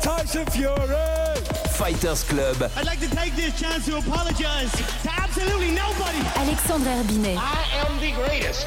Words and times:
Tyson 0.00 0.46
Fury. 0.46 1.38
Fighters 1.78 2.24
Club. 2.24 2.70
I'd 2.76 2.86
like 2.86 3.00
to 3.00 3.08
take 3.14 3.34
this 3.36 3.58
chance 3.58 3.86
to 3.86 3.98
apologize 3.98 4.70
to 4.72 5.10
absolutely 5.16 5.70
nobody. 5.70 6.18
Alexandre 6.36 6.90
Herbinet. 6.90 7.36
I 7.36 7.86
am 7.86 8.00
the 8.00 8.12
greatest. 8.12 8.66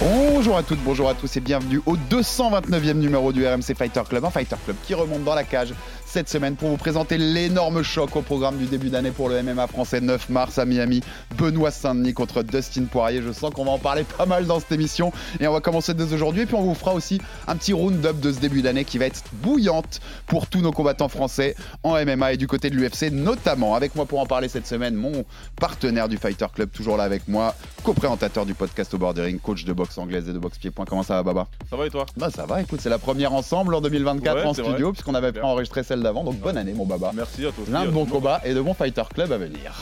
Bonjour 0.00 0.56
à 0.56 0.62
toutes, 0.62 0.80
bonjour 0.80 1.08
à 1.08 1.14
tous 1.14 1.36
et 1.36 1.40
bienvenue 1.40 1.80
au 1.86 1.96
229e 1.96 2.94
numéro 2.94 3.32
du 3.32 3.46
RMC 3.46 3.74
Fighter 3.76 4.02
Club, 4.08 4.24
un 4.24 4.30
Fighter 4.30 4.56
Club 4.64 4.76
qui 4.84 4.94
remonte 4.94 5.24
dans 5.24 5.34
la 5.34 5.44
cage 5.44 5.74
cette 6.12 6.28
semaine 6.28 6.56
pour 6.56 6.68
vous 6.68 6.76
présenter 6.76 7.16
l'énorme 7.16 7.82
choc 7.82 8.14
au 8.16 8.20
programme 8.20 8.58
du 8.58 8.66
début 8.66 8.90
d'année 8.90 9.12
pour 9.12 9.30
le 9.30 9.42
MMA 9.42 9.66
français 9.66 9.98
9 9.98 10.28
mars 10.28 10.58
à 10.58 10.66
Miami. 10.66 11.00
Benoît 11.38 11.70
Saint-Denis 11.70 12.12
contre 12.12 12.42
Dustin 12.42 12.84
Poirier. 12.84 13.22
Je 13.22 13.32
sens 13.32 13.50
qu'on 13.54 13.64
va 13.64 13.70
en 13.70 13.78
parler 13.78 14.04
pas 14.18 14.26
mal 14.26 14.44
dans 14.44 14.60
cette 14.60 14.72
émission 14.72 15.10
et 15.40 15.46
on 15.48 15.54
va 15.54 15.60
commencer 15.60 15.94
dès 15.94 16.12
aujourd'hui 16.12 16.42
et 16.42 16.46
puis 16.46 16.54
on 16.54 16.64
vous 16.64 16.74
fera 16.74 16.92
aussi 16.92 17.18
un 17.48 17.56
petit 17.56 17.72
round-up 17.72 18.20
de 18.20 18.30
ce 18.30 18.40
début 18.40 18.60
d'année 18.60 18.84
qui 18.84 18.98
va 18.98 19.06
être 19.06 19.22
bouillante 19.32 20.00
pour 20.26 20.48
tous 20.48 20.60
nos 20.60 20.70
combattants 20.70 21.08
français 21.08 21.56
en 21.82 21.94
MMA 22.04 22.34
et 22.34 22.36
du 22.36 22.46
côté 22.46 22.68
de 22.68 22.76
l'UFC 22.76 23.10
notamment. 23.10 23.74
Avec 23.74 23.94
moi 23.94 24.04
pour 24.04 24.20
en 24.20 24.26
parler 24.26 24.48
cette 24.48 24.66
semaine, 24.66 24.94
mon 24.94 25.24
partenaire 25.58 26.10
du 26.10 26.18
Fighter 26.18 26.46
Club, 26.54 26.70
toujours 26.72 26.98
là 26.98 27.04
avec 27.04 27.26
moi, 27.26 27.54
co-présentateur 27.84 28.44
du 28.44 28.52
podcast 28.52 28.92
au 28.92 28.98
bordering, 28.98 29.38
coach 29.38 29.64
de 29.64 29.72
boxe 29.72 29.96
anglaise 29.96 30.28
et 30.28 30.34
de 30.34 30.38
boxe 30.38 30.58
pied. 30.58 30.70
Comment 30.86 31.04
ça 31.04 31.14
va 31.14 31.22
Baba? 31.22 31.46
Ça 31.70 31.76
va 31.76 31.86
et 31.86 31.90
toi? 31.90 32.04
Bah 32.18 32.28
ça 32.28 32.44
va, 32.44 32.60
écoute, 32.60 32.80
c'est 32.82 32.90
la 32.90 32.98
première 32.98 33.32
ensemble 33.32 33.74
en 33.74 33.80
2024 33.80 34.36
Ouais, 34.36 34.44
en 34.44 34.52
studio 34.52 34.92
puisqu'on 34.92 35.14
avait 35.14 35.28
Super. 35.28 35.42
préenregistré 35.42 35.82
celle 35.82 36.01
d'avant, 36.02 36.24
donc 36.24 36.38
bonne 36.38 36.56
année 36.56 36.72
mon 36.74 36.86
Baba. 36.86 37.12
Merci 37.14 37.46
à 37.46 37.52
toi. 37.52 37.62
aussi. 37.62 37.70
Plein 37.70 37.86
de 37.86 37.90
bons 37.90 38.06
combats 38.06 38.40
et 38.44 38.54
de 38.54 38.60
bons 38.60 38.74
Fighter 38.74 39.02
Club 39.14 39.32
à 39.32 39.38
venir. 39.38 39.72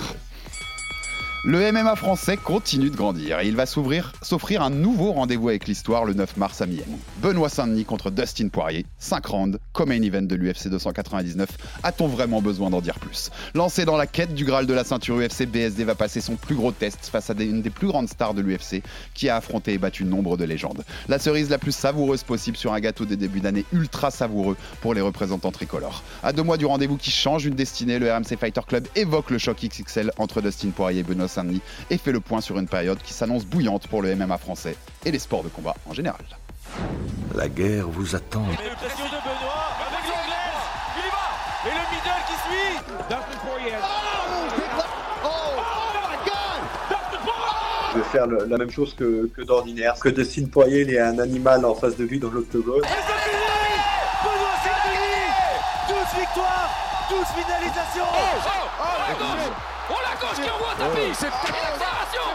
Le 1.42 1.72
MMA 1.72 1.96
français 1.96 2.36
continue 2.36 2.90
de 2.90 2.96
grandir 2.96 3.40
et 3.40 3.48
il 3.48 3.56
va 3.56 3.64
s'ouvrir- 3.64 4.12
s'offrir 4.20 4.60
un 4.62 4.68
nouveau 4.68 5.12
rendez-vous 5.12 5.48
avec 5.48 5.66
l'histoire 5.66 6.04
le 6.04 6.12
9 6.12 6.36
mars 6.36 6.60
à 6.60 6.66
Miami. 6.66 6.98
Benoît 7.22 7.48
Saint-Denis 7.48 7.86
contre 7.86 8.10
Dustin 8.10 8.48
Poirier, 8.48 8.84
5 8.98 9.24
rounds, 9.24 9.58
comme 9.72 9.90
event 9.90 10.20
de 10.20 10.34
l'UFC 10.34 10.68
299. 10.68 11.48
A-t-on 11.82 12.08
vraiment 12.08 12.42
besoin 12.42 12.68
d'en 12.68 12.82
dire 12.82 12.98
plus? 12.98 13.30
Lancé 13.54 13.86
dans 13.86 13.96
la 13.96 14.06
quête 14.06 14.34
du 14.34 14.44
Graal 14.44 14.66
de 14.66 14.74
la 14.74 14.84
ceinture 14.84 15.16
UFC, 15.16 15.46
BSD 15.46 15.84
va 15.84 15.94
passer 15.94 16.20
son 16.20 16.36
plus 16.36 16.54
gros 16.56 16.72
test 16.72 17.06
face 17.10 17.30
à 17.30 17.34
des- 17.34 17.46
une 17.46 17.62
des 17.62 17.70
plus 17.70 17.86
grandes 17.86 18.10
stars 18.10 18.34
de 18.34 18.42
l'UFC 18.42 18.82
qui 19.14 19.30
a 19.30 19.36
affronté 19.36 19.72
et 19.72 19.78
battu 19.78 20.04
nombre 20.04 20.36
de 20.36 20.44
légendes. 20.44 20.84
La 21.08 21.18
cerise 21.18 21.48
la 21.48 21.56
plus 21.56 21.72
savoureuse 21.72 22.22
possible 22.22 22.58
sur 22.58 22.74
un 22.74 22.80
gâteau 22.80 23.06
de 23.06 23.14
début 23.14 23.40
d'année 23.40 23.64
ultra 23.72 24.10
savoureux 24.10 24.58
pour 24.82 24.92
les 24.92 25.00
représentants 25.00 25.52
tricolores. 25.52 26.02
À 26.22 26.34
deux 26.34 26.42
mois 26.42 26.58
du 26.58 26.66
rendez-vous 26.66 26.98
qui 26.98 27.10
change 27.10 27.46
une 27.46 27.54
destinée, 27.54 27.98
le 27.98 28.12
RMC 28.12 28.36
Fighter 28.38 28.60
Club 28.68 28.86
évoque 28.94 29.30
le 29.30 29.38
choc 29.38 29.56
XXL 29.64 30.10
entre 30.18 30.42
Dustin 30.42 30.68
Poirier 30.68 31.00
et 31.00 31.02
Benoît 31.02 31.28
Saint-Denis 31.30 31.62
et 31.90 31.96
fait 31.98 32.12
le 32.12 32.20
point 32.20 32.40
sur 32.40 32.58
une 32.58 32.68
période 32.68 32.98
qui 33.02 33.12
s'annonce 33.12 33.44
bouillante 33.46 33.88
pour 33.88 34.02
le 34.02 34.14
MMA 34.14 34.38
français 34.38 34.76
et 35.04 35.10
les 35.10 35.18
sports 35.18 35.42
de 35.42 35.48
combat 35.48 35.74
en 35.88 35.94
général. 35.94 36.20
La 37.34 37.48
guerre 37.48 37.88
vous 37.88 38.14
attend. 38.14 38.44
Et 38.52 38.56
pression 38.76 39.04
de 39.06 39.10
Benoît 39.10 39.70
avec 39.80 40.04
l'anglaise. 40.04 40.62
Il 40.96 41.06
y 41.06 41.10
va. 41.10 41.26
Et 41.66 41.74
le 41.74 41.84
middle 41.90 42.20
qui 42.26 42.34
suit. 42.44 42.78
Dustin 43.08 43.38
Poirier. 43.46 43.76
Je 47.92 47.98
vais 47.98 48.04
faire 48.04 48.26
le- 48.28 48.44
la 48.46 48.56
même 48.56 48.70
chose 48.70 48.94
que, 48.94 49.28
que 49.36 49.42
d'ordinaire. 49.42 49.94
Que 50.00 50.08
Dustin 50.10 50.46
Poirier, 50.46 50.82
il 50.82 50.90
y 50.92 50.98
a 50.98 51.08
un 51.08 51.18
animal 51.18 51.64
en 51.64 51.74
face 51.74 51.96
de 51.96 52.04
lui 52.04 52.20
dans 52.20 52.30
l'octogone. 52.30 52.84
Et 52.84 52.88
c'est 52.88 53.30
fini. 53.30 53.40
Benoît 54.22 54.56
Saint-Denis. 54.62 55.98
12 56.14 56.20
victoires. 56.20 56.70
12 57.10 57.18
finalisations. 57.34 58.10
Oh. 58.12 58.38
Oh 58.80 59.69
la 60.40 60.46
gauche 60.46 60.46
qui 60.46 60.50
envoie 60.50 60.72
un 60.72 60.76
tapis. 60.76 61.14
C'est 61.14 61.26
l'accélération. 61.26 62.26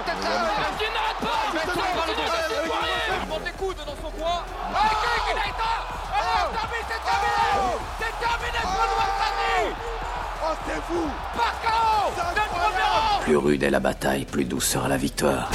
Qui 0.77 0.88
n'arrête 0.93 1.21
pas. 1.21 1.39
Continue 1.55 2.16
Dustin 2.16 2.61
Poirier. 2.66 3.01
Il 3.21 3.27
monte 3.29 3.45
les 3.45 3.51
coudes 3.51 3.77
dans 3.85 3.95
son 4.01 4.11
coin. 4.11 4.43
Qui 4.45 4.95
qui 5.27 5.33
l'a 5.35 5.45
éteint. 5.47 5.81
Alors, 6.15 6.49
terminé, 6.51 6.81
c'est 6.89 7.03
terminé. 7.05 7.45
C'est 7.99 8.15
terminé 8.19 8.59
pour 8.61 8.71
Benoît 8.71 9.11
Saint-Denis. 9.19 9.73
Oh, 10.44 10.55
c'est 10.67 10.81
fou. 10.83 11.03
Par 11.38 11.55
KO. 11.61 12.11
Dès 12.33 12.41
le 12.41 12.47
premier 12.49 12.83
round. 12.83 13.23
Plus 13.23 13.38
rude 13.38 13.63
est 13.63 13.69
la 13.69 13.79
bataille, 13.79 14.25
plus 14.25 14.45
douce 14.45 14.67
sera 14.67 14.88
la 14.88 14.97
victoire. 14.97 15.49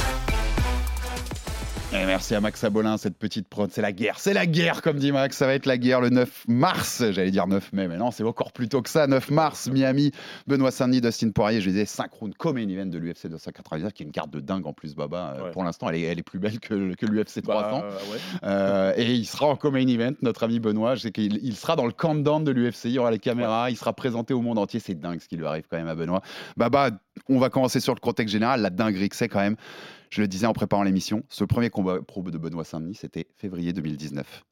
Et 1.93 2.05
merci 2.05 2.35
à 2.35 2.39
Max 2.39 2.63
Abolin, 2.63 2.97
cette 2.97 3.17
petite 3.17 3.49
prod. 3.49 3.69
C'est 3.69 3.81
la 3.81 3.91
guerre, 3.91 4.17
c'est 4.17 4.33
la 4.33 4.45
guerre, 4.45 4.81
comme 4.81 4.97
dit 4.97 5.11
Max. 5.11 5.35
Ça 5.35 5.45
va 5.45 5.53
être 5.55 5.65
la 5.65 5.77
guerre 5.77 5.99
le 5.99 6.09
9 6.09 6.45
mars. 6.47 7.03
J'allais 7.11 7.31
dire 7.31 7.47
9 7.47 7.73
mai, 7.73 7.89
mais 7.89 7.97
non, 7.97 8.11
c'est 8.11 8.23
encore 8.23 8.53
plus 8.53 8.69
tôt 8.69 8.81
que 8.81 8.89
ça. 8.89 9.07
9 9.07 9.29
mars, 9.29 9.67
Miami, 9.69 10.11
Benoît 10.47 10.71
Saint-Denis, 10.71 11.01
Dustin 11.01 11.31
Poirier. 11.31 11.59
Je 11.59 11.69
disais 11.69 11.85
5 11.85 12.09
rounds 12.13 12.37
comme 12.37 12.55
main 12.55 12.69
event 12.69 12.85
de 12.85 12.97
l'UFC 12.97 13.27
299, 13.27 13.91
qui 13.91 14.03
est 14.03 14.05
une 14.05 14.13
carte 14.13 14.31
de 14.31 14.39
dingue 14.39 14.67
en 14.67 14.73
plus, 14.73 14.95
Baba. 14.95 15.35
Euh, 15.35 15.41
Ouais. 15.41 15.51
Pour 15.51 15.65
l'instant, 15.65 15.89
elle 15.89 15.95
est, 15.95 16.01
elle 16.03 16.19
est 16.19 16.23
plus 16.23 16.39
belle 16.39 16.59
que, 16.61 16.93
que 16.95 17.05
l'UFC 17.05 17.41
300. 17.41 17.79
Bah, 17.79 17.87
ouais. 18.11 18.17
Euh, 18.43 18.93
et 18.95 19.13
il 19.13 19.25
sera 19.25 19.47
en 19.47 19.57
co-main 19.57 19.85
event, 19.85 20.13
notre 20.21 20.43
ami 20.43 20.59
Benoît. 20.61 20.95
Je 20.95 21.01
sais 21.01 21.11
qu'il 21.11 21.39
il 21.43 21.55
sera 21.57 21.75
dans 21.75 21.85
le 21.85 21.91
countdown 21.91 22.43
de 22.43 22.51
l'UFC. 22.51 22.85
Il 22.85 22.91
y 22.91 22.99
aura 22.99 23.11
les 23.11 23.19
caméras, 23.19 23.69
il 23.69 23.75
sera 23.75 23.91
présenté 23.91 24.33
au 24.33 24.41
monde 24.41 24.59
entier. 24.59 24.79
C'est 24.79 24.95
dingue 24.95 25.19
ce 25.19 25.27
qui 25.27 25.35
lui 25.35 25.45
arrive 25.45 25.65
quand 25.69 25.77
même 25.77 25.89
à 25.89 25.95
Benoît. 25.95 26.21
Baba, 26.55 26.91
on 27.27 27.37
va 27.39 27.49
commencer 27.49 27.81
sur 27.81 27.93
le 27.93 27.99
contexte 27.99 28.31
général. 28.31 28.61
La 28.61 28.69
dinguerie 28.69 29.09
que 29.09 29.15
c'est 29.17 29.27
quand 29.27 29.41
même. 29.41 29.57
Je 30.11 30.21
le 30.21 30.27
disais 30.27 30.45
en 30.45 30.51
préparant 30.53 30.83
l'émission, 30.83 31.23
ce 31.29 31.45
premier 31.45 31.69
combat 31.69 32.01
pro 32.01 32.21
de 32.21 32.37
Benoît 32.37 32.65
Saint-Denis, 32.65 32.95
c'était 32.95 33.27
février 33.37 33.71
2019. 33.71 34.43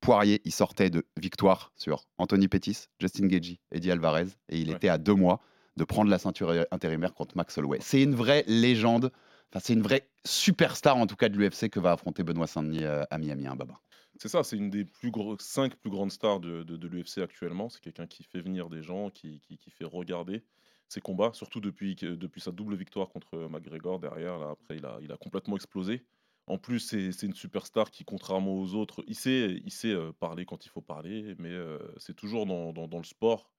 Poirier, 0.00 0.42
il 0.44 0.52
sortait 0.52 0.90
de 0.90 1.06
victoire 1.16 1.72
sur 1.74 2.04
Anthony 2.18 2.48
Pettis, 2.48 2.88
Justin 3.00 3.26
Gagey, 3.26 3.58
Eddie 3.72 3.90
Alvarez, 3.90 4.26
et 4.50 4.58
il 4.58 4.68
Ouais. 4.68 4.76
était 4.76 4.90
à 4.90 4.98
deux 4.98 5.14
mois 5.14 5.40
de 5.78 5.84
prendre 5.84 6.10
la 6.10 6.18
ceinture 6.18 6.52
intérimaire 6.70 7.14
contre 7.14 7.34
Max 7.36 7.56
Holloway. 7.56 7.78
C'est 7.80 8.02
une 8.02 8.14
vraie 8.14 8.44
légende, 8.46 9.10
enfin 9.50 9.60
c'est 9.64 9.72
une 9.72 9.82
vraie 9.82 10.06
superstar 10.26 10.98
en 10.98 11.06
tout 11.06 11.16
cas 11.16 11.30
de 11.30 11.38
l'UFC 11.38 11.70
que 11.70 11.80
va 11.80 11.92
affronter 11.92 12.22
Benoît 12.22 12.46
Saint-Denis 12.46 12.84
euh, 12.84 13.02
à 13.10 13.16
Miami, 13.16 13.46
hein, 13.46 13.56
Baba. 13.56 13.80
C'est 14.18 14.28
ça, 14.28 14.44
c'est 14.44 14.56
une 14.56 14.70
des 14.70 14.84
plus 14.84 15.10
gros, 15.10 15.36
cinq 15.38 15.76
plus 15.76 15.90
grandes 15.90 16.12
stars 16.12 16.40
de, 16.40 16.62
de, 16.62 16.76
de 16.76 16.88
l'UFC 16.88 17.18
actuellement. 17.18 17.68
C'est 17.70 17.80
quelqu'un 17.80 18.06
qui 18.06 18.22
fait 18.22 18.40
venir 18.40 18.68
des 18.68 18.82
gens, 18.82 19.08
qui, 19.10 19.40
qui, 19.40 19.56
qui 19.58 19.70
fait 19.70 19.84
regarder 19.84 20.42
ses 20.88 21.00
combats, 21.00 21.32
surtout 21.34 21.60
depuis, 21.60 21.94
depuis 21.96 22.40
sa 22.40 22.52
double 22.52 22.76
victoire 22.76 23.08
contre 23.08 23.36
McGregor 23.48 23.98
derrière. 23.98 24.38
Là, 24.38 24.50
après, 24.50 24.76
il 24.76 24.86
a, 24.86 24.98
il 25.02 25.12
a 25.12 25.16
complètement 25.16 25.56
explosé. 25.56 26.04
En 26.48 26.58
plus, 26.58 26.78
c'est 26.78 27.26
une 27.26 27.34
superstar 27.34 27.90
qui, 27.90 28.04
contrairement 28.04 28.54
aux 28.54 28.74
autres, 28.74 29.02
il 29.08 29.16
sait, 29.16 29.60
il 29.64 29.72
sait 29.72 29.92
euh, 29.92 30.12
parler 30.12 30.46
quand 30.46 30.64
il 30.64 30.68
faut 30.68 30.80
parler, 30.80 31.34
mais 31.38 31.50
euh, 31.50 31.78
c'est 31.96 32.14
toujours 32.14 32.46
dans, 32.46 32.72
dans, 32.72 32.98
le 32.98 33.04
sport. 33.04 33.50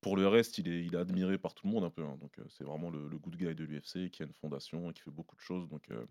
Pour 0.00 0.16
le 0.16 0.28
reste, 0.28 0.58
il 0.58 0.68
est, 0.68 0.84
il 0.84 0.94
est 0.94 0.98
admiré 0.98 1.38
par 1.38 1.54
tout 1.54 1.66
le 1.66 1.72
monde 1.72 1.82
un 1.82 1.90
peu. 1.90 2.04
hein. 2.04 2.16
Donc, 2.20 2.38
euh, 2.38 2.44
c'est 2.48 2.62
vraiment 2.62 2.90
le, 2.90 3.08
good 3.18 3.36
guy 3.36 3.52
de 3.52 3.64
l'UFC 3.64 4.10
qui 4.10 4.22
a 4.22 4.26
une 4.26 4.34
fondation 4.34 4.90
et 4.90 4.94
qui 4.94 5.02
fait 5.02 5.10
beaucoup 5.10 5.34
de 5.34 5.40
choses. 5.40 5.68
Donc, 5.68 5.90
euh, 5.90 6.06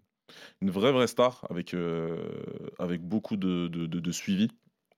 une 0.62 0.72
vraie, 0.72 0.92
vraie 0.92 1.08
star 1.08 1.46
avec, 1.50 1.74
euh, 1.74 2.30
avec 2.80 3.02
beaucoup 3.02 3.38
de- 3.38 3.68
de 3.68 4.12
suivi. 4.12 4.50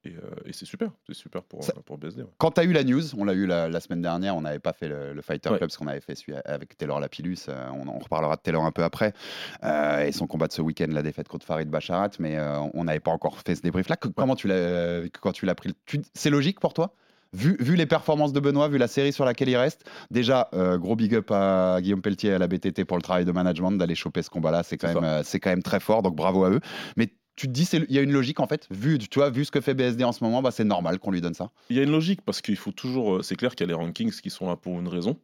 Et, 0.06 0.10
euh, 0.10 0.30
et 0.46 0.54
c'est 0.54 0.66
super, 0.66 0.90
c'est 1.08 1.16
super 1.16 1.42
pour, 1.44 1.64
Ça- 1.64 1.74
pour 1.86 1.98
BSD. 1.98 2.22
ouais. 2.22 2.28
Quand 2.38 2.52
tu 2.52 2.62
as 2.62 2.64
eu 2.64 2.72
la 2.74 2.84
news, 2.84 3.02
on 3.18 3.26
l'a 3.26 3.34
eu 3.34 3.46
la, 3.48 3.68
la 3.68 3.80
semaine 3.80 4.02
dernière, 4.02 4.36
on 4.36 4.42
n'avait 4.42 4.60
pas 4.60 4.74
fait 4.74 4.88
le, 4.88 5.14
le 5.14 5.22
Fighter 5.22 5.50
Ouais. 5.50 5.58
Club 5.58 5.70
parce 5.70 5.78
qu'on 5.78 5.88
avait 5.88 6.00
fait 6.02 6.16
celui 6.16 6.34
avec 6.46 6.78
Taylor 6.78 7.00
Lapillus, 7.00 7.38
euh, 7.50 7.68
on 7.74 7.88
en 7.88 7.98
reparlera 7.98 8.36
de 8.36 8.42
Taylor 8.42 8.64
un 8.66 8.72
peu 8.72 8.84
après, 8.84 9.14
euh, 9.64 10.06
et 10.06 10.12
son 10.12 10.28
combat 10.28 10.48
de 10.48 10.54
ce 10.54 10.62
week-end, 10.62 10.88
la 10.90 11.02
défaite 11.02 11.28
contre 11.28 11.46
Farid 11.46 11.70
Bacharat, 11.70 12.12
mais 12.20 12.38
on 12.74 12.84
n'avait 12.84 13.00
pas 13.00 13.12
encore 13.12 13.40
fait 13.40 13.56
ce 13.56 13.62
débrief-là. 13.62 13.96
Que- 13.96 14.08
Comment 14.10 14.36
tu 14.36 14.48
l'as, 14.48 15.02
quand 15.22 15.32
tu 15.32 15.46
l'as 15.46 15.56
pris 15.56 15.74
C'est 16.14 16.30
logique 16.30 16.60
pour 16.60 16.74
toi? 16.74 16.94
Vu, 17.34 17.58
vu 17.60 17.76
les 17.76 17.86
performances 17.86 18.32
de 18.32 18.40
Benoît, 18.40 18.70
vu 18.70 18.78
la 18.78 18.88
série 18.88 19.12
sur 19.12 19.26
laquelle 19.26 19.50
il 19.50 19.58
reste, 19.58 19.84
déjà, 20.10 20.48
euh, 20.54 20.78
gros 20.78 20.96
big 20.96 21.14
up 21.16 21.30
à 21.32 21.80
Guillaume 21.82 22.02
Pelletier 22.02 22.30
et 22.30 22.34
à 22.34 22.38
la 22.38 22.48
BTT 22.48 22.86
pour 22.86 22.96
le 22.96 23.02
travail 23.04 23.26
de 23.26 23.32
management, 23.34 23.72
d'aller 23.74 23.96
choper 23.96 24.22
ce 24.22 24.30
combat-là, 24.30 24.64
c'est 24.64 24.78
quand, 24.78 24.94
même, 24.94 25.04
euh, 25.04 25.22
c'est 25.24 25.42
quand 25.42 25.50
même 25.50 25.64
très 25.64 25.82
fort, 25.82 26.02
donc 26.02 26.16
bravo 26.16 26.46
à 26.46 26.52
eux. 26.52 26.62
Mais 26.96 27.10
tu 27.36 27.48
te 27.48 27.52
dis, 27.52 27.68
il 27.74 27.94
y 27.94 28.00
a 28.00 28.02
une 28.02 28.12
logique 28.12 28.40
en 28.40 28.48
fait, 28.48 28.68
vu, 28.72 28.98
tu 28.98 29.20
vu 29.32 29.46
ce 29.46 29.52
que 29.52 29.60
fait 29.62 29.74
BSD 29.74 30.04
en 30.04 30.12
ce 30.12 30.24
moment, 30.24 30.42
bah, 30.42 30.52
c'est 30.52 30.64
normal 30.64 31.00
qu'on 31.00 31.12
lui 31.12 31.22
donne 31.22 31.34
ça. 31.34 31.52
Il 31.70 31.76
y 31.76 31.80
a 31.80 31.84
une 31.84 31.92
logique 31.92 32.22
parce 32.22 32.42
qu'il 32.42 32.56
faut 32.56 32.72
toujours. 32.72 33.18
euh, 33.18 33.22
C'est 33.24 33.36
clair 33.36 33.56
qu'il 33.56 33.68
y 33.68 33.70
a 33.70 33.76
les 33.76 33.82
rankings 33.82 34.12
qui 34.12 34.30
sont 34.30 34.48
là 34.48 34.56
pour 34.56 34.80
une 34.80 34.88
raison. 34.88 35.18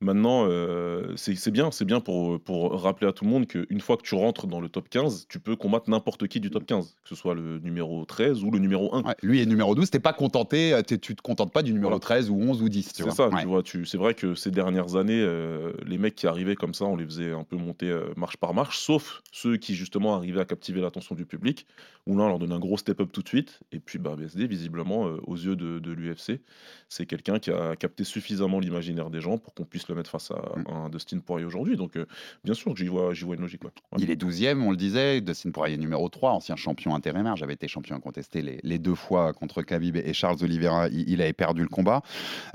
Maintenant, 0.00 0.46
euh, 0.48 1.12
c'est 1.16 1.34
c'est 1.34 1.50
bien, 1.50 1.72
c'est 1.72 1.84
bien 1.84 1.98
pour, 1.98 2.40
pour 2.40 2.80
rappeler 2.80 3.08
à 3.08 3.12
tout 3.12 3.24
le 3.24 3.30
monde 3.30 3.48
qu'une 3.48 3.80
fois 3.80 3.96
que 3.96 4.02
tu 4.02 4.14
rentres 4.14 4.46
dans 4.46 4.60
le 4.60 4.68
top 4.68 4.88
15, 4.88 5.26
tu 5.28 5.40
peux 5.40 5.56
combattre 5.56 5.90
n'importe 5.90 6.28
qui 6.28 6.38
du 6.38 6.50
top 6.50 6.66
15, 6.66 6.94
que 7.02 7.08
ce 7.08 7.16
soit 7.16 7.34
le 7.34 7.58
numéro 7.58 8.04
13 8.04 8.44
ou 8.44 8.52
le 8.52 8.60
numéro 8.60 8.94
1. 8.94 9.02
Ouais, 9.02 9.14
lui 9.24 9.40
est 9.42 9.46
numéro 9.46 9.74
12, 9.74 9.90
t'es 9.90 9.98
pas 9.98 10.12
contenté, 10.12 10.72
euh, 10.72 10.82
t'es- 10.82 10.98
tu 10.98 11.16
te 11.16 11.22
contentes 11.22 11.52
pas 11.52 11.64
du 11.64 11.72
numéro 11.72 11.90
Voilà. 11.90 11.98
13 12.00 12.30
ou 12.30 12.36
11 12.40 12.62
ou 12.62 12.68
10. 12.68 12.86
tu 12.92 12.94
C'est 12.94 13.02
vois. 13.02 13.10
ça, 13.12 13.28
Ouais. 13.28 13.40
tu 13.40 13.48
vois. 13.48 13.64
Tu, 13.64 13.84
c'est 13.86 13.98
vrai 13.98 14.14
que 14.14 14.36
ces 14.36 14.52
dernières 14.52 14.94
années, 14.94 15.20
euh, 15.20 15.72
les 15.84 15.98
mecs 15.98 16.14
qui 16.14 16.28
arrivaient 16.28 16.54
comme 16.54 16.74
ça, 16.74 16.84
on 16.84 16.94
les 16.94 17.04
faisait 17.04 17.32
un 17.32 17.42
peu 17.42 17.56
monter 17.56 17.90
euh, 17.90 18.04
marche 18.16 18.36
par 18.36 18.54
marche, 18.54 18.78
sauf 18.78 19.20
ceux 19.32 19.56
qui 19.56 19.74
justement 19.74 20.14
arrivaient 20.14 20.40
à 20.40 20.44
captiver 20.44 20.80
l'attention 20.80 21.16
du 21.16 21.26
public, 21.26 21.66
où 22.06 22.16
là 22.16 22.22
on 22.22 22.28
leur 22.28 22.38
donne 22.38 22.52
un 22.52 22.60
gros 22.60 22.76
step-up 22.78 23.10
tout 23.12 23.22
de 23.22 23.28
suite. 23.28 23.58
Et 23.72 23.80
puis 23.80 23.98
bah, 23.98 24.14
BSD, 24.16 24.46
visiblement, 24.46 25.08
euh, 25.08 25.18
aux 25.26 25.34
yeux 25.36 25.56
de, 25.56 25.80
de 25.80 25.90
l'UFC, 25.90 26.40
c'est 26.88 27.04
quelqu'un 27.04 27.40
qui 27.40 27.50
a 27.50 27.74
capté 27.74 28.04
suffisamment 28.04 28.60
l'imaginaire 28.60 29.10
des 29.10 29.20
gens 29.20 29.38
pour 29.38 29.54
qu'on 29.54 29.64
puisse 29.64 29.87
le 29.88 29.94
mettre 29.96 30.10
face 30.10 30.30
à, 30.30 30.36
Mm. 30.58 30.64
un 30.70 30.88
Dustin 30.88 31.18
Poirier 31.18 31.44
aujourd'hui. 31.46 31.76
Donc 31.76 31.96
euh, 31.96 32.06
bien 32.44 32.54
sûr 32.54 32.72
que 32.72 32.78
j'y 32.78 32.86
vois, 32.88 33.12
j'y 33.14 33.24
vois 33.24 33.34
une 33.36 33.40
logique. 33.42 33.62
ouais. 33.64 33.70
Ouais. 33.92 33.98
Il 34.02 34.10
est 34.10 34.16
12e, 34.16 34.62
on 34.62 34.70
le 34.70 34.76
disait. 34.76 35.20
Dustin 35.20 35.50
Poirier 35.50 35.76
numéro 35.76 36.08
3, 36.08 36.32
ancien 36.32 36.56
champion 36.56 36.94
intérimaire. 36.94 37.36
J'avais 37.36 37.54
été 37.54 37.68
champion 37.68 37.96
incontesté 37.96 38.42
les, 38.42 38.60
les 38.62 38.78
deux 38.78 38.94
fois 38.94 39.32
contre 39.32 39.62
Khabib 39.62 39.96
et 39.96 40.12
Charles 40.12 40.38
Oliveira. 40.42 40.88
Il, 40.88 41.08
il 41.08 41.22
avait 41.22 41.32
perdu 41.32 41.62
le 41.62 41.68
combat. 41.68 42.02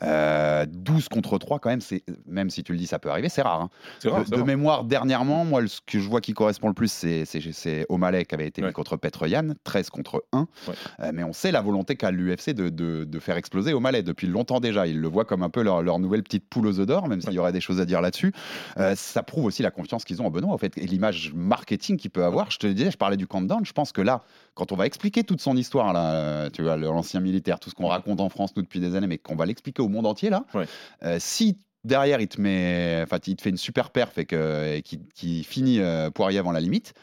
Euh, 0.01 0.65
12 0.67 1.09
contre 1.09 1.37
3, 1.37 1.59
quand 1.59 1.69
même, 1.69 1.81
c'est, 1.81 2.03
même 2.25 2.49
si 2.49 2.63
tu 2.63 2.71
le 2.71 2.77
dis, 2.77 2.87
ça 2.87 2.99
peut 2.99 3.09
arriver, 3.09 3.29
c'est 3.29 3.41
rare. 3.41 3.61
hein. 3.61 3.69
C'est 3.99 4.09
rare, 4.09 4.19
de 4.21 4.25
c'est 4.25 4.31
de 4.31 4.35
rare. 4.37 4.45
mémoire, 4.45 4.83
dernièrement, 4.83 5.45
moi, 5.45 5.65
ce 5.67 5.79
que 5.85 5.99
je 5.99 6.07
vois 6.09 6.21
qui 6.21 6.33
correspond 6.33 6.67
le 6.67 6.73
plus, 6.73 6.91
c'est, 6.91 7.25
c'est, 7.25 7.41
c'est 7.51 7.85
O'Malley 7.89 8.25
qui 8.25 8.35
avait 8.35 8.47
été 8.47 8.61
mis 8.61 8.71
contre 8.71 8.97
Petroyan, 8.97 9.53
13 9.63 9.89
contre 9.89 10.23
1. 10.31 10.39
Ouais. 10.39 10.73
Euh, 11.01 11.11
mais 11.13 11.23
on 11.23 11.33
sait 11.33 11.51
la 11.51 11.61
volonté 11.61 11.95
qu'a 11.95 12.11
l'UFC 12.11 12.51
de, 12.51 12.69
de, 12.69 13.03
de 13.03 13.19
faire 13.19 13.37
exploser 13.37 13.73
O'Malley 13.73 14.03
depuis 14.03 14.27
longtemps 14.27 14.59
déjà. 14.59 14.87
Ils 14.87 14.99
le 14.99 15.07
voient 15.07 15.25
comme 15.25 15.43
un 15.43 15.49
peu 15.49 15.61
leur, 15.61 15.81
leur 15.81 15.99
nouvelle 15.99 16.23
petite 16.23 16.47
poule 16.49 16.67
aux 16.67 16.79
œufs 16.79 16.85
d'or, 16.87 17.07
même 17.07 17.21
s'il 17.23 17.33
y 17.33 17.39
aurait 17.39 17.51
des 17.51 17.61
choses 17.61 17.79
à 17.79 17.85
dire 17.85 18.01
là-dessus. 18.01 18.33
Euh, 18.77 18.95
ça 18.95 19.23
prouve 19.23 19.45
aussi 19.45 19.63
la 19.63 19.71
confiance 19.71 20.03
qu'ils 20.05 20.21
ont 20.21 20.25
en 20.27 20.31
Benoît, 20.31 20.53
en 20.53 20.57
fait, 20.57 20.77
et 20.77 20.85
l'image 20.85 21.31
marketing 21.33 21.97
qu'il 21.97 22.11
peut 22.11 22.23
avoir. 22.23 22.51
Je 22.51 22.59
te 22.59 22.67
le 22.67 22.73
disais, 22.73 22.91
je 22.91 22.97
parlais 22.97 23.17
du 23.17 23.27
countdown. 23.27 23.65
Je 23.65 23.73
pense 23.73 23.91
que 23.91 24.01
là, 24.01 24.23
quand 24.53 24.71
on 24.71 24.75
va 24.75 24.85
expliquer 24.85 25.23
toute 25.23 25.41
son 25.41 25.55
histoire, 25.57 25.93
là, 25.93 26.49
tu 26.51 26.61
vois, 26.63 26.77
l'ancien 26.77 27.19
militaire, 27.19 27.59
tout 27.59 27.69
ce 27.69 27.75
qu'on 27.75 27.87
raconte 27.87 28.19
en 28.21 28.29
France, 28.29 28.55
nous, 28.55 28.61
depuis 28.61 28.79
des 28.79 28.95
années, 28.95 29.07
mais 29.07 29.17
qu'on 29.17 29.35
va 29.35 29.45
l'expliquer 29.45 29.81
au 29.81 29.89
monde 29.89 30.05
entier, 30.05 30.29
là, 30.29 30.45
Ouais. 30.53 30.65
euh, 31.03 31.17
si 31.19 31.57
derrière, 31.83 32.21
il 32.21 32.27
te, 32.27 32.39
met, 32.39 33.01
enfin, 33.03 33.17
il 33.27 33.35
te 33.35 33.41
fait 33.41 33.49
une 33.49 33.57
super 33.57 33.89
perf 33.89 34.17
et 34.17 34.25
qu'il 34.25 35.43
finit 35.45 35.79
euh, 35.79 36.09
Poirier 36.11 36.39
avant 36.39 36.51
la 36.51 36.61
limite, 36.61 36.93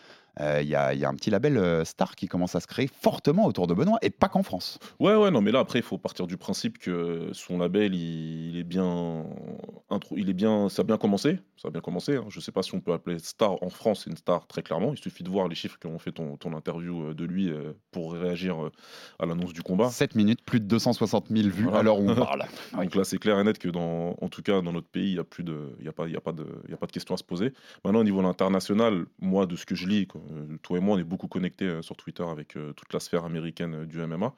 euh, 0.40 0.60
il 0.62 0.68
y, 0.68 0.74
a, 0.74 0.94
il 0.94 1.00
y 1.00 1.04
a 1.04 1.08
un 1.08 1.14
petit 1.14 1.30
label 1.30 1.56
euh, 1.56 1.84
star 1.84 2.16
qui 2.16 2.26
commence 2.26 2.54
à 2.54 2.60
se 2.60 2.66
créer 2.66 2.88
fortement 3.02 3.44
autour 3.46 3.66
de 3.66 3.74
Benoît, 3.74 3.98
et 4.02 4.10
pas 4.10 4.28
qu'en 4.28 4.42
France. 4.42 4.78
Ouais, 4.98 5.14
ouais, 5.14 5.30
non, 5.30 5.40
mais 5.40 5.52
là, 5.52 5.60
après, 5.60 5.78
il 5.80 5.84
faut 5.84 5.98
partir 5.98 6.26
du 6.26 6.36
principe 6.36 6.78
que 6.78 7.28
son 7.32 7.58
label, 7.58 7.94
il, 7.94 8.50
il 8.50 8.58
est 8.58 8.64
bien. 8.64 9.24
Il 10.16 10.30
est 10.30 10.34
bien. 10.34 10.68
Ça 10.68 10.82
a 10.82 10.84
bien 10.84 10.96
commencé. 10.96 11.38
Ça 11.56 11.68
a 11.68 11.70
bien 11.70 11.80
commencé. 11.80 12.16
hein. 12.16 12.24
Je 12.28 12.40
sais 12.40 12.52
pas 12.52 12.62
si 12.62 12.74
on 12.74 12.80
peut 12.80 12.92
appeler 12.92 13.18
star 13.18 13.62
en 13.62 13.68
France, 13.70 14.06
une 14.06 14.16
star 14.16 14.46
très 14.46 14.62
clairement. 14.62 14.92
Il 14.94 14.98
suffit 14.98 15.22
de 15.24 15.28
voir 15.28 15.48
les 15.48 15.54
chiffres 15.54 15.78
qu'ont 15.80 15.98
fait 15.98 16.12
ton, 16.12 16.36
ton 16.36 16.52
interview 16.54 17.08
euh, 17.08 17.14
de 17.14 17.24
lui 17.24 17.50
euh, 17.50 17.72
pour 17.90 18.12
réagir 18.14 18.64
euh, 18.64 18.70
à 19.18 19.26
l'annonce 19.26 19.52
du 19.52 19.62
combat. 19.62 19.90
7 19.90 20.14
minutes, 20.14 20.40
plus 20.44 20.60
de 20.60 20.66
260 20.66 21.26
000 21.28 21.48
vues 21.48 21.64
Voilà. 21.64 21.78
à 21.78 21.82
l'heure 21.82 21.98
où 21.98 22.08
on 22.08 22.14
parle. 22.26 22.44
Donc 22.72 22.94
là, 22.94 23.04
c'est 23.04 23.18
clair 23.18 23.38
et 23.38 23.44
net 23.44 23.58
que, 23.58 23.68
dans, 23.68 24.16
en 24.20 24.28
tout 24.28 24.42
cas, 24.42 24.60
dans 24.62 24.72
notre 24.72 24.86
pays, 24.88 25.08
il 25.10 25.14
n'y 25.14 25.18
a, 25.18 25.24
plus 25.24 25.44
de, 25.44 25.74
il 25.80 25.84
y 25.84 25.88
a, 25.88 25.92
pas, 25.92 26.06
il 26.06 26.12
y 26.12 26.16
a, 26.16 26.20
pas 26.20 26.32
de, 26.32 26.46
il 26.64 26.70
y 26.70 26.74
a 26.74 26.76
pas 26.76 26.86
de 26.86 26.92
questions 26.92 27.14
à 27.14 27.18
se 27.18 27.24
poser. 27.24 27.52
Maintenant, 27.84 28.00
au 28.00 28.04
niveau 28.04 28.20
international, 28.24 29.04
moi, 29.20 29.46
de 29.46 29.56
ce 29.56 29.66
que 29.66 29.74
je 29.74 29.86
lis, 29.86 30.06
quoi, 30.06 30.20
euh, 30.29 30.29
toi 30.62 30.78
et 30.78 30.80
moi, 30.80 30.96
on 30.96 30.98
est 30.98 31.04
beaucoup 31.04 31.28
connectés 31.28 31.66
euh, 31.66 31.82
sur 31.82 31.96
Twitter 31.96 32.24
avec 32.24 32.56
euh, 32.56 32.72
toute 32.72 32.92
la 32.92 33.00
sphère 33.00 33.24
américaine 33.24 33.74
euh, 33.74 33.86
du 33.86 33.98
MMA. 33.98 34.32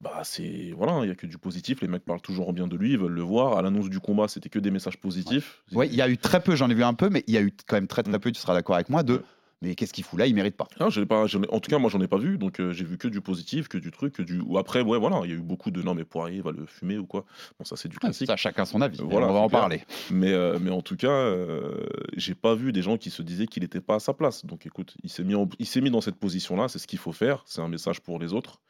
Bah, 0.00 0.22
c'est. 0.24 0.72
Voilà, 0.76 0.98
il 1.02 1.06
n'y 1.06 1.10
a 1.10 1.14
que 1.14 1.26
du 1.26 1.36
positif. 1.36 1.82
Les 1.82 1.88
mecs 1.88 2.04
parlent 2.04 2.22
toujours 2.22 2.52
bien 2.52 2.66
de 2.66 2.76
lui, 2.76 2.92
ils 2.92 2.98
veulent 2.98 3.12
le 3.12 3.22
voir. 3.22 3.58
À 3.58 3.62
l'annonce 3.62 3.90
du 3.90 4.00
combat, 4.00 4.28
c'était 4.28 4.48
que 4.48 4.58
des 4.58 4.70
messages 4.70 4.96
positifs. 4.98 5.62
Oui, 5.72 5.88
il 5.90 5.94
y 5.94 6.00
a 6.02 6.08
eu 6.08 6.16
très 6.16 6.42
peu, 6.42 6.56
j'en 6.56 6.70
ai 6.70 6.74
vu 6.74 6.84
un 6.84 6.94
peu, 6.94 7.10
mais 7.10 7.22
il 7.26 7.34
y 7.34 7.36
a 7.36 7.42
eu 7.42 7.52
quand 7.66 7.76
même 7.76 7.86
très 7.86 8.02
très 8.02 8.12
Mm. 8.12 8.20
peu, 8.20 8.32
tu 8.32 8.40
seras 8.40 8.54
d'accord 8.54 8.76
avec 8.76 8.88
moi, 8.88 9.02
de. 9.02 9.22
Mais 9.62 9.74
qu'est-ce 9.74 9.92
qu'il 9.92 10.04
fout 10.04 10.18
là? 10.18 10.26
Il 10.26 10.34
mérite 10.34 10.56
pas. 10.56 10.68
Ah, 10.78 10.88
ai 10.96 11.06
pas, 11.06 11.26
ai- 11.26 11.50
en 11.50 11.60
tout 11.60 11.70
cas, 11.70 11.78
moi, 11.78 11.90
j'en 11.90 12.00
ai 12.00 12.08
pas 12.08 12.16
vu, 12.16 12.38
donc 12.38 12.60
euh, 12.60 12.72
j'ai 12.72 12.84
vu 12.84 12.96
que 12.96 13.08
du 13.08 13.20
positif, 13.20 13.68
que 13.68 13.76
du 13.78 13.90
truc, 13.90 14.14
que 14.14 14.22
du. 14.22 14.40
Ou 14.40 14.56
après, 14.58 14.80
ouais, 14.80 14.98
voilà, 14.98 15.20
il 15.24 15.30
y 15.30 15.32
a 15.34 15.36
eu 15.36 15.40
beaucoup 15.42 15.70
de 15.70 15.82
non, 15.82 15.94
mais 15.94 16.04
Poirier 16.04 16.40
va 16.40 16.52
le 16.52 16.64
fumer 16.66 16.96
ou 16.98 17.06
quoi? 17.06 17.24
Bon, 17.58 17.64
ça, 17.64 17.76
c'est 17.76 17.88
du 17.88 17.98
classique. 17.98 18.26
Ça, 18.28 18.36
chacun 18.36 18.64
son 18.64 18.80
avis. 18.80 19.00
Voilà, 19.02 19.28
on 19.28 19.32
va 19.34 19.38
en 19.40 19.48
clair. 19.48 19.60
parler. 19.60 19.82
Mais, 20.10 20.32
euh, 20.32 20.58
mais 20.60 20.70
en 20.70 20.80
tout 20.80 20.96
cas, 20.96 21.10
euh, 21.10 21.86
j'ai 22.16 22.34
pas 22.34 22.54
vu 22.54 22.72
des 22.72 22.82
gens 22.82 22.96
qui 22.96 23.10
se 23.10 23.22
disaient 23.22 23.46
qu'il 23.46 23.62
n'était 23.62 23.80
pas 23.82 23.96
à 23.96 24.00
sa 24.00 24.14
place. 24.14 24.46
Donc 24.46 24.64
écoute, 24.66 24.94
il 25.02 25.10
s'est 25.10 25.24
mis, 25.24 25.34
en- 25.34 25.48
il 25.58 25.66
s'est 25.66 25.80
mis 25.82 25.90
dans 25.90 26.00
cette 26.00 26.16
position-là, 26.16 26.68
c'est 26.68 26.78
ce 26.78 26.86
qu'il 26.86 26.98
faut 26.98 27.12
faire, 27.12 27.42
c'est 27.46 27.60
un 27.60 27.68
message 27.68 28.00
pour 28.00 28.18
les 28.18 28.32
autres. 28.32 28.60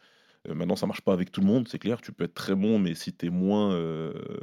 Euh, 0.48 0.54
maintenant, 0.54 0.74
ça 0.74 0.86
marche 0.86 1.02
pas 1.02 1.12
avec 1.12 1.30
tout 1.30 1.40
le 1.42 1.46
monde, 1.46 1.68
c'est 1.68 1.78
clair. 1.78 2.00
Tu 2.00 2.12
peux 2.12 2.24
être 2.24 2.34
très 2.34 2.54
bon, 2.54 2.78
mais 2.78 2.94
si 2.94 3.12
tu 3.12 3.26
es 3.26 3.30
moins 3.30 3.78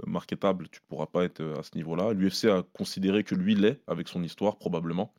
marketable, 0.05 0.69
tu 0.71 0.79
pourras 0.87 1.07
pas 1.07 1.23
être 1.23 1.41
à 1.59 1.63
ce 1.63 1.71
niveau-là. 1.75 2.13
L'UFC 2.13 2.45
a 2.45 2.63
considéré 2.73 3.23
que 3.23 3.35
lui 3.35 3.55
l'est, 3.55 3.81
avec 3.87 4.07
son 4.07 4.23
histoire, 4.23 4.57
probablement. 4.57 5.13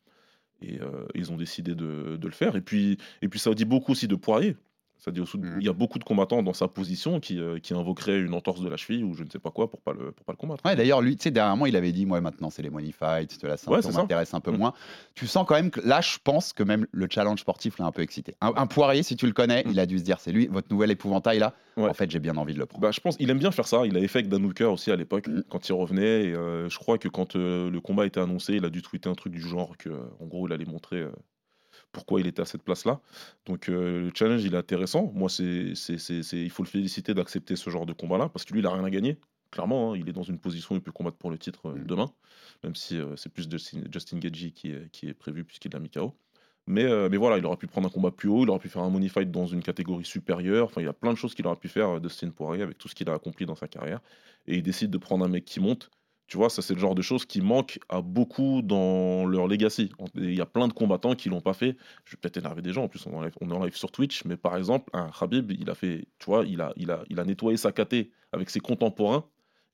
Et 0.60 0.80
euh, 0.80 1.06
ils 1.14 1.30
ont 1.32 1.36
décidé 1.36 1.74
de, 1.74 2.18
le 2.20 2.30
faire. 2.30 2.56
Et 2.56 2.60
puis, 2.60 2.98
et 3.22 3.28
puis, 3.28 3.38
ça 3.38 3.52
dit 3.54 3.64
beaucoup 3.64 3.92
aussi 3.92 4.08
de 4.08 4.16
Poirier. 4.16 4.56
Ça 4.98 5.12
dit 5.12 5.20
aussi, 5.20 5.38
Mhm. 5.38 5.58
il 5.60 5.66
y 5.66 5.68
a 5.68 5.72
beaucoup 5.72 5.98
de 6.00 6.04
combattants 6.04 6.42
dans 6.42 6.52
sa 6.52 6.66
position 6.66 7.20
qui, 7.20 7.38
euh, 7.38 7.60
qui 7.60 7.72
invoqueraient 7.72 8.18
une 8.18 8.34
entorse 8.34 8.60
de 8.60 8.68
la 8.68 8.76
cheville 8.76 9.04
ou 9.04 9.14
je 9.14 9.22
ne 9.22 9.30
sais 9.30 9.38
pas 9.38 9.50
quoi 9.52 9.70
pour 9.70 9.80
pas 9.80 9.92
le, 9.92 10.10
pour 10.10 10.26
pas 10.26 10.32
le 10.32 10.36
combattre. 10.36 10.64
Ouais, 10.66 10.74
D'ailleurs, 10.74 11.00
lui, 11.00 11.16
tu 11.16 11.22
sais, 11.22 11.30
dernièrement, 11.30 11.66
il 11.66 11.76
avait 11.76 11.92
dit 11.92 12.04
Moi, 12.04 12.20
maintenant, 12.20 12.50
c'est 12.50 12.62
les 12.62 12.70
money 12.70 12.90
fights, 12.90 13.40
là, 13.44 13.56
ça, 13.56 13.70
Ouais, 13.70 13.78
m'intéresse 13.92 14.34
un 14.34 14.40
peu 14.40 14.50
Mm. 14.50 14.56
moins. 14.56 14.72
Tu 15.14 15.26
sens 15.28 15.46
quand 15.46 15.54
même 15.54 15.70
que 15.70 15.80
là, 15.86 16.00
je 16.00 16.18
pense 16.22 16.52
que 16.52 16.62
même 16.64 16.86
le 16.90 17.06
challenge 17.08 17.40
sportif 17.40 17.78
l'a 17.78 17.86
un 17.86 17.92
peu 17.92 18.02
excité. 18.02 18.34
Un, 18.40 18.52
un 18.56 18.66
Poirier, 18.66 19.02
si 19.04 19.14
tu 19.14 19.26
le 19.26 19.32
connais, 19.32 19.62
Mm. 19.64 19.70
il 19.70 19.78
a 19.80 19.86
dû 19.86 19.98
se 20.00 20.04
dire 20.04 20.18
C'est 20.18 20.32
lui, 20.32 20.48
votre 20.48 20.68
nouvel 20.72 20.90
épouvantail 20.90 21.38
là. 21.38 21.54
Ouais. 21.76 21.88
En 21.88 21.94
fait, 21.94 22.10
j'ai 22.10 22.18
bien 22.18 22.36
envie 22.36 22.54
de 22.54 22.58
le 22.58 22.66
prendre. 22.66 22.82
Bah, 22.82 22.90
je 22.90 22.98
pense 22.98 23.14
il 23.20 23.30
aime 23.30 23.38
bien 23.38 23.52
faire 23.52 23.68
ça. 23.68 23.86
Il 23.86 23.96
avait 23.96 24.08
fait 24.08 24.18
avec 24.18 24.28
Dan 24.28 24.44
Hooker 24.44 24.64
aussi 24.72 24.90
à 24.90 24.96
l'époque, 24.96 25.28
quand 25.48 25.68
il 25.68 25.72
revenait. 25.74 26.24
Et, 26.24 26.34
euh, 26.34 26.68
je 26.68 26.76
crois 26.76 26.98
que 26.98 27.06
quand 27.08 27.36
euh, 27.36 27.70
le 27.70 27.80
combat 27.80 28.04
était 28.04 28.18
annoncé, 28.18 28.54
il 28.54 28.64
a 28.64 28.70
dû 28.70 28.82
tweeter 28.82 29.08
un 29.08 29.14
truc 29.14 29.32
du 29.32 29.40
genre 29.40 29.76
que, 29.76 29.90
en 30.20 30.26
gros, 30.26 30.48
il 30.48 30.52
allait 30.52 30.64
montrer 30.64 31.04
pourquoi 31.92 32.20
il 32.20 32.26
était 32.26 32.42
à 32.42 32.44
cette 32.44 32.62
place-là. 32.62 33.00
Donc 33.46 33.68
euh, 33.68 34.00
le 34.02 34.10
challenge, 34.14 34.44
il 34.44 34.54
est 34.54 34.58
intéressant. 34.58 35.10
Moi, 35.14 35.28
c'est, 35.28 35.74
c'est, 35.74 35.98
c'est, 35.98 36.22
c'est- 36.22 36.42
il 36.42 36.50
faut 36.50 36.62
le 36.62 36.68
féliciter 36.68 37.14
d'accepter 37.14 37.56
ce 37.56 37.70
genre 37.70 37.86
de 37.86 37.92
combat-là, 37.92 38.28
parce 38.28 38.44
que 38.44 38.52
lui, 38.52 38.60
il 38.60 38.66
a 38.66 38.72
rien 38.72 38.84
à 38.84 38.90
gagner. 38.90 39.18
Clairement, 39.50 39.92
hein, 39.92 39.96
il 39.96 40.08
est 40.08 40.12
dans 40.12 40.22
une 40.22 40.38
position 40.38 40.74
où 40.74 40.78
il 40.78 40.82
peut 40.82 40.92
combattre 40.92 41.16
pour 41.16 41.30
le 41.30 41.38
titre 41.38 41.66
euh, 41.70 41.74
Mm. 41.74 41.86
demain, 41.86 42.12
même 42.64 42.74
si 42.74 42.98
euh, 42.98 43.16
c'est 43.16 43.30
plus 43.32 43.48
Justin, 43.50 43.82
Justin 43.92 44.18
Gagey 44.18 44.50
qui 44.52 44.70
est, 44.72 44.90
qui 44.90 45.08
est 45.08 45.14
prévu 45.14 45.44
puisqu'il 45.44 45.72
l'a 45.72 45.78
mis 45.80 45.90
KO. 45.90 46.14
Mais, 46.66 46.84
mais 47.08 47.16
voilà, 47.16 47.38
il 47.38 47.46
aurait 47.46 47.56
pu 47.56 47.66
prendre 47.66 47.86
un 47.88 47.90
combat 47.90 48.10
plus 48.10 48.28
haut, 48.28 48.42
il 48.44 48.50
aurait 48.50 48.58
pu 48.58 48.68
faire 48.68 48.82
un 48.82 48.90
money 48.90 49.08
fight 49.08 49.30
dans 49.30 49.46
une 49.46 49.62
catégorie 49.62 50.04
supérieure. 50.04 50.66
Enfin, 50.66 50.82
il 50.82 50.84
y 50.84 50.88
a 50.88 50.92
plein 50.92 51.12
de 51.12 51.16
choses 51.18 51.34
qu'il 51.34 51.46
aurait 51.46 51.56
pu 51.56 51.68
faire, 51.68 51.98
Dustin 51.98 52.28
Poirier, 52.30 52.62
avec 52.62 52.76
tout 52.76 52.88
ce 52.88 52.94
qu'il 52.94 53.08
a 53.08 53.14
accompli 53.14 53.46
dans 53.46 53.54
sa 53.54 53.68
carrière. 53.68 54.00
Et 54.46 54.56
il 54.56 54.62
décide 54.62 54.90
de 54.90 54.98
prendre 54.98 55.24
un 55.24 55.28
mec 55.28 55.46
qui 55.46 55.60
monte. 55.60 55.90
Tu 56.28 56.36
vois, 56.36 56.50
ça, 56.50 56.60
c'est 56.62 56.74
le 56.74 56.78
genre 56.80 56.94
de 56.94 57.02
choses 57.02 57.24
qui 57.24 57.40
manquent 57.40 57.78
à 57.88 58.02
beaucoup 58.02 58.60
dans 58.62 59.24
leur 59.26 59.48
legacy. 59.48 59.90
Il 60.14 60.34
y 60.34 60.40
a 60.42 60.46
plein 60.46 60.68
de 60.68 60.74
combattants 60.74 61.14
qui 61.14 61.30
l'ont 61.30 61.40
pas 61.40 61.54
fait. 61.54 61.76
Je 62.04 62.12
vais 62.12 62.18
peut-être 62.20 62.36
énerver 62.36 62.60
des 62.62 62.72
gens. 62.72 62.84
En 62.84 62.88
plus, 62.88 63.04
on 63.06 63.12
est 63.12 63.16
en 63.16 63.22
live, 63.22 63.32
on 63.40 63.50
est 63.50 63.54
en 63.54 63.64
live 63.64 63.74
sur 63.76 63.90
Twitch. 63.90 64.24
Mais 64.26 64.36
par 64.36 64.56
exemple, 64.56 64.90
un 64.92 65.10
Khabib, 65.18 65.50
il 65.52 65.68
a 65.70 65.74
fait, 65.74 66.06
tu 66.18 66.26
vois, 66.26 66.44
il 66.46 66.60
a, 66.60 66.72
il 66.76 66.90
a, 66.90 67.02
il 67.08 67.18
a 67.18 67.24
nettoyé 67.24 67.56
sa 67.56 67.72
caté 67.72 68.10
avec 68.32 68.50
ses 68.50 68.60
contemporains. 68.60 69.24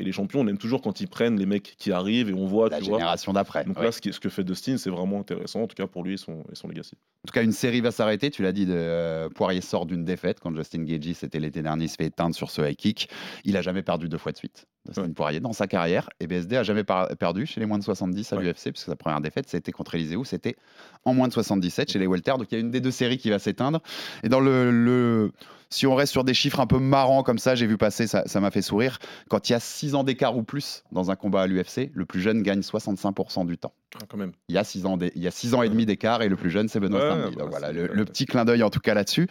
Et 0.00 0.04
les 0.04 0.10
champions, 0.12 0.40
on 0.40 0.46
aime 0.48 0.58
toujours 0.58 0.80
quand 0.82 1.00
ils 1.00 1.06
prennent 1.08 1.38
les 1.38 1.46
mecs 1.46 1.74
qui 1.78 1.92
arrivent 1.92 2.28
et 2.28 2.34
on 2.34 2.46
voit, 2.46 2.68
La 2.68 2.78
tu 2.78 2.84
génération 2.86 3.32
d'après. 3.32 3.64
Donc 3.64 3.78
ouais. 3.78 3.84
là, 3.84 3.92
ce, 3.92 4.00
qui- 4.00 4.12
ce 4.12 4.18
que 4.18 4.28
fait 4.28 4.42
Dustin, 4.42 4.76
c'est 4.76 4.90
vraiment 4.90 5.20
intéressant, 5.20 5.62
en 5.62 5.66
tout 5.68 5.76
cas 5.76 5.86
pour 5.86 6.02
lui 6.02 6.14
et 6.14 6.16
son, 6.16 6.40
et 6.50 6.54
son 6.54 6.66
legacy. 6.68 6.94
En 7.24 7.28
tout 7.28 7.32
cas, 7.32 7.44
une 7.44 7.52
série 7.52 7.80
va 7.80 7.92
s'arrêter. 7.92 8.30
Tu 8.30 8.42
l'as 8.42 8.50
dit, 8.52 8.66
de, 8.66 8.72
euh, 8.74 9.28
Poirier 9.28 9.60
sort 9.60 9.86
d'une 9.86 10.04
défaite 10.04 10.40
quand 10.40 10.54
Justin 10.54 10.82
Gagey, 10.84 11.14
c'était 11.14 11.38
l'été 11.40 11.62
dernier, 11.62 11.84
il 11.84 11.88
se 11.88 11.94
fait 11.96 12.06
éteindre 12.06 12.34
sur 12.34 12.50
ce 12.50 12.62
high 12.62 12.76
kick. 12.76 13.08
Il 13.44 13.56
a 13.56 13.62
jamais 13.62 13.82
perdu 13.82 14.08
deux 14.08 14.18
fois 14.18 14.32
de 14.32 14.36
suite. 14.36 14.66
Poirier 15.14 15.40
dans 15.40 15.52
sa 15.52 15.66
carrière. 15.66 16.08
Et 16.20 16.26
BSD 16.26 16.56
a 16.56 16.62
jamais 16.62 16.84
perdu 16.84 17.46
chez 17.46 17.60
les 17.60 17.66
moins 17.66 17.78
de 17.78 17.84
70 17.84 18.32
à 18.32 18.36
Ouais. 18.36 18.42
l'UFC, 18.44 18.70
puisque 18.72 18.86
sa 18.86 18.96
première 18.96 19.20
défaite, 19.20 19.48
c'était 19.48 19.72
contre 19.72 19.94
Eliseu, 19.94 20.22
c'était 20.24 20.56
en 21.04 21.14
moins 21.14 21.28
de 21.28 21.32
77 21.32 21.92
chez 21.92 21.98
les 21.98 22.06
Welter. 22.06 22.32
Donc 22.38 22.46
il 22.50 22.54
y 22.54 22.56
a 22.58 22.60
une 22.60 22.70
des 22.70 22.80
deux 22.80 22.90
séries 22.90 23.18
qui 23.18 23.30
va 23.30 23.38
s'éteindre. 23.38 23.80
Et 24.22 24.28
dans 24.28 24.40
le, 24.40 24.70
le- 24.70 25.32
si 25.70 25.86
on 25.86 25.94
reste 25.94 26.12
sur 26.12 26.22
des 26.24 26.34
chiffres 26.34 26.60
un 26.60 26.66
peu 26.66 26.78
marrants 26.78 27.22
comme 27.22 27.38
ça, 27.38 27.54
j'ai 27.54 27.66
vu 27.66 27.76
passer, 27.76 28.06
ça 28.06 28.22
ça 28.26 28.40
m'a 28.40 28.50
fait 28.50 28.62
sourire. 28.62 28.98
Quand 29.28 29.48
il 29.48 29.52
y 29.52 29.54
a 29.56 29.60
6 29.60 29.94
ans 29.94 30.04
d'écart 30.04 30.36
ou 30.36 30.42
plus 30.42 30.84
dans 30.92 31.10
un 31.10 31.16
combat 31.16 31.42
à 31.42 31.46
l'UFC, 31.46 31.90
le 31.94 32.04
plus 32.04 32.20
jeune 32.20 32.42
gagne 32.42 32.60
65% 32.60 33.46
du 33.46 33.58
temps. 33.58 33.72
Ah, 33.96 34.04
quand 34.08 34.16
même. 34.16 34.32
Il 34.48 34.54
y 34.54 34.58
a 34.58 34.64
6 34.64 34.86
ans, 34.86 34.98
il 35.14 35.22
y 35.22 35.28
a 35.28 35.30
six 35.30 35.54
ans 35.54 35.62
et 35.62 35.68
demi 35.68 35.86
d'écart 35.86 36.22
et 36.22 36.28
le 36.28 36.34
plus 36.36 36.50
jeune 36.50 36.68
c'est 36.68 36.80
Benoît 36.80 37.00
Ouais, 37.00 37.10
Saint-Denis. 37.10 37.36
bah, 37.36 37.44
voilà, 37.48 37.70
le, 37.70 37.86
le 37.86 38.04
petit 38.04 38.26
clin 38.26 38.44
d'œil 38.44 38.62
en 38.64 38.70
tout 38.70 38.80
cas 38.80 38.92
là-dessus. 38.94 39.28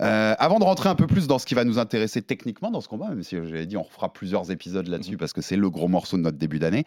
Euh, 0.00 0.34
avant 0.38 0.58
de 0.58 0.64
rentrer 0.64 0.88
un 0.88 0.94
peu 0.94 1.06
plus 1.06 1.26
dans 1.26 1.38
ce 1.38 1.44
qui 1.44 1.54
va 1.54 1.64
nous 1.64 1.78
intéresser 1.78 2.22
techniquement 2.22 2.70
dans 2.70 2.80
ce 2.80 2.88
combat, 2.88 3.08
même 3.08 3.22
si 3.22 3.36
j'avais 3.36 3.66
dit 3.66 3.76
on 3.76 3.82
refera 3.82 4.12
plusieurs 4.12 4.50
épisodes 4.50 4.86
là-dessus 4.88 5.12
Mhm. 5.12 5.18
parce 5.18 5.32
que 5.34 5.42
c'est 5.42 5.56
le 5.56 5.68
gros 5.68 5.88
morceau 5.88 6.16
de 6.16 6.22
notre 6.22 6.38
début 6.38 6.58
d'année, 6.58 6.84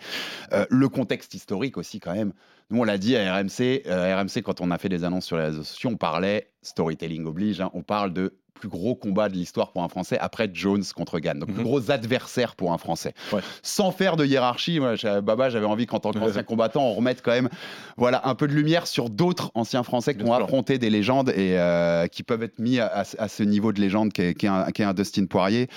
euh, 0.53 0.65
le 0.69 0.89
contexte 0.89 1.33
historique 1.35 1.77
aussi 1.77 1.99
quand 1.99 2.13
même. 2.15 2.33
Nous 2.71 2.79
on 2.79 2.83
l'a 2.83 2.97
dit 2.97 3.15
à 3.15 3.35
RMC, 3.35 3.83
euh, 3.87 4.15
RMC 4.15 4.41
quand 4.43 4.59
on 4.61 4.71
a 4.71 4.77
fait 4.79 4.89
des 4.89 5.03
annonces 5.03 5.25
sur 5.25 5.37
les 5.37 5.43
réseaux 5.45 5.63
sociaux, 5.63 5.91
on 5.91 5.97
parlait 5.97 6.49
storytelling 6.63 7.25
oblige, 7.25 7.61
hein, 7.61 7.69
on 7.73 7.83
parle 7.83 8.11
de 8.11 8.33
plus 8.59 8.69
gros 8.69 8.95
combats 8.95 9.29
de 9.29 9.33
l'histoire 9.33 9.71
pour 9.71 9.83
un 9.83 9.89
Français 9.89 10.17
après 10.19 10.49
Jones 10.53 10.83
contre 10.95 11.19
Gann. 11.19 11.39
Donc, 11.39 11.49
plus 11.49 11.59
Mhm. 11.59 11.63
gros 11.63 11.91
adversaire 11.91 12.55
pour 12.55 12.71
un 12.73 12.77
Français. 12.77 13.13
Ouais. 13.31 13.41
Sans 13.63 13.91
faire 13.91 14.15
de 14.17 14.25
hiérarchie, 14.25 14.79
moi, 14.79 14.95
Baba, 15.21 15.49
j'avais 15.49 15.65
envie 15.65 15.85
qu'en 15.85 15.99
tant 15.99 16.11
qu'ancien 16.37 16.43
combattant, 16.43 16.83
on 16.83 16.93
remette 16.93 17.21
quand 17.21 17.31
même 17.31 17.49
voilà, 17.97 18.21
un 18.27 18.35
peu 18.35 18.47
de 18.47 18.53
lumière 18.53 18.87
sur 18.87 19.09
d'autres 19.09 19.51
anciens 19.55 19.83
Français 19.83 20.15
qui 20.15 20.23
ont 20.23 20.33
affronté 20.33 20.77
des 20.77 20.89
légendes 20.89 21.29
et 21.29 21.57
euh, 21.57 22.07
qui 22.07 22.23
peuvent 22.23 22.43
être 22.43 22.59
mis 22.59 22.79
à, 22.79 22.87
à- 22.87 23.03
à 23.17 23.27
ce 23.27 23.43
niveau 23.43 23.71
de 23.73 23.79
légende 23.81 24.11
qu'est 24.13 24.33
qu'est 24.33 24.47
un, 24.47 24.93
Dustin 24.93 25.25
Poirier. 25.25 25.67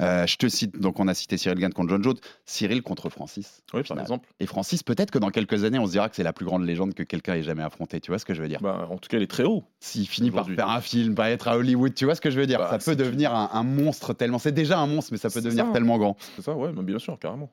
Euh, 0.00 0.26
je 0.26 0.36
te 0.36 0.48
cite, 0.48 0.78
donc 0.80 0.98
on 1.00 1.08
a 1.08 1.14
cité 1.14 1.36
Cyril 1.36 1.58
Gann 1.58 1.72
contre 1.72 1.90
John 1.90 2.02
Jones, 2.02 2.16
Cyril 2.44 2.82
contre 2.82 3.08
Francis. 3.08 3.62
Oui, 3.74 3.82
par 3.82 4.00
exemple. 4.00 4.28
Et 4.40 4.46
Francis, 4.46 4.82
peut-être 4.82 5.10
que 5.10 5.18
dans 5.18 5.30
quelques 5.30 5.64
années, 5.64 5.78
on 5.78 5.86
se 5.86 5.92
dira 5.92 6.08
que 6.08 6.16
c'est 6.16 6.22
la 6.22 6.32
plus 6.32 6.44
grande 6.46 6.64
légende 6.64 6.94
que 6.94 7.02
quelqu'un 7.02 7.34
ait 7.34 7.42
jamais 7.42 7.62
affrontée. 7.62 8.00
Tu 8.00 8.10
vois 8.10 8.18
ce 8.18 8.24
que 8.24 8.34
je 8.34 8.42
veux 8.42 8.48
dire? 8.48 8.58
Bah, 8.62 8.88
en 8.90 8.96
tout 8.98 9.08
cas, 9.08 9.16
il 9.18 9.22
est 9.22 9.26
très 9.30 9.44
haut. 9.44 9.64
S'il 9.80 10.08
finit 10.08 10.30
par 10.30 10.46
faire 10.48 10.68
un 10.68 10.80
film, 10.80 11.14
par 11.14 11.26
être 11.26 11.48
à 11.48 11.56
Hollywood, 11.56 11.94
tu 11.94 12.04
vois 12.04 12.14
ce 12.14 12.20
que 12.20 12.30
je 12.32 12.40
veux 12.40 12.46
dire 12.46 12.58
Bah, 12.58 12.68
Ça 12.70 12.78
peut 12.78 12.96
devenir 12.96 13.34
un, 13.34 13.50
un 13.52 13.62
monstre 13.62 14.12
tellement. 14.14 14.38
C'est 14.38 14.52
déjà 14.52 14.78
un 14.78 14.86
monstre, 14.86 15.10
mais 15.12 15.18
ça 15.18 15.30
peut 15.30 15.40
devenir 15.40 15.66
ça. 15.66 15.72
tellement 15.72 15.98
grand. 15.98 16.16
C'est 16.36 16.42
ça, 16.42 16.54
ouais, 16.56 16.70
mais 16.74 16.82
bien 16.82 16.98
sûr, 16.98 17.18
carrément. 17.18 17.50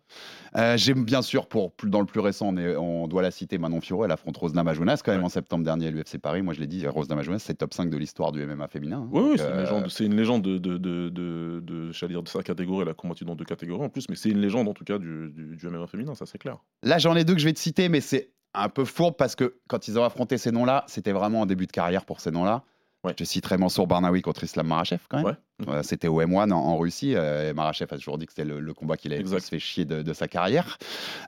Euh, 0.57 0.77
J'aime 0.77 1.03
bien 1.03 1.21
sûr, 1.21 1.47
pour 1.47 1.71
plus, 1.71 1.89
dans 1.89 1.99
le 1.99 2.05
plus 2.05 2.19
récent, 2.21 2.47
on, 2.47 2.57
est- 2.57 2.75
on 2.75 3.07
doit 3.07 3.21
la 3.21 3.31
citer, 3.31 3.57
Manon 3.57 3.81
Fiorot, 3.81 4.05
elle 4.05 4.11
affronte 4.11 4.37
Rose 4.37 4.53
Namajunas 4.53 5.01
quand 5.05 5.11
même 5.11 5.19
Ouais. 5.21 5.25
en 5.25 5.29
septembre 5.29 5.63
dernier 5.63 5.87
à 5.87 5.91
l'UFC 5.91 6.17
Paris. 6.17 6.41
Moi, 6.41 6.53
je 6.53 6.59
l'ai 6.59 6.67
dit, 6.67 6.87
Rose 6.87 7.09
Namajunas, 7.09 7.39
c'est 7.39 7.53
top 7.55 7.73
5 7.73 7.89
de 7.89 7.97
l'histoire 7.97 8.31
du 8.31 8.43
MMA 8.45 8.67
féminin. 8.67 9.01
hein. 9.05 9.09
Oui, 9.11 9.21
oui, 9.31 9.37
c'est 9.37 9.43
une 9.45 9.51
euh, 9.51 9.61
légende, 9.61 9.89
c'est 9.89 10.05
une 10.05 10.15
légende 10.15 10.41
de, 10.41 10.57
de, 10.57 10.77
de, 10.77 11.09
de, 11.09 11.59
de- 11.63 12.07
dire 12.07 12.23
de 12.23 12.29
sa 12.29 12.41
catégorie, 12.41 12.81
elle 12.83 12.89
a 12.89 12.93
combattu 12.93 13.25
dans 13.25 13.35
deux 13.35 13.45
catégories 13.45 13.85
en 13.85 13.89
plus, 13.89 14.07
mais 14.09 14.15
c'est 14.15 14.29
une 14.29 14.39
légende 14.39 14.67
en 14.67 14.73
tout 14.73 14.83
cas 14.85 14.97
du, 14.97 15.29
du, 15.35 15.55
du 15.57 15.67
MMA 15.67 15.85
féminin, 15.87 16.15
ça 16.15 16.25
c'est 16.25 16.37
clair. 16.37 16.57
Là, 16.81 16.97
j'en 16.97 17.15
ai 17.15 17.23
deux 17.23 17.33
que 17.35 17.39
je 17.39 17.45
vais 17.45 17.53
te 17.53 17.59
citer, 17.59 17.89
mais 17.89 18.01
c'est 18.01 18.31
un 18.55 18.69
peu 18.69 18.85
fourbe 18.85 19.15
parce 19.17 19.35
que 19.35 19.57
quand 19.67 19.87
ils 19.87 19.99
ont 19.99 20.03
affronté 20.03 20.37
ces 20.39 20.51
noms-là, 20.51 20.83
c'était 20.87 21.11
vraiment 21.11 21.41
en 21.41 21.45
début 21.45 21.67
de 21.67 21.71
carrière 21.71 22.05
pour 22.05 22.19
ces 22.19 22.31
noms-là. 22.31 22.63
Ouais. 23.05 23.13
Je 23.17 23.23
citerai 23.23 23.57
Mansour 23.57 23.87
Barnaoui 23.87 24.21
contre 24.21 24.43
Islam 24.43 24.67
Marachev 24.67 24.99
quand 25.07 25.17
même. 25.17 25.25
Ouais. 25.25 25.33
Euh, 25.69 25.83
c'était 25.83 26.07
au 26.09 26.21
M1 26.21 26.51
en, 26.51 26.57
en 26.57 26.77
Russie. 26.77 27.15
euh, 27.15 27.49
et 27.49 27.53
Marachev 27.53 27.87
a 27.93 27.95
toujours 27.97 28.17
dit 28.17 28.25
que 28.25 28.33
c'était 28.33 28.47
le, 28.47 28.59
le 28.59 28.73
combat 28.73 28.97
qu'il 28.97 29.13
avait 29.13 29.23
plus 29.23 29.39
fait 29.39 29.59
chier 29.59 29.85
de, 29.85 30.01
de 30.01 30.13
sa 30.13 30.27
carrière. 30.27 30.77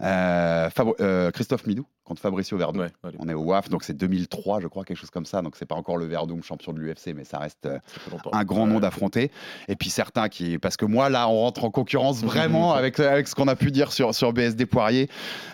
Euh, 0.02 0.70
euh, 1.00 1.32
Christophe 1.32 1.66
Midou 1.68 1.86
contre 2.04 2.22
Fabricio 2.22 2.58
Verdum. 2.58 2.82
Ouais, 2.82 3.12
On 3.20 3.30
est 3.30 3.34
au 3.34 3.44
WAF, 3.44 3.70
donc 3.70 3.84
c'est 3.84 3.94
2003, 3.94 4.60
je 4.60 4.68
crois, 4.68 4.84
quelque 4.84 4.98
chose 4.98 5.10
comme 5.12 5.26
ça. 5.26 5.42
Donc 5.42 5.56
c'est 5.58 5.66
pas 5.66 5.76
encore 5.76 5.96
le 5.98 6.06
Verdum 6.06 6.44
champion 6.44 6.74
de 6.74 6.80
l'UFC, 6.80 7.14
mais 7.16 7.24
ça 7.24 7.40
reste 7.40 7.70
un 8.32 8.44
grand 8.44 8.68
nom 8.68 8.80
d'affronter. 8.80 9.32
Et 9.68 9.76
puis 9.78 9.90
certains 9.90 10.28
qui, 10.28 10.58
parce 10.58 10.76
que 10.78 10.86
moi 10.86 11.10
là, 11.10 11.30
on 11.30 11.40
rentre 11.40 11.64
en 11.64 11.72
concurrence 11.72 12.22
vraiment 12.24 12.74
avec, 12.74 13.00
avec 13.00 13.28
ce 13.28 13.36
qu'on 13.36 13.48
a 13.48 13.56
pu 13.56 13.72
dire 13.72 13.92
sur, 13.94 14.14
sur 14.14 14.34
BSD 14.34 14.66
Poirier. 14.66 15.10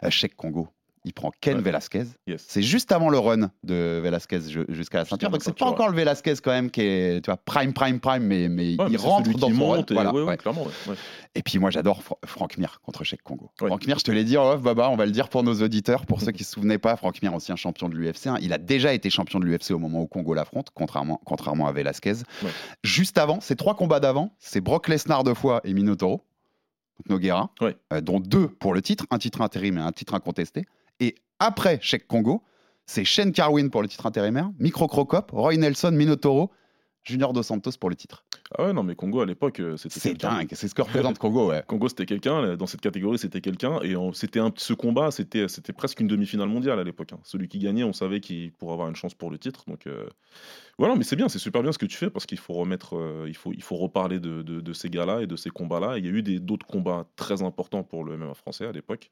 Cheikh 0.09 0.35
Congo, 0.35 0.67
il 1.07 1.13
prend 1.13 1.31
Ken 1.41 1.57
Ouais. 1.57 1.63
Velasquez. 1.63 2.03
Yes. 2.27 2.43
C'est 2.47 2.61
juste 2.61 2.91
avant 2.91 3.09
le 3.09 3.17
run 3.17 3.49
de 3.63 3.99
Velasquez 4.03 4.41
ju- 4.41 4.65
jusqu'à 4.69 4.99
la 4.99 5.05
ceinture. 5.05 5.29
Donc 5.29 5.41
c'est 5.41 5.57
pas 5.57 5.65
encore 5.65 5.89
le 5.89 5.95
Velasquez 5.95 6.35
quand 6.43 6.51
même 6.51 6.69
qui 6.69 6.81
est, 6.81 7.21
tu 7.23 7.31
vois, 7.31 7.37
prime, 7.37 7.73
prime, 7.73 7.99
prime, 7.99 8.23
mais, 8.23 8.49
mais 8.49 8.75
Ouais, 8.79 8.87
il 8.91 8.97
rentre 8.97 9.29
dans 9.37 9.49
son 9.53 9.69
run. 9.69 9.79
et- 9.89 9.93
Voilà, 9.93 10.13
ouais, 10.13 10.37
puis 11.43 11.59
moi 11.59 11.69
j'adore 11.71 12.03
Fra- 12.03 12.17
Franck 12.25 12.57
Mir 12.57 12.79
contre 12.81 13.03
Cheikh 13.03 13.23
Congo. 13.23 13.49
Franck 13.57 13.87
Mir, 13.87 13.97
je 13.99 14.03
te 14.03 14.11
l'ai 14.11 14.23
dit 14.23 14.37
en 14.37 14.49
off, 14.51 14.61
Baba, 14.61 14.89
on 14.89 14.95
va 14.95 15.05
le 15.05 15.11
dire 15.11 15.29
pour 15.29 15.43
nos 15.43 15.55
auditeurs, 15.61 16.05
pour 16.05 16.21
ceux 16.21 16.31
qui 16.31 16.43
se 16.43 16.51
souvenaient 16.51 16.77
pas, 16.77 16.95
Franck 16.97 17.21
Mir, 17.21 17.33
ancien 17.33 17.55
champion 17.55 17.89
de 17.89 17.95
l'UFC, 17.95 18.27
hein, 18.27 18.37
il 18.41 18.53
a 18.53 18.57
déjà 18.57 18.93
été 18.93 19.09
champion 19.09 19.39
de 19.39 19.45
l'UFC 19.45 19.71
au 19.71 19.79
moment 19.79 20.01
où 20.01 20.07
Congo 20.07 20.33
l'affronte, 20.33 20.67
contrairement, 20.73 21.21
contrairement 21.25 21.67
à 21.67 21.71
Velasquez. 21.71 22.13
Juste 22.83 23.17
avant, 23.17 23.39
ces 23.41 23.55
trois 23.55 23.75
combats 23.75 23.99
d'avant, 23.99 24.35
c'est 24.39 24.61
Brock 24.61 24.87
Lesnar 24.89 25.23
deux 25.23 25.33
fois 25.33 25.61
et 25.63 25.73
Minotauro, 25.73 26.23
Ouais. 27.61 27.75
euh, 27.93 28.01
dont 28.01 28.19
deux 28.19 28.47
pour 28.47 28.73
le 28.73 28.81
titre, 28.81 29.05
un 29.11 29.19
titre 29.19 29.41
intérim 29.41 29.77
et 29.77 29.81
un 29.81 29.91
titre 29.91 30.15
incontesté. 30.15 30.63
Et 30.99 31.15
après 31.39 31.79
Cheikh 31.81 32.07
Congo, 32.07 32.43
c'est 32.85 33.03
Shane 33.05 33.31
Carwin 33.31 33.69
pour 33.69 33.81
le 33.81 33.87
titre 33.87 34.05
intérimaire, 34.05 34.49
Micro 34.59 34.87
Crocop, 34.87 35.31
Roy 35.31 35.57
Nelson, 35.57 35.91
Minotauro, 35.91 36.51
Junior 37.03 37.31
Dos 37.31 37.43
Santos 37.43 37.71
pour 37.79 37.89
le 37.89 37.95
titre. 37.95 38.25
Ah 38.57 38.63
ouais, 38.65 38.73
non, 38.73 38.83
mais 38.83 38.95
Congo 38.95 39.19
à 39.21 39.25
l'époque, 39.25 39.59
euh, 39.59 39.75
c'était 39.77 39.99
C'est 39.99 40.09
quelqu'un. 40.09 40.29
dingue, 40.37 40.49
c'est 40.53 40.67
ce 40.69 40.75
que 40.75 40.81
représente 40.81 41.17
Congo, 41.19 41.49
ouais. 41.49 41.63
Congo, 41.67 41.87
c'était 41.89 42.05
quelqu'un, 42.05 42.55
dans 42.55 42.65
cette 42.65 42.79
catégorie, 42.81 43.17
c'était 43.17 43.41
quelqu'un, 43.41 43.79
et 43.81 43.93
c'était 44.13 44.39
un, 44.39 44.51
ce 44.55 44.73
combat, 44.73 45.11
c'était, 45.11 45.47
c'était 45.49 45.73
presque 45.73 45.99
une 45.99 46.07
demi-finale 46.07 46.47
mondiale 46.49 46.79
à 46.79 46.83
l'époque. 46.85 47.11
hein. 47.13 47.19
Celui 47.23 47.47
qui 47.49 47.59
gagnait, 47.59 47.83
on 47.83 47.93
savait 47.93 48.19
qu'il 48.21 48.51
pourrait 48.53 48.73
avoir 48.73 48.87
une 48.89 48.95
chance 48.95 49.13
pour 49.13 49.29
le 49.31 49.37
titre. 49.37 49.63
Donc, 49.67 49.85
euh, 49.87 50.05
voilà, 50.77 50.95
mais 50.95 51.03
c'est 51.03 51.15
bien, 51.17 51.27
c'est 51.29 51.39
super 51.39 51.61
bien 51.61 51.71
ce 51.73 51.77
que 51.77 51.85
tu 51.85 51.97
fais 51.97 52.09
parce 52.09 52.25
qu'il 52.25 52.39
faut 52.39 52.53
remettre, 52.53 52.95
euh, 52.97 53.25
il 53.27 53.35
faut, 53.35 53.51
il 53.53 53.63
faut 53.63 53.75
reparler 53.77 54.19
de, 54.19 54.41
de- 54.43 54.61
de 54.61 54.73
ces 54.73 54.89
gars-là 54.89 55.21
et 55.21 55.27
de 55.27 55.35
ces 55.35 55.49
combats-là. 55.49 55.97
Il 55.97 56.05
y 56.05 56.09
a 56.09 56.11
eu 56.11 56.23
des, 56.23 56.39
d'autres 56.39 56.65
combats 56.67 57.05
très 57.17 57.41
importants 57.41 57.83
pour 57.83 58.03
le 58.05 58.15
MMA 58.17 58.33
français 58.33 58.65
à 58.65 58.71
l'époque, 58.71 59.11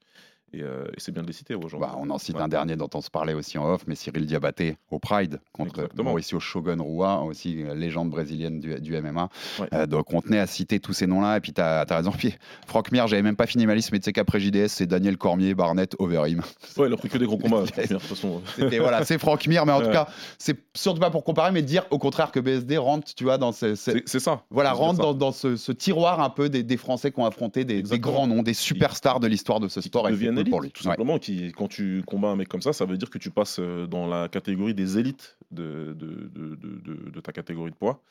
et, 0.57 0.62
euh, 0.63 0.85
et 0.95 1.00
c'est 1.00 1.12
bien 1.12 1.21
de 1.21 1.27
les 1.27 1.33
citer 1.33 1.55
aujourd'hui. 1.55 1.79
Bah, 1.79 1.95
on 2.00 2.09
en 2.09 2.17
cite 2.17 2.35
Ouais. 2.35 2.41
un 2.41 2.47
dernier 2.47 2.75
dont 2.75 2.89
on 2.93 3.01
se 3.01 3.09
parlait 3.09 3.33
aussi 3.33 3.57
en 3.57 3.69
off, 3.71 3.83
mais 3.88 3.95
Cyril 3.95 4.25
Diabaté 4.25 4.77
au 4.91 5.00
Pride 5.00 5.39
contre 5.53 5.79
Exactement. 5.79 6.03
Mauricio 6.09 6.39
Shogun 6.39 6.77
Rua, 6.81 7.21
aussi 7.21 7.63
euh, 7.63 7.75
légende 7.75 8.09
brésilienne 8.09 8.59
du, 8.59 8.79
du 8.81 9.00
MMA. 9.01 9.29
Ouais. 9.59 9.67
Euh, 9.74 9.85
donc 9.85 10.13
on 10.13 10.21
tenait 10.21 10.39
à 10.39 10.47
citer 10.47 10.79
tous 10.79 10.93
ces 10.93 11.07
noms-là, 11.07 11.38
et 11.38 11.39
puis 11.39 11.53
t'as 11.53 11.81
as 11.81 11.95
raison. 11.97 12.12
Puis 12.17 12.33
Franck 12.67 12.91
Mir, 12.91 13.07
j'avais 13.07 13.21
même 13.21 13.35
pas 13.35 13.45
fini 13.47 13.65
ma 13.65 13.75
liste, 13.75 13.91
mais 13.91 14.00
tu 14.00 14.05
sais 14.05 14.13
qu'après 14.13 14.39
JDS, 14.39 14.67
c'est 14.69 14.85
Daniel 14.88 15.17
Cormier, 15.17 15.53
Barnett, 15.53 15.95
Overeem. 16.00 16.41
Ouais, 16.77 16.88
il 16.88 16.93
a 16.93 16.97
pris 16.97 17.09
que 17.09 17.17
des 17.17 17.25
gros 17.25 17.38
combats. 17.38 17.62
De 17.65 17.88
toute 17.88 18.01
façon. 18.01 18.41
Voilà, 18.57 19.03
c'est 19.05 19.17
Franck 19.17 19.47
Mir, 19.47 19.65
mais 19.65 19.71
en 19.74 19.81
tout 19.81 19.91
cas, 19.91 20.07
c'est 20.38 20.57
surtout 20.74 21.00
pas 21.00 21.09
pour 21.12 21.24
comparer, 21.24 21.51
mais 21.51 21.62
dire 21.62 21.85
au 21.91 21.97
contraire 22.00 22.31
que 22.31 22.39
BSD 22.39 22.77
rentre, 22.77 23.13
tu 23.15 23.24
vois, 23.24 23.38
dans 23.38 23.51
ce, 23.51 23.75
ce- 23.75 23.91
C'est, 24.05 24.19
ça. 24.19 24.43
voilà, 24.50 24.74
rentre 24.74 24.97
ça. 24.97 25.03
dans, 25.03 25.13
dans 25.13 25.31
ce, 25.31 25.55
ce 25.55 25.71
tiroir 25.71 26.19
un 26.21 26.29
peu 26.29 26.50
des, 26.50 26.63
des 26.63 26.77
Français 26.77 27.12
qui 27.12 27.19
ont 27.19 27.25
affronté 27.25 27.65
des, 27.65 27.81
grands 28.00 28.27
noms, 28.27 28.43
des 28.43 28.53
superstars 28.53 29.19
de 29.19 29.27
l'histoire 29.27 29.59
de 29.59 29.67
ce 29.67 29.81
sport. 29.81 30.09
deviennent 30.09 30.35
pour 30.51 30.61
lui. 30.61 30.71
tout 30.71 30.83
Ouais. 30.83 30.91
simplement. 30.91 31.19
Qui, 31.19 31.51
quand 31.51 31.67
tu 31.67 32.03
combats 32.05 32.29
un 32.29 32.35
mec 32.35 32.47
comme 32.47 32.61
ça, 32.61 32.73
ça 32.73 32.85
veut 32.85 32.97
dire 32.97 33.09
que 33.09 33.17
tu 33.17 33.29
passes 33.31 33.59
euh, 33.59 33.87
dans 33.87 34.07
la 34.07 34.27
catégorie 34.29 34.73
des 34.73 34.97
élites 34.97 35.37
de, 35.51 35.93
de, 35.97 36.29
de, 36.33 36.55
de- 36.55 36.79
de- 36.81 37.09
de 37.11 37.19
ta 37.21 37.31
catégorie 37.31 37.71
de 37.71 37.75
poids 37.75 38.01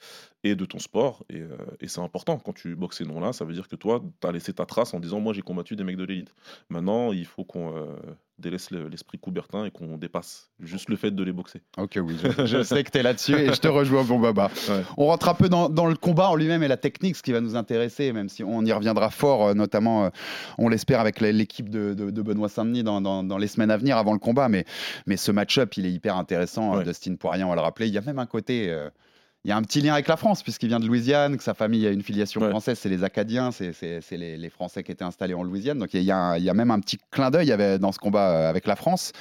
et 0.43 0.55
de 0.55 0.65
ton 0.65 0.79
sport. 0.79 1.25
Et, 1.31 1.41
euh, 1.41 1.57
et 1.81 1.89
c'est 1.89 2.01
important. 2.01 2.39
Quand 2.39 2.53
tu 2.53 2.75
boxes 2.77 2.99
ces 2.99 3.05
noms-là, 3.05 3.33
ça 3.33 3.45
veut 3.45 3.53
dire 3.55 3.69
que 3.69 3.77
toi, 3.77 4.03
tu 4.21 4.27
as 4.27 4.33
laissé 4.33 4.53
ta 4.53 4.67
trace 4.67 4.95
en 4.95 5.01
disant 5.01 5.21
Moi, 5.21 5.33
j'ai 5.33 5.43
combattu 5.43 5.77
des 5.77 5.85
mecs 5.85 5.97
de 5.97 6.05
l'élite. 6.05 6.35
Maintenant, 6.71 7.13
il 7.13 7.27
faut 7.27 7.45
qu'on 7.45 7.77
euh, 7.77 7.87
délaisse 8.39 8.71
le- 8.71 8.89
l'esprit 8.89 9.19
Coubertin 9.19 9.65
et 9.65 9.71
qu'on 9.71 9.97
dépasse 9.97 10.51
juste 10.61 10.89
le 10.89 10.97
fait 10.97 11.11
de 11.13 11.23
les 11.23 11.33
boxer. 11.33 11.63
Ok, 11.79 11.99
oui, 12.03 12.17
je, 12.23 12.47
je 12.47 12.63
sais 12.63 12.83
que 12.83 12.91
tu 12.91 12.99
es 12.99 13.03
là-dessus 13.03 13.35
et 13.37 13.53
je 13.53 13.61
te 13.61 13.69
rejoins, 13.69 14.03
bon 14.05 14.19
Baba. 14.19 14.51
Ouais. 14.69 14.83
On 14.97 15.07
rentre 15.07 15.29
un 15.29 15.35
peu 15.35 15.49
dans, 15.49 15.69
dans 15.69 15.87
le 15.87 15.95
combat 15.95 16.29
en 16.31 16.35
lui-même 16.35 16.63
et 16.63 16.69
la 16.69 16.77
technique, 16.77 17.17
ce 17.17 17.23
qui 17.23 17.33
va 17.33 17.41
nous 17.41 17.55
intéresser, 17.57 18.13
même 18.13 18.29
si 18.29 18.43
on 18.43 18.65
y 18.65 18.73
reviendra 18.73 19.11
fort, 19.11 19.47
euh, 19.49 19.55
notamment, 19.55 20.07
euh, 20.07 20.09
on 20.59 20.69
l'espère, 20.69 21.01
avec 21.01 21.21
l'équipe 21.21 21.69
de, 21.69 21.95
de- 21.95 22.11
de 22.11 22.23
Benoît 22.23 22.49
Saint-Denis 22.49 22.83
dans, 22.83 23.01
dans- 23.01 23.23
dans 23.23 23.39
les 23.39 23.47
semaines 23.49 23.71
à 23.71 23.77
venir 23.77 23.97
avant 23.97 24.13
le 24.13 24.19
combat. 24.19 24.49
Mais, 24.49 24.65
mais 25.07 25.17
ce 25.17 25.31
match-up, 25.31 25.77
il 25.77 25.87
est 25.87 25.93
hyper 25.93 26.17
intéressant. 26.17 26.77
Ouais. 26.77 26.85
Dustin 26.85 27.15
Poirier, 27.17 27.45
on 27.45 27.51
va 27.51 27.55
le 27.55 27.61
rappeler. 27.61 27.87
Il 27.89 27.95
y 27.95 27.99
a 27.99 28.03
même 28.03 28.19
un 28.19 28.27
côté. 28.27 28.71
euh, 28.71 28.91
il 29.45 29.49
y 29.49 29.53
a 29.53 29.57
un 29.57 29.63
petit 29.63 29.81
lien 29.81 29.93
avec 29.93 30.09
la 30.09 30.17
France, 30.17 30.43
puisqu'il 30.43 30.69
vient 30.69 30.81
de 30.81 30.87
Louisiane, 30.87 31.37
que 31.37 31.43
sa 31.43 31.55
famille 31.55 31.87
a 31.87 31.91
une 31.91 32.03
filiation 32.03 32.41
Ouais. 32.41 32.51
française, 32.51 32.79
c'est 32.79 32.89
les 32.89 33.05
Acadiens, 33.05 33.51
c'est 33.53 33.73
les, 34.13 34.37
les 34.37 34.51
Français 34.51 34.83
qui 34.83 34.91
étaient 34.93 35.05
installés 35.05 35.35
en 35.35 35.43
Louisiane. 35.43 35.79
Donc 35.79 35.93
il 35.95 36.03
y 36.03 36.11
a, 36.13 36.39
y 36.39 36.51
même 36.53 36.71
un 36.71 36.81
petit 36.81 36.99
clin 37.11 37.31
d'œil 37.31 37.55
dans 37.79 37.93
ce 37.93 37.99
combat 37.99 38.31
euh, 38.31 38.51
avec 38.51 38.67
la 38.67 38.77
France. 38.77 39.13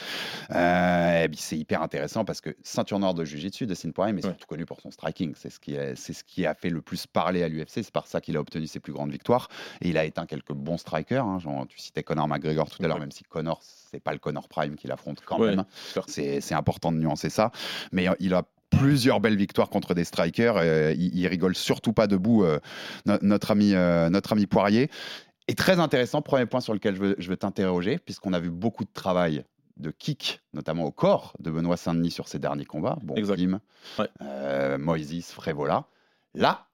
Euh, 0.51 1.27
c'est 1.35 1.57
hyper 1.57 1.81
intéressant 1.81 2.25
parce 2.25 2.41
que 2.41 2.55
ceinture 2.63 2.99
noire 2.99 3.13
de 3.13 3.25
Jiu-Jitsu, 3.25 3.65
Dustin 3.67 3.91
Poirier, 3.91 4.13
mais 4.13 4.23
Ouais. 4.23 4.29
surtout 4.31 4.47
connu 4.47 4.65
pour 4.65 4.79
son 4.79 4.91
striking. 4.91 5.33
C'est 5.35 5.49
ce, 5.49 5.59
qui 5.59 5.73
ce 5.75 6.45
a 6.45 6.53
fait 6.53 6.69
le 6.69 6.81
plus 6.81 7.05
parler 7.07 7.43
à 7.43 7.47
l'UFC. 7.49 7.83
C'est 7.83 7.91
par 7.91 8.07
ça 8.07 8.21
qu'il 8.21 8.37
a 8.37 8.39
obtenu 8.39 8.67
ses 8.67 8.79
plus 8.79 8.93
grandes 8.93 9.11
victoires. 9.11 9.49
Et 9.81 9.89
il 9.89 9.97
a 9.97 10.05
éteint 10.05 10.25
quelques 10.25 10.53
bons 10.53 10.77
strikers. 10.77 11.25
hein. 11.25 11.39
Genre, 11.39 11.65
tu 11.67 11.79
citais 11.79 12.03
Conor 12.03 12.27
McGregor 12.27 12.69
tout 12.69 12.81
à 12.83 12.87
l'heure, 12.87 12.99
même 12.99 13.11
si 13.11 13.23
Conor, 13.23 13.59
c'est 13.61 13.99
pas 13.99 14.13
le 14.13 14.19
Conor 14.19 14.47
Prime 14.47 14.75
qu'il 14.75 14.91
affronte 14.91 15.21
quand 15.25 15.39
Ouais, 15.39 15.55
même. 15.55 15.65
C'est 16.07 16.53
important 16.53 16.91
de 16.91 16.97
nuancer 16.97 17.29
ça. 17.29 17.51
Mais 17.91 18.07
il 18.19 18.33
a 18.33 18.43
plusieurs 18.77 19.19
belles 19.19 19.37
victoires 19.37 19.69
contre 19.69 19.93
des 19.93 20.03
strikers. 20.03 20.57
euh, 20.57 20.93
il, 20.97 21.17
il 21.17 21.27
rigole 21.27 21.55
surtout 21.55 21.93
pas 21.93 22.07
debout, 22.07 22.43
euh, 22.43 22.59
no- 23.05 23.17
notre, 23.21 23.51
ami, 23.51 23.73
euh, 23.73 24.09
notre 24.09 24.33
ami 24.33 24.45
Poirier. 24.47 24.89
Et 25.47 25.55
très 25.55 25.79
intéressant, 25.79 26.21
premier 26.21 26.45
point 26.45 26.61
sur 26.61 26.73
lequel 26.73 26.95
je 26.95 27.01
veux, 27.01 27.15
je 27.17 27.29
veux 27.29 27.37
t'interroger, 27.37 27.97
puisqu'on 27.99 28.33
a 28.33 28.39
vu 28.39 28.49
beaucoup 28.49 28.85
de 28.85 28.93
travail 28.93 29.43
de 29.77 29.91
kick, 29.91 30.41
notamment 30.53 30.83
au 30.85 30.91
corps, 30.91 31.33
de 31.39 31.49
Benoît 31.51 31.77
Saint-Denis 31.77 32.11
sur 32.11 32.27
ses 32.27 32.39
derniers 32.39 32.65
combats. 32.65 32.97
Bon. 33.03 33.15
Kim, 33.15 33.59
Ouais. 33.99 34.07
euh, 34.21 34.77
Moïse, 34.77 35.31
Frévola. 35.31 35.85
Là, 36.35 36.67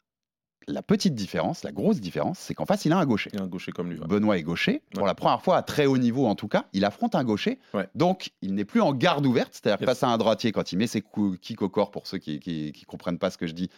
la 0.72 0.82
petite 0.82 1.16
différence, 1.16 1.64
la 1.64 1.72
grosse 1.72 2.00
différence, 2.00 2.40
c'est 2.40 2.54
qu'en 2.54 2.66
face, 2.66 2.86
il 2.86 2.92
a 2.94 2.98
un 2.98 3.06
gaucher. 3.06 3.30
Il 3.34 3.40
a 3.40 3.44
un 3.44 3.48
gaucher 3.48 3.72
comme 3.72 3.90
lui. 3.90 4.00
ouais. 4.00 4.08
Benoît 4.08 4.38
est 4.38 4.44
gaucher. 4.44 4.82
Pour 4.94 5.06
la 5.08 5.16
première 5.16 5.42
fois, 5.42 5.58
à 5.58 5.62
très 5.64 5.86
haut 5.86 5.98
niveau 5.98 6.26
en 6.28 6.36
tout 6.36 6.48
cas, 6.48 6.66
il 6.74 6.86
affronte 6.86 7.16
un 7.16 7.24
gaucher. 7.24 7.60
Donc, 7.96 8.32
il 8.42 8.54
n'est 8.56 8.66
plus 8.66 8.82
en 8.82 8.94
garde 8.94 9.26
ouverte. 9.26 9.50
C'est-à-dire 9.54 9.82
Yes. 9.82 9.86
face 9.90 10.04
à 10.04 10.08
un 10.08 10.18
droitier, 10.18 10.52
quand 10.52 10.72
il 10.72 10.78
met 10.78 10.88
ses 10.88 11.02
coups 11.02 11.38
kicks 11.40 11.62
au 11.62 11.70
corps, 11.70 11.92
pour 11.92 12.08
ceux 12.08 12.18
qui 12.20 12.40
ne 12.46 12.86
comprennent 12.86 13.20
pas 13.20 13.30
ce 13.32 13.38
que 13.38 13.48
je 13.48 13.54
dis, 13.54 13.70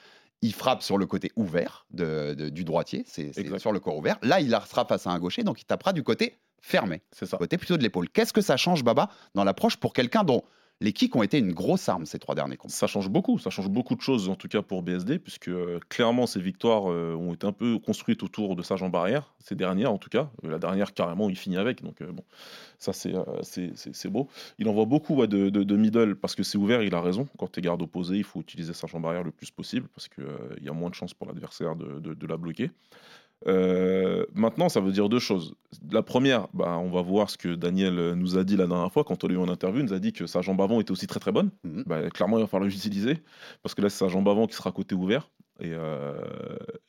il 0.44 0.54
frappe 0.54 0.82
sur 0.84 0.98
le 0.98 1.06
côté 1.06 1.32
ouvert 1.36 1.86
de- 1.92 2.34
de- 2.34 2.50
du 2.50 2.64
droitier. 2.64 3.04
C'est 3.08 3.32
sur 3.60 3.72
le 3.72 3.80
corps 3.80 3.96
ouvert. 3.98 4.18
Là, 4.24 4.40
il 4.42 4.50
sera 4.68 4.86
face 4.86 5.06
à 5.08 5.12
un 5.12 5.20
gaucher, 5.20 5.44
donc 5.44 5.62
il 5.62 5.66
tapera 5.66 5.94
du 5.94 6.04
côté 6.04 6.40
fermé, 6.62 7.02
C'est 7.12 7.26
ça. 7.26 7.38
côté 7.38 7.58
plutôt 7.58 7.78
de 7.78 7.84
l'épaule. 7.84 8.10
Qu'est-ce 8.10 8.34
que 8.34 8.42
ça 8.42 8.58
change, 8.58 8.84
Baba, 8.84 9.10
dans 9.36 9.44
l'approche 9.44 9.78
pour 9.78 9.94
quelqu'un 9.94 10.24
dont 10.24 10.44
les 10.82 10.94
kicks 10.94 11.16
ont 11.16 11.22
été 11.24 11.38
une 11.38 11.54
grosse 11.54 11.88
arme 11.88 12.06
ces 12.06 12.18
trois 12.20 12.34
derniers 12.36 12.58
combats. 12.58 12.74
Ça 12.74 12.88
change 12.88 13.08
beaucoup, 13.08 13.38
ça 13.40 13.50
change 13.52 13.70
beaucoup 13.70 13.96
de 13.96 14.02
choses 14.02 14.28
en 14.30 14.36
tout 14.36 14.48
cas 14.48 14.62
pour 14.64 14.82
BSD, 14.82 15.20
puisque 15.20 15.48
euh, 15.48 15.80
clairement 15.90 16.26
ces 16.26 16.42
victoires 16.42 16.92
euh, 16.92 17.16
ont 17.16 17.34
été 17.34 17.46
un 17.46 17.52
peu 17.54 17.78
construites 17.78 18.24
autour 18.24 18.56
de 18.56 18.64
sa 18.64 18.76
jambe 18.76 18.96
arrière, 18.96 19.32
ces 19.40 19.56
dernières 19.56 19.94
en 19.94 20.00
tout 20.00 20.10
cas. 20.10 20.30
Euh, 20.44 20.50
La 20.50 20.58
dernière 20.60 20.94
carrément 20.94 21.30
il 21.30 21.38
finit 21.38 21.58
avec, 21.58 21.84
donc 21.84 22.02
bon, 22.04 22.24
ça 22.80 22.94
c'est 22.94 24.10
beau. 24.10 24.28
Il 24.58 24.68
envoie 24.68 24.86
beaucoup 24.86 25.26
de, 25.28 25.50
de- 25.50 25.76
middle 25.76 26.16
parce 26.16 26.36
que 26.36 26.44
c'est 26.44 26.58
ouvert, 26.58 26.82
il 26.82 26.94
a 26.96 27.02
raison. 27.02 27.28
Quand 27.38 27.52
tu 27.52 27.60
es 27.60 27.62
garde 27.62 27.82
opposé, 27.82 28.18
il 28.18 28.24
faut 28.24 28.42
utiliser 28.42 28.74
sa 28.74 28.88
jambe 28.88 29.06
arrière 29.06 29.24
le 29.24 29.32
plus 29.32 29.52
possible 29.52 29.88
parce 29.96 30.08
qu'il 30.08 30.64
y 30.64 30.70
a 30.70 30.74
moins 30.74 30.90
de 30.90 30.96
chances 30.96 31.14
pour 31.14 31.28
l'adversaire 31.28 31.76
de- 31.76 32.00
de 32.00 32.28
la 32.28 32.38
bloquer. 32.38 32.72
Euh, 33.48 34.26
maintenant, 34.34 34.70
ça 34.70 34.80
veut 34.80 34.92
dire 34.92 35.10
deux 35.10 35.20
choses. 35.20 35.56
La 35.92 36.04
première, 36.04 36.48
bah, 36.54 36.78
on 36.78 36.90
va 36.90 37.02
voir 37.02 37.30
ce 37.30 37.38
que 37.38 37.56
Daniel 37.56 38.14
nous 38.14 38.38
a 38.38 38.44
dit 38.44 38.56
la 38.56 38.68
dernière 38.68 38.92
fois 38.92 39.04
quand 39.04 39.24
on 39.24 39.28
l'a 39.28 39.34
eu 39.34 39.38
en 39.38 39.50
interview. 39.50 39.80
Il 39.80 39.86
nous 39.86 39.94
a 39.94 40.00
dit 40.00 40.14
que 40.14 40.28
sa 40.28 40.42
jambe 40.42 40.62
avant 40.62 40.80
était 40.80 40.92
aussi 40.92 41.08
très 41.08 41.20
très 41.20 41.32
bonne. 41.32 41.52
Mhm. 41.64 41.84
Bah, 41.86 42.10
clairement, 42.10 42.38
il 42.38 42.42
va 42.42 42.48
falloir 42.48 42.70
l'utiliser 42.70 43.20
parce 43.64 43.74
que 43.74 43.82
là, 43.82 43.90
c'est 43.90 44.00
sa 44.00 44.08
jambe 44.08 44.28
avant 44.30 44.48
qui 44.48 44.56
sera 44.56 44.72
côté 44.72 44.96
ouvert. 44.96 45.30
Et, 45.62 45.74
euh, 45.74 46.16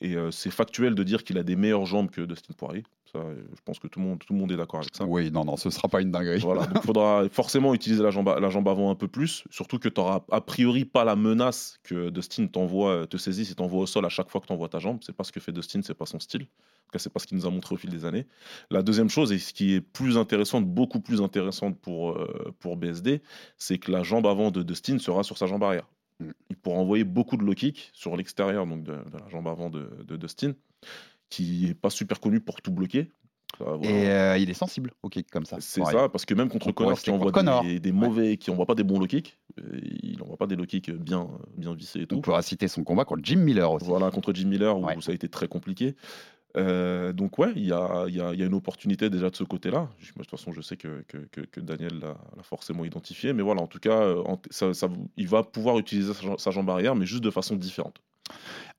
et 0.00 0.16
euh, 0.16 0.30
c'est 0.30 0.50
factuel 0.50 0.94
de 0.94 1.02
dire 1.02 1.24
qu'il 1.24 1.36
a 1.36 1.42
des 1.42 1.56
meilleures 1.56 1.84
jambes 1.84 2.10
que 2.10 2.22
Dustin 2.22 2.54
Poirier. 2.56 2.84
Ça, 3.12 3.18
euh, 3.18 3.34
je 3.54 3.60
pense 3.66 3.78
que 3.78 3.86
tout 3.86 4.00
le 4.00 4.06
monde, 4.06 4.18
tout 4.26 4.32
le 4.32 4.38
monde 4.38 4.50
est 4.50 4.56
d'accord 4.56 4.80
avec 4.80 4.94
ça. 4.96 5.04
Oui, 5.04 5.30
non, 5.30 5.44
non, 5.44 5.58
ce 5.58 5.68
sera 5.68 5.88
pas 5.88 6.00
une 6.00 6.10
dinguerie. 6.10 6.38
Voilà, 6.40 6.64
donc 6.64 6.78
il 6.82 6.82
faudra 6.86 7.28
forcément 7.30 7.74
utiliser 7.74 8.02
la 8.02 8.10
jambe, 8.10 8.30
a- 8.30 8.40
la 8.40 8.48
jambe 8.48 8.66
avant 8.68 8.90
un 8.90 8.94
peu 8.94 9.08
plus, 9.08 9.44
surtout 9.50 9.78
que 9.78 9.90
tu 9.90 10.00
n'auras 10.00 10.20
a 10.30 10.40
priori 10.40 10.86
pas 10.86 11.04
la 11.04 11.16
menace 11.16 11.78
que 11.82 12.08
Dustin 12.08 12.46
t'envoie, 12.46 13.06
te 13.06 13.18
saisisse 13.18 13.50
et 13.50 13.54
t'envoie 13.54 13.82
au 13.82 13.86
sol 13.86 14.06
à 14.06 14.08
chaque 14.08 14.30
fois 14.30 14.40
que 14.40 14.46
tu 14.46 14.52
envoies 14.54 14.70
ta 14.70 14.78
jambe. 14.78 15.00
C'est 15.02 15.14
pas 15.14 15.24
ce 15.24 15.32
que 15.32 15.40
fait 15.40 15.52
Dustin, 15.52 15.80
c'est 15.82 15.92
pas 15.94 16.06
son 16.06 16.18
style. 16.18 16.42
En 16.42 16.46
tout 16.46 16.92
cas, 16.94 16.98
c'est 16.98 17.12
pas 17.12 17.20
ce 17.20 17.26
qu'il 17.26 17.36
nous 17.36 17.44
a 17.46 17.50
montré 17.50 17.74
au 17.74 17.78
fil 17.78 17.90
des 17.90 18.06
années. 18.06 18.26
La 18.70 18.82
deuxième 18.82 19.10
chose, 19.10 19.32
et 19.32 19.38
ce 19.38 19.52
qui 19.52 19.74
est 19.74 19.82
plus 19.82 20.16
intéressante, 20.16 20.64
beaucoup 20.66 21.00
plus 21.00 21.20
intéressante 21.20 21.78
pour, 21.78 22.12
euh, 22.12 22.54
pour 22.60 22.78
BSD, 22.78 23.20
c'est 23.58 23.76
que 23.76 23.92
la 23.92 24.02
jambe 24.02 24.26
avant 24.26 24.50
de 24.50 24.62
Dustin 24.62 24.98
sera 24.98 25.22
sur 25.22 25.36
sa 25.36 25.46
jambe 25.46 25.62
arrière. 25.62 25.86
Mm. 26.22 26.32
Il 26.50 26.56
pourra 26.56 26.76
envoyer 26.78 27.04
beaucoup 27.04 27.36
de 27.36 27.42
low 27.44 27.54
kicks 27.54 27.90
sur 27.92 28.16
l'extérieur 28.16 28.66
donc 28.66 28.84
de, 28.84 28.92
de 28.92 29.18
la 29.18 29.28
jambe 29.28 29.48
avant 29.48 29.70
de, 29.70 29.90
de 30.06 30.16
Dustin, 30.16 30.54
qui 31.28 31.66
est 31.68 31.74
pas 31.74 31.90
super 31.90 32.20
connu 32.20 32.40
pour 32.40 32.60
tout 32.62 32.72
bloquer. 32.72 33.10
Voilà. 33.58 33.84
Et 33.84 34.10
euh, 34.10 34.38
il 34.38 34.48
est 34.48 34.54
sensible 34.54 34.92
au 35.02 35.10
kick 35.10 35.30
comme 35.30 35.44
ça. 35.44 35.58
C'est 35.60 35.84
ça, 35.84 36.08
parce 36.08 36.24
que 36.24 36.32
même 36.32 36.48
contre 36.48 36.68
On 36.68 36.72
Connor, 36.72 36.98
qui 36.98 37.10
envoie 37.10 37.30
des, 37.62 37.80
des 37.80 37.92
mauvais, 37.92 38.38
qui 38.38 38.50
envoie 38.50 38.64
pas 38.64 38.74
des 38.74 38.82
bons 38.82 38.98
low 38.98 39.06
kicks, 39.06 39.38
euh, 39.60 39.78
il 40.02 40.22
envoie 40.22 40.38
pas 40.38 40.46
des 40.46 40.56
low 40.56 40.64
kicks 40.64 40.90
bien, 40.90 41.28
bien 41.56 41.74
vissés 41.74 42.00
et 42.00 42.02
On 42.04 42.06
tout. 42.06 42.20
pourra 42.22 42.40
citer 42.40 42.66
son 42.66 42.82
combat 42.82 43.04
contre 43.04 43.22
Jim 43.24 43.36
Miller 43.40 43.70
aussi. 43.70 43.84
Voilà, 43.86 44.10
contre 44.10 44.32
Jim 44.32 44.48
Miller, 44.48 44.78
où 44.78 44.86
Ouais. 44.86 44.96
ça 45.00 45.12
a 45.12 45.14
été 45.14 45.28
très 45.28 45.48
compliqué. 45.48 45.96
Euh, 46.56 47.12
donc 47.12 47.38
ouais, 47.38 47.52
il 47.56 47.64
y 47.66 47.72
a, 47.72 48.04
il 48.08 48.14
y 48.14 48.20
a- 48.20 48.32
il 48.34 48.40
y 48.40 48.42
a 48.42 48.46
une 48.46 48.54
opportunité 48.54 49.08
déjà 49.10 49.30
de 49.30 49.36
ce 49.36 49.44
côté-là. 49.44 49.88
De 50.00 50.22
toute 50.22 50.30
façon, 50.30 50.52
je 50.52 50.60
sais 50.60 50.76
que, 50.76 51.02
que, 51.08 51.18
que- 51.30 51.40
que 51.40 51.60
Daniel 51.60 51.98
l'a 52.00 52.16
forcément 52.42 52.84
identifié. 52.84 53.32
Mais 53.32 53.42
voilà, 53.42 53.62
en 53.62 53.66
tout 53.66 53.78
cas, 53.78 54.00
euh, 54.02 54.22
en- 54.26 54.40
ça- 54.50 54.74
ça- 54.74 54.88
il 55.16 55.28
va 55.28 55.42
pouvoir 55.42 55.78
utiliser 55.78 56.12
sa, 56.12 56.22
jambe- 56.22 56.38
sa 56.38 56.50
jambe 56.50 56.68
arrière, 56.70 56.94
mais 56.94 57.06
juste 57.06 57.24
de 57.24 57.30
façon 57.30 57.56
différente. 57.56 57.96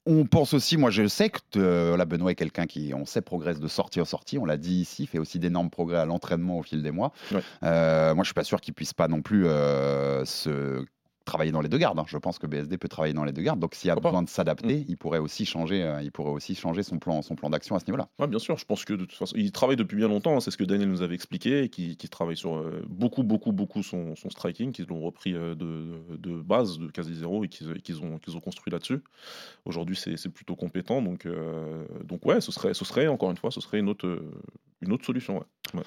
On 0.05 0.25
pense 0.25 0.53
aussi, 0.53 0.75
moi 0.75 0.89
je 0.89 1.07
sais 1.07 1.29
que 1.29 1.39
euh, 1.57 2.05
Benoît 2.05 2.31
est 2.31 2.35
quelqu'un 2.35 2.65
qui, 2.65 2.93
on 2.93 3.05
sait, 3.05 3.21
progresse 3.21 3.59
de 3.59 3.67
sortie 3.67 4.01
en 4.01 4.05
sortie. 4.05 4.37
On 4.37 4.45
l'a 4.45 4.57
dit 4.57 4.75
ici, 4.81 5.05
fait 5.07 5.17
aussi 5.19 5.39
d'énormes 5.39 5.69
progrès 5.69 5.97
à 5.97 6.05
l'entraînement 6.05 6.57
au 6.59 6.63
fil 6.63 6.81
des 6.83 6.91
mois. 6.91 7.13
Ouais. 7.31 7.41
Euh, 7.63 8.13
moi 8.13 8.23
je 8.23 8.27
suis 8.27 8.33
pas 8.33 8.43
sûr 8.43 8.59
qu'il 8.59 8.73
puisse 8.73 8.93
pas 8.93 9.07
non 9.07 9.21
plus 9.21 9.45
euh, 9.47 10.25
se 10.25 10.83
travailler 11.25 11.51
dans 11.51 11.61
les 11.61 11.69
deux 11.69 11.77
gardes. 11.77 11.99
hein. 11.99 12.05
Je 12.07 12.17
pense 12.17 12.39
que 12.39 12.47
BSD 12.47 12.77
peut 12.77 12.87
travailler 12.87 13.13
dans 13.13 13.23
les 13.23 13.31
deux 13.31 13.41
gardes. 13.41 13.59
Donc 13.59 13.75
s'il 13.75 13.87
y 13.87 13.91
a 13.91 13.95
Pourquoi 13.95 14.11
besoin 14.11 14.23
de 14.23 14.29
s'adapter, 14.29 14.85
il 14.87 14.97
pourrait 14.97 15.19
aussi 15.19 15.45
changer, 15.45 15.83
euh, 15.83 16.01
il 16.01 16.11
pourrait 16.11 16.31
aussi 16.31 16.55
changer 16.55 16.83
son 16.83 16.99
plan, 16.99 17.21
son 17.21 17.35
plan 17.35 17.49
d'action 17.49 17.75
à 17.75 17.79
ce 17.79 17.85
niveau-là. 17.85 18.09
Ouais, 18.19 18.27
bien 18.27 18.39
sûr, 18.39 18.57
je 18.57 18.65
pense 18.65 18.85
que 18.85 18.93
de 18.93 19.05
toute 19.05 19.17
façon, 19.17 19.35
il 19.37 19.51
travaille 19.51 19.75
depuis 19.75 19.95
bien 19.95 20.07
longtemps, 20.07 20.35
hein, 20.35 20.39
c'est 20.39 20.51
ce 20.51 20.57
que 20.57 20.63
Daniel 20.63 20.89
nous 20.89 21.01
avait 21.01 21.15
expliqué, 21.15 21.69
qui, 21.69 21.95
travaille 22.09 22.37
sur 22.37 22.55
euh, 22.55 22.83
beaucoup, 22.87 23.23
beaucoup, 23.23 23.51
beaucoup 23.51 23.81
son, 23.81 24.15
son 24.15 24.29
striking, 24.29 24.71
qu'ils 24.71 24.85
l'ont 24.85 25.01
repris 25.01 25.33
euh, 25.33 25.55
de, 25.55 26.17
de 26.17 26.41
base, 26.41 26.77
de 26.77 26.87
quasi 26.87 27.15
zéro, 27.15 27.43
et 27.43 27.47
qu'ils 27.47 28.01
ont, 28.03 28.19
qu'ils 28.19 28.37
ont 28.37 28.41
construit 28.41 28.71
là-dessus. 28.71 29.01
Aujourd'hui, 29.65 29.95
c'est 29.95 30.29
plutôt 30.29 30.55
compétent, 30.55 31.01
donc, 31.01 31.27
donc 32.03 32.25
ouais, 32.25 32.41
ce 32.41 32.51
serait, 32.51 32.73
ce 32.73 32.85
serait, 32.85 33.07
encore 33.07 33.31
une 33.31 33.37
fois, 33.37 33.51
ce 33.51 33.61
serait 33.61 33.79
une 33.79 33.89
autre, 33.89 34.21
une 34.81 34.91
autre 34.91 35.05
solution. 35.05 35.43
ouais. 35.73 35.81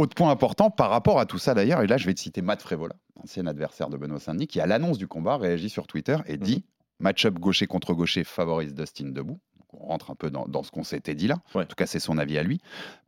Autre 0.00 0.14
point 0.14 0.30
important 0.30 0.70
par 0.70 0.88
rapport 0.90 1.18
à 1.20 1.26
tout 1.26 1.38
ça 1.38 1.52
d'ailleurs, 1.54 1.82
et 1.82 1.86
là 1.86 1.96
je 1.98 2.06
vais 2.06 2.14
te 2.14 2.20
citer 2.20 2.40
Matt 2.42 2.62
Frévola, 2.62 2.94
ancien 3.22 3.46
adversaire 3.46 3.90
de 3.90 3.96
Benoît 3.96 4.18
Saint-Denis, 4.18 4.46
qui 4.46 4.60
à 4.60 4.66
l'annonce 4.66 4.96
du 4.98 5.06
combat 5.06 5.36
réagit 5.36 5.68
sur 5.68 5.86
Twitter 5.86 6.16
et 6.26 6.36
dit 6.38 6.56
Mhm. 6.56 6.62
match-up 7.00 7.34
gaucher 7.38 7.66
contre 7.66 7.92
gaucher 7.92 8.24
favorise 8.24 8.74
Dustin 8.74 9.10
debout. 9.10 9.38
Donc, 9.58 9.80
on 9.82 9.86
rentre 9.88 10.10
un 10.10 10.14
peu 10.14 10.30
dans, 10.30 10.46
dans 10.48 10.62
ce 10.62 10.70
qu'on 10.70 10.84
s'était 10.84 11.14
dit 11.14 11.26
là. 11.28 11.36
Ouais. 11.54 11.64
En 11.64 11.66
tout 11.66 11.74
cas, 11.76 11.86
c'est 11.86 12.00
son 12.00 12.16
avis 12.18 12.38
à 12.38 12.42
lui. 12.42 12.60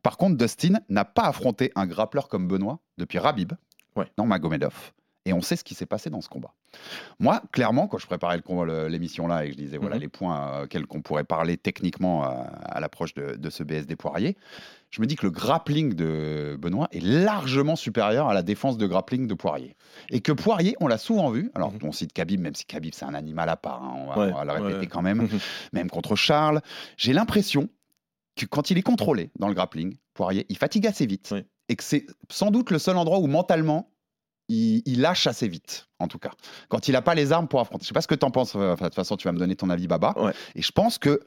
Par 0.03 0.17
contre, 0.17 0.37
Dustin 0.37 0.79
n'a 0.89 1.03
pas 1.05 1.23
affronté 1.23 1.71
un 1.75 1.87
grappleur 1.87 2.27
comme 2.27 2.47
Benoît 2.47 2.79
depuis 2.97 3.17
Rabib, 3.17 3.53
Ouais. 3.95 4.05
non 4.17 4.25
Magomedov. 4.25 4.91
Et 5.25 5.31
on 5.31 5.41
sait 5.41 5.55
ce 5.55 5.63
qui 5.63 5.73
s'est 5.73 5.85
passé 5.85 6.09
dans 6.09 6.19
ce 6.19 6.27
combat. 6.27 6.53
Moi, 7.19 7.41
clairement, 7.53 7.87
quand 7.87 7.97
je 7.97 8.05
préparais 8.07 8.41
l'émission 8.89 9.25
là 9.25 9.45
et 9.45 9.47
que 9.47 9.53
je 9.53 9.57
disais 9.57 9.77
voilà 9.77 9.95
Mhm. 9.95 10.01
les 10.01 10.07
points 10.09 10.47
euh, 10.47 10.63
auxquels 10.65 10.85
qu'on 10.85 11.01
pourrait 11.01 11.23
parler 11.23 11.55
techniquement 11.55 12.25
euh, 12.25 12.43
à 12.63 12.79
l'approche 12.81 13.13
de, 13.13 13.35
de 13.37 13.49
ce 13.49 13.63
BSD 13.63 13.95
Poirier, 13.95 14.35
je 14.89 15.01
me 15.01 15.07
dis 15.07 15.15
que 15.15 15.25
le 15.25 15.31
grappling 15.31 15.93
de 15.93 16.57
Benoît 16.59 16.89
est 16.91 16.99
largement 17.03 17.75
supérieur 17.77 18.27
à 18.27 18.33
la 18.33 18.43
défense 18.43 18.77
de 18.77 18.85
grappling 18.85 19.25
de 19.27 19.33
Poirier. 19.33 19.77
Et 20.09 20.19
que 20.19 20.33
Poirier, 20.33 20.75
on 20.81 20.87
l'a 20.87 20.97
souvent 20.97 21.29
vu, 21.31 21.51
alors 21.55 21.71
Mhm. 21.71 21.79
on 21.83 21.91
cite 21.93 22.11
Khabib, 22.11 22.41
même 22.41 22.53
si 22.55 22.65
Khabib 22.65 22.93
c'est 22.93 23.05
un 23.05 23.13
animal 23.13 23.47
à 23.47 23.55
part, 23.55 23.81
hein, 23.81 23.93
on, 23.95 24.07
va, 24.07 24.17
Ouais, 24.19 24.31
on 24.33 24.35
va 24.35 24.43
le 24.45 24.51
répéter 24.51 24.79
ouais. 24.81 24.87
quand 24.87 25.01
même, 25.01 25.27
même 25.71 25.89
contre 25.89 26.15
Charles, 26.17 26.61
j'ai 26.97 27.13
l'impression 27.13 27.69
que 28.35 28.45
quand 28.45 28.71
il 28.71 28.77
est 28.77 28.81
contrôlé 28.83 29.31
dans 29.39 29.47
le 29.47 29.53
grappling, 29.53 29.95
Poirier, 30.15 30.45
il 30.49 30.57
fatigue 30.57 30.85
assez 30.85 31.05
vite. 31.05 31.29
Oui. 31.31 31.43
Et 31.69 31.75
que 31.77 31.83
c'est 31.83 32.05
sans 32.29 32.51
doute 32.51 32.71
le 32.71 32.77
seul 32.77 32.97
endroit 32.97 33.19
où 33.19 33.27
mentalement, 33.27 33.89
il, 34.49 34.81
il 34.85 35.01
lâche 35.01 35.27
assez 35.27 35.47
vite, 35.47 35.87
en 35.99 36.07
tout 36.07 36.19
cas. 36.19 36.31
Quand 36.69 36.87
il 36.87 36.91
n'a 36.93 37.01
pas 37.01 37.15
les 37.15 37.31
armes 37.31 37.47
pour 37.47 37.59
affronter. 37.59 37.83
Je 37.83 37.87
sais 37.87 37.93
pas 37.93 38.01
ce 38.01 38.07
que 38.07 38.15
tu 38.15 38.25
en 38.25 38.31
penses, 38.31 38.55
euh, 38.55 38.73
enfin, 38.73 38.85
de 38.85 38.89
toute 38.89 38.95
façon 38.95 39.17
tu 39.17 39.27
vas 39.27 39.31
me 39.31 39.39
donner 39.39 39.55
ton 39.55 39.69
avis, 39.69 39.87
Baba. 39.87 40.13
Ouais. 40.17 40.33
Et 40.55 40.61
je 40.61 40.71
pense 40.71 40.97
que 40.97 41.21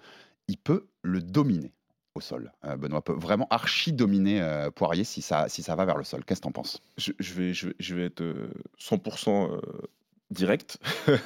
il 0.49 0.59
peut 0.59 0.89
le 1.03 1.21
dominer 1.21 1.73
au 2.15 2.21
sol. 2.21 2.53
Euh, 2.65 2.77
Benoît 2.77 3.03
peut 3.03 3.13
vraiment 3.13 3.47
archi 3.51 3.93
dominer 3.93 4.41
euh, 4.41 4.71
Poirier 4.71 5.05
si 5.05 5.23
ça, 5.23 5.49
si 5.49 5.63
ça 5.63 5.77
va 5.77 5.85
vers 5.85 5.97
le 5.97 6.05
sol. 6.05 6.25
Qu'est-ce 6.25 6.41
que 6.41 6.45
tu 6.45 6.49
en 6.49 6.53
penses? 6.53 6.83
Je, 6.97 7.13
je 7.19 7.35
vais, 7.35 7.55
je, 7.55 7.69
vais, 7.69 7.75
je 7.79 7.95
vais 7.95 8.05
être 8.07 8.23
euh, 8.23 8.51
100% 8.81 9.53
euh, 9.53 9.61
direct. 10.31 10.79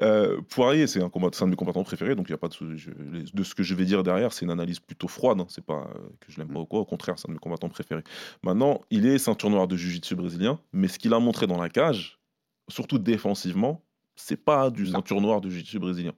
Euh, 0.00 0.40
Poirier, 0.50 0.86
c'est 0.86 1.02
un, 1.02 1.08
combat- 1.08 1.30
c'est 1.32 1.42
un 1.42 1.46
de 1.46 1.50
mes 1.50 1.56
combattants 1.56 1.82
préférés, 1.82 2.14
donc 2.14 2.28
il 2.28 2.30
y 2.30 2.34
a 2.34 2.38
pas 2.38 2.46
de, 2.48 2.76
je- 2.76 2.90
de 3.34 3.42
ce 3.42 3.54
que 3.56 3.64
je 3.64 3.74
vais 3.74 3.84
dire 3.84 4.04
derrière, 4.04 4.32
c'est 4.32 4.44
une 4.44 4.50
analyse 4.52 4.78
plutôt 4.78 5.08
froide. 5.08 5.40
hein, 5.40 5.46
c'est 5.48 5.64
pas 5.64 5.90
euh, 5.92 6.08
que 6.20 6.30
je 6.30 6.38
l'aime 6.38 6.52
pas 6.52 6.60
ou 6.60 6.66
quoi, 6.66 6.78
au 6.78 6.84
contraire, 6.84 7.18
c'est 7.18 7.26
un 7.28 7.32
de 7.32 7.34
mes 7.34 7.40
combattants 7.40 7.68
préférés. 7.68 8.04
Maintenant, 8.44 8.80
il 8.90 9.06
est 9.06 9.18
ceinture 9.18 9.50
noire 9.50 9.66
de 9.66 9.76
jiu-jitsu 9.76 10.14
brésilien, 10.14 10.60
mais 10.72 10.86
ce 10.86 11.00
qu'il 11.00 11.12
a 11.14 11.18
montré 11.18 11.48
dans 11.48 11.60
la 11.60 11.68
cage, 11.68 12.20
surtout 12.68 12.98
défensivement, 12.98 13.82
c'est 14.20 14.36
pas 14.44 14.68
du 14.70 14.84
ceinture 14.86 15.20
noire 15.20 15.40
de 15.40 15.48
jiu-jitsu 15.48 15.78
brésilien. 15.78 16.12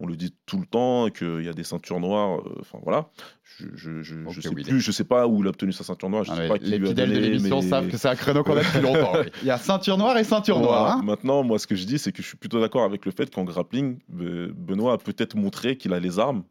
On 0.00 0.06
le 0.06 0.16
dit 0.16 0.34
tout 0.44 0.58
le 0.58 0.66
temps 0.66 1.08
qu'il 1.08 1.42
y 1.44 1.48
a 1.48 1.52
des 1.52 1.62
ceintures 1.64 2.00
noires. 2.00 2.40
euh, 2.40 2.56
Enfin 2.60 2.78
voilà, 2.82 3.08
je, 3.44 3.66
je, 3.74 4.02
je, 4.02 4.40
sais 4.40 4.50
plus, 4.50 4.80
je 4.80 4.90
sais 4.92 5.04
pas 5.04 5.26
où 5.28 5.40
il 5.40 5.46
a 5.46 5.50
obtenu 5.50 5.72
sa 5.72 5.84
ceinture 5.84 6.10
noire. 6.10 6.24
Je 6.24 6.32
Ah, 6.32 6.36
sais 6.36 6.48
pas 6.48 6.58
qui 6.58 6.66
Les 6.66 6.78
lui 6.78 6.86
a 6.86 6.88
fidèles 6.90 7.12
de 7.12 7.18
l'émission 7.18 7.62
mais- 7.62 7.68
savent 7.68 7.88
que 7.88 7.96
c'est 7.96 8.08
un 8.08 8.16
créneau 8.16 8.42
qu'on 8.42 8.56
a 8.56 8.62
depuis 8.62 8.80
longtemps. 8.82 9.12
oui. 9.20 9.30
Il 9.42 9.46
y 9.46 9.50
a 9.50 9.58
ceinture 9.58 9.96
noire 9.96 10.16
et 10.18 10.24
ceinture 10.24 10.58
voilà. 10.58 10.70
noire. 10.72 10.96
hein. 10.98 11.02
Maintenant, 11.04 11.42
moi, 11.44 11.58
ce 11.60 11.66
que 11.66 11.76
je 11.76 11.84
dis, 11.86 11.98
c'est 11.98 12.10
que 12.12 12.22
je 12.22 12.26
suis 12.28 12.36
plutôt 12.36 12.60
d'accord 12.60 12.82
avec 12.82 13.04
le 13.06 13.12
fait 13.12 13.32
qu'en 13.32 13.44
grappling, 13.44 13.98
Be- 14.12 14.50
Benoît 14.52 14.94
a 14.94 14.98
peut-être 14.98 15.36
montré 15.36 15.76
qu'il 15.76 15.92
a 15.92 16.00
les 16.00 16.18
armes 16.18 16.42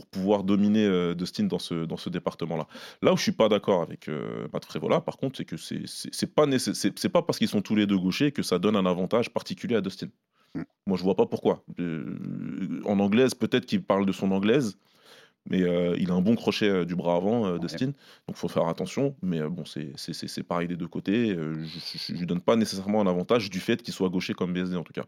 pour 0.00 0.06
pouvoir 0.06 0.44
dominer 0.44 0.86
euh, 0.86 1.14
Dustin 1.14 1.44
dans 1.44 1.58
ce, 1.58 1.84
dans 1.84 1.98
ce 1.98 2.08
département-là. 2.08 2.66
Là 3.02 3.12
où 3.12 3.18
je 3.18 3.22
suis 3.22 3.32
pas 3.32 3.50
d'accord 3.50 3.82
avec 3.82 4.08
euh, 4.08 4.48
Matt 4.50 4.64
Frévola, 4.64 5.02
par 5.02 5.18
contre, 5.18 5.36
c'est 5.36 5.44
que 5.44 5.56
c'est 5.58 6.34
pas 6.34 6.46
c'est 6.56 7.08
pas 7.10 7.20
parce 7.20 7.38
qu'ils 7.38 7.48
sont 7.48 7.60
tous 7.60 7.74
les 7.74 7.86
deux 7.86 7.98
gauchers 7.98 8.32
que 8.32 8.42
ça 8.42 8.58
donne 8.58 8.76
un 8.76 8.86
avantage 8.86 9.28
particulier 9.28 9.76
à 9.76 9.82
Dustin. 9.82 10.08
Mm. 10.54 10.62
Moi, 10.86 10.96
je 10.96 11.02
vois 11.02 11.16
pas 11.16 11.26
pourquoi. 11.26 11.62
Euh, 11.80 12.80
en 12.86 12.98
anglaise, 12.98 13.34
peut-être 13.34 13.66
qu'il 13.66 13.82
parle 13.82 14.06
de 14.06 14.12
son 14.12 14.30
anglaise. 14.32 14.78
Mais 15.48 15.62
euh, 15.62 15.96
il 15.98 16.10
a 16.10 16.14
un 16.14 16.20
bon 16.20 16.36
crochet 16.36 16.68
euh, 16.68 16.84
du 16.84 16.94
bras 16.94 17.16
avant, 17.16 17.46
euh, 17.46 17.58
Dustin. 17.58 17.92
Donc, 18.28 18.36
faut 18.36 18.46
faire 18.48 18.66
attention. 18.68 19.16
Mais 19.22 19.40
bon, 19.48 19.64
c'est- 19.64 20.42
pareil 20.42 20.68
des 20.68 20.76
deux 20.76 20.86
côtés. 20.86 21.28
Je 21.34 22.12
ne 22.12 22.18
lui 22.18 22.26
donne 22.26 22.40
pas 22.42 22.56
nécessairement 22.56 23.00
un 23.00 23.06
avantage 23.06 23.48
du 23.50 23.58
fait 23.58 23.82
qu'il 23.82 23.94
soit 23.94 24.10
gaucher 24.10 24.34
comme 24.34 24.52
BSD, 24.52 24.76
en 24.76 24.82
tout 24.84 24.92
cas. 24.92 25.04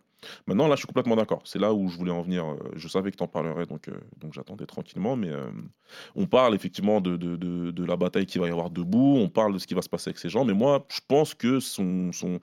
Maintenant, 0.47 0.69
là, 0.69 0.75
je 0.75 0.81
suis 0.81 0.87
complètement 0.87 1.17
d'accord. 1.17 1.43
C'est 1.45 1.59
là 1.59 1.75
où 1.75 1.89
je 1.89 1.97
voulais 1.97 2.11
en 2.13 2.23
venir. 2.23 2.57
Je 2.77 2.89
savais 2.89 3.11
que 3.11 3.17
tu 3.17 3.23
en 3.23 3.29
parlerais, 3.29 3.67
donc, 3.67 3.91
donc 4.21 4.33
j'attendais 4.33 4.67
tranquillement. 4.67 5.17
Mais 5.17 5.31
on 6.17 6.27
parle 6.27 6.55
effectivement 6.55 7.01
de, 7.01 7.17
de, 7.17 7.37
de- 7.37 7.71
de 7.71 7.85
la 7.85 7.97
bataille 7.97 8.27
qu'il 8.27 8.41
va 8.41 8.49
y 8.49 8.51
avoir 8.51 8.71
debout. 8.71 9.17
On 9.19 9.29
parle 9.29 9.53
de 9.53 9.59
ce 9.59 9.67
qui 9.67 9.75
va 9.75 9.83
se 9.83 9.89
passer 9.89 10.09
avec 10.09 10.19
ces 10.19 10.29
gens. 10.31 10.45
Mais 10.45 10.55
moi, 10.55 10.87
je 10.91 11.01
pense 11.07 11.35
que 11.35 11.61
son, 11.61 12.11
son, 12.13 12.41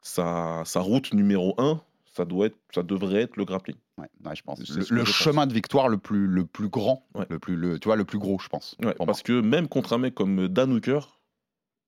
sa, 0.00 0.62
sa 0.64 0.80
route 0.80 1.12
numéro 1.12 1.54
un, 1.58 1.80
ça, 2.16 2.24
doit 2.24 2.46
être, 2.46 2.56
ça 2.74 2.82
devrait 2.82 3.22
être 3.22 3.36
le 3.36 3.44
grappling. 3.44 3.76
Ouais, 3.98 4.08
ouais, 4.24 4.34
je 4.36 4.42
pense. 4.42 4.62
C'est 4.64 4.74
Le, 4.76 4.82
ce 4.82 4.88
que 4.88 4.94
le 4.94 5.00
je 5.00 5.04
pense. 5.06 5.14
chemin 5.14 5.46
de 5.46 5.52
victoire 5.52 5.88
le 5.88 5.98
plus, 5.98 6.26
le 6.26 6.44
plus 6.46 6.68
grand, 6.68 7.06
Ouais. 7.14 7.26
le 7.28 7.38
plus, 7.38 7.56
le, 7.56 7.78
tu 7.78 7.88
vois, 7.88 7.96
le 7.96 8.04
plus 8.04 8.18
gros, 8.18 8.38
je 8.38 8.48
pense. 8.48 8.76
Parce 9.06 9.22
que 9.22 9.40
même 9.40 9.68
contre 9.68 9.92
un 9.92 9.98
mec 9.98 10.14
comme 10.14 10.48
Dan 10.48 10.72
Hooker, 10.72 11.00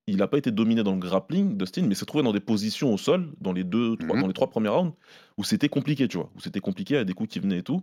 il 0.09 0.19
n'a 0.19 0.29
pas 0.29 0.39
été 0.39 0.51
dominé 0.53 0.83
dans 0.85 0.93
le 0.93 1.01
grappling, 1.01 1.57
Dustin, 1.57 1.83
mais 1.87 1.95
s'est 1.97 2.07
trouvé 2.07 2.23
dans 2.23 2.33
des 2.33 2.41
positions 2.41 2.95
au 2.95 2.99
sol, 2.99 3.33
dans 3.41 3.53
les 3.53 3.65
deux, 3.65 3.97
trois, 3.97 4.15
Mhm. 4.17 4.21
dans 4.23 4.29
les 4.29 4.35
trois 4.35 4.49
premiers 4.51 4.69
rounds, 4.69 4.95
où 5.37 5.43
c'était 5.45 5.69
compliqué, 5.69 6.07
tu 6.07 6.17
vois, 6.17 6.31
où 6.37 6.41
c'était 6.41 6.61
compliqué, 6.61 6.97
à 6.97 7.05
des 7.05 7.13
coups 7.13 7.29
qui 7.31 7.41
venaient 7.41 7.59
et 7.59 7.63
tout. 7.65 7.83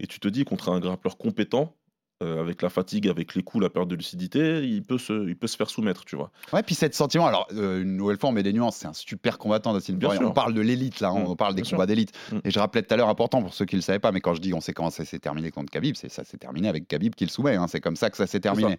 Et 0.00 0.06
tu 0.06 0.18
te 0.20 0.28
dis, 0.28 0.44
contre 0.44 0.70
un 0.70 0.80
grappleur 0.80 1.18
compétent, 1.18 1.74
euh, 2.22 2.40
avec 2.40 2.62
la 2.62 2.68
fatigue, 2.68 3.08
avec 3.08 3.34
les 3.36 3.42
coups, 3.42 3.62
la 3.62 3.70
perte 3.70 3.88
de 3.88 3.94
lucidité, 3.94 4.62
il 4.66 4.82
peut 4.82 4.98
se, 4.98 5.28
il 5.28 5.36
peut 5.36 5.46
se 5.46 5.56
faire 5.56 5.70
soumettre, 5.70 6.04
tu 6.04 6.16
vois. 6.16 6.30
Ouais, 6.52 6.62
puis 6.64 6.74
cette 6.74 6.94
sentiment, 6.94 7.26
alors 7.26 7.46
euh, 7.54 7.82
une 7.82 7.96
nouvelle 7.96 8.18
fois 8.18 8.30
on 8.30 8.32
met 8.32 8.42
des 8.42 8.52
nuances, 8.52 8.76
c'est 8.76 8.88
un 8.88 8.92
super 8.92 9.38
combattant 9.38 9.72
Dustin 9.72 9.94
Poirier. 9.96 10.24
On 10.24 10.32
parle 10.32 10.52
de 10.54 10.60
l'élite 10.60 10.98
là, 11.00 11.12
on 11.12 11.32
Mm, 11.32 11.36
parle 11.36 11.54
des 11.54 11.62
combats 11.62 11.86
d'élite. 11.86 12.12
Mm. 12.32 12.38
Et 12.44 12.50
je 12.50 12.58
rappelais 12.58 12.82
tout 12.82 12.92
à 12.92 12.96
l'heure, 12.96 13.08
important 13.08 13.40
pour 13.42 13.54
ceux 13.54 13.64
qui 13.66 13.76
ne 13.76 13.80
le 13.80 13.82
savaient 13.84 13.98
pas, 14.00 14.10
mais 14.12 14.20
quand 14.20 14.34
je 14.34 14.40
dis 14.40 14.52
on 14.52 14.60
sait 14.60 14.72
comment 14.72 14.90
ça 14.90 15.04
s'est 15.04 15.18
terminé 15.20 15.50
contre 15.52 15.70
Khabib, 15.70 15.94
c'est 15.96 16.10
ça 16.10 16.24
s'est 16.24 16.38
terminé 16.38 16.68
avec 16.68 16.88
Khabib 16.88 17.14
qui 17.14 17.24
le 17.24 17.30
soumet, 17.30 17.54
hein, 17.54 17.66
c'est 17.68 17.80
comme 17.80 17.96
ça 17.96 18.10
que 18.10 18.16
ça 18.16 18.26
s'est 18.26 18.40
terminé. 18.40 18.78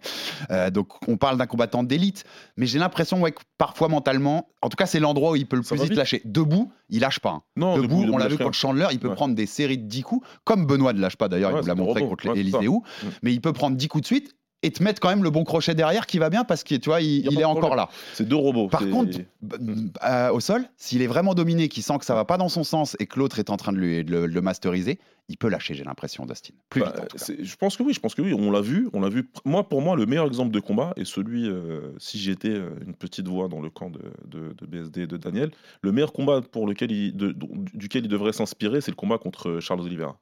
Euh, 0.50 0.70
donc 0.70 0.88
on 1.08 1.16
parle 1.16 1.38
d'un 1.38 1.46
combattant 1.46 1.82
d'élite, 1.82 2.24
mais 2.56 2.66
j'ai 2.66 2.78
l'impression 2.78 3.20
ouais, 3.20 3.32
que 3.32 3.40
parfois 3.56 3.88
mentalement, 3.88 4.48
en 4.60 4.68
tout 4.68 4.76
cas 4.76 4.86
c'est 4.86 5.00
l'endroit 5.00 5.32
où 5.32 5.36
il 5.36 5.46
peut 5.46 5.56
le 5.56 5.62
Ça 5.62 5.76
plus 5.76 5.84
vite 5.84 5.94
lâcher. 5.96 6.20
Debout, 6.26 6.70
il 6.90 7.00
lâche 7.00 7.20
pas. 7.20 7.30
hein. 7.30 7.42
Non, 7.56 7.76
Debout, 7.76 8.02
debout, 8.02 8.12
on 8.14 8.18
l'a 8.18 8.28
vu 8.28 8.36
contre 8.36 8.52
Chandler, 8.54 8.88
il 8.92 8.98
peut 8.98 9.08
Ouais. 9.08 9.14
prendre 9.14 9.34
des 9.34 9.46
séries 9.46 9.78
de 9.78 9.84
10 9.88 10.02
coups, 10.02 10.26
comme 10.44 10.66
Benoît 10.66 10.92
ne 10.92 11.00
lâche 11.00 11.16
pas 11.16 11.28
d'ailleurs, 11.28 11.52
Ouais, 11.54 11.58
il 11.60 11.62
nous 11.62 11.68
l'a 11.68 11.74
montré 11.74 12.00
contre 12.06 12.24
ça. 12.24 12.30
Hou, 12.68 12.82
Mm. 13.02 13.06
Mais 13.30 13.34
il 13.34 13.40
peut 13.40 13.52
prendre 13.52 13.76
10 13.76 13.86
coups 13.88 14.02
de 14.02 14.06
suite 14.06 14.34
et 14.62 14.70
te 14.72 14.82
mettre 14.82 15.00
quand 15.00 15.08
même 15.08 15.22
le 15.22 15.30
bon 15.30 15.42
crochet 15.44 15.74
derrière 15.74 16.04
qui 16.06 16.18
va 16.18 16.28
bien 16.28 16.44
parce 16.44 16.64
tu 16.64 16.80
vois, 16.84 17.00
il, 17.00 17.24
est 17.40 17.44
encore 17.44 17.76
là. 17.76 17.88
C'est 18.12 18.28
deux 18.28 18.36
robots. 18.36 18.68
Par 18.68 18.82
contre, 18.90 19.18
b- 19.42 19.90
euh, 20.04 20.30
au 20.32 20.40
sol, 20.40 20.64
s'il 20.76 21.00
est 21.00 21.06
vraiment 21.06 21.32
dominé, 21.34 21.68
qu'il 21.68 21.82
sent 21.82 21.96
que 21.98 22.04
ça 22.04 22.14
va 22.14 22.26
pas 22.26 22.36
dans 22.36 22.50
son 22.50 22.62
sens 22.62 22.94
et 22.98 23.06
que 23.06 23.18
l'autre 23.18 23.38
est 23.38 23.48
en 23.48 23.56
train 23.56 23.72
de, 23.72 23.78
le, 23.78 24.04
de 24.04 24.16
le 24.18 24.40
masteriser, 24.42 24.98
il 25.28 25.38
peut 25.38 25.48
lâcher, 25.48 25.72
j'ai 25.72 25.84
l'impression, 25.84 26.26
Dustin. 26.26 26.52
Plus 26.68 26.80
Bah, 26.82 26.92
vite 27.16 27.40
je 27.42 27.56
pense 27.56 27.78
que 27.78 27.82
oui, 27.84 27.94
je 27.94 28.00
pense 28.00 28.14
que 28.14 28.20
oui, 28.20 28.34
on 28.34 28.50
l'a 28.50 28.60
vu, 28.60 28.90
on 28.92 29.00
l'a 29.00 29.08
vu. 29.08 29.30
Moi, 29.46 29.66
pour 29.66 29.80
moi, 29.80 29.96
le 29.96 30.04
meilleur 30.04 30.26
exemple 30.26 30.50
de 30.50 30.60
combat 30.60 30.92
est 30.96 31.06
celui, 31.06 31.48
euh, 31.48 31.92
si 31.98 32.18
j'étais 32.18 32.50
euh, 32.50 32.68
une 32.84 32.94
petite 32.94 33.28
voix 33.28 33.48
dans 33.48 33.62
le 33.62 33.70
camp 33.70 33.88
de, 33.88 34.00
de- 34.26 34.52
de 34.58 34.66
BSD 34.66 35.06
de 35.06 35.16
Daniel, 35.16 35.52
le 35.80 35.90
meilleur 35.92 36.12
combat 36.12 36.42
pour 36.42 36.66
lequel 36.66 36.90
il, 36.92 37.16
duquel 37.16 38.04
il 38.04 38.08
devrait 38.08 38.34
s'inspirer, 38.34 38.82
c'est 38.82 38.90
le 38.90 38.96
combat 38.96 39.16
contre 39.16 39.58
Charles 39.60 39.80
Oliveira. 39.80 40.18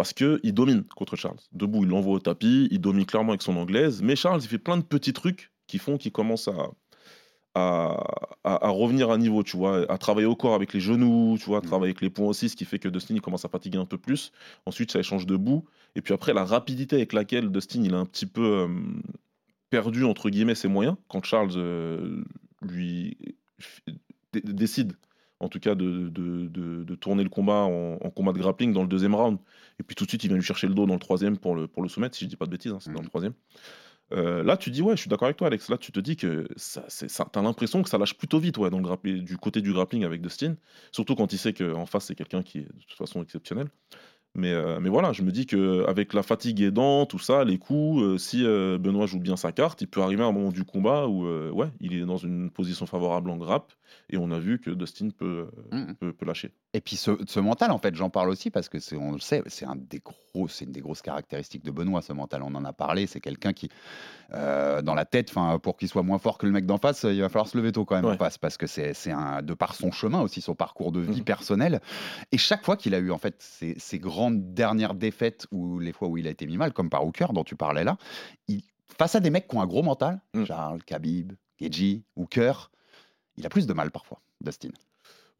Parce 0.00 0.14
que 0.14 0.40
il 0.42 0.54
domine 0.54 0.84
contre 0.84 1.14
Charles. 1.14 1.36
Debout, 1.52 1.84
il 1.84 1.90
l'envoie 1.90 2.14
au 2.14 2.20
tapis, 2.20 2.68
il 2.70 2.80
domine 2.80 3.04
clairement 3.04 3.32
avec 3.32 3.42
son 3.42 3.54
anglaise, 3.58 4.00
mais 4.00 4.16
Charles, 4.16 4.40
il 4.42 4.48
fait 4.48 4.56
plein 4.56 4.78
de 4.78 4.82
petits 4.82 5.12
trucs 5.12 5.52
qui 5.66 5.76
font 5.76 5.98
qu'il 5.98 6.10
commence 6.10 6.48
à, 6.48 8.00
revenir 8.70 9.10
à 9.10 9.18
niveau, 9.18 9.42
tu 9.42 9.58
vois, 9.58 9.84
à 9.92 9.98
travailler 9.98 10.26
au 10.26 10.36
corps 10.36 10.54
avec 10.54 10.72
les 10.72 10.80
genoux, 10.80 11.36
tu 11.38 11.44
vois, 11.44 11.58
à 11.58 11.60
travailler 11.60 11.90
avec 11.90 12.00
les 12.00 12.08
poings 12.08 12.28
aussi, 12.28 12.48
ce 12.48 12.56
qui 12.56 12.64
fait 12.64 12.78
que 12.78 12.88
Dustin 12.88 13.18
commence 13.18 13.44
à 13.44 13.50
fatiguer 13.50 13.76
un 13.76 13.84
peu 13.84 13.98
plus. 13.98 14.32
Ensuite, 14.64 14.90
ça 14.90 15.00
échange 15.00 15.26
debout. 15.26 15.66
Et 15.96 16.00
puis 16.00 16.14
après, 16.14 16.32
la 16.32 16.46
rapidité 16.46 16.96
avec 16.96 17.12
laquelle 17.12 17.52
Dustin 17.52 17.82
il 17.84 17.92
a 17.92 17.98
un 17.98 18.06
petit 18.06 18.24
peu 18.24 18.42
euh, 18.42 18.68
perdu, 19.68 20.04
entre 20.04 20.30
guillemets, 20.30 20.54
ses 20.54 20.68
moyens, 20.68 20.96
quand 21.08 21.22
Charles 21.26 21.52
euh, 21.56 22.24
lui 22.62 23.18
décide, 24.32 24.94
en 25.40 25.48
tout 25.48 25.58
cas, 25.60 25.74
de, 25.74 26.08
de- 26.08 26.46
de- 26.48 26.84
de 26.84 26.94
tourner 26.94 27.22
le 27.24 27.30
combat 27.30 27.62
en, 27.64 27.94
en 28.00 28.10
combat 28.10 28.32
de 28.32 28.38
grappling 28.38 28.72
dans 28.72 28.82
le 28.82 28.88
deuxième 28.88 29.14
round. 29.14 29.38
Et 29.78 29.82
puis 29.82 29.96
tout 29.96 30.04
de 30.04 30.10
suite, 30.10 30.22
il 30.24 30.28
vient 30.28 30.36
lui 30.36 30.44
chercher 30.44 30.66
le 30.68 30.74
dos 30.74 30.86
dans 30.86 30.94
le 30.94 31.00
troisième 31.00 31.38
pour 31.38 31.54
le, 31.54 31.66
pour 31.66 31.82
le 31.82 31.88
soumettre, 31.88 32.16
si 32.16 32.24
je 32.24 32.30
dis 32.30 32.36
pas 32.36 32.46
de 32.46 32.50
bêtises, 32.50 32.72
hein, 32.72 32.78
c'est 32.80 32.90
dans 32.90 32.98
Mhm. 32.98 33.04
le 33.04 33.08
troisième. 33.08 33.32
Euh, 34.12 34.42
là, 34.42 34.56
tu 34.56 34.70
dis, 34.70 34.82
ouais, 34.82 34.96
je 34.96 35.02
suis 35.02 35.08
d'accord 35.08 35.26
avec 35.26 35.36
toi, 35.36 35.46
Alex. 35.46 35.68
Là, 35.68 35.78
tu 35.78 35.92
te 35.92 36.00
dis 36.00 36.16
que 36.16 36.48
ça, 36.56 36.84
ça, 36.88 37.28
t'as 37.32 37.42
l'impression 37.42 37.80
que 37.82 37.88
ça 37.88 37.96
lâche 37.96 38.14
plutôt 38.14 38.40
vite, 38.40 38.58
ouais, 38.58 38.68
dans 38.68 38.78
le 38.78 38.82
grappling, 38.82 39.24
du 39.24 39.36
côté 39.38 39.60
du 39.60 39.72
grappling 39.72 40.04
avec 40.04 40.20
Dustin. 40.20 40.56
Surtout 40.90 41.14
quand 41.14 41.32
il 41.32 41.38
sait 41.38 41.52
qu'en 41.52 41.86
face, 41.86 42.06
c'est 42.06 42.16
quelqu'un 42.16 42.42
qui 42.42 42.58
est 42.58 42.62
de 42.62 42.82
toute 42.88 42.98
façon 42.98 43.22
exceptionnel. 43.22 43.68
Mais, 44.36 44.52
euh, 44.52 44.78
mais 44.80 44.88
voilà, 44.88 45.12
je 45.12 45.22
me 45.22 45.32
dis 45.32 45.44
qu'avec 45.44 46.14
la 46.14 46.22
fatigue 46.22 46.60
aidant, 46.60 47.04
tout 47.04 47.18
ça, 47.18 47.42
les 47.44 47.58
coups, 47.58 48.00
euh, 48.00 48.16
si 48.16 48.44
euh, 48.46 48.78
Benoît 48.78 49.06
joue 49.06 49.18
bien 49.18 49.36
sa 49.36 49.50
carte, 49.50 49.80
il 49.82 49.88
peut 49.88 50.02
arriver 50.02 50.22
à 50.22 50.26
un 50.26 50.32
moment 50.32 50.50
du 50.50 50.64
combat 50.64 51.08
où 51.08 51.24
ouais, 51.52 51.68
il 51.80 51.94
est 51.94 52.04
dans 52.06 52.16
une 52.16 52.48
position 52.50 52.86
favorable 52.86 53.28
en 53.30 53.36
grappe. 53.36 53.72
Et 54.08 54.16
on 54.16 54.30
a 54.30 54.38
vu 54.38 54.60
que 54.60 54.70
Dustin 54.70 55.08
peut, 55.10 55.48
Mhm. 55.72 55.94
peut, 55.96 56.12
peut 56.12 56.26
lâcher. 56.26 56.52
Et 56.74 56.80
puis 56.80 56.94
ce, 56.94 57.10
ce 57.26 57.40
mental, 57.40 57.72
en 57.72 57.78
fait, 57.78 57.94
j'en 57.96 58.08
parle 58.10 58.28
aussi 58.28 58.50
parce 58.50 58.68
que 58.68 58.78
c'est, 58.78 58.96
on 58.96 59.12
le 59.12 59.18
sait, 59.18 59.42
c'est 59.46 59.64
un 59.66 59.74
des 59.74 59.98
gros, 59.98 60.46
c'est 60.46 60.64
une 60.64 60.70
des 60.70 60.80
grosses 60.80 61.02
caractéristiques 61.02 61.64
de 61.64 61.72
Benoît, 61.72 62.00
ce 62.00 62.12
mental. 62.12 62.42
On 62.44 62.54
en 62.54 62.64
a 62.64 62.72
parlé. 62.72 63.08
C'est 63.08 63.20
quelqu'un 63.20 63.52
qui, 63.52 63.68
dans 64.32 64.94
la 64.94 65.04
tête, 65.04 65.30
enfin, 65.30 65.58
pour 65.58 65.76
qu'il 65.76 65.88
soit 65.88 66.04
moins 66.04 66.18
fort 66.18 66.38
que 66.38 66.46
le 66.46 66.52
mec 66.52 66.66
d'en 66.66 66.78
face, 66.78 67.04
il 67.08 67.20
va 67.20 67.28
falloir 67.28 67.48
se 67.48 67.56
lever 67.56 67.72
tôt 67.72 67.84
quand 67.84 67.96
même 67.96 68.04
en 68.04 68.16
face 68.16 68.38
parce 68.38 68.56
que 68.56 68.66
c'est, 68.68 68.94
un, 69.10 69.42
de 69.42 69.54
par 69.54 69.74
son 69.74 69.90
chemin 69.90 70.20
aussi, 70.20 70.40
son 70.40 70.54
parcours 70.54 70.92
de 70.92 71.00
vie 71.00 71.18
Mhm. 71.18 71.24
personnelle. 71.24 71.80
Et 72.30 72.38
chaque 72.38 72.64
fois 72.64 72.76
qu'il 72.76 72.94
a 72.94 72.98
eu 72.98 73.10
en 73.10 73.18
fait 73.18 73.34
ces, 73.40 73.74
ces 73.78 73.98
grandes 74.20 74.52
dernières 74.52 74.92
défaites 74.92 75.46
ou 75.50 75.78
les 75.78 75.92
fois 75.92 76.08
où 76.08 76.18
il 76.18 76.26
a 76.26 76.30
été 76.30 76.46
mis 76.46 76.58
mal, 76.58 76.74
comme 76.74 76.90
par 76.90 77.06
Hooker 77.06 77.28
dont 77.32 77.42
tu 77.42 77.56
parlais 77.56 77.84
là, 77.84 77.96
il, 78.48 78.62
face 78.98 79.14
à 79.14 79.20
des 79.20 79.30
mecs 79.30 79.48
qui 79.48 79.56
ont 79.56 79.62
un 79.62 79.66
gros 79.66 79.82
mental, 79.82 80.20
Mm. 80.34 80.44
Charles, 80.44 80.82
Khabib, 80.84 81.32
Geji, 81.58 82.04
Hooker, 82.16 82.52
il 83.38 83.46
a 83.46 83.48
plus 83.48 83.66
de 83.66 83.72
mal 83.72 83.90
parfois, 83.90 84.20
Dustin. 84.42 84.68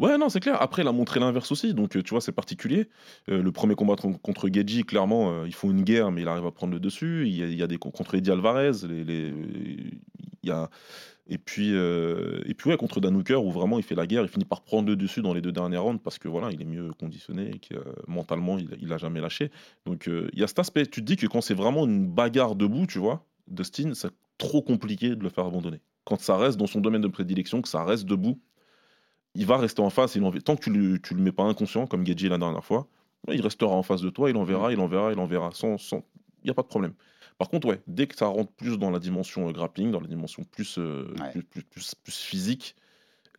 Ouais, 0.01 0.17
non, 0.17 0.31
c'est 0.31 0.41
clair. 0.41 0.61
Après, 0.63 0.81
il 0.81 0.89
a 0.89 0.93
montré 0.93 1.21
l'inverse 1.21 1.53
aussi. 1.53 1.75
Donc, 1.75 1.95
euh, 1.95 2.03
tu 2.03 2.11
vois, 2.11 2.23
c'est 2.23 2.33
particulier. 2.33 2.89
Euh, 3.29 3.43
le 3.43 3.53
premier 3.53 3.75
combat 3.75 3.97
con- 3.97 4.15
contre 4.15 4.49
Geji, 4.51 4.85
clairement, 4.85 5.31
euh, 5.31 5.47
ils 5.47 5.55
font 5.55 5.71
une 5.71 5.83
guerre, 5.83 6.11
mais 6.11 6.23
il 6.23 6.29
arrive 6.29 6.47
à 6.47 6.51
prendre 6.53 6.73
le 6.73 6.81
dessus. 6.81 7.25
Il 7.27 7.37
y 7.37 7.43
a, 7.43 7.47
il 7.47 7.61
y 7.63 7.67
des 7.69 7.77
co- 7.77 7.91
contre 7.91 8.15
Eddie 8.15 8.31
Alvarez. 8.31 8.73
Les, 8.89 9.29
il 10.43 10.49
y 10.49 10.51
a... 10.51 10.71
Et 11.29 11.39
puis, 11.39 11.75
euh, 11.75 12.41
et 12.47 12.55
puis 12.55 12.71
ouais, 12.71 12.77
contre 12.79 13.01
Dan 13.01 13.15
Hooker, 13.17 13.45
où 13.45 13.53
vraiment 13.53 13.79
il 13.79 13.85
fait 13.85 13.95
la 13.95 14.07
guerre, 14.07 14.23
il 14.23 14.29
finit 14.29 14.45
par 14.47 14.63
prendre 14.63 14.89
le 14.89 14.97
dessus 14.97 15.23
dans 15.23 15.35
les 15.35 15.41
deux 15.43 15.53
dernières 15.53 15.85
rounds 15.85 16.03
parce 16.03 16.19
que 16.19 16.29
voilà, 16.29 16.51
il 16.53 16.61
est 16.63 16.65
mieux 16.67 16.91
conditionné 16.99 17.51
et 17.55 17.59
que 17.61 17.77
mentalement, 18.09 18.59
il, 18.59 18.71
il 18.81 18.93
a 18.93 18.99
jamais 18.99 19.21
lâché. 19.21 19.51
Donc, 19.87 20.09
il 20.09 20.39
y 20.39 20.43
a 20.43 20.47
cet 20.49 20.59
aspect. 20.61 20.87
Tu 20.87 21.01
te 21.03 21.07
dis 21.07 21.17
que 21.17 21.27
quand 21.27 21.41
c'est 21.43 21.55
vraiment 21.55 21.87
une 21.87 22.07
bagarre 22.09 22.57
debout, 22.57 22.87
tu 22.87 22.99
vois, 22.99 23.27
Dustin, 23.49 23.93
c'est 23.95 24.11
trop 24.39 24.63
compliqué 24.63 25.11
de 25.15 25.23
le 25.23 25.29
faire 25.29 25.45
abandonner. 25.47 25.81
Quand 26.05 26.21
ça 26.21 26.37
reste 26.37 26.59
dans 26.59 26.67
son 26.67 26.81
domaine 26.81 27.03
de 27.03 27.09
prédilection, 27.09 27.63
que 27.63 27.69
ça 27.69 27.85
reste 27.85 28.07
debout, 28.07 28.41
il 29.35 29.47
va 29.47 29.57
rester 29.59 29.81
en 29.83 29.91
face. 29.91 30.15
Il 30.15 30.25
en... 30.25 30.33
Tant 30.33 30.57
que 30.57 30.63
tu 30.63 30.71
ne 30.71 30.99
le 30.99 31.23
mets 31.23 31.33
pas 31.33 31.45
inconscient, 31.45 31.87
comme 31.87 32.07
Gedji 32.07 32.29
la 32.29 32.39
dernière 32.39 32.65
fois, 32.65 32.87
il 33.29 33.41
restera 33.41 33.73
en 33.75 33.83
face 33.83 34.01
de 34.01 34.11
toi, 34.11 34.31
il 34.31 34.37
en 34.37 34.45
verra, 34.45 34.73
il 34.73 34.81
en 34.81 34.87
verra, 34.89 35.13
il 35.13 35.19
en 35.19 35.27
verra. 35.27 35.51
Sans, 35.53 35.79
sans... 35.79 36.05
Il 36.43 36.47
n'y 36.47 36.51
a 36.51 36.55
pas 36.55 36.63
de 36.63 36.69
problème. 36.69 36.95
Par 37.39 37.49
contre, 37.49 37.69
ouais, 37.69 37.81
dès 37.87 38.07
que 38.07 38.17
ça 38.17 38.27
rentre 38.27 38.53
plus 38.53 38.79
dans 38.79 38.91
la 38.91 38.99
dimension 38.99 39.49
euh, 39.49 39.53
grappling, 39.53 39.91
dans 39.91 40.01
la 40.01 40.07
dimension 40.09 40.43
plus, 40.45 40.79
euh, 40.79 41.15
Ouais. 41.21 41.31
plus, 41.31 41.43
plus, 41.43 41.63
plus- 41.63 41.95
plus 41.95 42.17
physique, 42.19 42.77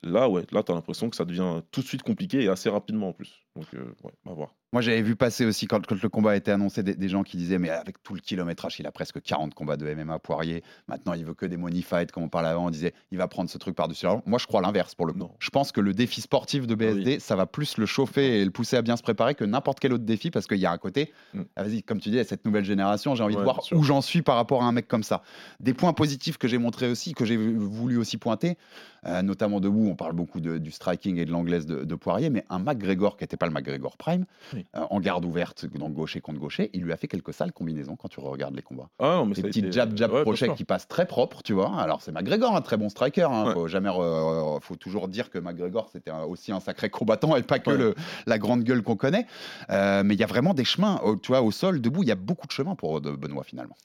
là, 0.04 0.28
ouais, 0.30 0.44
là, 0.52 0.64
tu 0.64 0.72
as 0.72 0.76
l'impression 0.76 1.10
que 1.10 1.16
ça 1.16 1.26
devient 1.26 1.62
tout 1.72 1.82
de 1.82 1.86
suite 1.86 2.02
compliqué 2.04 2.42
et 2.44 2.48
assez 2.48 2.70
rapidement 2.70 3.10
en 3.10 3.14
plus. 3.14 3.44
Donc, 3.56 3.66
euh, 3.74 3.80
ouais, 4.04 4.12
on 4.26 4.30
va 4.30 4.36
voir. 4.36 4.56
Moi, 4.74 4.82
j'avais 4.82 5.02
vu 5.02 5.18
passer 5.18 5.44
aussi, 5.46 5.68
quand, 5.68 5.86
quand 5.86 6.02
le 6.02 6.08
combat 6.08 6.32
a 6.32 6.36
été 6.38 6.52
annoncé, 6.52 6.82
des, 6.84 6.96
des 6.96 7.10
gens 7.10 7.24
qui 7.24 7.36
disaient 7.36 7.58
Mais 7.60 7.70
avec 7.70 8.02
tout 8.04 8.14
le 8.14 8.22
kilométrage, 8.22 8.80
il 8.80 8.88
a 8.88 8.92
presque 8.94 9.22
40 9.22 9.54
combats 9.54 9.76
de 9.76 9.94
MMA 9.94 10.20
Poirier. 10.20 10.64
Maintenant, 10.88 11.12
il 11.14 11.26
veut 11.26 11.34
que 11.34 11.46
des 11.46 11.58
money 11.58 11.82
fights, 11.82 12.14
comme 12.14 12.24
on 12.24 12.30
parlait 12.30 12.48
avant. 12.48 12.68
On 12.68 12.70
disait 12.70 12.94
Il 13.12 13.18
va 13.18 13.28
prendre 13.28 13.50
ce 13.50 13.58
truc 13.58 13.76
par-dessus. 13.76 14.06
la. 14.06 14.22
Moi, 14.26 14.40
je 14.40 14.48
crois 14.48 14.62
l'inverse 14.62 14.96
pour 14.96 15.06
le 15.06 15.12
coup. 15.12 15.28
Je 15.40 15.50
pense 15.50 15.74
que 15.74 15.82
le 15.82 15.94
défi 15.94 16.22
sportif 16.22 16.66
de 16.66 16.74
Ah 16.76 16.78
BSD, 16.78 17.20
ça 17.20 17.36
va 17.36 17.46
plus 17.46 17.78
le 17.78 17.86
chauffer 17.86 18.40
et 18.40 18.46
le 18.46 18.52
pousser 18.52 18.78
à 18.78 18.82
bien 18.82 18.96
se 18.96 19.04
préparer 19.04 19.36
que 19.36 19.44
n'importe 19.44 19.82
quel 19.82 19.92
autre 19.92 20.06
défi 20.06 20.32
parce 20.32 20.48
qu'il 20.48 20.60
y 20.60 20.66
a 20.66 20.72
un 20.72 20.78
côté. 20.78 21.12
Mm. 21.34 21.42
ah, 21.58 21.64
Vas-y, 21.64 21.84
comme 21.84 22.00
tu 22.00 22.10
dis, 22.10 22.24
cette 22.24 22.46
nouvelle 22.46 22.64
génération, 22.64 23.14
j'ai 23.16 23.24
envie 23.26 23.36
de 23.36 23.42
voir 23.42 23.60
où 23.74 23.84
j'en 23.84 24.00
suis 24.02 24.22
par 24.22 24.38
rapport 24.38 24.64
à 24.64 24.68
un 24.68 24.72
mec 24.72 24.88
comme 24.88 25.04
ça. 25.04 25.22
Des 25.60 25.74
points 25.74 25.92
positifs 25.92 26.38
que 26.38 26.48
j'ai 26.48 26.58
montrés 26.58 26.90
aussi, 26.90 27.14
que 27.14 27.26
j'ai 27.26 27.36
voulu 27.36 27.98
aussi 27.98 28.16
pointer, 28.18 28.58
euh, 29.06 29.22
notamment 29.22 29.60
debout, 29.60 29.88
on 29.90 29.96
parle 29.98 30.14
beaucoup 30.14 30.40
de- 30.40 30.60
du 30.60 30.72
striking 30.72 31.18
et 31.18 31.26
de 31.26 31.32
l'anglaise 31.32 31.66
de, 31.66 31.84
de 31.84 31.96
Poirier, 31.96 32.30
mais 32.30 32.46
un 32.50 32.60
McGregor 32.60 33.18
qui 33.18 33.24
n'était 33.26 33.36
pas 33.42 33.48
le 33.48 33.52
McGregor 33.54 33.98
Prime, 33.98 34.26
Oui. 34.54 34.66
euh, 34.76 34.82
en 34.90 35.00
garde 35.00 35.26
ouverte, 35.26 35.66
donc 35.66 35.94
gaucher 35.94 36.22
contre 36.22 36.40
gaucher, 36.40 36.70
il 36.74 36.84
lui 36.84 36.94
a 36.94 36.96
fait 36.98 37.08
quelques 37.08 37.34
sales 37.34 37.52
combinaisons 37.52 37.96
quand 37.96 38.08
tu 38.08 38.20
regardes 38.20 38.56
les 38.56 38.62
combats. 38.62 38.90
Ah 39.00 39.16
non, 39.18 39.26
mais 39.26 39.34
Des 39.34 39.42
ça 39.42 39.48
a 39.48 39.50
petits 39.50 39.60
été- 39.60 39.72
jab 39.72 39.98
jab 39.98 40.12
ouais, 40.14 40.22
crochet 40.22 40.54
qui 40.54 40.64
passent 40.64 40.88
très 40.88 41.08
propre, 41.08 41.42
tu 41.44 41.54
vois. 41.54 41.76
Alors 41.82 42.02
c'est 42.04 42.12
McGregor, 42.12 42.56
un 42.56 42.62
très 42.62 42.78
bon 42.78 42.88
striker. 42.90 43.24
Hein. 43.24 43.48
Ouais. 43.48 43.54
Faut 43.54 43.68
jamais, 43.68 43.90
euh, 43.90 44.60
faut 44.62 44.76
toujours 44.76 45.08
dire 45.08 45.30
que 45.32 45.40
McGregor 45.40 45.90
c'était 45.92 46.12
aussi 46.12 46.52
un 46.52 46.60
sacré 46.60 46.90
combattant 46.92 47.36
et 47.36 47.42
pas 47.42 47.58
que 47.60 47.72
Ouais. 47.72 47.78
le- 47.78 47.96
la 48.28 48.38
grande 48.38 48.64
gueule 48.64 48.84
qu'on 48.84 48.96
connaît. 48.96 49.26
Euh, 49.72 50.04
mais 50.06 50.14
il 50.14 50.20
y 50.20 50.24
a 50.24 50.28
vraiment 50.28 50.54
des 50.54 50.66
chemins, 50.66 51.02
tu 51.24 51.30
vois, 51.32 51.42
au 51.42 51.52
sol, 51.52 51.82
debout, 51.82 52.04
il 52.04 52.10
y 52.10 52.12
a 52.12 52.16
beaucoup 52.16 52.46
de 52.48 52.52
chemins 52.52 52.76
pour 52.76 53.02
de 53.02 53.12
Benoît 53.12 53.44
finalement. 53.44 53.76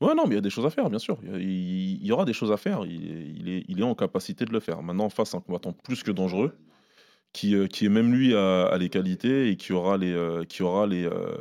Ouais, 0.00 0.14
non, 0.14 0.24
mais 0.24 0.32
il 0.32 0.34
y 0.34 0.38
a 0.38 0.42
des 0.42 0.50
choses 0.50 0.66
à 0.66 0.70
faire, 0.70 0.90
bien 0.90 0.98
sûr. 0.98 1.16
Il 1.22 2.04
y 2.04 2.12
aura 2.12 2.24
des 2.24 2.32
choses 2.32 2.50
à 2.52 2.56
faire. 2.56 2.84
Il 2.84 3.48
est, 3.48 3.64
il 3.68 3.80
est 3.80 3.84
en 3.84 3.94
capacité 3.94 4.44
de 4.44 4.52
le 4.52 4.60
faire. 4.60 4.82
Maintenant, 4.82 5.08
face 5.08 5.34
à 5.34 5.38
un 5.38 5.40
combattant 5.40 5.72
plus 5.72 6.02
que 6.02 6.10
dangereux, 6.10 6.54
qui, 7.32 7.54
euh, 7.54 7.66
qui 7.66 7.86
est 7.86 7.90
même 7.90 8.14
lui 8.14 8.34
à, 8.34 8.76
les 8.78 8.88
qualités 8.88 9.50
et 9.50 9.56
qui 9.56 9.72
aura 9.72 9.98
les, 9.98 10.12
euh, 10.12 10.44
qui 10.44 10.62
aura 10.62 10.86
les, 10.86 11.04
euh, 11.04 11.36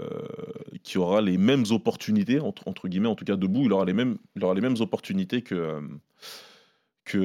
qui 0.84 0.98
aura 0.98 1.22
les 1.22 1.38
mêmes 1.38 1.64
opportunités 1.72 2.40
entre, 2.40 2.88
guillemets, 2.88 3.08
en 3.08 3.16
tout 3.16 3.26
cas 3.26 3.36
debout, 3.38 3.64
il 3.66 3.74
aura 3.74 3.86
les 3.86 3.94
mêmes, 3.94 4.18
il 4.36 4.44
aura 4.44 4.54
les 4.54 4.62
mêmes 4.62 4.76
opportunités 4.80 5.42
que. 5.42 5.56
euh, 5.56 5.82
que, 7.04 7.18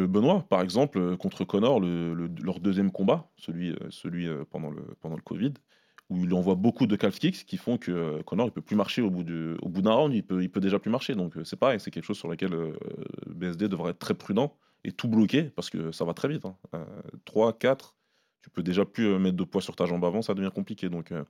euh, 0.00 0.06
Benoît, 0.06 0.44
par 0.48 0.60
exemple, 0.60 0.98
euh, 0.98 1.16
contre 1.16 1.44
Connor, 1.44 1.80
le- 1.80 2.14
le- 2.14 2.30
leur 2.42 2.60
deuxième 2.60 2.90
combat, 2.90 3.30
celui, 3.36 3.70
euh, 3.70 3.76
celui 3.90 4.26
euh, 4.28 4.44
pendant, 4.50 4.70
le, 4.70 4.82
pendant 5.00 5.16
le 5.16 5.22
Covid, 5.22 5.54
où 6.10 6.24
il 6.24 6.34
envoie 6.34 6.54
beaucoup 6.54 6.86
de 6.86 6.96
calf 6.96 7.18
kicks 7.18 7.46
qui 7.46 7.56
font 7.56 7.78
que 7.78 7.90
euh, 7.90 8.22
Connor 8.22 8.46
il 8.48 8.50
peut 8.52 8.60
plus 8.60 8.76
marcher 8.76 9.00
au 9.00 9.10
bout, 9.10 9.24
au 9.62 9.68
bout 9.68 9.82
d'un 9.82 9.92
round, 9.94 10.12
il 10.14 10.22
peut, 10.22 10.42
il 10.42 10.50
peut 10.50 10.60
déjà 10.60 10.78
plus 10.78 10.90
marcher. 10.90 11.14
Donc 11.14 11.36
euh, 11.36 11.44
c'est 11.44 11.56
pareil, 11.58 11.80
c'est 11.80 11.90
quelque 11.90 12.04
chose 12.04 12.18
sur 12.18 12.28
lequel 12.28 12.52
euh, 12.52 12.72
BSD 13.26 13.68
devrait 13.68 13.92
être 13.92 13.98
très 13.98 14.14
prudent 14.14 14.54
et 14.84 14.92
tout 14.92 15.08
bloquer 15.08 15.44
parce 15.44 15.70
que 15.70 15.92
ça 15.92 16.04
va 16.04 16.12
très 16.12 16.28
vite. 16.28 16.44
hein. 16.44 16.56
3, 17.24 17.52
4, 17.58 17.96
tu 18.42 18.50
peux 18.50 18.62
déjà 18.62 18.84
plus 18.84 19.06
euh, 19.06 19.18
mettre 19.18 19.36
de 19.36 19.44
poids 19.44 19.62
sur 19.62 19.76
ta 19.76 19.86
jambe 19.86 20.04
avant, 20.04 20.22
ça 20.22 20.34
devient 20.34 20.50
compliqué. 20.54 20.88
Donc 20.88 21.12
euh, 21.12 21.24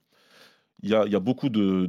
il 0.83 0.90
y, 0.90 0.94
a, 0.94 1.07
il 1.07 1.12
y 1.12 1.16
a 1.16 1.20
beaucoup 1.20 1.48
de. 1.48 1.88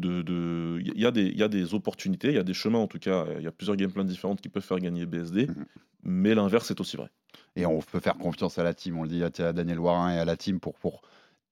Il 0.81 0.99
y, 1.01 1.05
a 1.05 1.11
des- 1.11 1.25
il 1.27 1.37
y 1.37 1.43
a 1.43 1.47
des 1.47 1.73
opportunités, 1.73 2.27
il 2.29 2.35
y 2.35 2.39
a 2.39 2.43
des 2.43 2.53
chemins 2.53 2.79
en 2.79 2.87
tout 2.87 2.99
cas, 2.99 3.25
il 3.37 3.43
y 3.43 3.47
a 3.47 3.51
plusieurs 3.51 3.75
gameplans 3.75 4.03
différentes 4.03 4.41
qui 4.41 4.49
peuvent 4.49 4.63
faire 4.63 4.79
gagner 4.79 5.05
BSD, 5.05 5.47
Mhm. 5.47 5.65
mais 6.03 6.35
l'inverse 6.35 6.69
est 6.71 6.79
aussi 6.79 6.97
vrai. 6.97 7.09
Et 7.55 7.65
on 7.65 7.79
peut 7.79 7.99
faire 7.99 8.17
confiance 8.17 8.59
à 8.59 8.63
la 8.63 8.73
team, 8.73 8.97
on 8.97 9.03
le 9.03 9.09
dit 9.09 9.23
à 9.23 9.29
à 9.47 9.53
Daniel 9.53 9.79
Warin 9.79 10.13
et 10.13 10.19
à 10.19 10.25
la 10.25 10.37
team 10.37 10.59
pour, 10.59 10.75
pour 10.75 11.01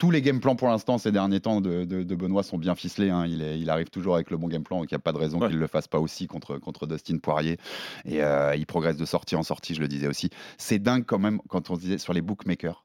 tous 0.02 0.10
les 0.10 0.24
game 0.24 0.40
plans 0.40 0.56
pour 0.56 0.68
l'instant 0.68 0.98
ces 0.98 1.12
derniers 1.12 1.42
temps 1.42 1.62
de, 1.62 1.86
de- 1.86 2.02
de 2.02 2.16
Benoît 2.16 2.42
sont 2.42 2.58
bien 2.58 2.74
ficelés. 2.74 3.12
hein. 3.12 3.28
Il, 3.28 3.44
est- 3.44 3.60
il 3.60 3.70
arrive 3.70 3.90
toujours 3.92 4.16
avec 4.16 4.32
le 4.32 4.38
bon 4.38 4.48
game 4.48 4.64
plan, 4.64 4.80
donc 4.80 4.90
il 4.90 4.96
n'y 4.96 4.98
a 4.98 5.00
pas 5.00 5.12
de 5.14 5.20
raison 5.20 5.40
Ouais. 5.40 5.46
qu'il 5.48 5.58
ne 5.58 5.62
le 5.62 5.68
fasse 5.68 5.88
pas 5.88 6.00
aussi 6.00 6.26
contre, 6.26 6.58
contre 6.58 6.88
Dustin 6.88 7.20
Poirier. 7.20 7.58
Et 8.06 8.24
euh, 8.24 8.56
il 8.56 8.66
progresse 8.66 8.98
de 8.98 9.06
sortie 9.06 9.36
en 9.36 9.44
sortie, 9.44 9.76
je 9.76 9.80
le 9.80 9.88
disais 9.88 10.08
aussi. 10.08 10.32
C'est 10.58 10.80
dingue 10.80 11.06
quand 11.06 11.20
même 11.20 11.40
quand 11.50 11.70
on 11.70 11.76
se 11.76 11.82
disait 11.82 12.00
sur 12.00 12.14
les 12.14 12.22
bookmakers. 12.24 12.84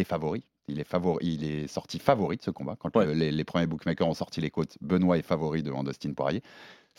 est 0.00 0.04
favori. 0.04 0.42
Il 0.66 0.80
est, 0.80 0.84
favori, 0.84 1.24
il 1.24 1.44
est 1.44 1.66
sorti 1.68 2.00
favori 2.00 2.36
de 2.36 2.42
ce 2.42 2.50
combat. 2.50 2.74
Quand 2.76 2.94
Ouais. 2.96 3.06
le- 3.06 3.12
les, 3.12 3.30
les 3.30 3.44
premiers 3.44 3.66
bookmakers 3.68 4.08
ont 4.08 4.14
sorti 4.14 4.40
les 4.40 4.50
côtes, 4.50 4.76
Benoît 4.80 5.18
est 5.18 5.22
favori 5.22 5.62
devant 5.62 5.84
Dustin 5.84 6.12
Poirier. 6.14 6.42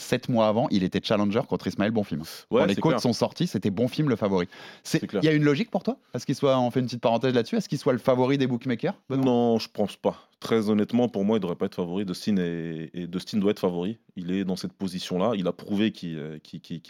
Sept 0.02 0.30
mois 0.30 0.48
avant, 0.48 0.68
il 0.72 0.84
était 0.84 1.00
challenger 1.04 1.42
contre 1.48 1.68
Ismaël 1.68 1.92
Bonfim. 1.92 2.20
Ouais, 2.50 2.62
Quand 2.62 2.66
les 2.66 2.76
clair. 2.76 3.00
sont 3.00 3.14
sorties, 3.14 3.48
c'était 3.48 3.70
Bonfim 3.70 4.08
le 4.08 4.16
favori. 4.16 4.48
Il 4.94 5.24
y 5.24 5.28
a 5.28 5.32
une 5.32 5.44
logique 5.44 5.70
pour 5.70 5.84
toi? 5.84 5.98
Est-ce 6.14 6.26
qu'il 6.26 6.36
soit, 6.36 6.60
on 6.60 6.72
fait 6.72 6.80
une 6.80 6.88
petite 6.88 7.02
parenthèse 7.02 7.34
là-dessus, 7.34 7.56
est-ce 7.56 7.70
qu'il 7.70 7.78
soit 7.78 7.94
le 7.94 8.00
favori 8.00 8.38
des 8.38 8.48
bookmakers 8.48 8.96
Benoît? 9.10 9.26
Non, 9.26 9.60
je 9.60 9.70
pense 9.72 9.96
pas. 9.96 10.28
Très 10.40 10.70
honnêtement, 10.70 11.08
pour 11.08 11.24
moi, 11.24 11.38
il 11.38 11.40
devrait 11.40 11.56
pas 11.56 11.68
être 11.68 11.76
favori. 11.76 12.04
Dustin, 12.04 12.38
est... 12.38 12.90
et 12.94 13.06
Dustin 13.06 13.38
doit 13.38 13.52
être 13.52 13.60
favori. 13.60 14.00
Il 14.16 14.32
est 14.32 14.44
dans 14.44 14.56
cette 14.56 14.74
position-là. 14.74 15.34
Il 15.36 15.48
a 15.48 15.54
prouvé 15.54 15.92
qu'il 15.92 16.18
euh, 16.18 16.40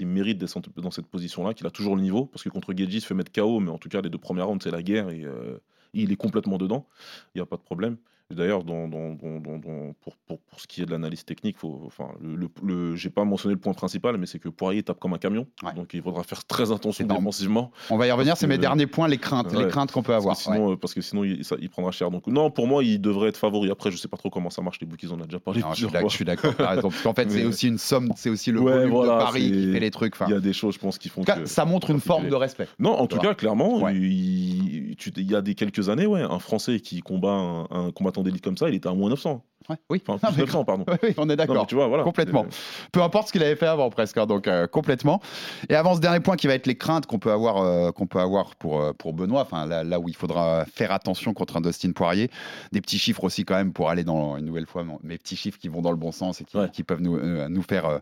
mérite 0.01 0.37
d'être 0.37 0.59
dans 0.77 0.91
cette 0.91 1.07
position-là, 1.07 1.53
qu'il 1.53 1.67
a 1.67 1.71
toujours 1.71 1.97
le 1.97 2.01
niveau. 2.01 2.25
Parce 2.25 2.43
que 2.43 2.49
contre 2.49 2.73
Geji, 2.73 2.97
il 2.97 3.01
se 3.01 3.07
fait 3.07 3.13
mettre 3.13 3.31
KO, 3.33 3.59
mais 3.59 3.71
en 3.71 3.77
tout 3.77 3.89
cas, 3.89 4.01
les 4.01 4.09
deux 4.09 4.17
premières 4.17 4.47
rounds, 4.47 4.63
c'est 4.63 4.71
la 4.71 4.81
guerre 4.81 5.09
et 5.09 5.25
euh, 5.25 5.57
il 5.93 6.13
est 6.13 6.15
complètement 6.15 6.57
dedans. 6.57 6.87
Il 7.35 7.39
n'y 7.39 7.41
a 7.41 7.45
pas 7.45 7.57
de 7.57 7.61
problème. 7.61 7.97
D'ailleurs, 8.35 8.63
dans, 8.63 8.87
dans- 8.87 9.13
dans- 9.13 9.39
dans- 9.39 9.57
dans- 9.57 9.93
pour, 10.01 10.15
pour- 10.27 10.39
pour 10.39 10.59
ce 10.59 10.67
qui 10.67 10.81
est 10.81 10.85
de 10.85 10.91
l'analyse 10.91 11.23
technique, 11.25 11.57
faut, 11.57 11.81
enfin, 11.85 12.09
le, 12.21 12.35
le, 12.35 12.47
le- 12.63 12.95
j'ai 12.95 13.09
pas 13.09 13.23
mentionné 13.25 13.55
le 13.55 13.59
point 13.61 13.73
principal, 13.73 14.17
mais 14.17 14.25
c'est 14.25 14.39
que 14.39 14.49
Poirier 14.49 14.83
tape 14.83 14.99
comme 14.99 15.13
un 15.13 15.17
camion. 15.17 15.47
Ouais. 15.63 15.73
Donc 15.73 15.93
il 15.93 16.01
faudra 16.01 16.23
faire 16.23 16.45
très 16.45 16.71
attention 16.71 17.05
défensivement. 17.05 17.71
On 17.89 17.97
va 17.97 18.07
y 18.07 18.11
revenir, 18.11 18.37
c'est 18.37 18.47
mes 18.47 18.57
derniers 18.57 18.87
points, 18.87 19.07
les 19.07 19.17
craintes, 19.17 19.53
les 19.53 19.67
craintes 19.67 19.91
qu'on 19.91 20.03
peut 20.03 20.13
avoir. 20.15 20.35
Parce 20.35 20.45
que 20.45 20.49
Ouais. 20.51 20.55
sinon, 20.57 20.71
euh, 20.73 20.75
parce 20.77 20.93
que 20.93 21.01
sinon 21.01 21.23
il, 21.23 21.43
ça- 21.45 21.55
il 21.59 21.69
prendra 21.69 21.91
cher. 21.91 22.11
Donc 22.11 22.27
non, 22.27 22.51
pour 22.51 22.67
moi, 22.67 22.83
il 22.83 22.99
devrait 23.01 23.29
être 23.29 23.37
favori. 23.37 23.69
Après, 23.71 23.91
je 23.91 23.97
sais 23.97 24.07
pas 24.07 24.17
trop 24.17 24.29
comment 24.29 24.49
ça 24.49 24.61
marche. 24.61 24.79
Les 24.79 24.87
bookies, 24.87 25.07
on 25.11 25.15
en 25.15 25.21
a 25.21 25.25
déjà 25.25 25.39
parlé 25.39 25.61
Non, 25.61 25.69
je 25.73 25.75
suis 25.75 25.87
je 26.19 26.23
d'accord. 26.23 26.53
Parce 26.55 27.01
qu'en 27.01 27.13
fait, 27.13 27.29
c'est 27.29 27.45
aussi 27.45 27.67
une 27.67 27.77
somme, 27.77 28.11
c'est 28.15 28.29
aussi 28.29 28.51
le 28.51 28.59
volume 28.59 28.89
voilà, 28.89 29.13
de 29.13 29.23
Paris 29.23 29.51
qui 29.51 29.71
fait 29.71 29.79
les 29.79 29.91
trucs. 29.91 30.15
Il 30.27 30.31
y 30.31 30.35
a 30.35 30.39
des 30.39 30.53
choses, 30.53 30.75
je 30.75 30.79
pense, 30.79 30.97
qui 30.97 31.09
font 31.09 31.21
en 31.21 31.23
tout 31.25 31.31
cas, 31.31 31.39
que. 31.39 31.45
ça 31.45 31.65
montre 31.65 31.89
une 31.89 31.99
forme 31.99 32.29
de 32.29 32.35
respect. 32.35 32.67
Non, 32.79 32.91
en 32.91 33.07
tout 33.07 33.17
cas, 33.19 33.33
clairement, 33.33 33.87
il, 33.89 34.95
y 35.17 35.35
a 35.35 35.41
des 35.41 35.55
quelques 35.55 35.89
années, 35.89 36.05
ouais, 36.05 36.21
un 36.21 36.39
Français 36.39 36.79
qui 36.79 37.01
combat 37.01 37.31
un, 37.31 37.67
un 37.71 37.91
combattant 38.21 38.29
d'élite 38.29 38.43
comme 38.43 38.57
ça, 38.57 38.69
il 38.69 38.75
était 38.75 38.89
à 38.89 38.93
moins 38.93 39.09
900. 39.09 39.43
Ouais, 39.69 39.75
oui, 39.91 40.01
Enfin, 40.07 40.17
plus 40.29 40.37
mais- 40.37 40.43
900, 40.45 40.65
pardon. 40.65 40.85
Oui, 40.91 40.97
oui, 41.03 41.13
on 41.17 41.29
est 41.29 41.35
d'accord. 41.35 41.67
tu 41.67 41.75
vois, 41.75 41.87
voilà. 41.87 42.03
Complètement. 42.03 42.45
Peu 42.91 43.01
importe 43.01 43.27
ce 43.27 43.31
qu'il 43.33 43.43
avait 43.43 43.55
fait 43.55 43.67
avant, 43.67 43.89
presque, 43.89 44.17
hein, 44.17 44.25
donc 44.25 44.47
euh, 44.47 44.65
complètement. 44.67 45.21
Et 45.69 45.75
avant 45.75 45.95
ce 45.95 45.99
dernier 46.01 46.19
point 46.19 46.35
qui 46.35 46.47
va 46.47 46.55
être 46.55 46.65
les 46.67 46.75
craintes 46.75 47.05
qu'on 47.05 47.19
peut 47.19 47.31
avoir, 47.31 47.57
euh, 47.57 47.91
qu'on 47.91 48.07
peut 48.07 48.19
avoir 48.19 48.55
pour, 48.55 48.81
euh, 48.81 48.93
pour 48.93 49.13
Benoît, 49.13 49.41
enfin 49.41 49.65
là, 49.65 49.83
là 49.83 49.99
où 49.99 50.09
il 50.09 50.15
faudra 50.15 50.65
faire 50.65 50.91
attention 50.91 51.33
contre 51.33 51.57
un 51.57 51.61
Dustin 51.61 51.91
Poirier. 51.91 52.29
Des 52.71 52.81
petits 52.81 52.97
chiffres 52.97 53.23
aussi 53.23 53.45
quand 53.45 53.55
même 53.55 53.71
pour 53.73 53.89
aller 53.89 54.03
dans 54.03 54.37
une 54.37 54.45
nouvelle 54.45 54.65
fois, 54.65 54.83
mes 55.03 55.17
petits 55.17 55.35
chiffres 55.35 55.59
qui 55.59 55.67
vont 55.67 55.81
dans 55.81 55.91
le 55.91 55.97
bon 55.97 56.11
sens 56.11 56.41
et 56.41 56.43
qui, 56.45 56.57
Ouais. 56.57 56.69
qui 56.71 56.83
peuvent 56.83 57.01
nous, 57.01 57.17
euh, 57.17 57.47
nous, 57.47 57.61
faire, 57.61 57.85
euh, 57.85 57.99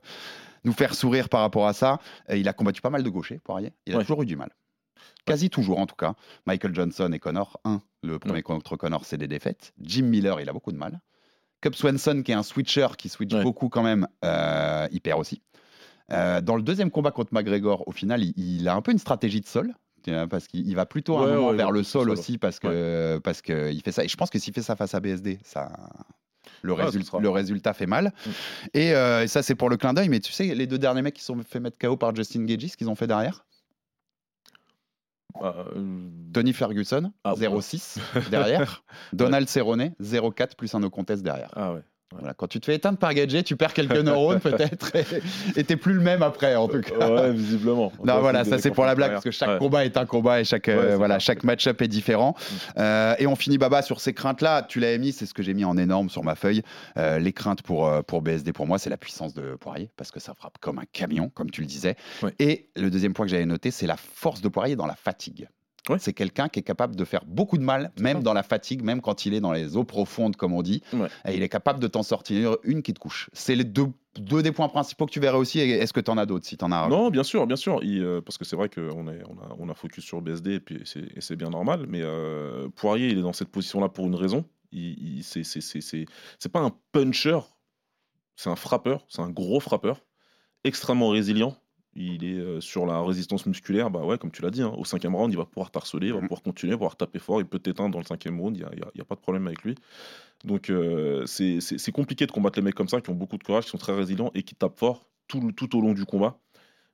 nous 0.64 0.74
faire 0.74 0.94
sourire 0.96 1.28
par 1.30 1.42
rapport 1.42 1.68
à 1.68 1.74
ça. 1.74 2.00
Euh, 2.30 2.38
il 2.38 2.48
a 2.48 2.54
combattu 2.54 2.82
pas 2.82 2.90
mal 2.90 3.04
de 3.04 3.10
gauchers, 3.10 3.40
Poirier. 3.44 3.74
Il 3.86 3.94
a 3.94 3.98
Ouais. 3.98 4.04
toujours 4.04 4.22
eu 4.24 4.26
du 4.26 4.36
mal. 4.38 4.50
Quasi 5.26 5.50
toujours 5.50 5.80
en 5.80 5.86
tout 5.86 5.96
cas. 5.96 6.16
Michael 6.46 6.74
Johnson 6.74 7.12
et 7.14 7.20
Connor, 7.20 7.60
un, 7.66 7.82
le 8.04 8.18
premier 8.20 8.42
contre 8.42 8.76
Connor, 8.78 9.06
c'est 9.06 9.18
des 9.18 9.28
défaites. 9.28 9.74
Jim 9.82 10.04
Miller, 10.04 10.40
il 10.42 10.50
a 10.50 10.54
beaucoup 10.54 10.72
de 10.72 10.78
mal. 10.78 11.00
Cub 11.62 11.76
Swanson, 11.76 12.22
qui 12.24 12.32
est 12.32 12.36
un 12.36 12.44
switcher, 12.44 12.88
qui 12.98 13.10
switch 13.10 13.34
Ouais. 13.34 13.44
beaucoup 13.44 13.70
quand 13.70 13.84
même, 13.84 14.08
euh, 14.24 14.88
il 14.92 15.02
perd 15.02 15.20
aussi. 15.20 15.42
Euh, 16.12 16.42
dans 16.42 16.56
le 16.56 16.62
deuxième 16.64 16.90
combat 16.90 17.12
contre 17.12 17.34
McGregor, 17.34 17.88
au 17.88 17.92
final, 17.92 18.24
il, 18.24 18.34
il 18.38 18.68
a 18.68 18.74
un 18.76 18.82
peu 18.82 18.92
une 18.92 18.98
stratégie 19.00 19.42
de 19.42 19.48
sol. 19.48 19.74
Parce 20.30 20.48
qu'il 20.48 20.66
il 20.68 20.76
va 20.76 20.86
plutôt 20.88 21.18
un 21.18 21.26
Ouais, 21.26 21.36
moment 21.36 21.52
vers 21.54 21.72
le 21.72 21.84
sol 21.84 22.04
sol, 22.04 22.10
aussi 22.12 22.38
parce 22.40 22.58
que 22.58 23.20
parce 23.24 23.42
que 23.44 23.70
il 23.72 23.82
fait 23.82 23.92
ça. 23.92 24.04
Et 24.04 24.08
je 24.08 24.16
pense 24.18 24.30
que 24.32 24.40
s'il 24.40 24.54
fait 24.54 24.62
ça 24.64 24.76
face 24.76 24.96
à 24.96 25.00
BSD, 25.02 25.38
ça 25.44 25.72
le, 26.64 26.74
Ah, 26.80 26.90
résultat 27.32 27.74
fait 27.74 27.86
mal. 27.86 28.06
Mm. 28.26 28.30
Et, 28.74 28.96
euh, 28.96 29.24
et 29.24 29.28
ça 29.28 29.44
c'est 29.44 29.54
pour 29.56 29.70
le 29.70 29.78
clin 29.78 29.94
d'œil. 29.94 30.10
Mais 30.10 30.20
tu 30.22 30.32
sais, 30.32 30.56
les 30.56 30.66
deux 30.66 30.80
derniers 30.80 31.02
mecs 31.04 31.14
qui 31.16 31.24
sont 31.24 31.38
fait 31.44 31.60
mettre 31.60 31.78
KO 31.78 31.96
par 31.98 32.16
Justin 32.16 32.46
Gagey, 32.46 32.70
ce 32.70 32.78
qu'ils 32.78 32.90
ont 32.90 32.96
fait 32.96 33.06
derrière 33.08 33.46
Tony 36.34 36.54
Ferguson, 36.54 37.12
Ah, 37.24 37.34
0,6 37.36 38.00
derrière. 38.30 38.84
Donald 39.14 39.48
Cerrone, 39.48 39.94
0,4 40.02 40.56
plus 40.56 40.74
un 40.76 40.80
no 40.80 40.90
contest 40.90 41.24
derrière. 41.24 41.50
Ah 41.56 41.74
ouais. 41.74 41.82
Voilà, 42.12 42.34
quand 42.34 42.48
tu 42.48 42.60
te 42.60 42.66
fais 42.66 42.74
éteindre 42.76 42.98
par 42.98 43.14
Gadget, 43.14 43.46
tu 43.46 43.56
perds 43.56 43.74
quelques 43.74 43.96
neurones 43.98 44.40
peut-être 44.40 44.92
et- 45.56 45.64
t'es 45.64 45.76
plus 45.76 45.94
le 45.94 46.00
même 46.02 46.24
après 46.24 46.56
en 46.56 46.68
tout 46.68 46.82
cas. 46.82 47.08
Ouais, 47.08 47.32
visiblement. 47.32 47.92
Non, 48.04 48.20
voilà, 48.20 48.44
ça 48.44 48.58
c'est 48.58 48.72
pour 48.72 48.86
la 48.86 48.96
blague 48.96 49.12
parce 49.12 49.24
que 49.24 49.30
chaque 49.32 49.50
Ouais. 49.50 49.58
combat 49.60 49.86
est 49.86 49.96
un 49.96 50.06
combat 50.08 50.40
et 50.42 50.44
chaque, 50.44 50.70
euh, 50.70 50.90
Ouais, 50.92 50.96
voilà, 50.96 51.20
chaque 51.20 51.44
match-up 51.44 51.82
est 51.84 51.88
différent. 51.88 52.36
Euh, 52.78 53.14
et 53.20 53.28
on 53.28 53.36
finit 53.36 53.58
Baba 53.60 53.82
sur 53.84 54.02
ces 54.02 54.14
craintes-là. 54.14 54.64
Tu 54.64 54.80
l'avais 54.80 54.98
mis, 54.98 55.12
c'est 55.12 55.26
ce 55.28 55.34
que 55.36 55.44
j'ai 55.44 55.54
mis 55.54 55.66
en 55.66 55.78
énorme 55.78 56.10
sur 56.10 56.24
ma 56.24 56.34
feuille. 56.36 56.64
Euh, 56.98 57.20
les 57.20 57.32
craintes 57.34 57.62
pour, 57.62 57.92
pour 58.06 58.22
BSD 58.24 58.54
pour 58.54 58.66
moi, 58.66 58.80
c'est 58.80 58.90
la 58.90 58.98
puissance 58.98 59.34
de 59.36 59.56
Poirier 59.56 59.92
parce 59.96 60.10
que 60.12 60.20
ça 60.20 60.34
frappe 60.34 60.58
comme 60.60 60.80
un 60.80 60.86
camion, 60.92 61.30
comme 61.30 61.52
tu 61.52 61.62
le 61.62 61.68
disais. 61.68 61.96
Et 62.40 62.70
le 62.76 62.90
deuxième 62.90 63.14
point 63.14 63.26
que 63.26 63.32
j'avais 63.32 63.46
noté, 63.46 63.70
c'est 63.72 63.88
la 63.88 63.98
force 63.98 64.42
de 64.42 64.48
Poirier 64.50 64.76
dans 64.76 64.88
la 64.88 64.96
fatigue. 64.96 65.48
C'est 65.98 66.14
quelqu'un 66.14 66.50
qui 66.50 66.60
est 66.60 66.64
capable 66.64 66.96
de 66.96 67.04
faire 67.06 67.26
beaucoup 67.26 67.58
de 67.58 67.64
mal, 67.64 67.92
même 68.00 68.22
dans 68.22 68.34
la 68.34 68.44
fatigue, 68.44 68.84
même 68.84 69.02
quand 69.02 69.26
il 69.26 69.34
est 69.34 69.40
dans 69.40 69.52
les 69.52 69.76
eaux 69.78 69.84
profondes, 69.84 70.36
comme 70.36 70.54
on 70.54 70.62
dit. 70.62 70.84
Ouais. 70.94 71.08
Et 71.28 71.36
il 71.36 71.42
est 71.44 71.50
capable 71.50 71.80
de 71.80 71.88
t'en 71.88 72.04
sortir 72.04 72.58
une 72.64 72.84
qui 72.84 72.94
te 72.94 73.00
couche. 73.00 73.30
C'est 73.34 73.56
les 73.56 73.64
deux, 73.64 73.88
deux 74.20 74.44
des 74.44 74.52
points 74.52 74.70
principaux 74.70 75.06
que 75.06 75.12
tu 75.12 75.20
verrais 75.20 75.38
aussi. 75.38 75.60
Est-ce 75.60 75.94
que 75.94 76.00
tu 76.00 76.12
en 76.12 76.18
as 76.18 76.26
d'autres 76.26 76.46
si 76.46 76.58
tu 76.58 76.64
en 76.66 76.72
as 76.72 76.88
Non, 76.88 77.10
bien 77.10 77.24
sûr, 77.24 77.48
bien 77.48 77.56
sûr. 77.56 77.80
Il, 77.84 78.04
euh, 78.04 78.22
parce 78.22 78.38
que 78.38 78.46
c'est 78.46 78.56
vrai 78.56 78.70
qu'on 78.70 78.82
on 78.92 79.08
a, 79.08 79.14
on 79.58 79.70
a 79.70 79.74
focus 79.74 80.04
sur 80.04 80.22
BSD 80.22 80.54
et, 80.56 80.60
puis 80.60 80.82
c'est, 80.86 81.36
bien 81.36 81.50
normal. 81.50 81.86
Mais 81.88 82.02
euh, 82.04 82.68
Poirier, 82.76 83.08
il 83.10 83.18
est 83.18 83.22
dans 83.24 83.34
cette 83.34 83.50
position-là 83.50 83.90
pour 83.90 84.06
une 84.06 84.16
raison. 84.16 84.46
Il, 84.72 85.20
il- 85.20 85.24
c'est 85.24 86.52
pas 86.52 86.60
un 86.60 86.72
puncher, 86.92 87.40
c'est 88.36 88.50
un 88.50 88.56
frappeur, 88.56 89.06
c'est 89.10 89.22
un 89.22 89.30
gros 89.30 89.60
frappeur, 89.60 90.02
extrêmement 90.64 91.10
résilient. 91.10 91.56
Il 91.96 92.24
est 92.24 92.38
euh, 92.38 92.62
sur 92.62 92.86
la 92.86 93.02
résistance 93.02 93.46
musculaire, 93.46 93.90
bah 93.90 94.02
ouais, 94.02 94.18
comme 94.18 94.32
tu 94.32 94.42
l'as 94.42 94.52
dit, 94.52 94.62
hein, 94.62 94.74
au 94.78 94.86
cinquième 94.86 95.16
round, 95.16 95.34
il 95.34 95.38
va 95.38 95.46
pouvoir 95.46 95.72
t'harceler, 95.72 96.08
il 96.08 96.14
va 96.14 96.20
Mhm. 96.20 96.28
pouvoir 96.28 96.44
continuer, 96.44 96.74
pouvoir 96.74 96.96
taper 96.96 97.20
fort, 97.20 97.42
il 97.42 97.48
peut 97.48 97.60
t'éteindre 97.60 97.92
dans 97.92 98.00
le 98.00 98.06
cinquième 98.06 98.40
round, 98.40 98.56
il 98.56 98.66
n'y 98.96 99.02
a, 99.02 99.06
pas 99.06 99.16
de 99.16 99.20
problème 99.20 99.48
avec 99.48 99.64
lui. 99.64 99.76
Donc 100.46 100.70
euh, 100.70 101.26
c'est, 101.26 101.92
compliqué 101.92 102.26
de 102.26 102.32
combattre 102.32 102.60
les 102.60 102.64
mecs 102.64 102.76
comme 102.76 102.88
ça, 102.88 103.02
qui 103.02 103.10
ont 103.10 103.16
beaucoup 103.16 103.38
de 103.38 103.44
courage, 103.44 103.66
qui 103.66 103.72
sont 103.72 103.78
très 103.78 103.96
résilients 103.96 104.32
et 104.36 104.44
qui 104.44 104.56
tapent 104.56 104.78
fort 104.78 105.10
tout, 105.28 105.76
au 105.76 105.82
long 105.82 105.94
du 105.94 106.06
combat. 106.06 106.40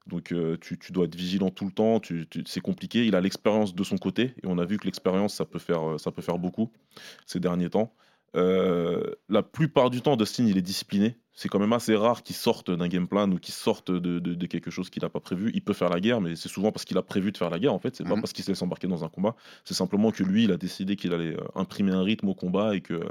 Donc 0.08 0.32
euh, 0.32 0.58
tu, 0.62 0.78
tu 0.78 0.92
dois 0.92 1.06
être 1.06 1.16
vigilant 1.16 1.50
tout 1.50 1.66
le 1.66 1.72
temps, 1.72 2.00
tu- 2.00 2.28
tu- 2.30 2.44
c'est 2.46 2.62
compliqué. 2.62 3.06
Il 3.06 3.16
a 3.16 3.22
l'expérience 3.22 3.74
de 3.74 3.84
son 3.84 3.98
côté 3.98 4.34
et 4.44 4.46
on 4.46 4.58
a 4.60 4.66
vu 4.66 4.78
que 4.78 4.86
l'expérience 4.86 5.34
ça 5.34 5.46
peut 5.46 5.60
faire 5.60 6.00
ça 6.00 6.12
peut 6.12 6.22
faire 6.22 6.38
beaucoup 6.38 6.72
ces 7.26 7.40
derniers 7.40 7.70
temps. 7.70 7.94
Euh, 8.36 9.16
la 9.30 9.44
plupart 9.44 9.90
du 9.90 10.02
temps, 10.02 10.16
Dustin 10.16 10.46
il 10.46 10.58
est 10.58 10.62
discipliné. 10.62 11.18
C'est 11.36 11.50
quand 11.50 11.60
même 11.60 11.74
assez 11.74 11.96
rare 11.96 12.24
qu'il 12.24 12.36
sorte 12.36 12.72
d'un 12.72 12.88
game 12.88 13.08
plan 13.08 13.30
ou 13.32 13.38
qu'il 13.38 13.54
sorte 13.54 13.92
de, 13.92 14.20
de- 14.20 14.34
de 14.34 14.46
quelque 14.48 14.72
chose 14.72 14.90
qu'il 14.90 15.04
n'a 15.04 15.10
pas 15.10 15.20
prévu. 15.20 15.52
Il 15.54 15.62
peut 15.62 15.74
faire 15.74 15.90
la 15.90 16.00
guerre, 16.00 16.22
mais 16.22 16.36
c'est 16.36 16.48
souvent 16.50 16.72
parce 16.72 16.86
qu'il 16.86 16.98
a 16.98 17.02
prévu 17.04 17.32
de 17.34 17.38
faire 17.38 17.50
la 17.50 17.60
guerre. 17.60 17.74
En 17.74 17.80
fait, 17.80 17.94
c'est 17.96 18.06
pas 18.06 18.16
Mhm. 18.16 18.22
parce 18.22 18.32
qu'il 18.34 18.44
se 18.46 18.52
laisse 18.52 18.62
embarquer 18.62 18.88
dans 18.88 19.04
un 19.04 19.10
combat. 19.10 19.36
C'est 19.66 19.74
simplement 19.74 20.12
que 20.12 20.24
lui, 20.24 20.46
il 20.46 20.52
a 20.54 20.58
décidé 20.58 20.96
qu'il 20.96 21.14
allait 21.14 21.36
euh, 21.36 21.44
imprimer 21.56 21.92
un 21.92 22.04
rythme 22.04 22.30
au 22.30 22.36
combat 22.36 22.76
et 22.76 22.82
que 22.82 23.02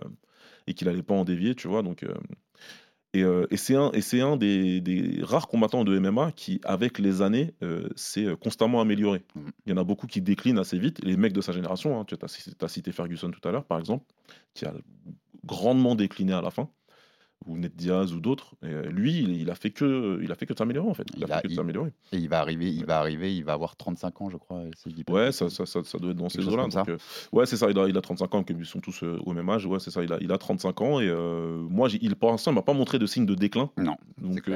et 0.67 0.73
qu'il 0.73 0.89
allait 0.89 1.03
pas 1.03 1.15
en 1.15 1.25
dévier, 1.25 1.55
tu 1.55 1.69
vois. 1.69 1.83
Donc 1.83 2.03
euh, 2.03 2.15
et, 3.13 3.23
euh, 3.23 3.47
et 3.51 3.57
c'est 3.59 3.77
un, 3.77 3.93
et 3.93 4.21
un 4.23 4.37
des, 4.37 4.81
des 4.81 5.21
rares 5.23 5.47
combattants 5.47 5.85
de 5.85 5.97
MMA 6.01 6.33
qui, 6.33 6.61
avec 6.65 6.99
les 6.99 7.23
années, 7.23 7.53
euh, 7.63 7.89
s'est 7.95 8.25
euh, 8.25 8.35
constamment 8.37 8.81
amélioré. 8.81 9.23
Mhm. 9.37 9.51
Il 9.67 9.71
y 9.71 9.73
en 9.73 9.77
a 9.77 9.85
beaucoup 9.85 10.07
qui 10.07 10.21
déclinent 10.23 10.59
assez 10.59 10.79
vite. 10.79 11.05
Les 11.05 11.17
mecs 11.17 11.33
de 11.35 11.41
sa 11.41 11.53
génération, 11.53 12.01
hein, 12.01 12.05
tu 12.07 12.17
as, 12.21 12.69
cité 12.69 12.91
Ferguson 12.91 13.31
tout 13.31 13.47
à 13.47 13.53
l'heure, 13.53 13.65
par 13.67 13.79
exemple, 13.79 14.05
qui 14.55 14.65
a 14.65 14.73
grandement 15.45 15.95
décliné 15.95 16.33
à 16.33 16.41
la 16.43 16.51
fin, 16.51 16.69
ou 17.47 17.57
Ned 17.57 17.73
Diaz 17.77 18.13
ou 18.13 18.21
d'autres. 18.21 18.55
Euh, 18.65 18.85
lui, 18.91 19.19
il, 19.19 19.37
il 19.41 19.51
a 19.51 19.55
fait 19.55 19.71
que, 19.71 20.19
il 20.23 20.31
a 20.33 20.35
fait 20.35 20.47
que 20.47 20.55
s'améliorer 20.57 20.89
en 20.89 20.95
fait. 20.95 21.05
Il, 21.15 21.21
Il 21.21 21.25
a 21.25 21.27
fait 21.41 21.49
que 21.49 21.55
s'améliorer. 21.57 21.93
Et 22.13 22.17
il 22.19 22.29
va 22.29 22.41
arriver, 22.41 22.71
il 22.73 22.85
va 22.87 22.99
arriver, 22.99 23.35
il 23.37 23.45
va 23.45 23.53
avoir 23.53 23.77
35 23.77 24.21
ans, 24.23 24.31
je 24.31 24.37
crois. 24.37 24.63
Ouais, 25.15 25.33
ça, 25.33 25.51
ça, 25.51 25.67
ça, 25.67 25.85
ça 25.85 25.99
doit 25.99 26.11
être 26.13 26.17
dans 26.17 26.29
ces 26.29 26.39
eaux-là. 26.53 26.63
euh, 26.89 26.97
ouais, 27.33 27.47
c'est 27.47 27.57
ça. 27.57 27.71
Il 27.71 27.79
a, 27.79 27.89
il 27.89 27.97
a 27.97 28.01
35 28.01 28.35
ans, 28.35 28.43
comme 28.45 28.59
ils 28.61 28.67
sont 28.67 28.81
tous 28.81 29.03
euh, 29.03 29.19
au 29.25 29.33
même 29.33 29.49
âge. 29.51 29.67
Ouais, 29.67 29.79
c'est 29.81 29.91
ça. 29.91 30.03
Il 30.03 30.13
a, 30.13 30.19
il 30.21 30.31
a 30.33 30.39
35 30.39 30.81
ans 30.81 31.01
et 31.01 31.09
euh, 31.09 31.59
moi, 31.69 31.89
il, 32.01 32.15
pour 32.17 32.31
l'instant, 32.31 32.51
il 32.51 32.55
m'a 32.55 32.63
pas 32.63 32.73
montré 32.75 32.99
de 32.99 33.07
signe 33.07 33.27
de 33.27 33.35
déclin. 33.35 33.71
Non, 33.79 33.97
Donc, 34.19 34.49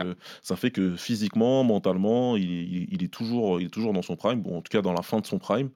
ça 0.43 0.57
fait 0.57 0.71
que 0.71 0.97
physiquement, 0.97 1.65
mentalement, 1.65 2.37
il, 2.37 2.45
il- 2.51 2.89
il 2.91 3.03
est 3.03 3.13
toujours, 3.13 3.61
il 3.61 3.67
est 3.67 3.71
toujours 3.71 3.93
dans 3.93 4.03
son 4.03 4.17
prime. 4.17 4.41
Bon, 4.43 4.57
en 4.59 4.63
tout 4.63 4.71
cas, 4.71 4.83
dans 4.83 4.93
la 4.93 5.03
fin 5.03 5.21
de 5.21 5.27
son 5.27 5.39
prime. 5.39 5.71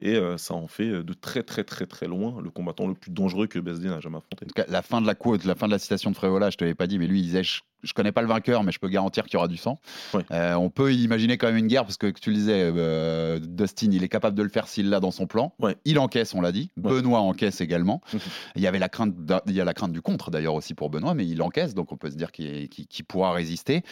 Et 0.00 0.16
euh, 0.16 0.38
ça 0.38 0.54
en 0.54 0.66
fait 0.66 0.88
euh, 0.88 1.02
de 1.02 1.12
très, 1.12 1.42
très, 1.42 1.64
très, 1.64 1.86
très 1.86 2.06
loin 2.06 2.40
le 2.42 2.50
combattant 2.50 2.86
le 2.86 2.94
plus 2.94 3.10
dangereux 3.10 3.46
que 3.46 3.58
BSD 3.58 3.88
n'a 3.88 4.00
jamais 4.00 4.18
affronté. 4.18 4.44
En 4.44 4.48
tout 4.48 4.54
cas, 4.54 4.64
la 4.68 4.82
fin 4.82 5.00
de 5.00 5.06
la 5.06 5.14
quote, 5.14 5.44
la 5.44 5.54
fin 5.54 5.66
de 5.66 5.72
la 5.72 5.78
citation 5.78 6.10
de 6.10 6.16
Frévola, 6.16 6.50
je 6.50 6.56
te 6.56 6.64
l'avais 6.64 6.74
pas 6.74 6.86
dit, 6.86 6.98
mais 6.98 7.06
lui, 7.06 7.20
il 7.20 7.24
disait 7.24 7.42
je, 7.42 7.60
je 7.82 7.92
connais 7.92 8.12
pas 8.12 8.22
le 8.22 8.28
vainqueur, 8.28 8.62
mais 8.62 8.72
je 8.72 8.78
peux 8.78 8.88
garantir 8.88 9.24
qu'il 9.24 9.34
y 9.34 9.36
aura 9.36 9.48
du 9.48 9.56
sang. 9.56 9.80
Ouais. 10.14 10.24
Euh, 10.30 10.54
on 10.54 10.70
peut 10.70 10.92
imaginer 10.92 11.38
quand 11.38 11.46
même 11.46 11.56
une 11.56 11.66
guerre, 11.66 11.84
parce 11.84 11.96
que 11.96 12.08
tu 12.08 12.30
le 12.30 12.36
disais, 12.36 12.70
euh, 12.74 13.38
Dustin, 13.38 13.90
il 13.92 14.02
est 14.02 14.08
capable 14.08 14.36
de 14.36 14.42
le 14.42 14.48
faire 14.48 14.68
s'il 14.68 14.90
l'a 14.90 15.00
dans 15.00 15.10
son 15.10 15.26
plan. 15.26 15.54
Ouais. 15.58 15.76
Il 15.84 15.98
encaisse, 15.98 16.34
on 16.34 16.40
l'a 16.40 16.52
dit. 16.52 16.70
Ouais. 16.76 16.90
Benoît 16.90 17.20
encaisse 17.20 17.60
également. 17.60 18.00
Il 18.56 18.62
y 18.62 18.66
avait 18.66 18.78
la 18.78 18.88
crainte, 18.88 19.14
il 19.46 19.54
y 19.54 19.60
a 19.60 19.64
la 19.64 19.74
crainte 19.74 19.92
du 19.92 20.02
contre 20.02 20.30
d'ailleurs 20.30 20.54
aussi 20.54 20.74
pour 20.74 20.90
Benoît, 20.90 21.14
mais 21.14 21.26
il 21.26 21.40
encaisse, 21.40 21.74
donc 21.74 21.92
on 21.92 21.96
peut 21.96 22.10
se 22.10 22.16
dire 22.16 22.32
qu'il 22.32 22.68
pourra 23.06 23.32
résister. 23.32 23.82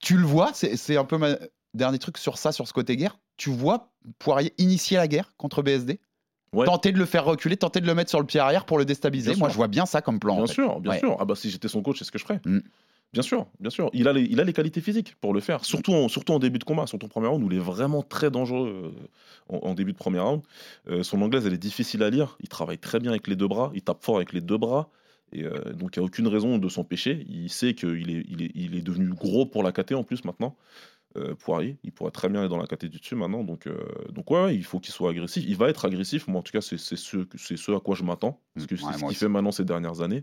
Tu 0.00 0.16
le 0.16 0.24
vois, 0.24 0.50
c'est 0.52 0.76
c'est 0.76 0.96
un 0.96 1.04
peu 1.04 1.16
ma 1.16 1.36
dernier 1.74 1.98
truc 1.98 2.18
sur 2.18 2.38
ça, 2.38 2.52
sur 2.52 2.66
ce 2.68 2.72
côté 2.72 2.96
guerre. 2.96 3.18
Tu 3.36 3.50
vois 3.50 3.90
Poirier 4.18 4.52
initier 4.58 4.96
la 4.96 5.08
guerre 5.08 5.32
contre 5.36 5.62
BSD 5.62 6.00
Ouais. 6.52 6.66
Tenter 6.66 6.90
de 6.90 6.98
le 6.98 7.04
faire 7.04 7.24
reculer, 7.24 7.56
tenter 7.56 7.80
de 7.80 7.86
le 7.86 7.94
mettre 7.94 8.10
sur 8.10 8.18
le 8.18 8.26
pied 8.26 8.40
arrière 8.40 8.66
pour 8.66 8.76
le 8.76 8.84
déstabiliser. 8.84 9.30
Bien 9.30 9.38
Moi, 9.38 9.48
sûr. 9.48 9.52
je 9.52 9.56
vois 9.58 9.68
bien 9.68 9.86
ça 9.86 10.02
comme 10.02 10.18
plan. 10.18 10.34
en 10.34 10.38
Bien 10.38 10.46
fait. 10.48 10.52
sûr, 10.54 10.80
bien 10.80 10.90
Ouais. 10.92 10.98
sûr. 10.98 11.16
Ah 11.20 11.24
bah 11.24 11.36
si 11.36 11.48
j'étais 11.48 11.68
son 11.68 11.80
coach, 11.80 12.00
c'est 12.00 12.04
ce 12.04 12.10
que 12.10 12.18
je 12.18 12.24
ferais. 12.24 12.40
Mm. 12.44 12.58
Bien 13.12 13.22
sûr, 13.22 13.46
bien 13.60 13.70
sûr. 13.70 13.88
Il 13.92 14.08
a 14.08 14.12
les, 14.12 14.22
il 14.22 14.40
a 14.40 14.44
les 14.44 14.52
qualités 14.52 14.80
physiques 14.80 15.14
pour 15.20 15.32
le 15.32 15.38
faire, 15.40 15.64
surtout 15.64 15.92
en, 15.92 16.08
surtout 16.08 16.32
en 16.32 16.40
début 16.40 16.58
de 16.58 16.64
combat, 16.64 16.88
surtout 16.88 17.06
en 17.06 17.08
premier 17.08 17.28
round 17.28 17.42
où 17.44 17.48
il 17.52 17.56
est 17.56 17.60
vraiment 17.60 18.02
très 18.02 18.32
dangereux 18.32 18.92
euh, 19.50 19.56
en, 19.56 19.68
en 19.68 19.74
début 19.74 19.92
de 19.92 19.96
premier 19.96 20.18
round. 20.18 20.42
Euh, 20.88 21.04
son 21.04 21.22
anglaise, 21.22 21.46
elle 21.46 21.52
est 21.54 21.58
difficile 21.58 22.02
à 22.02 22.10
lire. 22.10 22.36
Il 22.40 22.48
travaille 22.48 22.78
très 22.78 22.98
bien 22.98 23.10
avec 23.12 23.28
les 23.28 23.36
deux 23.36 23.46
bras, 23.48 23.70
il 23.74 23.82
tape 23.82 24.02
fort 24.02 24.16
avec 24.16 24.32
les 24.32 24.40
deux 24.40 24.58
bras. 24.58 24.88
Et 25.32 25.44
euh, 25.44 25.72
donc, 25.74 25.94
il 25.96 26.00
n'y 26.00 26.04
a 26.04 26.06
aucune 26.06 26.26
raison 26.26 26.58
de 26.58 26.68
s'empêcher. 26.68 27.24
Il 27.28 27.48
sait 27.48 27.74
qu'il 27.74 28.10
est, 28.10 28.24
il 28.28 28.42
est, 28.42 28.50
il 28.56 28.74
est 28.76 28.82
devenu 28.82 29.08
gros 29.10 29.46
pour 29.46 29.62
la 29.62 29.70
KT 29.70 29.92
en 29.92 30.02
plus 30.02 30.24
maintenant. 30.24 30.56
Euh, 31.16 31.34
Poirier, 31.34 31.76
il 31.82 31.90
pourrait 31.90 32.12
très 32.12 32.28
bien 32.28 32.38
aller 32.38 32.48
dans 32.48 32.56
la 32.56 32.66
KT 32.68 32.84
du 32.86 33.00
dessus 33.00 33.16
maintenant. 33.16 33.42
Donc, 33.42 33.66
euh, 33.66 33.76
donc 34.12 34.30
ouais, 34.30 34.44
ouais, 34.44 34.54
il 34.54 34.62
faut 34.62 34.78
qu'il 34.78 34.94
soit 34.94 35.10
agressif. 35.10 35.42
Il 35.44 35.56
va 35.56 35.68
être 35.68 35.84
agressif. 35.84 36.28
Moi, 36.28 36.38
en 36.38 36.42
tout 36.42 36.52
cas, 36.52 36.60
c'est 36.60 36.78
c'est 36.78 36.94
ce, 36.94 37.16
que- 37.16 37.36
c'est 37.36 37.56
ce 37.56 37.72
à 37.72 37.80
quoi 37.80 37.96
je 37.96 38.04
m'attends. 38.04 38.38
Parce 38.54 38.66
que 38.68 38.74
Mm, 38.76 38.78
c'est 38.78 38.84
ouais, 38.86 38.92
ce 38.94 39.04
qu'il 39.06 39.16
fait 39.16 39.28
maintenant 39.28 39.50
ces 39.50 39.64
dernières 39.64 40.02
années. 40.02 40.22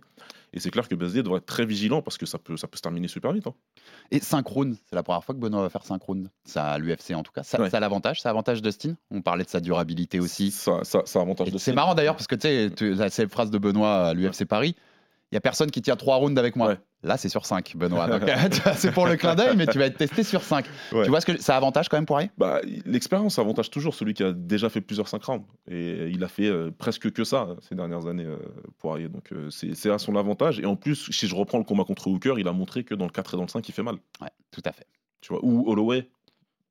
Et 0.54 0.62
c'est 0.62 0.69
clair 0.71 0.88
que 0.88 0.95
BSD 0.95 1.23
devrait 1.23 1.39
être 1.39 1.45
très 1.45 1.65
vigilant 1.65 2.02
parce 2.02 2.17
que 2.17 2.26
ça 2.26 2.39
peut, 2.39 2.56
ça 2.56 2.69
peut 2.69 2.78
se 2.78 2.82
terminer 2.82 3.10
super 3.10 3.34
vite. 3.34 3.47
hein. 3.47 3.54
Et 4.12 4.21
5 4.21 4.47
rounds, 4.47 4.78
c'est 4.86 4.95
la 4.95 5.04
première 5.04 5.26
fois 5.26 5.36
que 5.36 5.39
Benoît 5.41 5.62
va 5.62 5.69
faire 5.69 5.84
5 5.84 6.02
rounds. 6.02 6.30
Ça, 6.45 6.67
à 6.71 6.78
l'UFC 6.80 7.12
en 7.15 7.23
tout 7.23 7.34
cas. 7.34 7.43
Ça, 7.43 7.60
Ouais. 7.62 7.69
ça 7.69 7.78
a 7.78 7.80
l'avantage. 7.82 8.21
Ça 8.21 8.30
avantage 8.30 8.62
Dustin. 8.62 8.95
On 9.12 9.21
parlait 9.21 9.43
de 9.43 9.50
sa 9.50 9.60
durabilité 9.60 10.21
aussi. 10.21 10.52
Ça, 10.52 10.86
ça, 10.86 11.02
ça 11.06 11.19
avantage 11.19 11.50
Et 11.50 11.52
de 11.52 11.58
C'est 11.58 11.73
marrant 11.73 11.95
d'ailleurs 11.95 12.15
parce 12.15 12.28
que 12.28 12.36
tu 12.36 12.47
sais, 12.78 13.10
célèbre 13.10 13.32
phrase 13.34 13.52
de 13.52 13.58
Benoît 13.58 14.08
à 14.08 14.13
l'UFC 14.13 14.45
Paris, 14.45 14.76
il 15.34 15.36
y 15.36 15.38
a 15.38 15.41
personne 15.41 15.69
qui 15.69 15.82
tient 15.82 15.97
3 15.97 16.15
rounds 16.15 16.39
avec 16.39 16.56
moi. 16.56 16.69
Ouais. 16.69 16.80
Là, 17.03 17.15
c'est 17.15 17.29
sur 17.29 17.45
5, 17.45 17.77
Benoît. 17.77 18.10
C'est 18.75 18.91
pour 18.91 19.05
le 19.05 19.15
clin 19.17 19.36
d'œil, 19.36 19.55
mais 19.55 19.67
tu 19.67 19.77
vas 19.77 19.86
être 19.86 19.97
testé 19.97 20.23
sur 20.23 20.41
5. 20.43 20.65
Ouais. 20.91 21.03
Tu 21.03 21.10
vois 21.10 21.21
ce 21.21 21.27
que 21.27 21.39
ça 21.39 21.55
avantage 21.55 21.89
quand 21.89 21.97
même 21.97 22.07
Poirier 22.07 22.31
Bah, 22.39 22.60
L'expérience 22.86 23.38
avantage 23.38 23.69
toujours 23.69 23.93
celui 23.93 24.15
qui 24.15 24.23
a 24.23 24.31
déjà 24.33 24.67
fait 24.69 24.81
plusieurs 24.81 25.07
5 25.07 25.23
rounds. 25.23 25.45
Et 25.69 26.07
il 26.12 26.23
a 26.23 26.27
fait 26.27 26.47
euh, 26.47 26.71
presque 26.75 27.12
que 27.12 27.23
ça 27.23 27.49
ces 27.69 27.75
dernières 27.75 28.07
années, 28.07 28.25
euh, 28.25 28.38
Poirier. 28.79 29.10
Donc 29.10 29.31
euh, 29.31 29.49
c'est 29.51 29.91
à 29.91 29.99
son 29.99 30.15
avantage. 30.15 30.60
Et 30.60 30.65
en 30.65 30.75
plus, 30.75 31.12
si 31.12 31.27
je 31.27 31.36
reprends 31.36 31.60
le 31.60 31.63
combat 31.63 31.83
contre 31.83 32.07
Hooker, 32.07 32.39
il 32.39 32.47
a 32.47 32.51
montré 32.51 32.83
que 32.83 32.95
dans 32.95 33.05
le 33.05 33.12
4 33.12 33.36
et 33.36 33.38
dans 33.38 33.43
le 33.43 33.49
5, 33.49 33.69
il 33.69 33.71
fait 33.73 33.83
mal. 33.83 33.95
Ouais, 34.19 34.29
tout 34.51 34.63
à 34.65 34.71
fait. 34.71 34.88
Tu 35.21 35.31
vois, 35.33 35.39
ou 35.45 35.69
Holloway, 35.69 36.10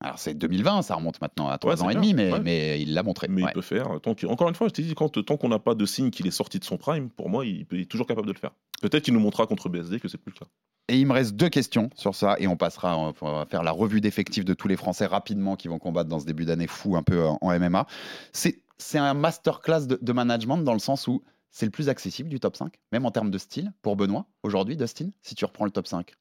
Alors 0.00 0.18
c'est 0.18 0.34
2020, 0.34 0.82
ça 0.82 0.94
remonte 0.96 1.20
maintenant 1.20 1.48
à 1.48 1.56
3 1.58 1.76
c'est 1.78 1.82
ans 1.84 1.90
et 1.90 1.94
demi, 1.94 2.14
mais, 2.14 2.32
Ouais. 2.32 2.40
mais 2.40 2.80
il 2.82 2.94
l'a 2.94 3.02
montré. 3.02 3.28
mais 3.30 3.42
ouais. 3.42 3.50
il 3.50 3.54
peut 3.54 3.60
faire. 3.62 4.00
Tant 4.02 4.14
encore 4.28 4.48
une 4.48 4.54
fois, 4.54 4.68
je 4.68 4.72
t'ai 4.72 4.82
dit, 4.82 4.94
quand, 4.94 5.08
tant 5.24 5.36
qu'on 5.36 5.48
n'a 5.48 5.58
pas 5.60 5.74
de 5.74 5.86
signe 5.86 6.10
qu'il 6.10 6.26
est 6.26 6.30
sorti 6.32 6.58
de 6.58 6.64
son 6.64 6.76
prime, 6.76 7.10
pour 7.10 7.28
moi, 7.30 7.46
il, 7.46 7.64
peut- 7.64 7.76
il 7.76 7.82
est 7.82 7.86
toujours 7.90 8.06
capable 8.06 8.26
de 8.26 8.32
le 8.32 8.38
faire. 8.38 8.50
Peut-être 8.82 9.04
qu'il 9.04 9.14
nous 9.14 9.20
montrera 9.20 9.46
contre 9.46 9.68
BSD 9.68 10.00
que 10.00 10.08
c'est 10.08 10.18
plus 10.18 10.32
le 10.34 10.38
cas. 10.38 10.50
Et 10.88 10.98
il 10.98 11.06
me 11.06 11.12
reste 11.12 11.34
deux 11.34 11.48
questions 11.48 11.90
sur 11.96 12.14
ça, 12.14 12.36
et 12.38 12.46
on 12.46 12.56
passera, 12.56 12.96
on 12.96 13.10
va 13.10 13.46
faire 13.46 13.64
la 13.64 13.72
revue 13.72 14.00
d'effectifs 14.00 14.44
de 14.44 14.54
tous 14.54 14.68
les 14.68 14.76
Français 14.76 15.06
rapidement 15.06 15.56
qui 15.56 15.66
vont 15.66 15.78
combattre 15.78 16.08
dans 16.08 16.20
ce 16.20 16.26
début 16.26 16.44
d'année 16.44 16.68
fou 16.68 16.96
un 16.96 17.02
peu 17.02 17.24
en, 17.24 17.38
en 17.40 17.58
MMA. 17.58 17.86
C'est 18.32 18.98
un 18.98 19.14
masterclass 19.14 19.86
de, 19.86 19.98
de 20.00 20.12
management 20.12 20.58
dans 20.58 20.74
le 20.74 20.78
sens 20.78 21.08
où 21.08 21.22
c'est 21.50 21.66
le 21.66 21.72
plus 21.72 21.88
accessible 21.88 22.28
du 22.28 22.38
top 22.38 22.54
5, 22.54 22.74
même 22.92 23.06
en 23.06 23.10
termes 23.10 23.30
de 23.30 23.38
style, 23.38 23.72
pour 23.82 23.96
Benoît, 23.96 24.26
aujourd'hui, 24.42 24.76
Dustin, 24.76 25.08
si 25.22 25.34
tu 25.34 25.44
reprends 25.44 25.64
le 25.64 25.70
top 25.70 25.86
5. 25.86 26.12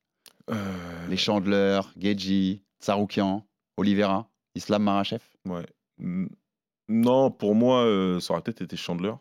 Euh, 0.50 1.08
Les 1.10 1.18
Chandler, 1.18 1.82
Geji, 1.98 2.64
Tsaroukian, 2.82 3.46
Oliveira, 3.78 4.30
Islam 4.56 4.84
Marachev. 4.84 5.22
Ouais. 5.46 5.66
Non, 6.88 7.32
pour 7.32 7.56
moi, 7.56 7.84
euh, 7.84 8.20
ça 8.20 8.34
aurait 8.34 8.42
peut-être 8.42 8.62
été 8.62 8.78
Chandler. 8.78 9.14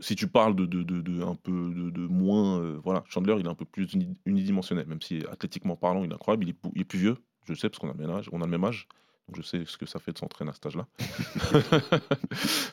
Si 0.00 0.14
tu 0.16 0.28
parles 0.28 0.54
de, 0.56 0.64
de, 0.66 0.82
de, 0.82 1.00
de 1.00 1.22
un 1.22 1.34
peu 1.34 1.50
de, 1.74 1.90
de 1.90 2.06
moins, 2.06 2.60
euh, 2.60 2.78
voilà, 2.84 3.02
Chandler, 3.08 3.36
il 3.40 3.46
est 3.46 3.50
un 3.50 3.54
peu 3.54 3.64
plus 3.64 3.92
uni- 3.94 4.16
unidimensionnel, 4.26 4.86
même 4.86 5.02
si 5.02 5.22
athlétiquement 5.30 5.76
parlant, 5.76 6.04
il 6.04 6.10
est 6.10 6.14
incroyable. 6.14 6.44
Il 6.44 6.50
est, 6.50 6.52
pou- 6.54 6.72
il 6.74 6.82
est 6.82 6.84
plus 6.84 6.98
vieux, 7.00 7.16
je 7.48 7.54
sais, 7.54 7.68
parce 7.68 7.78
qu'on 7.80 7.90
a 7.90 7.92
le 7.92 7.98
même 8.06 8.10
âge. 8.16 8.28
On 8.32 8.40
a 8.42 8.44
le 8.44 8.50
même 8.50 8.64
âge 8.64 8.86
donc 9.28 9.36
je 9.36 9.42
sais 9.42 9.62
ce 9.64 9.78
que 9.78 9.86
ça 9.86 10.00
fait 10.00 10.12
de 10.12 10.18
s'entraîner 10.18 10.50
à 10.50 10.52
cet 10.52 10.66
âge-là. 10.66 10.86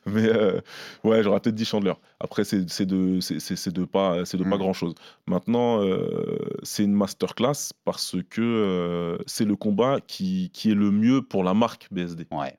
Mais 0.07 0.27
euh, 0.27 0.59
ouais, 1.03 1.23
j'aurais 1.23 1.39
peut-être 1.39 1.55
dit 1.55 1.63
Chandler. 1.65 1.93
Après, 2.19 2.43
c'est 2.43 2.67
c'est 2.69 2.87
de, 2.87 3.19
c'est- 3.19 3.39
c'est- 3.39 3.71
de 3.71 3.85
pas, 3.85 4.25
c'est 4.25 4.37
de 4.37 4.43
pas 4.43 4.55
Mm. 4.55 4.59
grand-chose. 4.59 4.95
Maintenant, 5.27 5.83
euh, 5.83 6.37
c'est 6.63 6.83
une 6.83 6.93
masterclass 6.93 7.71
parce 7.85 8.15
que 8.29 9.19
c'est 9.27 9.45
le 9.45 9.55
combat 9.55 9.99
qui, 10.01 10.49
qui 10.51 10.71
est 10.71 10.75
le 10.75 10.89
mieux 10.91 11.21
pour 11.21 11.43
la 11.43 11.53
marque 11.53 11.87
BSD. 11.91 12.27
Ouais, 12.31 12.57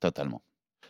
totalement. 0.00 0.42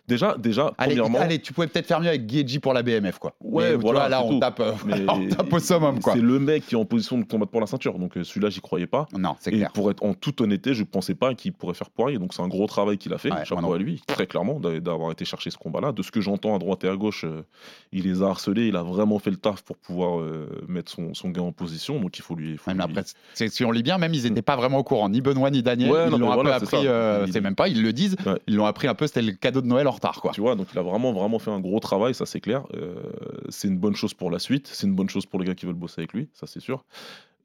Déjà, 0.08 0.36
déjà 0.38 0.72
Allez, 0.78 0.94
premièrement, 0.96 1.18
allez, 1.20 1.40
tu 1.40 1.52
pouvais 1.52 1.66
peut-être 1.66 1.86
faire 1.86 2.00
mieux 2.00 2.08
avec 2.08 2.30
Geji 2.30 2.58
pour 2.60 2.72
la 2.72 2.82
BMF, 2.82 3.18
quoi. 3.18 3.34
Ouais, 3.40 3.70
Mais, 3.70 3.74
voilà, 3.76 4.00
vois, 4.00 4.08
là, 4.08 4.24
on 4.24 4.38
tape, 4.38 4.60
euh, 4.60 4.72
mais 4.86 5.04
on 5.08 5.28
tape 5.28 5.52
au 5.52 5.58
summum, 5.58 6.00
quoi. 6.00 6.12
c'est 6.14 6.20
le 6.20 6.38
mec 6.38 6.64
qui 6.66 6.74
est 6.74 6.78
en 6.78 6.84
position 6.84 7.18
de 7.18 7.24
combattre 7.24 7.50
pour 7.50 7.60
la 7.60 7.66
ceinture. 7.66 7.98
Donc 7.98 8.16
euh, 8.16 8.22
celui-là, 8.24 8.48
j'y 8.50 8.60
croyais 8.60 8.86
pas. 8.86 9.06
Non, 9.16 9.34
c'est 9.40 9.52
Et 9.52 9.56
clair. 9.56 9.72
pour 9.72 9.90
être 9.90 10.04
en 10.04 10.14
toute 10.14 10.40
honnêteté, 10.40 10.74
je 10.74 10.84
pensais 10.84 11.14
pas 11.14 11.34
qu'il 11.34 11.52
pourrait 11.52 11.74
faire 11.74 11.90
Poirier. 11.90 12.18
Donc 12.18 12.34
c'est 12.34 12.42
un 12.42 12.48
gros 12.48 12.66
travail 12.66 12.98
qu'il 12.98 13.12
a 13.14 13.18
fait. 13.18 13.32
Ouais, 13.32 13.44
Chapeau 13.44 13.72
à 13.72 13.78
lui, 13.78 14.00
très 14.06 14.26
clairement, 14.26 14.60
d'a- 14.60 14.78
d'avoir 14.80 15.10
été 15.10 15.24
chercher 15.24 15.50
ce 15.50 15.58
combat-là. 15.58 15.92
De 15.92 16.02
ce 16.02 16.10
que 16.12 16.20
j'entends 16.20 16.54
à 16.54 16.58
droite 16.58 16.84
et 16.84 16.88
à 16.88 16.94
gauche, 16.96 17.24
euh, 17.24 17.42
il 17.92 18.04
les 18.04 18.22
a 18.22 18.26
harcelés. 18.26 18.68
Il 18.68 18.76
a 18.76 18.82
vraiment 18.84 19.18
fait 19.18 19.30
le 19.30 19.36
taf 19.38 19.62
pour 19.62 19.76
pouvoir 19.76 20.20
euh, 20.20 20.48
mettre 20.68 20.92
son, 20.92 21.14
son 21.14 21.30
gars 21.30 21.42
en 21.42 21.52
position. 21.52 22.00
Donc 22.00 22.16
il 22.18 22.22
faut 22.22 22.34
lui. 22.36 22.52
il 22.52 22.58
faut 22.58 22.70
Même 22.70 22.78
lui- 22.78 22.84
après, 22.98 23.48
si 23.48 23.64
on 23.64 23.72
lit 23.72 23.82
bien, 23.82 23.98
même 23.98 24.14
ils 24.14 24.22
n'étaient 24.22 24.42
pas 24.42 24.56
vraiment 24.56 24.78
au 24.78 24.84
courant, 24.84 25.08
ni 25.08 25.20
Benoît 25.20 25.50
ni 25.50 25.62
Daniel. 25.64 25.90
Ouais, 25.90 26.04
ils 26.12 26.16
l'ont 26.18 26.30
un 26.30 26.34
voilà, 26.34 26.60
peu 26.60 26.66
appris, 26.76 27.32
c'est 27.32 27.40
même 27.40 27.56
pas, 27.56 27.68
ils 27.68 27.82
le 27.82 27.92
disent, 27.92 28.16
ils 28.46 28.54
l'ont 28.54 28.66
appris 28.66 28.86
un 28.88 28.94
peu, 28.94 29.06
c'était 29.06 29.22
le 29.22 29.32
cadeau 29.32 29.60
de 29.62 29.66
Noël 29.66 29.88
en 29.88 29.92
retard, 29.96 30.20
quoi. 30.20 30.30
Tu 30.32 30.40
vois, 30.40 30.54
donc 30.54 30.68
il 30.72 30.78
a 30.78 30.82
vraiment, 30.82 31.12
vraiment 31.12 31.38
fait 31.38 31.50
un 31.50 31.60
gros 31.60 31.80
travail, 31.80 32.14
ça 32.14 32.26
c'est 32.26 32.40
clair. 32.40 32.64
Euh, 32.74 32.94
c'est 33.48 33.68
une 33.68 33.78
bonne 33.78 33.96
chose 33.96 34.14
pour 34.14 34.30
la 34.30 34.38
suite, 34.38 34.68
c'est 34.68 34.86
une 34.86 34.94
bonne 34.94 35.08
chose 35.08 35.26
pour 35.26 35.40
les 35.40 35.46
gars 35.46 35.54
qui 35.54 35.66
veulent 35.66 35.74
bosser 35.74 36.00
avec 36.02 36.12
lui, 36.12 36.28
ça 36.32 36.46
c'est 36.46 36.60
sûr. 36.60 36.84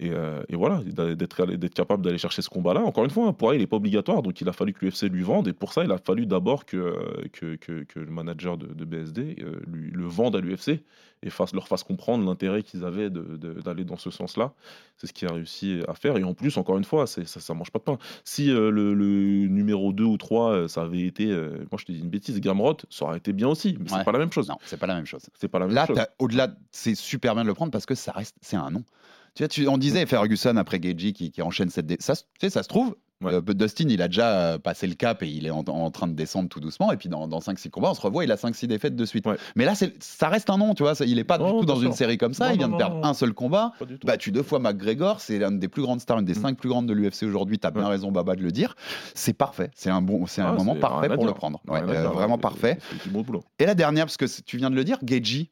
Et, 0.02 0.10
euh, 0.12 0.42
et 0.50 0.56
voilà, 0.56 0.82
d'être 0.84 1.74
capable 1.74 2.04
d'aller 2.04 2.18
chercher 2.18 2.42
ce 2.42 2.50
combat-là. 2.50 2.82
Encore 2.82 3.04
une 3.06 3.12
fois, 3.12 3.28
hein, 3.28 3.34
pour 3.34 3.52
elle, 3.52 3.60
il 3.60 3.62
n'est 3.62 3.68
pas 3.68 3.76
obligatoire, 3.78 4.24
donc 4.24 4.42
il 4.42 4.50
a 4.50 4.52
fallu 4.52 4.74
que 4.74 4.84
l'UFC 4.84 5.04
lui 5.04 5.22
vende, 5.22 5.48
et 5.48 5.54
pour 5.54 5.74
ça, 5.74 5.84
il 5.84 5.92
a 5.92 5.98
fallu 6.00 6.26
d'abord 6.26 6.66
que, 6.66 6.76
euh, 6.78 6.96
que, 7.32 7.56
que, 7.56 7.84
que 7.84 8.00
le 8.00 8.10
manager 8.12 8.58
de, 8.58 8.66
de 8.66 8.84
BSD 8.86 9.38
euh, 9.42 9.62
lui, 9.68 9.92
le 9.92 10.06
vende 10.06 10.36
à 10.36 10.40
l'UFC 10.42 10.82
et 11.24 11.30
fasse, 11.30 11.54
leur 11.54 11.68
fasse 11.68 11.84
comprendre 11.84 12.26
l'intérêt 12.26 12.64
qu'ils 12.64 12.84
avaient 12.84 13.12
d'aller 13.12 13.84
dans 13.84 13.98
ce 13.98 14.10
sens-là. 14.10 14.54
C'est 14.98 15.06
ce 15.06 15.14
qu'il 15.14 15.28
a 15.28 15.34
réussi 15.34 15.82
à 15.88 15.94
faire. 15.94 16.18
Et 16.18 16.24
en 16.24 16.34
plus, 16.34 16.58
encore 16.58 16.80
une 16.80 16.84
fois, 16.84 17.06
ça 17.06 17.22
ne 17.22 17.58
mange 17.60 17.70
pas 17.70 17.78
de 17.78 17.84
pain. 17.84 18.00
Si 18.24 18.50
euh, 18.50 18.72
le, 18.72 18.96
le 18.96 19.06
numéro 19.48 19.94
2 19.94 20.04
ou 20.04 20.18
3, 20.18 20.52
euh, 20.52 20.68
ça 20.68 20.82
avait 20.82 21.02
été, 21.06 21.28
euh, 21.32 21.60
moi 21.72 21.78
je 21.80 21.86
te 21.86 21.92
dis 21.92 22.00
une 22.00 22.10
bêtise, 22.10 22.40
Gamrot, 22.42 22.78
ça 22.90 23.06
aurait 23.06 23.18
été 23.18 23.34
bien 23.34 23.48
aussi, 23.50 23.78
mais 23.80 23.92
Ouais. 23.92 24.00
c'est 24.00 24.04
pas 24.04 24.12
la 24.14 24.18
même 24.20 24.32
chose. 24.32 24.50
Non, 24.50 24.58
c'est 24.64 24.80
pas 24.80 24.88
la 24.88 24.96
même 24.96 25.06
chose. 25.06 25.22
C'est 25.40 25.48
pas 25.48 25.60
la 25.60 25.68
même 25.68 25.76
Là, 25.76 25.88
au-delà, 26.18 26.56
c'est 26.72 26.96
super 26.96 27.36
bien 27.36 27.44
de 27.44 27.50
le 27.50 27.54
prendre 27.54 27.72
parce 27.72 27.86
que 27.86 27.94
ça 27.94 28.14
reste, 28.14 28.36
c'est 28.42 28.56
un 28.58 28.72
nom. 28.72 28.84
Tu 29.36 29.44
vois, 29.44 29.48
tu- 29.48 29.68
on 29.68 29.78
disait 29.78 30.06
Ferguson 30.06 30.58
après 30.58 30.82
Geji 30.82 31.14
qui, 31.14 31.32
qui 31.32 31.42
enchaîne 31.42 31.70
cette. 31.70 31.86
dé- 31.86 31.98
Ça, 32.00 32.16
tu 32.16 32.24
sais, 32.42 32.50
ça 32.50 32.64
se 32.64 32.68
trouve. 32.68 32.96
Ouais. 33.24 33.32
euh, 33.36 33.42
Dustin, 33.42 33.86
il 33.88 34.02
a 34.02 34.08
déjà 34.08 34.36
euh, 34.54 34.58
passé 34.58 34.88
le 34.88 34.96
cap 34.96 35.22
et 35.22 35.28
il 35.28 35.46
est 35.46 35.52
en, 35.52 35.60
en 35.60 35.92
train 35.92 36.08
de 36.08 36.14
descendre 36.14 36.50
tout 36.50 36.60
doucement. 36.60 36.92
Et 36.92 36.98
puis 36.98 37.08
dans, 37.08 37.28
dans 37.28 37.38
5-6 37.40 37.70
combats, 37.70 37.92
on 37.92 37.94
se 37.94 38.02
revoit, 38.02 38.24
il 38.26 38.32
a 38.32 38.36
5-6 38.36 38.66
défaites 38.66 38.96
de 38.96 39.06
suite. 39.06 39.28
Ouais. 39.28 39.38
Mais 39.56 39.64
là, 39.64 39.74
ça 39.76 40.28
reste 40.28 40.50
un 40.50 40.58
nom, 40.58 40.74
tu 40.74 40.82
vois. 40.82 40.96
ça- 40.96 41.06
Il 41.06 41.20
est 41.20 41.24
pas 41.24 41.38
du 41.38 41.44
tout 41.46 41.64
dans 41.66 41.78
bien 41.78 41.90
une 41.90 41.94
série 41.94 42.18
comme 42.18 42.34
ça. 42.34 42.48
Non, 42.48 42.54
il 42.54 42.58
vient 42.58 42.68
non, 42.68 42.74
de 42.74 42.78
perdre 42.80 43.06
un 43.06 43.14
seul 43.14 43.34
combat. 43.34 43.74
Battu 44.04 44.32
deux 44.32 44.42
fois 44.42 44.58
McGregor, 44.58 45.22
c'est 45.22 45.38
l'une 45.38 45.60
des 45.60 45.68
plus 45.68 45.84
grandes 45.84 46.02
stars, 46.02 46.18
une 46.20 46.26
des 46.26 46.34
Mm. 46.34 46.42
cinq 46.42 46.58
plus 46.58 46.70
grandes 46.70 46.88
de 46.88 46.94
l'UFC 46.94 47.24
aujourd'hui. 47.28 47.60
T'as 47.60 47.70
bien 47.70 47.84
Ouais. 47.84 47.90
raison, 47.90 48.12
Baba, 48.12 48.36
de 48.36 48.42
le 48.42 48.52
dire. 48.52 48.76
C'est 49.14 49.34
parfait. 49.34 49.70
C'est 49.76 49.92
un 49.92 50.02
bon, 50.02 50.26
c'est 50.26 50.42
un 50.42 50.48
Ah, 50.48 50.54
moment 50.54 50.76
parfait 50.76 51.08
pour 51.10 51.26
le 51.28 51.34
prendre. 51.34 51.62
Euh, 51.70 52.10
vraiment 52.10 52.40
parfait. 52.40 52.80
Et 53.60 53.66
la 53.68 53.76
dernière, 53.76 54.06
parce 54.08 54.18
que 54.18 54.26
tu 54.42 54.58
viens 54.58 54.72
de 54.72 54.76
le 54.76 54.84
dire, 54.84 54.98
Geji, 55.06 55.52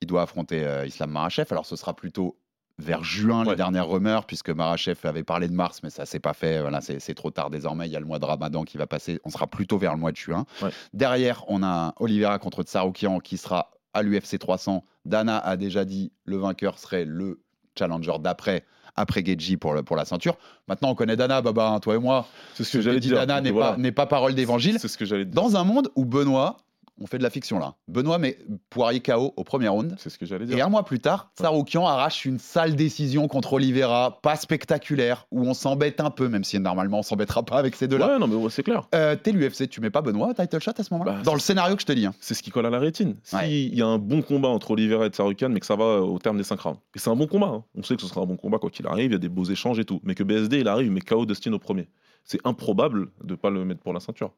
il 0.00 0.08
doit 0.08 0.22
affronter 0.22 0.66
Islam 0.84 1.10
Marachev. 1.12 1.46
Alors 1.52 1.64
ce 1.64 1.76
sera 1.76 1.94
plutôt 1.94 2.36
vers 2.78 3.04
juin 3.04 3.44
les 3.44 3.50
Ouais. 3.50 3.56
dernières 3.56 3.88
rumeurs, 3.88 4.26
puisque 4.26 4.50
Marachev 4.50 4.98
avait 5.04 5.22
parlé 5.22 5.48
de 5.48 5.52
mars, 5.54 5.80
mais 5.82 5.90
ça 5.90 6.06
s'est 6.06 6.18
pas 6.18 6.32
fait. 6.34 6.60
Voilà, 6.60 6.80
c'est 6.80 7.14
trop 7.14 7.30
tard 7.30 7.50
désormais. 7.50 7.86
Il 7.86 7.92
y 7.92 7.96
a 7.96 8.00
le 8.00 8.06
mois 8.06 8.18
de 8.18 8.24
Ramadan 8.24 8.64
qui 8.64 8.76
va 8.78 8.86
passer. 8.86 9.20
On 9.24 9.30
sera 9.30 9.46
plutôt 9.46 9.78
vers 9.78 9.92
le 9.94 9.98
mois 10.00 10.10
de 10.12 10.16
juin. 10.16 10.44
Ouais. 10.62 10.70
Derrière, 10.92 11.44
on 11.48 11.62
a 11.62 11.94
Oliveira 12.00 12.38
contre 12.38 12.62
Tsaroukian 12.62 13.20
qui 13.20 13.36
sera 13.36 13.70
à 13.92 14.02
l'UFC 14.02 14.38
300. 14.38 14.82
Dana 15.04 15.38
a 15.38 15.56
déjà 15.56 15.84
dit 15.84 16.10
le 16.24 16.36
vainqueur 16.36 16.78
serait 16.78 17.04
le 17.04 17.40
challenger 17.78 18.14
d'après. 18.20 18.64
Après 18.96 19.24
Geji 19.24 19.56
pour, 19.56 19.74
le- 19.74 19.82
pour 19.82 19.96
la 19.96 20.04
ceinture. 20.04 20.36
Maintenant, 20.68 20.90
on 20.90 20.94
connaît 20.94 21.16
Dana, 21.16 21.42
Baba, 21.42 21.68
hein, 21.68 21.80
toi 21.80 21.96
et 21.96 21.98
moi. 21.98 22.26
C'est 22.54 22.62
ce 22.62 22.70
que 22.72 22.76
que 22.78 22.82
j'allais 22.82 23.00
dire. 23.00 23.16
Dana 23.16 23.40
n'est 23.40 23.50
voilà. 23.50 23.76
pas, 23.76 23.90
pas 23.92 24.06
parole 24.06 24.34
d'évangile. 24.36 24.78
C'est 24.78 24.86
ce 24.86 24.96
que 24.96 25.04
j'allais 25.04 25.24
dire. 25.24 25.34
Dans 25.34 25.56
un 25.56 25.64
monde 25.64 25.90
où 25.96 26.04
Benoît, 26.04 26.58
on 27.00 27.06
fait 27.06 27.18
de 27.18 27.22
la 27.22 27.30
fiction 27.30 27.58
là. 27.58 27.74
Benoît 27.88 28.18
met 28.18 28.38
Poirier 28.70 29.00
KO 29.00 29.32
au 29.36 29.44
premier 29.44 29.68
round. 29.68 29.94
C'est 29.98 30.10
ce 30.10 30.18
que 30.18 30.26
j'allais 30.26 30.44
Et 30.44 30.54
dire. 30.54 30.66
un 30.66 30.68
mois 30.68 30.84
plus 30.84 31.00
tard, 31.00 31.30
Tsaroukian 31.36 31.86
arrache 31.86 32.24
une 32.24 32.38
sale 32.38 32.76
décision 32.76 33.26
contre 33.28 33.54
Oliveira, 33.54 34.18
pas 34.22 34.36
spectaculaire, 34.36 35.26
où 35.30 35.42
on 35.42 35.54
s'embête 35.54 36.00
un 36.00 36.10
peu, 36.10 36.28
même 36.28 36.44
si 36.44 36.58
normalement 36.60 37.00
on 37.00 37.02
s'embêtera 37.02 37.42
pas 37.42 37.56
avec 37.58 37.74
ces 37.76 37.88
deux-là. 37.88 38.08
Ouais, 38.14 38.18
non, 38.18 38.26
mais 38.26 38.36
ouais, 38.36 38.50
c'est 38.50 38.62
clair. 38.62 38.88
Euh, 38.94 39.16
T'es 39.16 39.32
l'UFC, 39.32 39.68
tu 39.68 39.80
mets 39.80 39.90
pas 39.90 40.02
Benoît 40.02 40.28
au 40.28 40.32
title 40.34 40.60
shot 40.60 40.72
à 40.78 40.82
ce 40.82 40.92
moment-là 40.94 41.12
Bah, 41.12 41.22
Dans 41.24 41.34
le 41.34 41.40
scénario 41.40 41.74
que 41.76 41.82
je 41.82 41.86
te 41.86 41.92
dis. 41.92 42.06
hein. 42.06 42.14
C'est 42.20 42.34
ce 42.34 42.42
qui 42.42 42.50
colle 42.50 42.66
à 42.66 42.70
la 42.70 42.78
rétine. 42.78 43.16
S'il 43.22 43.38
Ouais. 43.38 43.50
y 43.50 43.82
a 43.82 43.86
un 43.86 43.98
bon 43.98 44.22
combat 44.22 44.48
entre 44.48 44.70
Oliveira 44.72 45.06
et 45.06 45.10
Tsarukan, 45.10 45.48
mais 45.50 45.60
que 45.60 45.66
ça 45.66 45.76
va 45.76 46.00
au 46.02 46.18
terme 46.18 46.36
des 46.38 46.44
5 46.44 46.60
rounds. 46.60 46.78
Et 46.94 46.98
c'est 46.98 47.10
un 47.10 47.16
bon 47.16 47.26
combat. 47.26 47.46
hein. 47.48 47.64
On 47.76 47.82
sait 47.82 47.96
que 47.96 48.02
ce 48.02 48.08
sera 48.08 48.20
un 48.22 48.26
bon 48.26 48.36
combat 48.36 48.58
quoi 48.58 48.70
qu'il 48.70 48.86
arrive. 48.86 49.06
Il 49.10 49.12
y 49.12 49.16
a 49.16 49.18
des 49.18 49.28
beaux 49.28 49.44
échanges 49.44 49.78
et 49.78 49.84
tout. 49.84 50.00
Mais 50.04 50.14
que 50.14 50.22
BSD, 50.22 50.60
il 50.60 50.68
arrive, 50.68 50.90
mais 50.90 51.00
KO 51.00 51.26
Dustin 51.26 51.52
au 51.52 51.58
premier. 51.58 51.88
C'est 52.24 52.40
improbable 52.46 53.10
de 53.22 53.34
pas 53.34 53.50
le 53.50 53.64
mettre 53.64 53.80
pour 53.80 53.92
la 53.92 54.00
ceinture. 54.00 54.32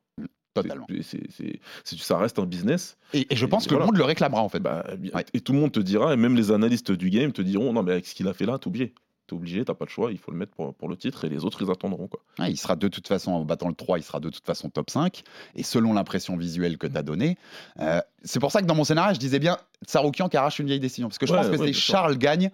Totalement. 0.55 0.87
Ça 1.85 2.17
reste 2.19 2.39
un 2.39 2.47
business. 2.47 2.97
Et, 3.13 3.27
et 3.31 3.37
je 3.37 3.45
pense 3.47 3.67
Et 3.67 3.69
que 3.69 3.75
voilà. 3.75 3.85
le 3.85 3.93
monde 3.93 3.99
le 3.99 4.05
réclamera 4.05 4.41
en 4.43 4.49
fait. 4.49 4.61
Bah, 4.61 4.85
Ouais. 5.15 5.25
Et 5.35 5.41
tout 5.41 5.53
le 5.53 5.59
monde 5.61 5.73
te 5.73 5.81
dira, 5.81 6.15
et 6.15 6.17
même 6.17 6.35
les 6.35 6.51
analystes 6.51 6.93
du 6.93 7.11
game 7.11 7.33
te 7.33 7.43
diront, 7.43 7.73
non, 7.73 7.83
mais 7.83 7.93
avec 7.93 8.07
ce 8.07 8.15
qu'il 8.15 8.27
a 8.29 8.33
fait 8.35 8.47
là, 8.47 8.59
t'oublies. 8.59 8.93
T'es 9.29 9.35
obligé, 9.35 9.65
t'as 9.65 9.75
pas 9.75 9.87
le 9.87 9.91
choix, 9.91 10.13
il 10.13 10.19
faut 10.19 10.31
le 10.31 10.37
mettre 10.39 10.53
pour, 10.53 10.73
pour 10.73 10.89
le 10.89 10.97
titre 10.97 11.25
et 11.25 11.29
les 11.29 11.45
autres 11.45 11.61
ils 11.61 11.69
attendront 11.69 12.07
quoi. 12.07 12.21
Ah, 12.39 12.49
il 12.49 12.57
sera 12.57 12.77
de 12.77 12.87
toute 12.87 13.09
façon, 13.09 13.33
en 13.33 13.45
battant 13.45 13.67
le 13.69 13.75
3, 13.75 13.99
il 13.99 14.03
sera 14.05 14.21
de 14.21 14.31
toute 14.31 14.47
façon 14.47 14.71
top 14.71 14.89
5. 14.89 15.25
Et 15.57 15.65
selon 15.65 15.95
l'impression 15.95 16.37
visuelle 16.37 16.79
que 16.79 16.87
tu 16.87 16.97
as 16.97 17.03
donnée, 17.03 17.37
euh, 17.81 18.01
c'est 18.23 18.39
pour 18.39 18.53
ça 18.53 18.63
que 18.63 18.67
dans 18.67 18.77
mon 18.77 18.85
scénario, 18.85 19.15
je 19.15 19.19
disais 19.19 19.41
bien 19.41 19.59
Saroukian 19.85 20.29
qui 20.29 20.37
arrache 20.37 20.61
une 20.61 20.67
vieille 20.69 20.79
décision. 20.79 21.09
Parce 21.09 21.19
que 21.19 21.27
je 21.27 21.33
Ouais, 21.33 21.39
pense 21.41 21.49
que 21.49 21.57
ouais, 21.61 21.67
c'est. 21.67 21.73
Charles 21.73 22.17
gagne. 22.19 22.51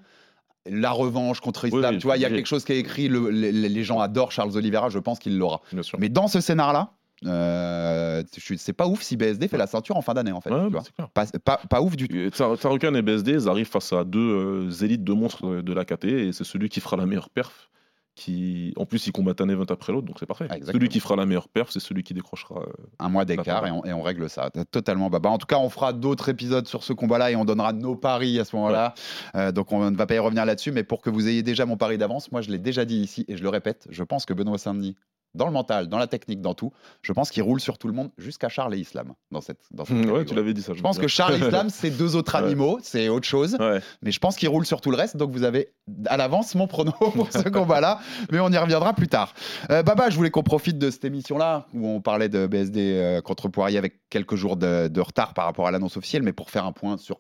La 0.71 0.93
revanche 0.93 1.41
contre 1.41 1.65
Islam, 1.67 1.95
oui, 1.95 1.99
tu 2.01 2.07
vois, 2.07 2.17
il 2.17 2.21
y 2.21 2.25
a 2.25 2.31
quelque 2.31 2.47
chose 2.47 2.65
qui 2.65 2.73
est 2.73 2.79
écrit, 2.79 3.09
le- 3.09 3.31
les, 3.31 3.51
les 3.51 3.85
gens 3.85 3.99
adorent 4.01 4.31
Charles 4.31 4.57
Oliveira, 4.57 4.91
je 4.91 4.99
pense 5.01 5.19
qu'il 5.19 5.37
l'aura. 5.39 5.61
Mais 5.99 6.09
dans 6.09 6.29
ce 6.29 6.41
scénar-là, 6.41 6.93
euh, 7.27 8.23
c'est 8.57 8.73
pas 8.73 8.87
ouf 8.87 9.03
si 9.03 9.17
BSD 9.17 9.49
fait 9.49 9.57
la 9.57 9.67
ceinture 9.67 9.97
en 9.97 10.03
fin 10.03 10.15
d'année, 10.15 10.33
en 10.33 10.41
fait. 10.41 10.51
Ouais, 10.51 10.59
tu 10.67 10.71
bah, 10.71 10.79
vois. 10.79 10.83
c'est 10.85 10.95
clair. 10.95 11.09
Pas, 11.11 11.27
pas- 11.45 11.61
pas 11.69 11.81
ouf 11.83 11.97
du 11.97 12.09
tout. 12.09 12.17
Tsaroukan 12.31 12.95
et 12.95 13.03
BSD, 13.03 13.33
ils 13.33 13.49
arrivent 13.49 13.69
face 13.69 13.93
à 13.93 14.05
deux 14.05 14.19
euh, 14.19 14.71
élites 14.85 15.05
de 15.05 15.13
monstres 15.13 15.63
de 15.63 15.73
la 15.73 15.85
KT 15.85 16.05
et 16.05 16.33
c'est 16.33 16.45
celui 16.45 16.69
qui 16.69 16.81
fera 16.81 16.97
la 16.97 17.07
meilleure 17.07 17.31
perf. 17.31 17.69
Qui, 18.15 18.75
en 18.77 18.85
plus, 18.85 19.07
ils 19.07 19.13
combattent 19.13 19.41
un 19.41 19.49
event 19.49 19.65
après 19.71 19.91
l'autre, 19.91 20.07
donc 20.07 20.17
c'est 20.21 20.27
parfait. 20.27 20.47
Ah, 20.51 20.57
celui 20.67 20.91
qui 20.91 21.01
fera 21.01 21.17
la 21.17 21.25
meilleure 21.25 21.49
perf, 21.49 21.71
c'est 21.71 21.81
celui 21.81 22.03
qui 22.03 22.13
décrochera. 22.13 22.61
euh, 22.61 22.73
un 22.99 23.09
mois 23.09 23.25
d'écart 23.25 23.67
et 23.67 23.71
on, 23.71 23.83
et 23.87 23.93
on 23.95 24.03
règle 24.03 24.29
ça. 24.29 24.51
Totalement 24.71 25.09
baba. 25.09 25.31
En 25.31 25.39
tout 25.39 25.47
cas, 25.47 25.57
on 25.57 25.71
fera 25.71 25.95
d'autres 25.95 26.29
épisodes 26.29 26.69
sur 26.69 26.83
ce 26.85 26.93
combat-là 26.93 27.31
et 27.31 27.37
on 27.37 27.47
donnera 27.47 27.73
nos 27.73 27.97
paris 27.97 28.39
à 28.39 28.45
ce 28.45 28.55
moment-là. 28.57 28.93
Euh, 29.35 29.51
donc 29.51 29.73
on 29.73 29.91
ne 29.91 29.97
va 29.97 30.07
pas 30.07 30.15
y 30.15 30.19
revenir 30.19 30.45
là-dessus, 30.45 30.73
mais 30.73 30.85
pour 30.85 31.01
que 31.01 31.09
vous 31.09 31.27
ayez 31.27 31.43
déjà 31.43 31.65
mon 31.65 31.79
pari 31.79 31.97
d'avance, 31.97 32.31
moi 32.33 32.43
je 32.43 32.51
l'ai 32.51 32.59
déjà 32.59 32.85
dit 32.85 32.99
ici 32.99 33.25
et 33.29 33.37
je 33.39 33.43
le 33.43 33.49
répète, 33.49 33.87
je 33.89 34.05
pense 34.05 34.27
que 34.27 34.35
Benoît 34.35 34.59
Saint-Denis, 34.59 34.95
dans 35.35 35.47
le 35.47 35.53
mental, 35.53 35.89
dans 35.89 35.99
la 35.99 36.07
technique, 36.07 36.41
dans 36.41 36.55
tout, 36.55 36.73
je 37.03 37.13
pense 37.13 37.31
qu'il 37.31 37.43
roule 37.43 37.61
sur 37.61 37.79
tout 37.79 37.89
le 37.89 37.95
monde 37.95 38.11
jusqu'à 38.19 38.49
Charles 38.49 38.75
et 38.75 38.79
Islam 38.79 39.13
dans 39.31 39.41
cette. 39.41 39.61
Dans 39.71 39.85
cette 39.85 39.97
Ouais, 40.11 40.25
tu 40.25 40.35
l'avais 40.35 40.53
dit 40.55 40.63
ça. 40.63 40.73
Je 40.75 40.83
pense 40.83 40.99
que 40.99 41.09
Charles 41.09 41.35
et 41.35 41.39
Islam, 41.39 41.69
c'est 41.71 41.91
deux 41.91 42.17
autres 42.17 42.37
Ouais. 42.39 42.45
animaux, 42.45 42.79
c'est 42.83 43.09
autre 43.09 43.27
chose. 43.27 43.57
Ouais. 43.59 43.81
Mais 44.03 44.11
je 44.11 44.19
pense 44.19 44.37
qu'il 44.37 44.49
roule 44.49 44.67
sur 44.67 44.81
tout 44.81 44.91
le 44.91 44.97
reste, 44.97 45.17
donc 45.17 45.31
vous 45.31 45.43
avez 45.45 45.73
à 46.07 46.17
l'avance 46.17 46.55
mon 46.55 46.67
prono 46.67 46.93
pour 47.15 47.33
ce 47.33 47.49
combat-là, 47.49 48.01
mais 48.31 48.41
on 48.41 48.51
y 48.51 48.59
reviendra 48.59 48.93
plus 48.95 49.09
tard. 49.09 49.33
Euh, 49.71 49.83
Baba, 49.83 50.11
je 50.11 50.17
voulais 50.17 50.31
qu'on 50.31 50.43
profite 50.43 50.79
de 50.79 50.91
cette 50.91 51.05
émission-là, 51.05 51.67
où 51.75 51.87
on 51.89 52.01
parlait 52.01 52.29
de 52.29 52.47
BSD 52.47 52.81
euh, 52.81 53.21
contre 53.21 53.49
Poirier 53.49 53.79
avec 53.79 54.01
quelques 54.11 54.37
jours 54.37 54.57
de, 54.57 54.89
de 54.89 55.01
retard 55.01 55.35
par 55.35 55.45
rapport 55.47 55.67
à 55.67 55.71
l'annonce 55.71 55.97
officielle, 55.97 56.23
mais 56.23 56.33
pour 56.33 56.51
faire 56.51 56.65
un 56.67 56.73
point 56.73 56.97
sur 56.99 57.19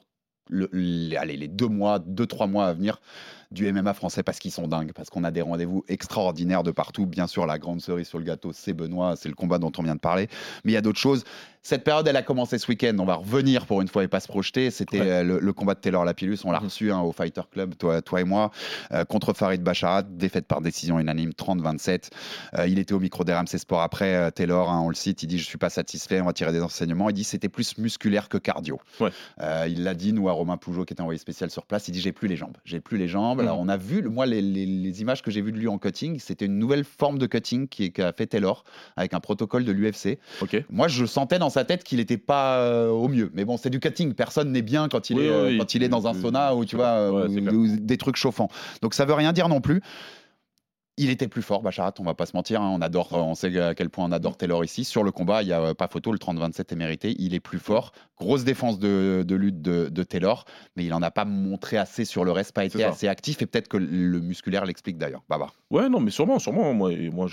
le- 0.50 0.68
les, 0.72 1.16
allez, 1.16 1.36
les 1.36 1.48
deux 1.48 1.68
mois, 1.68 1.98
deux, 1.98 2.26
trois 2.26 2.46
mois 2.46 2.66
à 2.66 2.72
venir 2.72 3.00
du 3.52 3.70
MMA 3.72 3.94
français, 3.94 4.22
parce 4.22 4.38
qu'ils 4.38 4.50
sont 4.50 4.68
dingues, 4.68 4.92
parce 4.92 5.10
qu'on 5.10 5.24
a 5.24 5.30
des 5.30 5.42
rendez-vous 5.42 5.84
extraordinaires 5.88 6.62
de 6.62 6.70
partout. 6.70 7.06
Bien 7.06 7.26
sûr, 7.26 7.46
la 7.46 7.58
grande 7.58 7.80
cerise 7.80 8.08
sur 8.08 8.18
le 8.18 8.24
gâteau, 8.24 8.52
c'est 8.52 8.72
Benoît, 8.72 9.14
c'est 9.16 9.28
le 9.28 9.34
combat 9.34 9.58
dont 9.58 9.72
on 9.78 9.82
vient 9.82 9.94
de 9.94 10.00
parler, 10.00 10.28
mais 10.64 10.72
il 10.72 10.74
y 10.74 10.78
a 10.78 10.80
d'autres 10.80 10.98
choses. 10.98 11.24
Cette 11.64 11.84
période, 11.84 12.08
elle 12.08 12.16
a 12.16 12.22
commencé 12.22 12.58
ce 12.58 12.66
week-end. 12.68 12.96
On 12.98 13.04
va 13.04 13.14
revenir 13.14 13.66
pour 13.66 13.80
une 13.82 13.86
fois 13.88 14.02
et 14.02 14.08
pas 14.08 14.18
se 14.18 14.26
projeter. 14.26 14.70
C'était 14.72 15.00
Ouais. 15.00 15.10
euh, 15.10 15.22
le, 15.22 15.38
le 15.38 15.52
combat 15.52 15.74
de 15.74 15.80
Taylor 15.80 16.04
Lapillus. 16.04 16.38
On 16.44 16.50
l'a 16.50 16.58
Mhm. 16.58 16.64
reçu 16.66 16.90
hein, 16.90 17.00
au 17.00 17.12
Fighter 17.12 17.42
Club, 17.52 17.76
toi, 17.76 18.02
toi 18.02 18.20
et 18.20 18.24
moi, 18.24 18.50
euh, 18.92 19.04
contre 19.04 19.32
Farid 19.32 19.62
Bacharat. 19.62 20.02
Défaite 20.02 20.46
par 20.46 20.60
décision 20.60 20.98
unanime, 20.98 21.32
30-27. 21.34 22.10
Euh, 22.58 22.66
il 22.66 22.80
était 22.80 22.92
au 22.94 22.98
micro 22.98 23.22
d'RMC 23.22 23.58
Sport 23.58 23.80
après. 23.80 24.14
euh, 24.16 24.30
Taylor, 24.30 24.70
hein, 24.70 24.80
on 24.84 24.88
le 24.88 24.94
cite, 24.96 25.22
il 25.22 25.28
dit 25.28 25.38
Je 25.38 25.44
suis 25.44 25.56
pas 25.58 25.70
satisfait, 25.70 26.20
on 26.20 26.24
va 26.24 26.32
tirer 26.32 26.50
des 26.50 26.62
enseignements. 26.62 27.08
Il 27.10 27.12
dit 27.12 27.22
C'était 27.24 27.48
plus 27.48 27.78
musculaire 27.78 28.28
que 28.28 28.38
cardio. 28.38 28.80
Ouais. 28.98 29.10
Il 29.68 29.84
l'a 29.84 29.94
dit, 29.94 30.12
nous, 30.12 30.28
à 30.28 30.32
Romain 30.32 30.56
Pougeot, 30.56 30.84
qui 30.84 30.94
était 30.94 31.00
envoyé 31.02 31.18
spécial 31.18 31.48
sur 31.50 31.64
place. 31.66 31.86
Il 31.86 31.92
dit 31.92 32.00
J'ai 32.00 32.12
plus 32.12 32.26
les 32.26 32.36
jambes. 32.36 32.56
J'ai 32.64 32.80
plus 32.80 32.98
les 32.98 33.06
jambes. 33.06 33.38
Alors, 33.40 33.60
on 33.60 33.68
a 33.68 33.76
vu, 33.76 34.02
moi, 34.02 34.26
les, 34.26 34.42
les- 34.42 34.66
les 34.66 35.00
images 35.00 35.22
que 35.22 35.30
j'ai 35.30 35.40
vues 35.42 35.52
de 35.52 35.58
lui 35.58 35.68
en 35.68 35.78
cutting, 35.78 36.18
c'était 36.18 36.46
une 36.46 36.58
nouvelle 36.58 36.82
forme 36.84 37.18
de 37.18 37.26
cutting 37.26 37.68
qu'a 37.68 38.12
fait 38.12 38.26
Taylor 38.26 38.64
avec 38.96 39.14
un 39.14 39.20
protocole 39.20 39.64
de 39.64 39.70
l'UFC. 39.70 40.18
Moi, 40.68 40.88
je 40.88 41.06
sentais 41.06 41.38
dans 41.38 41.51
sa 41.52 41.64
tête 41.64 41.84
qu'il 41.84 41.98
n'était 41.98 42.16
pas 42.18 42.56
euh, 42.58 42.88
au 42.88 43.06
mieux. 43.08 43.30
Mais 43.34 43.44
bon, 43.44 43.56
c'est 43.56 43.70
du 43.70 43.78
cutting. 43.78 44.14
Personne 44.14 44.50
n'est 44.50 44.62
bien 44.62 44.88
quand 44.88 45.10
il, 45.10 45.16
Oui, 45.18 45.24
est, 45.26 45.28
euh, 45.30 45.46
oui, 45.48 45.58
quand 45.58 45.74
il 45.74 45.82
est 45.82 45.88
dans 45.88 46.06
un 46.08 46.12
oui, 46.14 46.20
sauna 46.20 46.54
ou 46.56 46.64
tu 46.64 46.70
c'est 46.70 46.76
vois, 46.76 47.10
ou- 47.10 47.54
ou 47.54 47.76
des 47.76 47.96
trucs 47.98 48.16
chauffants. 48.16 48.48
Donc 48.82 48.94
ça 48.94 49.04
veut 49.04 49.14
rien 49.14 49.32
dire 49.32 49.48
non 49.48 49.60
plus. 49.60 49.80
Il 50.98 51.08
était 51.08 51.26
plus 51.26 51.40
fort, 51.40 51.62
Bacharat, 51.62 51.94
on 52.00 52.04
va 52.04 52.12
pas 52.12 52.26
se 52.26 52.36
mentir. 52.36 52.60
hein, 52.60 52.70
on 52.70 52.82
adore, 52.82 53.14
on 53.14 53.34
sait 53.34 53.58
à 53.58 53.74
quel 53.74 53.88
point 53.88 54.04
on 54.04 54.12
adore 54.12 54.36
Taylor 54.36 54.62
ici. 54.62 54.84
Sur 54.84 55.02
le 55.04 55.10
combat, 55.10 55.42
il 55.42 55.48
y 55.48 55.52
a 55.52 55.60
euh, 55.62 55.74
pas 55.74 55.88
photo, 55.88 56.12
le 56.12 56.18
30-27 56.18 56.70
est 56.70 56.76
mérité. 56.76 57.16
Il 57.18 57.32
est 57.32 57.40
plus 57.40 57.58
fort. 57.58 57.92
Grosse 58.18 58.44
défense 58.44 58.78
de, 58.78 59.24
de 59.26 59.34
lutte 59.34 59.62
de, 59.62 59.88
de 59.88 60.02
Taylor, 60.02 60.44
mais 60.76 60.84
il 60.84 60.92
en 60.92 61.00
a 61.00 61.10
pas 61.10 61.24
montré 61.24 61.78
assez 61.78 62.04
sur 62.04 62.24
le 62.24 62.30
reste, 62.30 62.52
pas 62.52 62.66
été 62.66 62.84
assez 62.84 63.08
actif. 63.08 63.40
Et 63.40 63.46
peut-être 63.46 63.68
que 63.68 63.78
le 63.78 64.20
musculaire 64.20 64.66
l'explique 64.66 64.98
d'ailleurs. 64.98 65.22
Baba. 65.30 65.52
Ouais, 65.70 65.88
non, 65.88 65.98
mais 65.98 66.10
sûrement, 66.10 66.38
sûrement. 66.38 66.74
Moi, 66.74 66.92
moi 67.10 67.26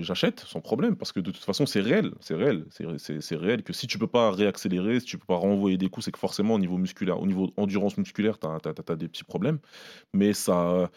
j'achète 0.00 0.40
sans 0.40 0.60
problème 0.60 0.94
parce 0.96 1.12
que 1.12 1.20
de 1.20 1.30
toute 1.30 1.42
façon, 1.42 1.64
c'est 1.64 1.80
réel. 1.80 2.12
C'est 2.20 2.34
réel. 2.34 2.66
C'est 2.68 3.36
réel 3.36 3.62
que 3.62 3.72
si 3.72 3.86
tu 3.86 3.98
peux 3.98 4.08
pas 4.08 4.30
réaccélérer, 4.30 5.00
si 5.00 5.06
tu 5.06 5.16
peux 5.16 5.26
pas 5.26 5.36
renvoyer 5.36 5.78
des 5.78 5.88
coups, 5.88 6.04
c'est 6.04 6.12
que 6.12 6.18
forcément, 6.18 6.54
au 6.54 6.58
niveau 6.58 6.76
musculaire, 6.76 7.18
au 7.18 7.26
niveau 7.26 7.50
endurance 7.56 7.96
musculaire, 7.96 8.38
tu 8.38 8.46
as, 8.46 8.96
des 8.96 9.08
petits 9.08 9.24
problèmes. 9.24 9.58
Mais 10.12 10.34
ça. 10.34 10.90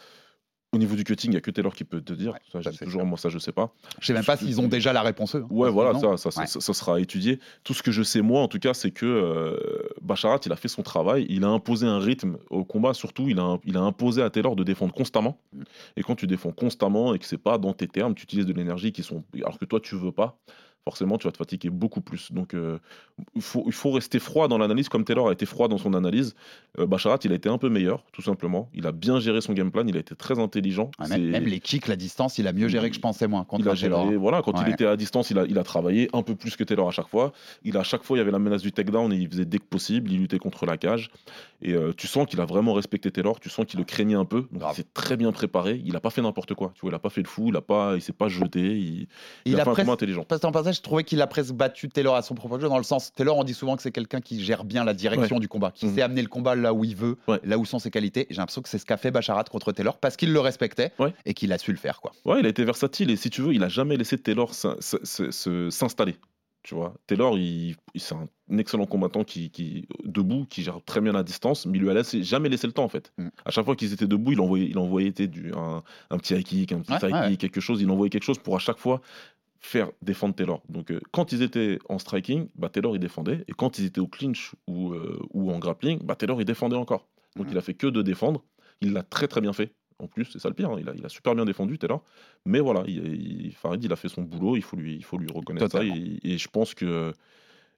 Au 0.73 0.77
niveau 0.77 0.95
du 0.95 1.03
cutting, 1.03 1.29
il 1.29 1.33
n'y 1.33 1.37
a 1.37 1.41
que 1.41 1.51
Taylor 1.51 1.73
qui 1.73 1.83
peut 1.83 2.01
te 2.01 2.13
dire. 2.13 2.33
Ouais, 2.33 2.39
ça, 2.51 2.63
ça, 2.63 2.71
toujours, 2.83 3.01
clair. 3.01 3.05
moi, 3.05 3.17
ça, 3.17 3.29
je 3.29 3.37
sais 3.37 3.51
pas. 3.51 3.71
Je 4.01 4.07
sais 4.07 4.13
même 4.13 4.25
pas 4.25 4.37
s'ils 4.37 4.59
ont 4.59 4.67
déjà 4.67 4.91
la 4.91 5.03
réponse. 5.03 5.35
eux, 5.35 5.43
hein. 5.43 5.47
Ouais, 5.51 5.69
voilà, 5.69 5.93
Non 5.93 6.17
ça, 6.17 6.31
ça, 6.31 6.41
Ouais. 6.41 6.47
ça, 6.47 6.59
ça 6.59 6.73
sera 6.73 6.99
étudié. 6.99 7.39
Tout 7.63 7.73
ce 7.73 7.83
que 7.83 7.91
je 7.91 8.01
sais, 8.01 8.21
moi, 8.21 8.41
en 8.41 8.47
tout 8.47 8.57
cas, 8.59 8.73
c'est 8.73 8.91
que 8.91 9.05
euh, 9.05 9.55
Bacharat, 10.01 10.39
il 10.45 10.51
a 10.51 10.55
fait 10.55 10.67
son 10.67 10.81
travail. 10.81 11.25
Il 11.29 11.43
a 11.43 11.49
imposé 11.49 11.85
un 11.85 11.99
rythme 11.99 12.37
au 12.49 12.63
combat, 12.65 12.93
surtout. 12.93 13.29
Il 13.29 13.39
a, 13.39 13.57
il 13.65 13.77
a 13.77 13.81
imposé 13.81 14.23
à 14.23 14.29
Taylor 14.29 14.55
de 14.55 14.63
défendre 14.63 14.93
constamment. 14.93 15.37
Mm. 15.53 15.61
Et 15.97 16.01
quand 16.01 16.15
tu 16.15 16.25
défends 16.27 16.51
constamment 16.51 17.13
et 17.13 17.19
que 17.19 17.25
c'est 17.25 17.37
pas 17.37 17.57
dans 17.59 17.73
tes 17.73 17.87
termes, 17.87 18.15
tu 18.15 18.23
utilises 18.23 18.45
de 18.47 18.53
l'énergie 18.53 18.91
qui 18.91 19.03
sont. 19.03 19.23
Alors 19.35 19.59
que 19.59 19.65
toi, 19.65 19.79
tu 19.79 19.95
veux 19.95 20.11
pas. 20.11 20.37
Forcément, 20.85 21.17
tu 21.17 21.27
vas 21.27 21.31
te 21.31 21.37
fatiguer 21.37 21.69
beaucoup 21.69 22.01
plus. 22.01 22.33
Donc, 22.33 22.53
euh, 22.53 22.77
il, 23.35 23.41
faut, 23.41 23.63
il 23.67 23.71
faut 23.71 23.91
rester 23.91 24.19
froid 24.19 24.49
dans 24.49 24.57
l'analyse, 24.57 24.89
comme 24.89 25.05
Taylor 25.05 25.29
a 25.29 25.31
été 25.31 25.45
froid 25.45 25.69
dans 25.69 25.77
son 25.77 25.93
analyse. 25.93 26.35
Euh, 26.77 26.85
Bacharat, 26.85 27.19
il 27.23 27.31
a 27.31 27.35
été 27.35 27.47
un 27.47 27.57
peu 27.57 27.69
meilleur, 27.69 28.03
tout 28.11 28.21
simplement. 28.21 28.69
Il 28.73 28.85
a 28.85 28.91
bien 28.91 29.21
géré 29.21 29.39
son 29.39 29.53
game 29.53 29.71
plan. 29.71 29.85
Il 29.87 29.95
a 29.95 29.99
été 30.01 30.13
très 30.13 30.39
intelligent. 30.39 30.91
Ah, 30.99 31.07
même, 31.07 31.21
C'est- 31.21 31.31
même 31.31 31.45
les 31.45 31.61
kicks, 31.61 31.87
la 31.87 31.95
distance, 31.95 32.37
il 32.37 32.47
a 32.47 32.51
mieux 32.53 32.67
géré 32.67 32.89
que 32.89 32.95
je 32.97 32.99
pensais, 32.99 33.27
moi, 33.27 33.45
contre 33.47 33.63
il 33.63 33.69
a 33.69 33.75
Taylor. 33.75 34.03
géré, 34.03 34.17
voilà, 34.17 34.41
quand 34.41 34.57
Ouais. 34.57 34.65
il 34.67 34.73
était 34.73 34.85
à 34.85 34.97
distance, 34.97 35.29
il 35.31 35.39
a, 35.39 35.45
il 35.45 35.57
a 35.57 35.63
travaillé 35.63 36.09
un 36.11 36.21
peu 36.21 36.35
plus 36.35 36.57
que 36.57 36.65
Taylor 36.65 36.87
à 36.89 36.91
chaque 36.91 37.07
fois. 37.07 37.31
Il 37.63 37.77
a, 37.77 37.79
à 37.79 37.83
chaque 37.83 38.03
fois, 38.03 38.17
il 38.17 38.19
y 38.19 38.21
avait 38.21 38.31
la 38.31 38.39
menace 38.39 38.61
du 38.61 38.73
takedown 38.73 39.13
et 39.13 39.15
il 39.15 39.29
faisait 39.29 39.45
dès 39.45 39.59
que 39.59 39.63
possible, 39.65 40.11
il 40.11 40.19
luttait 40.19 40.39
contre 40.39 40.65
la 40.65 40.75
cage. 40.75 41.09
Et 41.61 41.71
euh, 41.75 41.93
tu 41.95 42.07
sens 42.07 42.27
qu'il 42.27 42.41
a 42.41 42.45
vraiment 42.45 42.73
respecté 42.73 43.09
Taylor, 43.09 43.39
tu 43.39 43.47
sens 43.49 43.65
qu'il 43.65 43.79
le 43.79 43.85
craignait 43.85 44.15
un 44.15 44.25
peu. 44.25 44.47
Donc 44.51 44.63
s'est 44.73 44.85
très 44.93 45.15
bien 45.15 45.31
préparé. 45.31 45.81
Il 45.85 45.95
a 45.95 46.01
pas 46.01 46.09
fait 46.09 46.21
n'importe 46.21 46.53
quoi. 46.55 46.71
Tu 46.75 46.81
vois, 46.81 46.91
il 46.91 46.95
a 46.95 46.99
pas 46.99 47.09
fait 47.09 47.21
le 47.21 47.27
fou, 47.27 47.45
il 47.47 47.55
a 47.55 47.61
pas, 47.61 47.95
il 47.95 48.01
s'est 48.01 48.11
pas 48.11 48.27
jeté. 48.27 48.59
Il, 48.59 49.07
il 49.45 49.53
Il 49.53 49.55
a, 49.59 49.61
a 49.61 49.63
fait 49.63 49.69
un 49.69 49.75
combat 49.75 49.93
intelligent. 49.93 50.25
Passage, 50.25 50.72
je 50.73 50.81
trouvais 50.81 51.03
qu'il 51.03 51.21
a 51.21 51.27
presque 51.27 51.53
battu 51.53 51.89
Taylor 51.89 52.15
à 52.15 52.21
son 52.21 52.35
propre 52.35 52.59
jeu, 52.59 52.67
dans 52.67 52.77
le 52.77 52.83
sens, 52.83 53.13
Taylor, 53.13 53.37
on 53.37 53.43
dit 53.43 53.53
souvent 53.53 53.75
que 53.75 53.81
c'est 53.81 53.91
quelqu'un 53.91 54.19
qui 54.21 54.43
gère 54.43 54.63
bien 54.65 54.83
la 54.83 54.93
direction 54.93 55.39
du 55.39 55.47
combat, 55.47 55.71
qui 55.71 55.85
Mhm. 55.85 55.95
sait 55.95 56.01
amener 56.01 56.21
le 56.21 56.27
combat 56.27 56.55
là 56.55 56.73
où 56.73 56.83
il 56.83 56.95
veut, 56.95 57.17
Ouais. 57.27 57.39
là 57.43 57.57
où 57.57 57.65
sont 57.65 57.79
ses 57.79 57.91
qualités. 57.91 58.27
J'ai 58.29 58.37
l'impression 58.37 58.61
que 58.61 58.69
c'est 58.69 58.77
ce 58.77 58.85
qu'a 58.85 58.97
fait 58.97 59.11
Bacharat 59.11 59.43
contre 59.45 59.71
Taylor, 59.71 59.97
parce 59.97 60.17
qu'il 60.17 60.33
le 60.33 60.39
respectait 60.39 60.91
Ouais. 60.99 61.13
et 61.25 61.33
qu'il 61.33 61.51
a 61.53 61.57
su 61.57 61.71
le 61.71 61.77
faire. 61.77 62.01
quoi. 62.01 62.11
Ouais, 62.25 62.39
il 62.39 62.45
a 62.45 62.49
été 62.49 62.63
versatile 62.65 63.09
et 63.11 63.15
si 63.15 63.29
tu 63.29 63.41
veux, 63.41 63.53
il 63.53 63.63
a 63.63 63.69
jamais 63.69 63.95
laissé 63.97 64.17
Taylor 64.17 64.53
s'installer. 64.53 66.15
Tu 66.63 66.75
vois, 66.75 66.93
Taylor, 67.07 67.37
il, 67.37 67.75
il- 67.93 67.99
c'est 68.01 68.15
un 68.15 68.57
excellent 68.57 68.85
combattant 68.85 69.25
qui, 69.25 69.49
qui 69.49 69.85
debout, 70.05 70.45
qui 70.49 70.63
gère 70.63 70.79
très 70.85 71.01
bien 71.01 71.11
la 71.11 71.21
distance, 71.21 71.65
mais 71.65 71.77
il 71.77 71.81
lui 71.81 71.89
a 71.89 71.93
laissé- 71.93 72.23
jamais 72.23 72.47
laissé 72.47 72.67
le 72.67 72.71
temps 72.71 72.85
en 72.85 72.89
fait. 72.89 73.11
Mm. 73.17 73.27
À 73.45 73.51
chaque 73.51 73.65
fois 73.65 73.75
qu'ils 73.75 73.91
étaient 73.91 74.07
debout, 74.07 74.31
il 74.31 74.39
envoyait, 74.39 74.67
il 74.69 74.77
envoyait 74.77 75.11
du, 75.11 75.51
un, 75.53 75.83
un 76.09 76.17
petit 76.17 76.35
high 76.35 76.43
kick, 76.45 76.71
un 76.71 76.79
petit 76.79 76.93
Ouais, 76.93 76.99
side 77.01 77.11
ouais. 77.11 77.29
kick, 77.31 77.41
quelque 77.41 77.59
chose. 77.59 77.81
Il 77.81 77.89
envoyait 77.91 78.09
quelque 78.09 78.23
chose 78.23 78.39
pour 78.39 78.55
à 78.55 78.59
chaque 78.59 78.77
fois 78.77 79.01
faire 79.65 79.89
défendre 80.01 80.35
Taylor. 80.35 80.61
Donc 80.69 80.91
euh, 80.91 80.99
quand 81.11 81.31
ils 81.31 81.41
étaient 81.41 81.79
en 81.89 81.97
striking, 81.97 82.49
bah, 82.55 82.69
Taylor 82.69 82.95
il 82.95 82.99
défendait, 82.99 83.43
et 83.47 83.53
quand 83.53 83.79
ils 83.79 83.85
étaient 83.85 84.01
au 84.01 84.07
clinch 84.07 84.51
ou, 84.67 84.91
euh, 84.93 85.19
ou 85.31 85.51
en 85.51 85.57
grappling, 85.57 85.99
bah, 86.03 86.15
Taylor 86.15 86.39
il 86.41 86.45
défendait 86.45 86.75
encore. 86.75 87.07
Donc 87.37 87.47
Mm. 87.47 87.51
il 87.51 87.57
a 87.57 87.61
fait 87.61 87.73
que 87.73 87.87
de 87.87 88.01
défendre. 88.01 88.43
Il 88.81 88.91
l'a 88.93 89.03
très 89.03 89.27
très 89.27 89.39
bien 89.41 89.53
fait. 89.53 89.73
En 89.99 90.07
plus, 90.07 90.25
c'est 90.25 90.39
ça 90.39 90.49
le 90.49 90.55
pire, 90.55 90.69
hein, 90.71 90.77
il, 90.79 90.89
a, 90.89 90.93
il 90.95 91.05
a 91.05 91.09
super 91.09 91.33
bien 91.33 91.45
défendu 91.45 91.77
Taylor. 91.79 92.03
Mais 92.45 92.59
voilà, 92.59 92.83
il, 92.87 93.45
il- 93.45 93.53
Farid, 93.53 93.81
il 93.81 93.93
a 93.93 93.95
fait 93.95 94.09
son 94.09 94.23
boulot, 94.23 94.57
il 94.57 94.61
faut 94.63 94.75
lui, 94.75 94.95
il 94.95 95.03
faut 95.05 95.17
lui 95.17 95.29
reconnaître 95.31 95.67
Totalement. 95.69 95.95
ça. 95.95 96.01
Et, 96.23 96.33
et 96.33 96.37
je 96.37 96.47
pense 96.49 96.73
que 96.73 97.13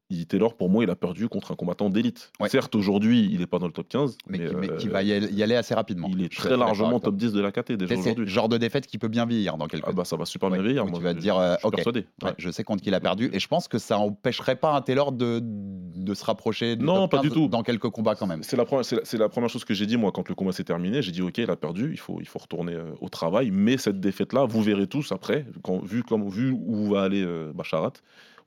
il- 0.10 0.26
Taylor, 0.28 0.56
pour 0.56 0.70
moi, 0.70 0.84
il 0.84 0.90
a 0.90 0.96
perdu 0.96 1.28
contre 1.30 1.52
un 1.52 1.56
combattant 1.56 1.90
d'élite. 1.90 2.32
Ouais. 2.40 2.50
Certes, 2.50 2.76
aujourd'hui, 2.76 3.28
il 3.32 3.40
n'est 3.40 3.48
pas 3.48 3.60
dans 3.60 3.66
le 3.68 3.72
top 3.74 3.88
15, 3.90 4.18
Mais, 4.28 4.38
mais, 4.38 4.48
qui, 4.48 4.56
mais 4.56 4.68
qui 4.78 4.88
euh, 4.88 4.92
va 4.92 5.04
y 5.04 5.12
aller, 5.14 5.28
y 5.34 5.44
aller 5.44 5.56
assez 5.56 5.74
rapidement. 5.74 6.08
il 6.12 6.24
est 6.24 6.32
très 6.36 6.56
largement 6.58 7.00
top 7.00 7.16
10 7.16 7.32
de 7.34 7.42
la 7.42 7.52
KT 7.52 7.74
déjà 7.74 7.96
aujourd'hui. 7.96 8.28
genre 8.28 8.50
de 8.50 8.58
défaite 8.58 8.88
qui 8.88 8.98
peut 8.98 9.08
bien 9.08 9.26
vieillir 9.26 9.58
dans 9.58 9.68
quelques 9.68 9.84
Ah 9.88 9.92
bah 9.94 10.06
ça 10.06 10.16
va 10.16 10.26
super 10.26 10.50
Ouais, 10.50 10.58
bien 10.58 10.64
vieillir. 10.64 10.86
moi, 10.86 10.98
tu 10.98 11.04
vas 11.04 11.14
te 11.14 11.20
dire, 11.20 11.38
euh, 11.38 11.54
je 11.56 11.60
suis 11.60 11.68
ok. 11.68 11.76
persuadé. 11.76 12.06
Ouais, 12.24 12.34
je 12.38 12.50
sais 12.52 12.64
contre 12.64 12.84
qui 12.84 12.90
il 12.90 12.94
a 12.96 13.00
perdu 13.00 13.30
et 13.34 13.40
je 13.40 13.48
pense 13.48 13.68
que 13.68 13.78
ça 13.78 13.98
empêcherait 13.98 14.56
pas 14.58 14.76
un 14.76 14.82
Taylor 14.82 15.12
de, 15.12 15.42
de 15.44 16.14
se 16.14 16.24
rapprocher 16.26 16.76
du 16.76 16.86
Non, 16.86 16.96
top 17.08 17.12
pas 17.12 17.18
du 17.20 17.30
15 17.30 17.38
tout. 17.38 17.48
dans 17.48 17.64
quelques 17.64 17.90
combats 17.90 18.16
quand 18.16 18.28
même. 18.28 18.44
C'est 18.44 18.58
la, 18.58 18.66
première- 18.66 18.86
c'est 18.86 18.98
la- 18.98 19.06
c'est 19.06 19.18
la 19.18 19.30
première 19.30 19.50
chose 19.50 19.66
que 19.66 19.74
j'ai 19.74 19.86
dit 19.86 19.98
moi 19.98 20.12
quand 20.12 20.28
le 20.30 20.36
combat 20.36 20.52
s'est 20.52 20.64
terminé. 20.64 21.02
J'ai 21.02 21.12
dit 21.12 21.22
ok, 21.22 21.38
il 21.40 21.50
a 21.50 21.56
perdu, 21.56 21.90
il 21.92 22.00
faut, 22.00 22.18
il 22.22 22.28
faut 22.28 22.40
retourner 22.40 22.74
euh, 22.74 22.92
au 23.02 23.10
travail. 23.10 23.50
Mais 23.52 23.78
cette 23.78 24.00
défaite-là, 24.00 24.46
vous 24.46 24.62
verrez 24.62 24.88
tous 24.88 25.12
après, 25.12 25.46
quand, 25.64 25.84
vu, 25.84 26.04
comme, 26.04 26.30
vu 26.30 26.52
où 26.52 26.90
va 26.90 27.02
aller 27.04 27.24
euh, 27.24 27.52
Bacharat, 27.54 27.94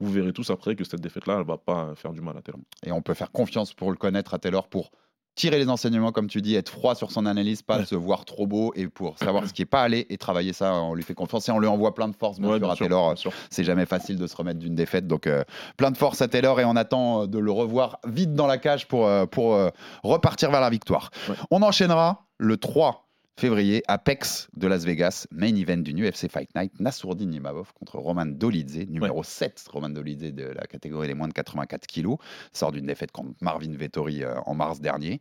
vous 0.01 0.11
verrez 0.13 0.33
tous 0.33 0.51
après 0.51 0.77
que 0.77 0.85
cette 0.85 1.01
défaite-là, 1.01 1.39
elle 1.41 1.47
va 1.47 1.59
pas 1.59 1.93
faire 1.97 2.13
du 2.13 2.21
mal 2.21 2.37
à 2.37 2.43
Taylor. 2.43 2.61
Et 2.85 2.93
on 2.93 3.03
peut 3.03 3.15
faire 3.15 3.33
confiance 3.33 3.75
pour 3.75 3.91
le 3.91 3.97
connaître 3.97 4.35
à 4.35 4.39
Taylor 4.39 4.69
pour 4.69 4.91
tirer 5.35 5.59
les 5.59 5.69
enseignements, 5.69 6.11
comme 6.11 6.27
tu 6.27 6.43
dis, 6.43 6.57
être 6.57 6.69
froid 6.69 6.97
sur 6.97 7.13
son 7.13 7.25
analyse, 7.25 7.63
pas 7.63 7.79
Ouais. 7.79 7.85
se 7.85 7.95
voir 7.95 8.25
trop 8.25 8.49
beau 8.49 8.73
et 8.75 8.89
pour 8.89 9.17
savoir 9.21 9.47
ce 9.47 9.53
qui 9.53 9.63
est 9.63 9.67
pas 9.67 9.83
allé 9.83 10.05
et 10.11 10.19
travailler 10.19 10.53
ça, 10.53 10.75
on 10.75 10.95
lui 10.95 11.05
fait 11.05 11.15
confiance 11.15 11.49
et 11.49 11.53
on 11.53 11.61
lui 11.61 11.69
envoie 11.69 11.95
plein 11.95 12.09
de 12.09 12.17
force 12.17 12.41
bien 12.41 12.49
Ouais, 12.49 12.57
sûr 12.59 12.67
bien 12.67 12.73
à 12.73 12.75
sûr, 12.77 12.87
Taylor. 12.87 13.15
C'est 13.49 13.63
jamais 13.63 13.87
facile 13.87 14.17
de 14.17 14.27
se 14.27 14.35
remettre 14.35 14.59
d'une 14.59 14.75
défaite, 14.75 15.07
donc 15.07 15.29
euh, 15.29 15.45
plein 15.77 15.93
de 15.93 15.97
force 15.97 16.21
à 16.23 16.27
Taylor 16.29 16.59
et 16.59 16.65
on 16.65 16.75
attend 16.75 17.23
euh, 17.23 17.27
de 17.29 17.39
le 17.39 17.53
revoir 17.53 17.99
vite 18.05 18.35
dans 18.35 18.49
la 18.49 18.59
cage 18.59 18.89
pour, 18.89 19.07
euh, 19.07 19.27
pour 19.27 19.55
euh, 19.55 19.69
repartir 20.03 20.51
vers 20.51 20.61
la 20.61 20.71
victoire. 20.71 21.11
Ouais. 21.29 21.37
On 21.53 21.63
enchaînera 21.63 22.27
le 22.39 22.57
3 22.57 23.08
février, 23.39 23.85
Apex 23.87 24.49
de 24.57 24.67
Las 24.67 24.85
Vegas, 24.85 25.29
main 25.31 25.55
event 25.55 25.77
du 25.79 25.93
UFC 25.93 26.29
Fight 26.29 26.51
Night, 26.57 26.73
Nassourdine 26.81 27.33
Imavov 27.33 27.73
contre 27.73 27.97
Roman 27.99 28.27
Dolidze, 28.27 28.79
numéro 28.89 29.23
7, 29.23 29.65
Roman 29.73 29.91
Dolidze 29.91 30.33
de 30.35 30.43
la 30.43 30.63
catégorie 30.67 31.07
des 31.07 31.15
moins 31.15 31.29
de 31.29 31.33
84 31.33 31.87
kilos, 31.87 32.17
sort 32.53 32.73
d'une 32.73 32.87
défaite 32.87 33.13
contre 33.13 33.31
Marvin 33.41 33.73
Vettori 33.77 34.25
euh, 34.25 34.35
en 34.45 34.55
mars 34.55 34.81
dernier. 34.81 35.21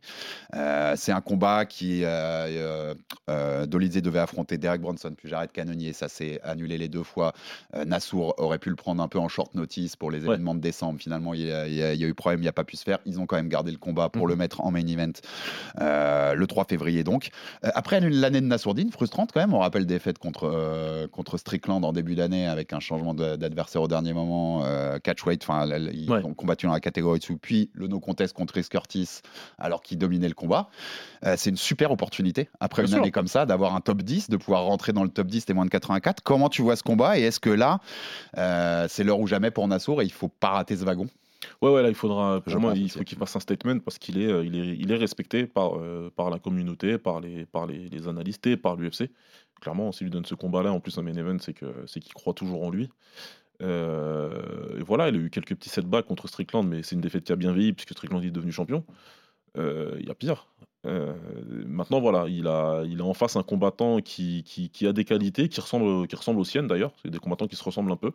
Euh, 0.54 0.94
c'est 0.96 1.12
un 1.12 1.20
combat 1.20 1.64
qui 1.64 2.00
euh, 2.02 2.92
euh, 3.30 3.66
Dolidze 3.66 4.02
devait 4.02 4.18
affronter 4.18 4.58
Derek 4.58 4.80
Bronson 4.80 5.14
puis 5.16 5.28
Jared 5.28 5.52
Cannonier, 5.52 5.92
ça 5.92 6.08
s'est 6.08 6.40
annulé 6.42 6.76
les 6.76 6.88
deux 6.88 7.04
fois. 7.04 7.32
Nassour 7.86 8.34
aurait 8.38 8.58
pu 8.58 8.68
le 8.70 8.76
prendre 8.76 9.00
un 9.00 9.08
peu 9.08 9.20
en 9.20 9.28
short 9.28 9.54
notice 9.54 9.94
pour 9.94 10.10
les 10.10 10.18
Ouais. 10.18 10.34
événements 10.34 10.56
de 10.56 10.60
décembre. 10.60 10.98
Finalement, 11.00 11.34
il 11.34 11.42
y 11.42 11.52
a, 11.52 11.68
il 11.68 12.00
y 12.00 12.04
eu 12.04 12.14
problème, 12.14 12.40
il 12.40 12.42
n'y 12.42 12.48
a 12.48 12.52
pas 12.52 12.64
pu 12.64 12.76
se 12.76 12.82
faire. 12.82 12.98
Ils 13.06 13.20
ont 13.20 13.26
quand 13.26 13.36
même 13.36 13.48
gardé 13.48 13.70
le 13.70 13.78
combat 13.78 14.08
pour 14.08 14.24
Mhm. 14.24 14.28
le 14.30 14.36
mettre 14.36 14.60
en 14.62 14.72
main 14.72 14.84
event 14.84 15.12
le 15.78 16.44
3 16.46 16.64
février 16.64 17.04
donc. 17.04 17.28
Après 17.62 18.00
l'année 18.08 18.40
de 18.40 18.46
Nassourdine, 18.46 18.90
frustrante 18.90 19.30
quand 19.32 19.40
même, 19.40 19.54
on 19.54 19.58
rappelle 19.60 19.86
des 19.86 19.98
fêtes 19.98 20.18
contre, 20.18 20.44
euh, 20.52 21.06
contre 21.08 21.36
Strickland 21.38 21.84
en 21.84 21.92
début 21.92 22.14
d'année 22.14 22.46
avec 22.46 22.72
un 22.72 22.80
changement 22.80 23.14
d'adversaire 23.14 23.82
au 23.82 23.88
dernier 23.88 24.12
moment, 24.12 24.64
euh, 24.64 24.98
catchweight, 24.98 25.42
enfin 25.42 25.66
ils 25.92 26.10
Ouais. 26.10 26.24
ont 26.24 26.34
combattu 26.34 26.66
dans 26.66 26.72
la 26.72 26.80
catégorie 26.80 27.18
dessous, 27.18 27.38
puis 27.38 27.70
le 27.74 27.86
no 27.88 28.00
contest 28.00 28.34
contre 28.34 28.52
Chris 28.52 28.66
Curtis 28.70 29.20
alors 29.58 29.82
qu'il 29.82 29.98
dominait 29.98 30.28
le 30.28 30.34
combat. 30.34 30.68
Euh, 31.24 31.34
c'est 31.36 31.50
une 31.50 31.56
super 31.56 31.90
opportunité 31.90 32.48
après 32.60 32.82
Bien 32.82 32.86
une 32.88 32.94
sûr. 32.94 33.02
année 33.02 33.10
comme 33.12 33.28
ça 33.28 33.46
d'avoir 33.46 33.74
un 33.74 33.80
top 33.80 34.02
10, 34.02 34.30
de 34.30 34.36
pouvoir 34.36 34.64
rentrer 34.64 34.92
dans 34.92 35.02
le 35.04 35.10
top 35.10 35.26
10 35.26 35.46
des 35.46 35.54
moins 35.54 35.64
de 35.64 35.70
84. 35.70 36.22
Comment 36.22 36.48
tu 36.48 36.62
vois 36.62 36.76
ce 36.76 36.82
combat 36.82 37.18
et 37.18 37.22
est-ce 37.22 37.40
que 37.40 37.50
là, 37.50 37.80
euh, 38.36 38.86
c'est 38.88 39.04
l'heure 39.04 39.20
ou 39.20 39.26
jamais 39.26 39.50
pour 39.50 39.66
Nassour 39.68 40.02
et 40.02 40.04
il 40.04 40.12
faut 40.12 40.28
pas 40.28 40.50
rater 40.50 40.76
ce 40.76 40.84
wagon? 40.84 41.06
Ouais, 41.62 41.70
ouais, 41.70 41.82
là, 41.82 41.88
il 41.88 41.94
faudra. 41.94 42.42
Moi, 42.46 42.70
pense 42.70 42.78
il 42.78 42.90
faut 42.90 43.04
qu'il 43.04 43.18
fasse 43.18 43.36
un 43.36 43.40
statement 43.40 43.78
parce 43.78 43.98
qu'il 43.98 44.18
est, 44.20 44.26
euh, 44.26 44.44
il 44.44 44.56
est, 44.56 44.76
il 44.76 44.90
est 44.90 44.96
respecté 44.96 45.46
par, 45.46 45.78
euh, 45.78 46.10
par 46.14 46.30
la 46.30 46.38
communauté, 46.38 46.98
par 46.98 47.20
les, 47.20 47.46
par 47.46 47.66
les, 47.66 47.88
les 47.88 48.08
analystes 48.08 48.46
et 48.46 48.56
par 48.56 48.76
l'UFC. 48.76 49.10
Clairement, 49.60 49.92
s'il 49.92 50.06
lui 50.06 50.10
donne 50.10 50.24
ce 50.24 50.34
combat-là, 50.34 50.72
en 50.72 50.80
plus 50.80 50.98
un 50.98 51.02
main 51.02 51.14
event, 51.14 51.38
c'est 51.38 51.52
qu'il 52.00 52.14
croit 52.14 52.34
toujours 52.34 52.64
en 52.64 52.70
lui. 52.70 52.88
Euh, 53.60 54.78
et 54.78 54.82
voilà, 54.82 55.08
il 55.08 55.16
a 55.16 55.18
eu 55.18 55.30
quelques 55.30 55.54
petits 55.54 55.68
setbacks 55.68 56.06
contre 56.06 56.28
Strickland, 56.28 56.66
mais 56.66 56.82
c'est 56.82 56.94
une 56.94 57.00
défaite 57.00 57.24
qui 57.24 57.32
a 57.32 57.36
bien 57.36 57.52
vieilli 57.52 57.72
puisque 57.72 57.90
Strickland 57.90 58.22
est 58.24 58.30
devenu 58.30 58.52
champion. 58.52 58.84
Euh, 59.56 59.96
Il 60.00 60.06
y 60.06 60.10
a 60.10 60.14
pire. 60.14 60.48
Maintenant, 60.84 62.00
voilà, 62.00 62.26
il 62.28 62.46
a, 62.46 62.82
il 62.86 63.00
a 63.00 63.04
en 63.04 63.14
face 63.14 63.36
un 63.36 63.42
combattant 63.42 64.00
qui, 64.00 64.42
qui, 64.44 64.70
qui 64.70 64.86
a 64.86 64.92
des 64.92 65.04
qualités, 65.04 65.48
qui 65.48 65.60
ressemble, 65.60 66.06
qui 66.06 66.16
ressemble 66.16 66.40
aux 66.40 66.44
siennes 66.44 66.66
d'ailleurs. 66.66 66.92
C'est 67.02 67.10
des 67.10 67.18
combattants 67.18 67.46
qui 67.46 67.56
se 67.56 67.64
ressemblent 67.64 67.92
un 67.92 67.96
peu. 67.96 68.12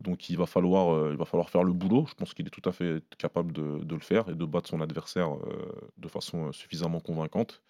Donc 0.00 0.28
il 0.28 0.36
va 0.36 0.46
falloir, 0.46 0.94
euh, 0.94 1.10
il 1.12 1.16
va 1.16 1.24
falloir 1.24 1.48
faire 1.48 1.64
le 1.64 1.72
boulot. 1.72 2.04
Je 2.08 2.14
pense 2.14 2.34
qu'il 2.34 2.46
est 2.46 2.50
tout 2.50 2.66
à 2.68 2.72
fait 2.72 3.02
capable 3.18 3.52
de, 3.52 3.94
le 3.94 4.00
faire 4.00 4.28
et 4.28 4.34
de 4.34 4.44
battre 4.44 4.68
son 4.68 4.80
adversaire 4.80 5.34
euh, 5.34 5.90
de 5.96 6.08
façon 6.08 6.48
euh, 6.48 6.52
suffisamment 6.52 7.00
convaincante. 7.00 7.62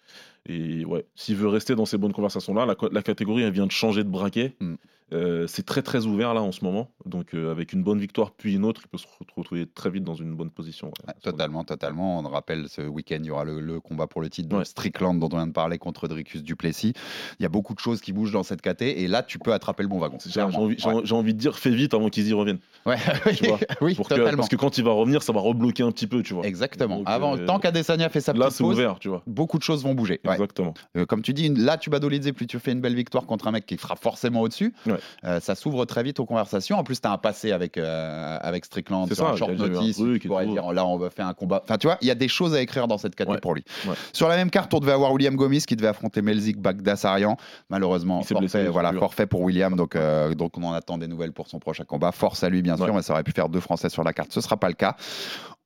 Et 0.45 0.83
ouais, 0.85 1.05
s'il 1.15 1.37
veut 1.37 1.47
rester 1.47 1.75
dans 1.75 1.85
ces 1.85 1.97
bonnes 1.97 2.13
conversations-là, 2.13 2.65
la, 2.65 2.75
co- 2.75 2.89
la 2.89 3.01
catégorie 3.01 3.43
elle 3.43 3.53
vient 3.53 3.67
de 3.67 3.71
changer 3.71 4.03
de 4.03 4.09
braquet. 4.09 4.55
Mm. 4.59 4.75
Euh, 5.13 5.47
c'est 5.47 5.65
très 5.65 5.81
très 5.81 6.05
ouvert 6.05 6.33
là 6.33 6.41
en 6.41 6.51
ce 6.51 6.65
moment. 6.65 6.89
Donc 7.05 7.33
euh, 7.33 7.49
avec 7.49 7.71
une 7.71 7.81
bonne 7.81 7.99
victoire 7.99 8.31
puis 8.31 8.55
une 8.55 8.65
autre, 8.65 8.81
il 8.83 8.89
peut 8.89 8.97
se 8.97 9.05
retrouver 9.35 9.65
très 9.65 9.89
vite 9.89 10.03
dans 10.03 10.15
une 10.15 10.35
bonne 10.35 10.49
position. 10.49 10.87
ouais. 11.07 11.13
Totalement, 11.23 11.63
totalement. 11.63 12.19
On 12.19 12.23
rappelle 12.27 12.67
ce 12.67 12.81
week-end, 12.81 13.19
il 13.21 13.27
y 13.27 13.31
aura 13.31 13.45
le, 13.45 13.61
le 13.61 13.79
combat 13.79 14.07
pour 14.07 14.21
le 14.21 14.29
titre 14.29 14.49
de 14.49 14.57
Ouais. 14.57 14.65
Strickland 14.65 15.17
dont 15.19 15.29
on 15.31 15.37
vient 15.37 15.47
de 15.47 15.53
parler 15.53 15.77
contre 15.77 16.07
Dricus 16.09 16.43
Duplessis. 16.43 16.93
Il 17.39 17.43
y 17.43 17.45
a 17.45 17.49
beaucoup 17.49 17.73
de 17.73 17.79
choses 17.79 18.01
qui 18.01 18.11
bougent 18.11 18.31
dans 18.33 18.43
cette 18.43 18.61
KT 18.61 18.81
et 18.81 19.07
là, 19.07 19.23
tu 19.23 19.39
peux 19.39 19.53
attraper 19.53 19.83
le 19.83 19.89
bon 19.89 19.99
wagon. 19.99 20.17
J'ai 20.25 20.41
envie, 20.41 20.75
Ouais. 20.85 21.23
de 21.23 21.31
dire, 21.37 21.57
fais 21.57 21.69
vite 21.69 21.93
avant 21.93 22.09
qu'ils 22.09 22.27
y 22.27 22.33
reviennent. 22.33 22.59
Ouais, 22.85 22.97
tu 23.35 23.45
vois, 23.47 23.59
oui, 23.81 23.95
Pour 23.95 24.09
que- 24.09 24.15
totalement. 24.15 24.37
parce 24.37 24.49
que 24.49 24.55
quand 24.57 24.77
il 24.77 24.83
va 24.83 24.91
revenir, 24.91 25.23
ça 25.23 25.31
va 25.31 25.39
rebloquer 25.39 25.83
un 25.83 25.91
petit 25.91 26.07
peu, 26.07 26.21
tu 26.21 26.33
vois. 26.33 26.45
Exactement. 26.45 26.97
Donc, 26.97 27.05
Avant, 27.07 27.37
euh, 27.37 27.45
tant 27.45 27.59
qu'Adesanya 27.59 28.09
fait 28.09 28.19
sa 28.21 28.33
Là, 28.33 28.45
petite 28.47 28.57
c'est 28.57 28.63
pause, 28.65 28.75
ouvert, 28.75 28.99
tu 28.99 29.07
vois. 29.09 29.23
beaucoup 29.25 29.57
de 29.57 29.63
choses 29.63 29.83
vont 29.83 29.93
bouger. 29.93 30.19
Exactement. 30.29 30.73
Comme 31.07 31.21
tu 31.21 31.33
dis, 31.33 31.47
là, 31.49 31.77
tu 31.77 31.89
bats 31.89 31.99
Dolidze, 31.99 32.31
plus 32.33 32.47
tu 32.47 32.59
fais 32.59 32.73
une 32.73 32.81
belle 32.81 32.95
victoire 32.95 33.25
contre 33.25 33.47
un 33.47 33.51
mec 33.51 33.65
qui 33.65 33.77
sera 33.77 33.95
forcément 33.95 34.41
au-dessus. 34.41 34.73
Ouais. 34.85 34.96
Euh, 35.23 35.39
ça 35.39 35.55
s'ouvre 35.55 35.85
très 35.85 36.03
vite 36.03 36.19
aux 36.19 36.25
conversations. 36.25 36.77
En 36.77 36.83
plus, 36.83 36.99
tu 37.01 37.07
as 37.07 37.11
un 37.11 37.17
passé 37.17 37.51
avec, 37.51 37.77
euh, 37.77 38.37
avec 38.41 38.65
Strickland 38.65 39.07
sur 39.07 39.15
ça, 39.15 39.29
un 39.31 39.35
short 39.35 39.51
un 39.51 39.55
notice. 39.55 39.97
truc 39.97 40.21
Tu 40.21 40.27
pourrais 40.27 40.45
dire, 40.47 40.71
là, 40.73 40.85
on 40.85 40.97
va 40.97 41.09
faire 41.09 41.27
un 41.27 41.33
combat. 41.33 41.61
Enfin, 41.63 41.77
tu 41.77 41.87
vois, 41.87 41.97
il 42.01 42.07
y 42.07 42.11
a 42.11 42.15
des 42.15 42.27
choses 42.27 42.53
à 42.53 42.61
écrire 42.61 42.87
dans 42.87 42.97
cette 42.97 43.15
Ouais. 43.27 43.39
pour 43.39 43.55
lui. 43.55 43.63
Ouais. 43.85 43.95
Sur 44.13 44.27
la 44.27 44.35
même 44.37 44.49
carte, 44.49 44.73
on 44.73 44.79
devait 44.79 44.91
avoir 44.91 45.11
William 45.11 45.35
Gomis 45.35 45.61
qui 45.61 45.75
devait 45.75 45.87
affronter 45.87 46.21
Melzik 46.21 46.59
Bagdasarian. 46.61 47.35
Malheureusement, 47.69 48.21
forfait, 48.21 48.35
blessé, 48.39 48.67
voilà, 48.67 48.93
forfait 48.93 49.25
pour 49.25 49.41
William. 49.41 49.75
Donc, 49.75 49.95
euh, 49.95 50.33
donc, 50.33 50.57
on 50.57 50.63
en 50.63 50.73
attend 50.73 50.97
des 50.97 51.07
nouvelles 51.07 51.33
pour 51.33 51.47
son 51.47 51.59
prochain 51.59 51.83
combat. 51.83 52.11
Force 52.11 52.43
à 52.43 52.49
lui, 52.49 52.61
bien 52.61 52.77
sûr, 52.77 52.93
mais 52.93 53.01
ça 53.01 53.13
aurait 53.13 53.23
pu 53.23 53.31
faire 53.31 53.49
deux 53.49 53.59
Français 53.59 53.89
sur 53.89 54.03
la 54.03 54.13
carte. 54.13 54.31
Ce 54.31 54.41
sera 54.41 54.57
pas 54.57 54.67
le 54.69 54.75
cas. 54.75 54.95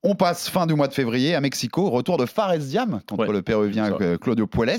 On 0.04 0.16
passe 0.16 0.48
fin 0.48 0.66
du 0.66 0.74
mois 0.74 0.88
de 0.88 0.94
février 0.94 1.36
à 1.36 1.40
Mexico. 1.40 1.88
Retour 1.88 2.16
de 2.16 2.26
Fares 2.26 2.58
Diam 2.58 3.00
contre 3.08 3.28
Ouais, 3.28 3.32
le 3.32 3.40
Péruvien 3.42 3.92
euh, 4.00 4.18
Claudio 4.18 4.48
Puelles. 4.48 4.76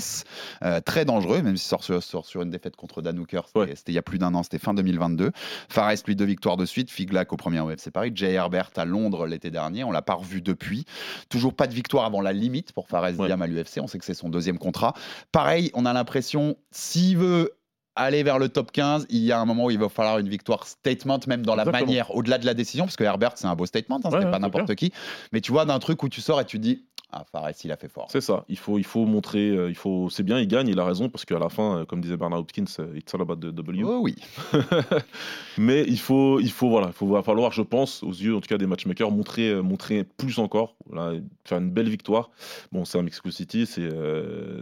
Euh, 0.62 0.80
très 0.82 1.06
dangereux, 1.06 1.40
même 1.40 1.56
s'il 1.56 1.66
sort 1.66 1.82
sur, 1.82 2.02
sort 2.02 2.26
sur 2.26 2.42
une 2.42 2.50
défaite 2.50 2.76
contre 2.76 3.00
Dan 3.00 3.18
Hooker. 3.18 3.40
C'était 3.46 3.58
Ouais. 3.58 3.74
il 3.88 3.94
y 3.94 3.98
a 3.98 4.02
plus 4.02 4.18
d'un 4.18 4.34
an, 4.34 4.42
c'était 4.42 4.58
fin 4.58 4.74
2022. 4.74 5.32
Fares, 5.70 5.94
lui, 6.06 6.14
deux 6.14 6.26
victoires 6.26 6.58
de 6.58 6.66
suite. 6.66 6.90
Figlac 6.90 7.32
au 7.32 7.38
premier 7.38 7.60
UFC 7.60 7.90
Paris. 7.90 8.12
Jay 8.14 8.32
Herbert 8.32 8.70
à 8.76 8.84
Londres 8.84 9.26
l'été 9.26 9.50
dernier. 9.50 9.82
On 9.82 9.92
l'a 9.92 10.02
pas 10.02 10.14
revu 10.14 10.42
depuis. 10.42 10.84
Toujours 11.30 11.54
pas 11.54 11.66
de 11.68 11.72
victoire 11.74 12.04
avant 12.04 12.20
la 12.20 12.34
limite 12.34 12.72
pour 12.72 12.86
Fares 12.88 13.04
Ouais. 13.18 13.26
Diam 13.26 13.40
à 13.40 13.46
l'UFC. 13.46 13.78
On 13.80 13.86
sait 13.86 13.98
que 13.98 14.04
c'est 14.04 14.12
son 14.12 14.28
deuxième 14.28 14.58
contrat. 14.58 14.92
Pareil, 15.32 15.70
on 15.72 15.86
a 15.86 15.92
l'impression, 15.94 16.56
s'il 16.70 17.16
veut 17.16 17.52
aller 17.96 18.22
vers 18.22 18.38
le 18.38 18.48
top 18.48 18.72
15, 18.72 19.06
il 19.08 19.20
y 19.20 19.32
a 19.32 19.38
un 19.38 19.44
moment 19.44 19.66
où 19.66 19.70
il 19.70 19.78
va 19.78 19.88
falloir 19.88 20.18
une 20.18 20.28
victoire 20.28 20.66
statement, 20.66 21.20
même 21.26 21.44
dans 21.44 21.54
la 21.54 21.64
manière, 21.64 22.14
au-delà 22.14 22.38
de 22.38 22.46
la 22.46 22.54
décision, 22.54 22.84
parce 22.84 22.96
que 22.96 23.04
Herbert, 23.04 23.32
c'est 23.36 23.46
un 23.46 23.54
beau 23.54 23.66
statement, 23.66 24.00
hein, 24.04 24.10
Ouais, 24.10 24.18
ouais, 24.18 24.24
pas 24.24 24.32
c'est 24.34 24.40
n'importe 24.40 24.74
qui. 24.74 24.92
Mais 25.32 25.40
tu 25.40 25.52
vois, 25.52 25.64
d'un 25.64 25.78
truc 25.78 26.02
où 26.02 26.08
tu 26.08 26.20
sors 26.20 26.40
et 26.40 26.44
tu 26.44 26.58
dis, 26.58 26.84
ah, 27.16 27.24
Fares, 27.30 27.50
il 27.64 27.70
a 27.72 27.76
fait 27.76 27.88
fort. 27.88 28.08
C'est 28.10 28.20
ça. 28.20 28.44
Il 28.48 28.58
faut, 28.58 28.78
il 28.78 28.84
faut 28.84 29.04
montrer. 29.06 29.50
euh, 29.50 29.68
il 29.68 29.74
faut. 29.76 30.08
C'est 30.10 30.22
bien, 30.24 30.38
il 30.40 30.48
gagne. 30.48 30.68
Il 30.68 30.78
a 30.80 30.84
raison 30.84 31.08
parce 31.08 31.24
qu'à 31.24 31.38
la 31.38 31.48
fin, 31.48 31.78
euh, 31.78 31.84
comme 31.84 32.00
disait 32.00 32.16
Bernard 32.16 32.40
Hopkins, 32.40 32.64
euh, 32.80 32.96
it's 32.96 33.14
all 33.14 33.20
about 33.22 33.36
the 33.36 33.50
W. 33.54 33.84
Oh 33.84 34.00
oui. 34.02 34.16
Mais 35.58 35.84
il 35.86 35.98
faut, 35.98 36.40
il 36.40 36.50
faut 36.50 36.68
voilà, 36.68 36.88
il 36.88 36.92
faut 36.92 37.06
va 37.06 37.22
falloir, 37.22 37.52
je 37.52 37.62
pense, 37.62 38.02
aux 38.02 38.10
yeux 38.12 38.34
en 38.34 38.40
tout 38.40 38.48
cas 38.48 38.58
des 38.58 38.66
matchmakers, 38.66 39.10
montrer, 39.10 39.50
euh, 39.50 39.62
montrer 39.62 40.04
plus 40.04 40.38
encore, 40.38 40.74
voilà, 40.90 41.18
faire 41.44 41.58
une 41.58 41.70
belle 41.70 41.88
victoire. 41.88 42.30
Bon, 42.72 42.84
c'est 42.84 42.98
à 42.98 43.02
Mexico 43.02 43.30
City, 43.30 43.66
c'est, 43.66 43.88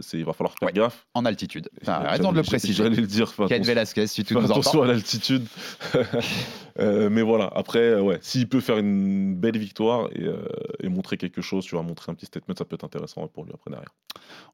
c'est, 0.01 0.17
il 0.19 0.25
va 0.25 0.33
falloir 0.33 0.53
faire 0.59 0.67
Ouais. 0.67 0.73
gaffe. 0.73 1.07
En 1.15 1.25
altitude. 1.25 1.69
J'allais- 1.81 2.09
raison 2.09 2.31
de 2.31 2.37
le 2.37 2.43
préciser. 2.43 2.73
J'allais 2.73 2.95
le 2.95 3.07
dire. 3.07 3.27
attention- 3.29 3.61
Velasquez, 3.63 4.07
si 4.07 4.23
tu 4.23 4.33
nous 4.35 4.45
attention 4.45 4.79
entends. 4.81 4.83
à 4.83 4.93
l'altitude. 4.93 5.45
Euh, 6.79 7.09
mais 7.09 7.21
voilà, 7.21 7.49
après, 7.55 7.79
euh, 7.79 8.01
ouais, 8.01 8.17
s'il 8.21 8.47
peut 8.47 8.59
faire 8.59 8.77
une 8.77 9.35
belle 9.35 9.57
victoire 9.57 10.09
et, 10.13 10.23
euh, 10.23 10.45
et 10.81 10.89
montrer 10.89 11.17
quelque 11.17 11.41
chose, 11.41 11.65
tu 11.65 11.75
vas 11.75 11.81
montrer 11.81 12.11
un 12.11 12.15
petit 12.15 12.25
statement, 12.25 12.55
ça 12.57 12.65
peut 12.65 12.75
être 12.75 12.83
intéressant 12.83 13.27
pour 13.27 13.45
lui 13.45 13.51
après 13.53 13.69
derrière. 13.69 13.93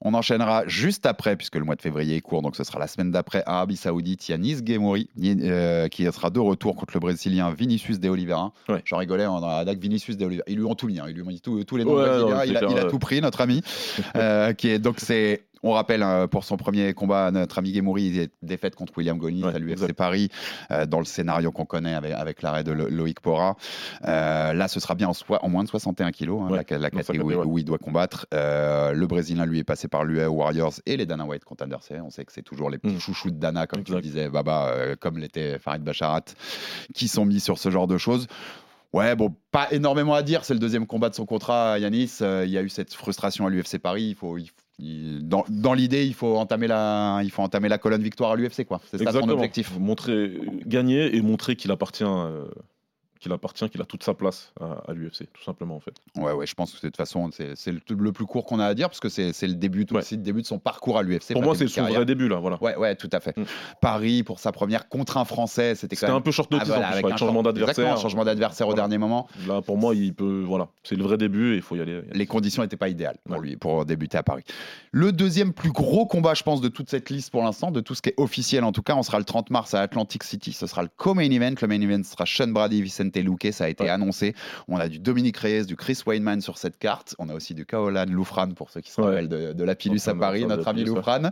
On 0.01 0.13
enchaînera 0.13 0.63
juste 0.67 1.05
après, 1.05 1.35
puisque 1.35 1.55
le 1.55 1.63
mois 1.63 1.75
de 1.75 1.81
février 1.81 2.15
est 2.15 2.21
court, 2.21 2.41
donc 2.41 2.55
ce 2.55 2.63
sera 2.63 2.79
la 2.79 2.87
semaine 2.87 3.11
d'après, 3.11 3.43
Arabie 3.45 3.77
Saoudite, 3.77 4.27
Yanis 4.27 4.65
Gemouri, 4.65 5.09
euh, 5.23 5.87
qui 5.87 6.05
sera 6.05 6.29
de 6.29 6.39
retour 6.39 6.75
contre 6.75 6.93
le 6.93 6.99
Brésilien 6.99 7.51
Vinicius 7.51 7.99
de 7.99 8.09
Oliveira. 8.09 8.53
Ouais. 8.67 8.81
J'en 8.85 8.97
rigolais, 8.97 9.27
on 9.27 9.43
a 9.43 9.55
avec 9.55 9.79
Vinicius 9.79 10.17
de 10.17 10.25
Oliveira. 10.25 10.45
Ils 10.47 10.57
lui 10.57 10.65
ont 10.65 10.75
tout 10.75 10.87
mis, 10.87 10.99
hein, 10.99 11.05
ils 11.07 11.15
lui 11.15 11.21
ont 11.21 11.27
mis 11.27 11.39
tous 11.39 11.77
les 11.77 11.85
noms 11.85 11.95
Ouais, 11.95 12.19
non, 12.19 12.41
il, 12.45 12.55
a, 12.55 12.59
clair, 12.59 12.71
il 12.71 12.77
a 12.79 12.85
tout 12.85 12.99
pris, 12.99 13.21
notre 13.21 13.41
ami. 13.41 13.61
Qui 14.57 14.69
est, 14.69 14.79
donc 14.79 14.99
c'est. 14.99 15.43
On 15.63 15.71
rappelle 15.71 16.03
euh, 16.03 16.27
pour 16.27 16.43
son 16.43 16.57
premier 16.57 16.93
combat, 16.93 17.31
notre 17.31 17.57
ami 17.59 17.73
Gemouri, 17.73 18.29
défaite 18.41 18.75
contre 18.75 18.93
William 18.97 19.17
Gonis 19.17 19.43
Ouais, 19.43 19.53
à 19.55 19.59
l'UFC. 19.59 19.93
Paris, 19.93 20.29
euh, 20.71 20.85
dans 20.85 20.99
le 20.99 21.05
scénario 21.05 21.51
qu'on 21.51 21.65
connaît 21.65 21.95
avec, 21.95 22.13
avec 22.13 22.41
l'arrêt 22.41 22.63
de 22.63 22.71
Lo- 22.71 22.89
Loïc 22.89 23.19
Pora. 23.19 23.55
Euh, 24.05 24.53
là, 24.53 24.67
ce 24.67 24.79
sera 24.79 24.95
bien 24.95 25.09
en, 25.09 25.13
soi- 25.13 25.39
en 25.43 25.49
moins 25.49 25.63
de 25.63 25.69
61 25.69 26.11
kilos, 26.11 26.41
hein, 26.43 26.49
Ouais, 26.51 26.65
la, 26.69 26.89
catégorie 26.89 27.35
où 27.35 27.57
il 27.57 27.65
doit 27.65 27.77
combattre. 27.77 28.25
Le 28.31 29.05
Brésilien, 29.05 29.45
lui, 29.45 29.59
est 29.59 29.63
passé 29.63 29.87
par 29.87 30.03
l'UA 30.03 30.29
Warriors 30.29 30.73
et 30.85 30.97
les 30.97 31.05
Dana 31.05 31.25
White 31.25 31.43
contre 31.45 31.63
Anderson. 31.65 32.01
On 32.05 32.09
sait 32.09 32.25
que 32.25 32.31
c'est 32.31 32.41
toujours 32.43 32.69
les 32.69 32.77
petits 32.77 32.95
Mm. 32.95 32.99
chouchous 32.99 33.31
de 33.31 33.37
Dana, 33.37 33.67
comme 33.67 33.83
tu 33.83 33.91
Exact. 33.91 33.95
le 33.97 34.01
disais, 34.01 34.29
Baba, 34.29 34.95
comme 34.99 35.17
l'était 35.17 35.59
Farid 35.59 35.83
Bacharat, 35.83 36.21
qui 36.93 37.07
sont 37.07 37.25
mis 37.25 37.39
sur 37.39 37.57
ce 37.57 37.69
genre 37.69 37.87
de 37.87 37.97
choses. 37.97 38.27
Ouais, 38.93 39.15
bon, 39.15 39.35
pas 39.51 39.67
énormément 39.71 40.15
à 40.15 40.23
dire. 40.23 40.43
C'est 40.45 40.53
le 40.55 40.59
deuxième 40.59 40.87
combat 40.87 41.09
de 41.09 41.15
son 41.15 41.25
contrat, 41.25 41.77
Yanis. 41.77 42.17
Euh, 42.21 42.43
il 42.45 42.51
y 42.51 42.57
a 42.57 42.61
eu 42.63 42.69
cette 42.69 42.93
frustration 42.93 43.45
à 43.45 43.49
l'UFC 43.49 43.77
Paris. 43.77 44.03
Il 44.09 44.15
faut, 44.15 44.37
il 44.37 44.47
faut- 44.47 44.53
il- 44.57 44.68
dans 44.79 45.43
dans 45.49 45.73
l'idée, 45.73 46.05
il 46.05 46.13
faut 46.13 46.37
entamer 46.37 46.67
la, 46.67 47.19
il 47.23 47.31
faut 47.31 47.41
entamer 47.41 47.67
la 47.67 47.77
colonne 47.77 48.01
victoire 48.01 48.31
à 48.31 48.35
l'UFC, 48.35 48.65
quoi. 48.65 48.79
C'est 48.89 49.03
ça 49.03 49.11
son 49.11 49.29
objectif. 49.29 49.77
Montrer, 49.77 50.39
gagner 50.65 51.15
et 51.15 51.21
montrer 51.21 51.55
qu'il 51.55 51.71
appartient, 51.71 52.03
euh, 52.05 52.45
qu'il 53.19 53.31
appartient, 53.33 53.69
qu'il 53.69 53.81
a 53.81 53.85
toute 53.85 54.03
sa 54.03 54.13
place 54.13 54.53
à, 54.61 54.89
à 54.89 54.93
l'UFC, 54.93 55.27
tout 55.33 55.43
simplement 55.43 55.75
en 55.75 55.79
fait. 55.79 55.93
Ouais, 56.17 56.31
ouais, 56.31 56.47
je 56.47 56.53
pense 56.55 56.71
que 56.71 56.77
de 56.77 56.81
toute 56.83 56.95
façon, 56.97 57.29
c'est 57.31 57.71
le, 57.71 57.79
le 57.89 58.11
plus 58.11 58.25
court 58.25 58.45
qu'on 58.45 58.59
a 58.59 58.65
à 58.65 58.73
dire 58.73 58.87
parce 58.89 58.99
que 58.99 59.09
c'est 59.09 59.33
le 59.47 59.55
début, 59.55 59.85
tout 59.85 59.95
Ouais. 59.95 60.01
c'est 60.01 60.15
le 60.15 60.21
début 60.21 60.41
de 60.41 60.47
son 60.47 60.59
parcours 60.59 60.97
à 60.97 61.03
l'UFC. 61.03 61.33
Pour 61.33 61.43
moi, 61.43 61.55
c'est 61.55 61.67
son 61.67 61.83
vrai 61.83 62.05
début 62.05 62.27
là, 62.29 62.37
voilà. 62.37 62.57
Ouais, 62.63 62.75
ouais, 62.77 62.95
tout 62.95 63.09
à 63.11 63.19
fait. 63.19 63.35
Mm. 63.37 63.43
Paris 63.81 64.23
pour 64.23 64.39
sa 64.39 64.51
première 64.51 64.87
contre 64.89 65.17
un 65.17 65.25
Français, 65.25 65.75
c'était 65.75 65.95
quand 65.95 66.07
même 66.07 66.15
un 66.15 66.21
peu 66.21 66.31
short 66.31 66.49
Ah, 66.51 66.55
notice 66.55 66.67
voilà, 66.69 66.81
en 66.81 66.87
plus, 66.87 66.93
avec 66.93 67.05
avec 67.05 67.13
un 67.13 67.17
changement 67.17 67.43
d'adversaire. 67.43 67.97
changement 67.97 68.25
d'adversaire 68.25 68.67
au 68.67 68.71
Voilà. 68.71 68.83
dernier 68.83 68.97
moment. 68.97 69.27
Là, 69.47 69.61
pour 69.61 69.77
moi, 69.77 69.93
il 69.95 70.13
peut, 70.13 70.43
voilà, 70.45 70.69
c'est 70.83 70.95
le 70.95 71.03
vrai 71.03 71.17
début 71.17 71.53
et 71.53 71.55
il 71.57 71.61
faut 71.61 71.75
y 71.75 71.81
aller. 71.81 72.01
Les 72.13 72.25
conditions 72.25 72.63
n'étaient 72.63 72.77
pas 72.77 72.89
idéales 72.89 73.17
pour 73.25 73.35
Ouais. 73.37 73.41
lui 73.41 73.55
pour 73.57 73.85
débuter 73.85 74.17
à 74.17 74.23
Paris. 74.23 74.43
Le 74.91 75.11
deuxième 75.11 75.53
plus 75.53 75.71
gros 75.71 76.05
combat, 76.05 76.33
je 76.33 76.43
pense, 76.43 76.61
de 76.61 76.67
toute 76.69 76.89
cette 76.89 77.09
liste 77.09 77.31
pour 77.31 77.43
l'instant, 77.43 77.71
de 77.71 77.81
tout 77.81 77.95
ce 77.95 78.01
qui 78.01 78.09
est 78.09 78.13
officiel 78.17 78.63
en 78.63 78.71
tout 78.71 78.81
cas, 78.81 78.95
on 78.95 79.03
sera 79.03 79.19
le 79.19 79.25
30 79.25 79.49
mars 79.49 79.73
à 79.73 79.81
Atlantic 79.81 80.23
City. 80.23 80.53
Ce 80.53 80.67
sera 80.67 80.83
le 80.83 80.89
co-main 80.95 81.29
event. 81.31 81.53
Le 81.61 81.67
main 81.67 81.81
event 81.81 82.03
sera 82.03 82.25
Sean 82.25 82.47
Brady, 82.47 82.81
Vicente 82.81 83.08
Vicente 83.15 83.23
Luque, 83.25 83.47
ça 83.53 83.65
a 83.65 83.69
été 83.69 83.83
Ouais. 83.85 83.89
annoncé. 83.89 84.35
On 84.67 84.77
a 84.77 84.87
du 84.87 84.99
Dominique 84.99 85.37
Reyes, 85.37 85.65
du 85.65 85.75
Chris 85.75 85.99
Weinman 86.05 86.41
sur 86.41 86.57
cette 86.57 86.77
carte. 86.77 87.15
On 87.19 87.29
a 87.29 87.33
aussi 87.33 87.53
du 87.53 87.65
Kaolan 87.65 88.05
Loufran, 88.09 88.49
pour 88.51 88.69
ceux 88.69 88.81
qui 88.81 88.91
se 88.91 88.99
rappellent 89.01 89.29
de, 89.29 89.53
de 89.53 89.63
la 89.63 89.75
Pilus 89.75 90.01
à 90.07 90.13
Paris, 90.15 90.45
notre 90.45 90.67
ami. 90.67 90.83
Loufran. 90.83 91.31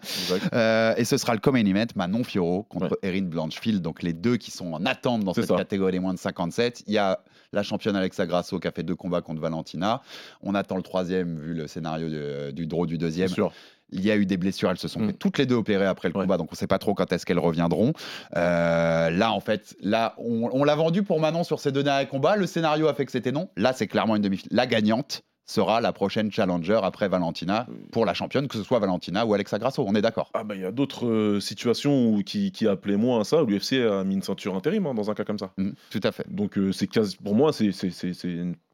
Euh, 0.54 0.94
et 0.98 1.06
ce 1.06 1.18
sera 1.18 1.34
le 1.34 1.40
co-main 1.40 1.66
event, 1.66 1.86
Manon 1.96 2.24
Fiorot 2.24 2.64
contre 2.64 2.98
Erin 3.04 3.24
Blanchfield. 3.24 3.82
Donc 3.82 4.04
les 4.04 4.14
deux 4.14 4.38
qui 4.38 4.52
sont 4.52 4.74
en 4.74 4.86
attente 4.86 5.24
dans 5.24 5.34
cette 5.34 5.48
ça. 5.48 5.56
catégorie 5.56 5.92
des 5.94 6.00
moins 6.00 6.14
de 6.14 6.20
57. 6.20 6.84
Il 6.88 6.94
y 6.94 6.98
a 6.98 7.20
la 7.54 7.64
championne 7.64 7.96
Alexa 7.96 8.26
Grasso 8.26 8.60
qui 8.60 8.68
a 8.68 8.72
fait 8.72 8.84
deux 8.84 8.96
combats 8.96 9.22
contre 9.22 9.42
Valentina. 9.42 10.02
On 10.42 10.54
attend 10.56 10.76
le 10.78 10.84
troisième 10.84 11.38
vu 11.40 11.54
le 11.54 11.68
scénario 11.68 12.10
du 12.52 12.68
draw 12.68 12.86
du 12.86 12.98
deuxième. 12.98 13.28
Bien 13.28 13.36
sûr. 13.36 13.54
Il 13.92 14.06
y 14.06 14.12
a 14.12 14.16
eu 14.18 14.26
des 14.26 14.38
blessures, 14.38 14.70
elles 14.70 14.78
se 14.78 14.88
sont 14.88 15.00
Mm. 15.00 15.08
fait 15.08 15.14
toutes 15.14 15.38
les 15.38 15.46
deux 15.46 15.56
opérées 15.56 15.86
après 15.86 16.10
le 16.10 16.16
Ouais. 16.16 16.24
combat, 16.24 16.38
donc 16.38 16.50
on 16.52 16.54
ne 16.54 16.58
sait 16.58 16.68
pas 16.68 16.80
trop 16.80 16.94
quand 16.94 17.12
est-ce 17.14 17.26
qu'elles 17.26 17.40
reviendront. 17.40 17.94
Euh, 18.36 19.10
là, 19.10 19.32
en 19.32 19.40
fait, 19.40 19.76
là, 19.82 20.14
on, 20.18 20.50
on 20.52 20.64
l'a 20.64 20.76
vendu 20.76 21.04
pour 21.04 21.20
Manon 21.20 21.44
sur 21.44 21.60
ces 21.60 21.72
deux 21.72 21.84
derniers 21.84 22.08
combats. 22.08 22.36
Le 22.36 22.46
scénario 22.48 22.88
a 22.88 22.94
fait 22.94 23.06
que 23.06 23.12
c'était 23.12 23.32
non. 23.32 23.50
Là, 23.58 23.74
c'est 23.74 23.88
clairement 23.88 24.16
une 24.16 24.22
demi-finale. 24.22 24.56
La 24.56 24.68
gagnante 24.68 25.24
sera 25.50 25.80
la 25.80 25.94
prochaine 25.94 26.30
challenger 26.30 26.78
après 26.84 27.08
Valentina 27.08 27.68
pour 27.94 28.06
la 28.06 28.14
championne, 28.14 28.50
que 28.50 28.58
ce 28.58 28.64
soit 28.64 28.80
Valentina 28.80 29.26
ou 29.26 29.34
Alexa 29.34 29.58
Grasso. 29.60 29.82
On 29.88 29.96
est 29.96 30.02
d'accord. 30.02 30.30
Ah 30.34 30.44
bah 30.44 30.56
il 30.56 30.62
y 30.62 30.66
a 30.66 30.74
d'autres 30.74 31.06
euh, 31.08 31.40
situations 31.40 32.10
où, 32.10 32.22
qui, 32.22 32.52
qui 32.52 32.68
appelaient 32.68 32.98
moins 32.98 33.22
à 33.22 33.24
ça. 33.24 33.42
L'UFC 33.48 33.76
a 33.90 34.04
mis 34.04 34.16
une 34.16 34.22
ceinture 34.24 34.56
intérim 34.56 34.86
hein, 34.88 34.94
dans 34.94 35.10
un 35.10 35.14
cas 35.14 35.24
comme 35.24 35.40
ça. 35.40 35.52
Mm, 35.58 35.70
tout 35.90 36.02
à 36.04 36.12
fait. 36.12 36.26
Donc 36.30 36.58
euh, 36.58 36.74
c'est 36.74 36.90
pour 37.24 37.34
moi 37.34 37.54
c'est 37.54 37.72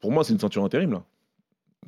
pour 0.01 0.11
moi 0.11 0.23
c'est 0.23 0.33
une 0.33 0.39
ceinture 0.39 0.63
intérim 0.65 0.93
là. 0.93 1.03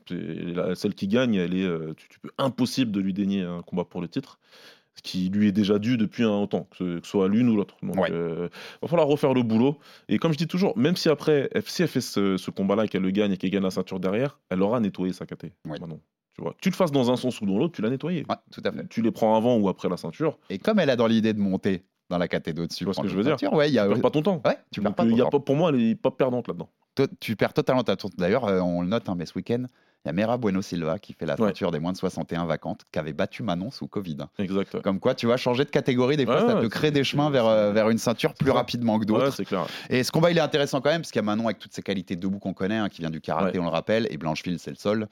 Celle 0.08 0.94
qui 0.96 1.08
gagne, 1.08 1.36
elle 1.36 1.56
est 1.56 1.64
euh, 1.66 1.94
tu, 1.96 2.08
tu 2.10 2.20
peux 2.20 2.32
impossible 2.38 2.92
de 2.92 3.00
lui 3.00 3.14
dénier 3.14 3.42
un 3.44 3.62
combat 3.62 3.86
pour 3.86 4.02
le 4.02 4.08
titre, 4.08 4.40
ce 4.96 5.02
qui 5.02 5.30
lui 5.30 5.48
est 5.48 5.52
déjà 5.52 5.80
dû 5.80 5.98
depuis 5.98 6.24
un 6.24 6.46
temps, 6.48 6.68
que 6.72 7.00
ce, 7.02 7.08
soit 7.08 7.28
l'une 7.28 7.50
ou 7.50 7.56
l'autre. 7.56 7.76
Donc 7.84 7.98
Ouais. 7.98 8.12
euh, 8.12 8.50
va 8.82 8.88
falloir 8.88 9.08
refaire 9.08 9.34
le 9.34 9.44
boulot. 9.44 9.78
Et 10.08 10.18
comme 10.20 10.32
je 10.32 10.38
dis 10.38 10.48
toujours, 10.48 10.78
même 10.78 10.96
si 10.96 11.10
après 11.10 11.50
si 11.66 11.82
elle 11.82 11.88
fait 11.88 12.02
ce, 12.02 12.38
ce 12.38 12.52
combat-là, 12.52 12.86
et 12.86 12.88
qu'elle 12.88 13.02
le 13.02 13.12
gagne 13.12 13.32
et 13.32 13.38
qu'elle 13.38 13.50
gagne 13.52 13.64
la 13.64 13.72
ceinture 13.72 14.00
derrière, 14.00 14.40
elle 14.50 14.62
aura 14.62 14.80
nettoyé 14.80 15.14
sa 15.14 15.26
KT. 15.26 15.46
Ouais. 15.68 15.78
Tu 16.36 16.42
vois, 16.42 16.54
tu 16.62 16.70
le 16.70 16.76
fasses 16.76 16.92
dans 16.92 17.10
un 17.12 17.16
sens 17.16 17.40
ou 17.40 17.46
dans 17.46 17.58
l'autre, 17.58 17.74
tu 17.76 17.82
l'as 17.82 17.90
nettoyé. 17.90 18.26
Ouais, 18.30 18.36
tout 18.52 18.62
à 18.66 18.72
fait. 18.72 18.88
Tu 18.90 19.02
les 19.02 19.12
prends 19.12 19.38
avant 19.38 19.58
ou 19.58 19.70
après 19.70 19.88
la 19.88 19.96
ceinture, 19.98 20.38
Et 20.50 20.58
comme 20.60 20.80
elle 20.80 20.90
a 20.90 20.98
dans 20.98 21.08
l'idée 21.08 21.32
de 21.34 21.40
monter 21.40 21.86
dans 22.10 22.18
la 22.18 22.28
catégorie 22.28 22.68
dessus, 22.68 22.80
Tu 22.80 22.84
vois 22.86 22.94
ce 22.94 23.00
que 23.00 23.08
je 23.08 23.16
veux 23.16 23.24
dire? 23.24 23.40
ceinture, 23.40 23.54
ouais, 23.58 23.72
y 23.72 23.80
a, 23.80 23.86
tu 23.86 23.94
perds 23.94 24.02
pas 24.02 24.12
ton 24.12 24.22
temps. 24.22 24.42
ouais, 24.46 24.58
tu 24.72 24.82
perds 24.82 24.90
Donc, 24.92 24.98
pas 24.98 25.04
euh, 25.06 25.10
ton 25.12 25.16
y 25.16 25.22
a 25.22 25.24
temps. 25.24 25.30
pas, 25.30 25.40
pour 25.40 25.56
moi, 25.56 25.70
elle 25.74 25.82
est 25.82 25.96
pas 25.96 26.12
perdante 26.12 26.48
là-dedans. 26.50 26.70
To- 26.96 27.08
tu 27.20 27.36
perds 27.38 27.54
totalement 27.54 27.84
ta 27.84 27.96
tour. 27.96 28.10
D'ailleurs, 28.18 28.46
euh, 28.46 28.60
on 28.60 28.82
le 28.82 28.88
note, 28.88 29.08
hein, 29.10 29.16
mais 29.18 29.26
ce 29.26 29.34
week-end, 29.36 29.64
il 30.06 30.10
y 30.10 30.10
a 30.10 30.14
Mera 30.14 30.38
Bueno 30.38 30.62
Silva 30.62 31.00
qui 31.00 31.14
fait 31.14 31.26
la 31.26 31.34
Ouais. 31.40 31.48
ceinture 31.48 31.72
des 31.72 31.80
moins 31.80 31.92
de 31.92 31.98
61 31.98 32.46
vacantes, 32.46 32.82
qui 32.92 33.00
avait 33.00 33.12
battu 33.14 33.42
Manon 33.42 33.72
sous 33.72 33.88
Covid. 33.88 34.18
Exact. 34.38 34.74
ouais. 34.76 34.82
Comme 34.82 35.00
quoi, 35.00 35.16
tu 35.16 35.26
vois, 35.26 35.36
changer 35.38 35.66
de 35.66 35.70
catégorie, 35.70 36.16
des 36.16 36.26
fois, 36.26 36.46
Ouais, 36.46 36.62
ça 36.64 36.70
créer 36.70 36.90
c'est- 36.90 36.92
des 36.92 37.04
chemins 37.04 37.30
vers, 37.32 37.48
euh, 37.48 37.72
vers 37.72 37.90
une 37.90 37.98
ceinture 37.98 38.34
plus 38.36 38.52
rapidement 38.52 39.00
que 39.00 39.06
d'autres. 39.06 39.44
Clair. 39.44 39.66
Et 39.90 40.04
ce 40.04 40.12
combat, 40.12 40.30
il 40.32 40.38
est 40.38 40.42
intéressant 40.42 40.80
quand 40.80 40.90
même, 40.92 41.02
parce 41.02 41.12
qu'il 41.12 41.20
y 41.20 41.24
a 41.24 41.26
Manon 41.26 41.46
avec 41.46 41.60
toutes 41.60 41.74
ses 41.74 41.82
qualités 41.82 42.16
debout 42.16 42.40
qu'on 42.40 42.54
connaît, 42.54 42.78
hein, 42.78 42.90
qui 42.90 43.02
vient 43.02 43.10
du 43.10 43.20
karaté, 43.22 43.58
on 43.60 43.64
le 43.64 43.70
rappelle, 43.70 44.08
et 44.12 44.18
Blancheville, 44.18 44.60
c'est 44.60 44.70
le 44.72 44.78
sol. 44.78 45.08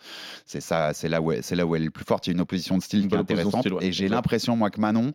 C'est 0.45 0.61
ça, 0.61 0.93
c'est 0.93 1.09
là, 1.09 1.21
où 1.21 1.31
elle- 1.31 1.43
c'est 1.43 1.55
là 1.55 1.65
où 1.65 1.75
elle 1.75 1.81
est 1.81 1.85
le 1.85 1.91
plus 1.91 2.05
forte. 2.05 2.27
Il 2.27 2.29
y 2.29 2.33
a 2.33 2.35
une 2.35 2.41
opposition 2.41 2.77
de 2.77 2.83
style 2.83 3.01
Une 3.03 3.07
qui 3.09 3.15
est 3.15 3.17
intéressante. 3.17 3.61
style. 3.61 3.73
Et 3.81 3.91
j'ai 3.91 4.07
l'impression, 4.07 4.55
moi, 4.55 4.69
que 4.69 4.79
Manon, 4.79 5.11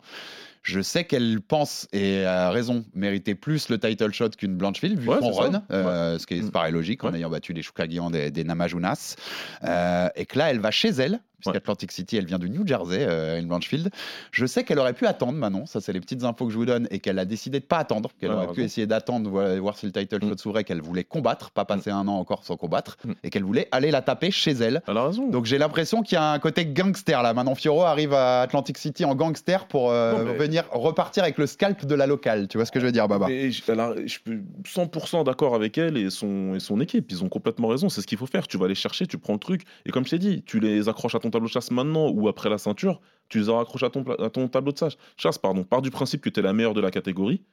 je 0.61 0.81
sais 0.81 1.03
qu'elle 1.05 1.39
pense, 1.41 1.87
et 1.93 2.25
a 2.25 2.51
raison, 2.51 2.83
mériter 2.93 3.33
plus 3.35 3.69
le 3.69 3.79
title 3.79 4.11
shot 4.11 4.29
qu'une 4.31 4.55
Blancheville, 4.55 4.97
vu 4.97 5.07
Ouais, 5.09 5.19
son 5.19 5.31
run, 5.31 5.63
euh, 5.71 6.19
ce 6.19 6.25
qui 6.27 6.35
est 6.35 6.41
Mm. 6.41 6.51
paraît 6.51 6.71
logique, 6.71 7.03
en 7.03 7.11
Ouais. 7.11 7.17
ayant 7.17 7.29
battu 7.29 7.53
les 7.53 7.61
Shukagian 7.61 8.09
des, 8.11 8.29
des 8.31 8.43
Namajunas. 8.43 9.15
Euh, 9.63 10.09
et 10.15 10.25
que 10.25 10.37
là, 10.37 10.49
elle 10.51 10.59
va 10.59 10.71
chez 10.71 10.89
elle, 10.89 11.19
puisqu'Atlantic 11.39 11.91
City, 11.91 12.17
elle 12.17 12.25
vient 12.25 12.39
du 12.39 12.49
New 12.49 12.65
Jersey, 12.67 13.05
euh, 13.07 13.37
Erin 13.37 13.47
Blanchfield. 13.47 13.89
Je 14.31 14.45
sais 14.45 14.63
qu'elle 14.63 14.79
aurait 14.79 14.93
pu 14.93 15.05
attendre 15.07 15.33
Manon, 15.33 15.65
ça 15.65 15.81
c'est 15.81 15.93
les 15.93 15.99
petites 16.01 16.23
infos 16.23 16.45
que 16.45 16.51
je 16.51 16.57
vous 16.57 16.65
donne, 16.65 16.87
et 16.91 16.99
qu'elle 16.99 17.19
a 17.19 17.25
décidé 17.25 17.59
de 17.59 17.65
pas 17.65 17.77
attendre, 17.77 18.09
qu'elle 18.19 18.29
Ouais, 18.31 18.35
aurait 18.35 18.53
pu 18.53 18.63
essayer 18.63 18.87
d'attendre, 18.87 19.29
voir, 19.29 19.55
voir 19.57 19.77
si 19.77 19.85
le 19.85 19.91
title 19.91 20.19
Mm. 20.23 20.29
shot 20.29 20.37
s'ouvrait, 20.37 20.63
qu'elle 20.63 20.81
voulait 20.81 21.03
combattre, 21.03 21.51
pas 21.51 21.65
passer 21.65 21.89
un 21.91 22.07
an 22.07 22.13
encore 22.19 22.43
sans 22.43 22.57
combattre, 22.57 22.97
Mm. 23.05 23.11
et 23.23 23.29
qu'elle 23.29 23.43
voulait 23.43 23.67
aller 23.71 23.91
la 23.91 24.01
taper 24.01 24.31
chez 24.31 24.51
elle. 24.51 24.81
Elle 24.87 24.97
a 24.97 25.05
raison. 25.05 25.27
Donc 25.29 25.45
j'ai 25.45 25.57
l'impression 25.57 26.01
qu'il 26.03 26.15
y 26.15 26.19
a 26.19 26.31
un 26.31 26.39
côté 26.39 26.65
gangster 26.65 27.21
là. 27.23 27.33
Manon 27.33 27.55
Fioro 27.55 27.83
arrive 27.83 28.13
à 28.13 28.41
Atlantic 28.41 28.77
City 28.77 29.05
en 29.05 29.15
gangster 29.15 29.67
pour 29.67 29.91
euh, 29.91 30.13
Non, 30.13 30.23
mais- 30.25 30.37
venir 30.37 30.63
repartir 30.71 31.23
avec 31.23 31.37
le 31.37 31.47
scalp 31.47 31.85
de 31.85 31.95
la 31.95 32.07
locale. 32.07 32.47
Tu 32.47 32.57
vois 32.57 32.65
ce 32.65 32.71
que 32.71 32.79
je 32.79 32.85
veux 32.85 32.91
dire, 32.91 33.07
Baba? 33.07 33.27
Mais 33.27 33.51
je 33.51 33.61
suis 34.07 34.21
100% 34.65 35.23
d'accord 35.23 35.55
avec 35.55 35.77
elle 35.77 35.97
et 35.97 36.09
son, 36.09 36.55
et 36.55 36.59
son 36.59 36.79
équipe. 36.81 37.11
Ils 37.11 37.23
ont 37.23 37.29
complètement 37.29 37.67
raison. 37.67 37.89
C'est 37.89 38.01
ce 38.01 38.07
qu'il 38.07 38.17
faut 38.17 38.25
faire. 38.27 38.47
Tu 38.47 38.57
vas 38.57 38.67
les 38.67 38.75
chercher, 38.75 39.07
tu 39.07 39.17
prends 39.17 39.33
le 39.33 39.39
truc. 39.39 39.63
Et 39.85 39.91
comme 39.91 40.05
je 40.05 40.11
t'ai 40.11 40.19
dit, 40.19 40.43
tu 40.45 40.59
les 40.59 40.89
accroches 40.89 41.15
à 41.15 41.19
ton 41.19 41.28
tableau 41.29 41.47
de 41.47 41.51
chasse 41.51 41.71
maintenant 41.71 42.09
ou 42.09 42.27
après 42.27 42.49
la 42.49 42.57
ceinture. 42.57 43.01
Tu 43.29 43.39
les 43.39 43.49
ton, 43.89 44.03
pla- 44.03 44.15
à 44.19 44.29
ton 44.29 44.47
tableau 44.47 44.71
de 44.71 44.77
chasse. 44.77 44.97
Chasse, 45.17 45.37
pardon. 45.37 45.63
Pars 45.63 45.81
du 45.81 45.91
principe 45.91 46.21
que 46.21 46.29
tu 46.29 46.39
es 46.39 46.43
la 46.43 46.53
meilleure 46.53 46.73
de 46.73 46.81
la 46.81 46.91
catégorie, 46.91 47.43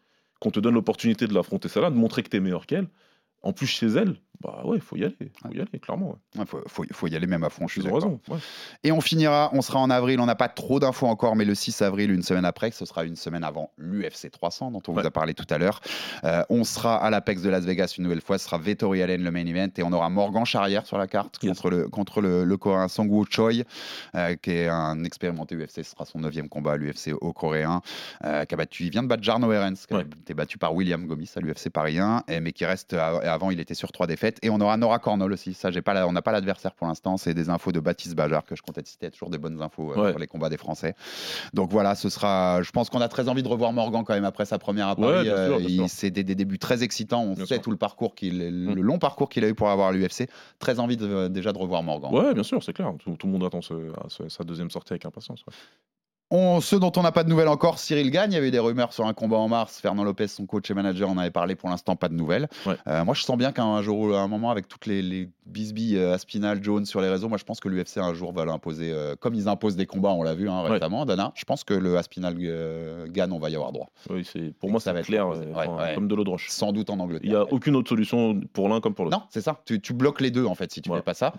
qu'on 0.40 0.50
te 0.50 0.60
donne 0.60 0.74
l'opportunité 0.74 1.26
de 1.26 1.34
l'affronter 1.34 1.68
celle-là, 1.68 1.90
de 1.90 1.96
montrer 1.96 2.22
que 2.22 2.28
tu 2.28 2.36
es 2.36 2.40
meilleur 2.40 2.66
qu'elle. 2.66 2.88
En 3.42 3.52
plus, 3.52 3.66
chez 3.66 3.86
elle, 3.86 4.16
bah 4.42 4.62
ouais, 4.64 4.76
il 4.76 4.80
faut 4.82 4.96
y 4.96 5.04
aller. 5.04 5.16
faut 5.42 5.48
y 5.50 5.60
aller, 5.60 5.78
clairement. 5.80 6.10
ouais. 6.10 6.16
Il 6.36 6.46
faut, 6.46 6.60
faut- 6.66 6.84
faut 6.92 7.06
y 7.08 7.16
aller 7.16 7.26
même 7.26 7.44
à 7.44 7.50
fond. 7.50 7.66
Je 7.68 7.80
suis 7.80 7.90
raison. 7.90 8.20
ouais. 8.28 8.38
Et 8.84 8.92
on 8.92 9.00
finira, 9.00 9.50
on 9.52 9.62
sera 9.62 9.78
en 9.78 9.90
avril, 9.90 10.20
on 10.20 10.26
n'a 10.26 10.34
pas 10.34 10.48
trop 10.48 10.78
d'infos 10.80 11.06
encore, 11.06 11.36
mais 11.36 11.44
le 11.44 11.54
6 11.54 11.82
avril, 11.82 12.10
une 12.10 12.22
semaine 12.22 12.44
après, 12.44 12.70
ce 12.70 12.84
sera 12.84 13.04
une 13.04 13.16
semaine 13.16 13.44
avant 13.44 13.70
l'UFC 13.78 14.30
300 14.30 14.70
dont 14.70 14.82
on 14.88 14.92
vous 14.92 15.00
a 15.06 15.10
parlé 15.10 15.34
tout 15.34 15.46
à 15.50 15.58
l'heure. 15.58 15.80
Euh, 16.24 16.42
on 16.50 16.64
sera 16.64 16.96
à 16.96 17.10
l'Apex 17.10 17.42
de 17.42 17.50
Las 17.50 17.64
Vegas 17.64 17.94
une 17.98 18.04
nouvelle 18.04 18.20
fois, 18.20 18.38
ce 18.38 18.44
sera 18.46 18.58
Vettori 18.58 19.02
Allen 19.02 19.22
le 19.22 19.30
main 19.30 19.46
event 19.46 19.68
et 19.76 19.82
on 19.82 19.92
aura 19.92 20.08
Morgan 20.10 20.44
Charrière 20.44 20.86
sur 20.86 20.98
la 20.98 21.06
carte 21.06 21.38
Yes. 21.42 21.52
contre 21.56 21.70
le, 21.70 21.88
contre 21.88 22.20
le, 22.20 22.44
le 22.44 22.56
Coréen 22.56 22.88
Sangwoo 22.88 23.24
Choi, 23.28 23.64
euh, 24.14 24.34
qui 24.36 24.50
est 24.52 24.68
un 24.68 25.04
expérimenté 25.04 25.54
UFC, 25.54 25.76
ce 25.76 25.82
sera 25.82 26.04
son 26.04 26.18
neuvième 26.20 26.48
combat 26.48 26.72
à 26.72 26.76
l'UFC 26.76 27.12
au 27.20 27.32
Coréen, 27.32 27.80
euh, 28.24 28.44
qui 28.44 28.54
a 28.54 28.56
battu, 28.56 28.84
il 28.84 28.90
vient 28.90 29.02
de 29.02 29.08
battre 29.08 29.22
Jarno 29.22 29.50
Herens, 29.52 29.74
qui 29.86 29.94
a 29.94 30.00
été 30.00 30.34
battu 30.34 30.58
par 30.58 30.74
William 30.74 31.06
Gomis 31.06 31.30
à 31.36 31.40
l'UFC 31.40 31.68
Paris 31.70 31.98
1, 31.98 32.22
et- 32.28 32.40
mais 32.40 32.52
qui 32.52 32.64
reste, 32.64 32.94
avant 32.94 33.50
il 33.50 33.60
était 33.60 33.74
sur 33.74 33.92
trois 33.92 34.06
défaites. 34.06 34.25
Et 34.42 34.50
on 34.50 34.60
aura 34.60 34.76
Nora 34.76 34.98
Cornol 34.98 35.32
aussi, 35.32 35.54
ça 35.54 35.70
j'ai 35.70 35.82
pas 35.82 35.94
la- 35.94 36.06
on 36.08 36.12
n'a 36.12 36.22
pas 36.22 36.32
l'adversaire 36.32 36.74
pour 36.74 36.86
l'instant, 36.86 37.16
c'est 37.16 37.34
des 37.34 37.48
infos 37.50 37.72
de 37.72 37.80
Baptiste 37.80 38.14
Bajar 38.14 38.44
que 38.44 38.54
je 38.56 38.62
comptais 38.62 38.82
citer, 38.84 39.10
toujours 39.10 39.30
des 39.30 39.38
bonnes 39.38 39.60
infos 39.62 39.92
euh, 39.92 40.00
Ouais. 40.02 40.10
sur 40.10 40.18
les 40.18 40.26
combats 40.26 40.48
des 40.48 40.56
Français. 40.56 40.94
Donc 41.54 41.70
voilà, 41.70 41.94
ce 41.94 42.08
sera, 42.08 42.62
je 42.62 42.70
pense 42.70 42.90
qu'on 42.90 43.00
a 43.00 43.08
très 43.08 43.28
envie 43.28 43.42
de 43.42 43.48
revoir 43.48 43.72
Morgan 43.72 44.04
quand 44.04 44.14
même 44.14 44.24
après 44.24 44.44
sa 44.44 44.58
première 44.58 44.88
à 44.88 44.98
Ouais, 44.98 45.06
Paris. 45.12 45.22
bien 45.24 45.46
sûr, 45.46 45.84
Euh, 45.84 45.86
c'est 45.88 46.10
des, 46.10 46.24
des 46.24 46.34
débuts 46.34 46.58
très 46.58 46.82
excitants, 46.82 47.22
on 47.22 47.34
Bien 47.34 47.46
sait 47.46 47.54
sûr. 47.54 47.62
tout 47.62 47.70
le 47.70 47.76
parcours 47.76 48.14
qu'il, 48.14 48.38
le 48.38 48.74
Mm. 48.74 48.80
long 48.80 48.98
parcours 48.98 49.28
qu'il 49.28 49.44
a 49.44 49.48
eu 49.48 49.54
pour 49.54 49.68
avoir 49.70 49.92
l'UFC. 49.92 50.28
Très 50.58 50.78
envie 50.80 50.96
de- 50.96 51.28
déjà 51.28 51.52
de 51.52 51.58
revoir 51.58 51.82
Morgan. 51.82 52.12
Ouais, 52.14 52.34
bien 52.34 52.42
sûr, 52.42 52.62
c'est 52.62 52.72
clair. 52.72 52.92
Tout, 52.98 53.16
tout 53.16 53.26
le 53.26 53.32
monde 53.32 53.44
attend 53.44 53.62
ce- 53.62 53.90
à 54.04 54.08
ce- 54.08 54.28
sa 54.28 54.44
deuxième 54.44 54.70
sortie 54.70 54.92
avec 54.92 55.04
impatience. 55.06 55.44
ouais. 55.46 55.54
On, 56.32 56.60
ceux 56.60 56.80
dont 56.80 56.90
on 56.96 57.02
n'a 57.02 57.12
pas 57.12 57.22
de 57.22 57.28
nouvelles 57.28 57.46
encore, 57.46 57.78
Cyril 57.78 58.10
Gagne, 58.10 58.32
il 58.32 58.34
y 58.34 58.38
avait 58.38 58.50
des 58.50 58.58
rumeurs 58.58 58.92
sur 58.92 59.06
un 59.06 59.12
combat 59.12 59.36
en 59.36 59.46
mars. 59.46 59.78
Fernand 59.80 60.02
Lopez, 60.02 60.26
son 60.26 60.44
coach 60.44 60.68
et 60.68 60.74
manager, 60.74 61.08
en 61.08 61.16
avait 61.18 61.30
parlé. 61.30 61.54
Pour 61.54 61.68
l'instant, 61.68 61.94
pas 61.94 62.08
de 62.08 62.14
nouvelles. 62.14 62.48
Ouais. 62.66 62.74
Euh, 62.88 63.04
moi, 63.04 63.14
je 63.14 63.22
sens 63.22 63.36
bien 63.38 63.52
qu'à 63.52 63.62
un 63.62 63.80
jour, 63.80 64.12
à 64.16 64.20
un 64.22 64.26
moment, 64.26 64.50
avec 64.50 64.66
toutes 64.66 64.86
les, 64.86 65.02
les 65.02 65.28
bisbilles 65.46 65.96
euh, 65.98 66.14
Aspinal, 66.14 66.64
Jones 66.64 66.84
sur 66.84 67.00
les 67.00 67.08
réseaux, 67.08 67.28
moi, 67.28 67.38
je 67.38 67.44
pense 67.44 67.60
que 67.60 67.68
l'UFC 67.68 67.98
un 67.98 68.12
jour 68.12 68.32
va 68.32 68.44
l'imposer. 68.44 68.90
euh, 68.92 69.14
comme 69.14 69.34
ils 69.34 69.46
imposent 69.46 69.76
des 69.76 69.86
combats, 69.86 70.08
on 70.10 70.24
l'a 70.24 70.34
vu 70.34 70.50
hein, 70.50 70.64
Ouais. 70.64 70.70
récemment, 70.70 71.06
Dana. 71.06 71.30
Je 71.36 71.44
pense 71.44 71.62
que 71.62 71.74
le 71.74 71.96
Aspinal 71.96 72.34
Gann, 73.08 73.30
on 73.30 73.38
va 73.38 73.48
y 73.50 73.54
avoir 73.54 73.70
droit. 73.70 73.90
Oui, 74.10 74.24
c'est- 74.24 74.52
pour 74.58 74.68
Et 74.68 74.72
moi, 74.72 74.80
ça 74.80 74.92
va 74.92 74.98
être 75.00 75.06
clair, 75.06 75.28
Ouais, 75.28 75.94
comme 75.94 76.08
de 76.08 76.14
l'eau 76.16 76.24
de 76.24 76.30
roche. 76.30 76.48
Sans 76.50 76.72
doute 76.72 76.90
en 76.90 76.98
Angleterre. 76.98 77.20
Il 77.24 77.30
n'y 77.30 77.36
a 77.36 77.44
aucune 77.52 77.76
autre 77.76 77.88
solution 77.88 78.40
pour 78.52 78.68
l'un 78.68 78.80
comme 78.80 78.94
pour 78.94 79.04
l'autre. 79.04 79.16
Non, 79.16 79.22
c'est 79.30 79.42
ça. 79.42 79.60
Tu, 79.64 79.80
tu 79.80 79.92
bloques 79.94 80.20
les 80.20 80.32
deux, 80.32 80.44
en 80.46 80.56
fait, 80.56 80.72
si 80.72 80.82
tu 80.82 80.88
Voilà. 80.88 81.02
fais 81.02 81.04
pas 81.04 81.14
ça. 81.14 81.32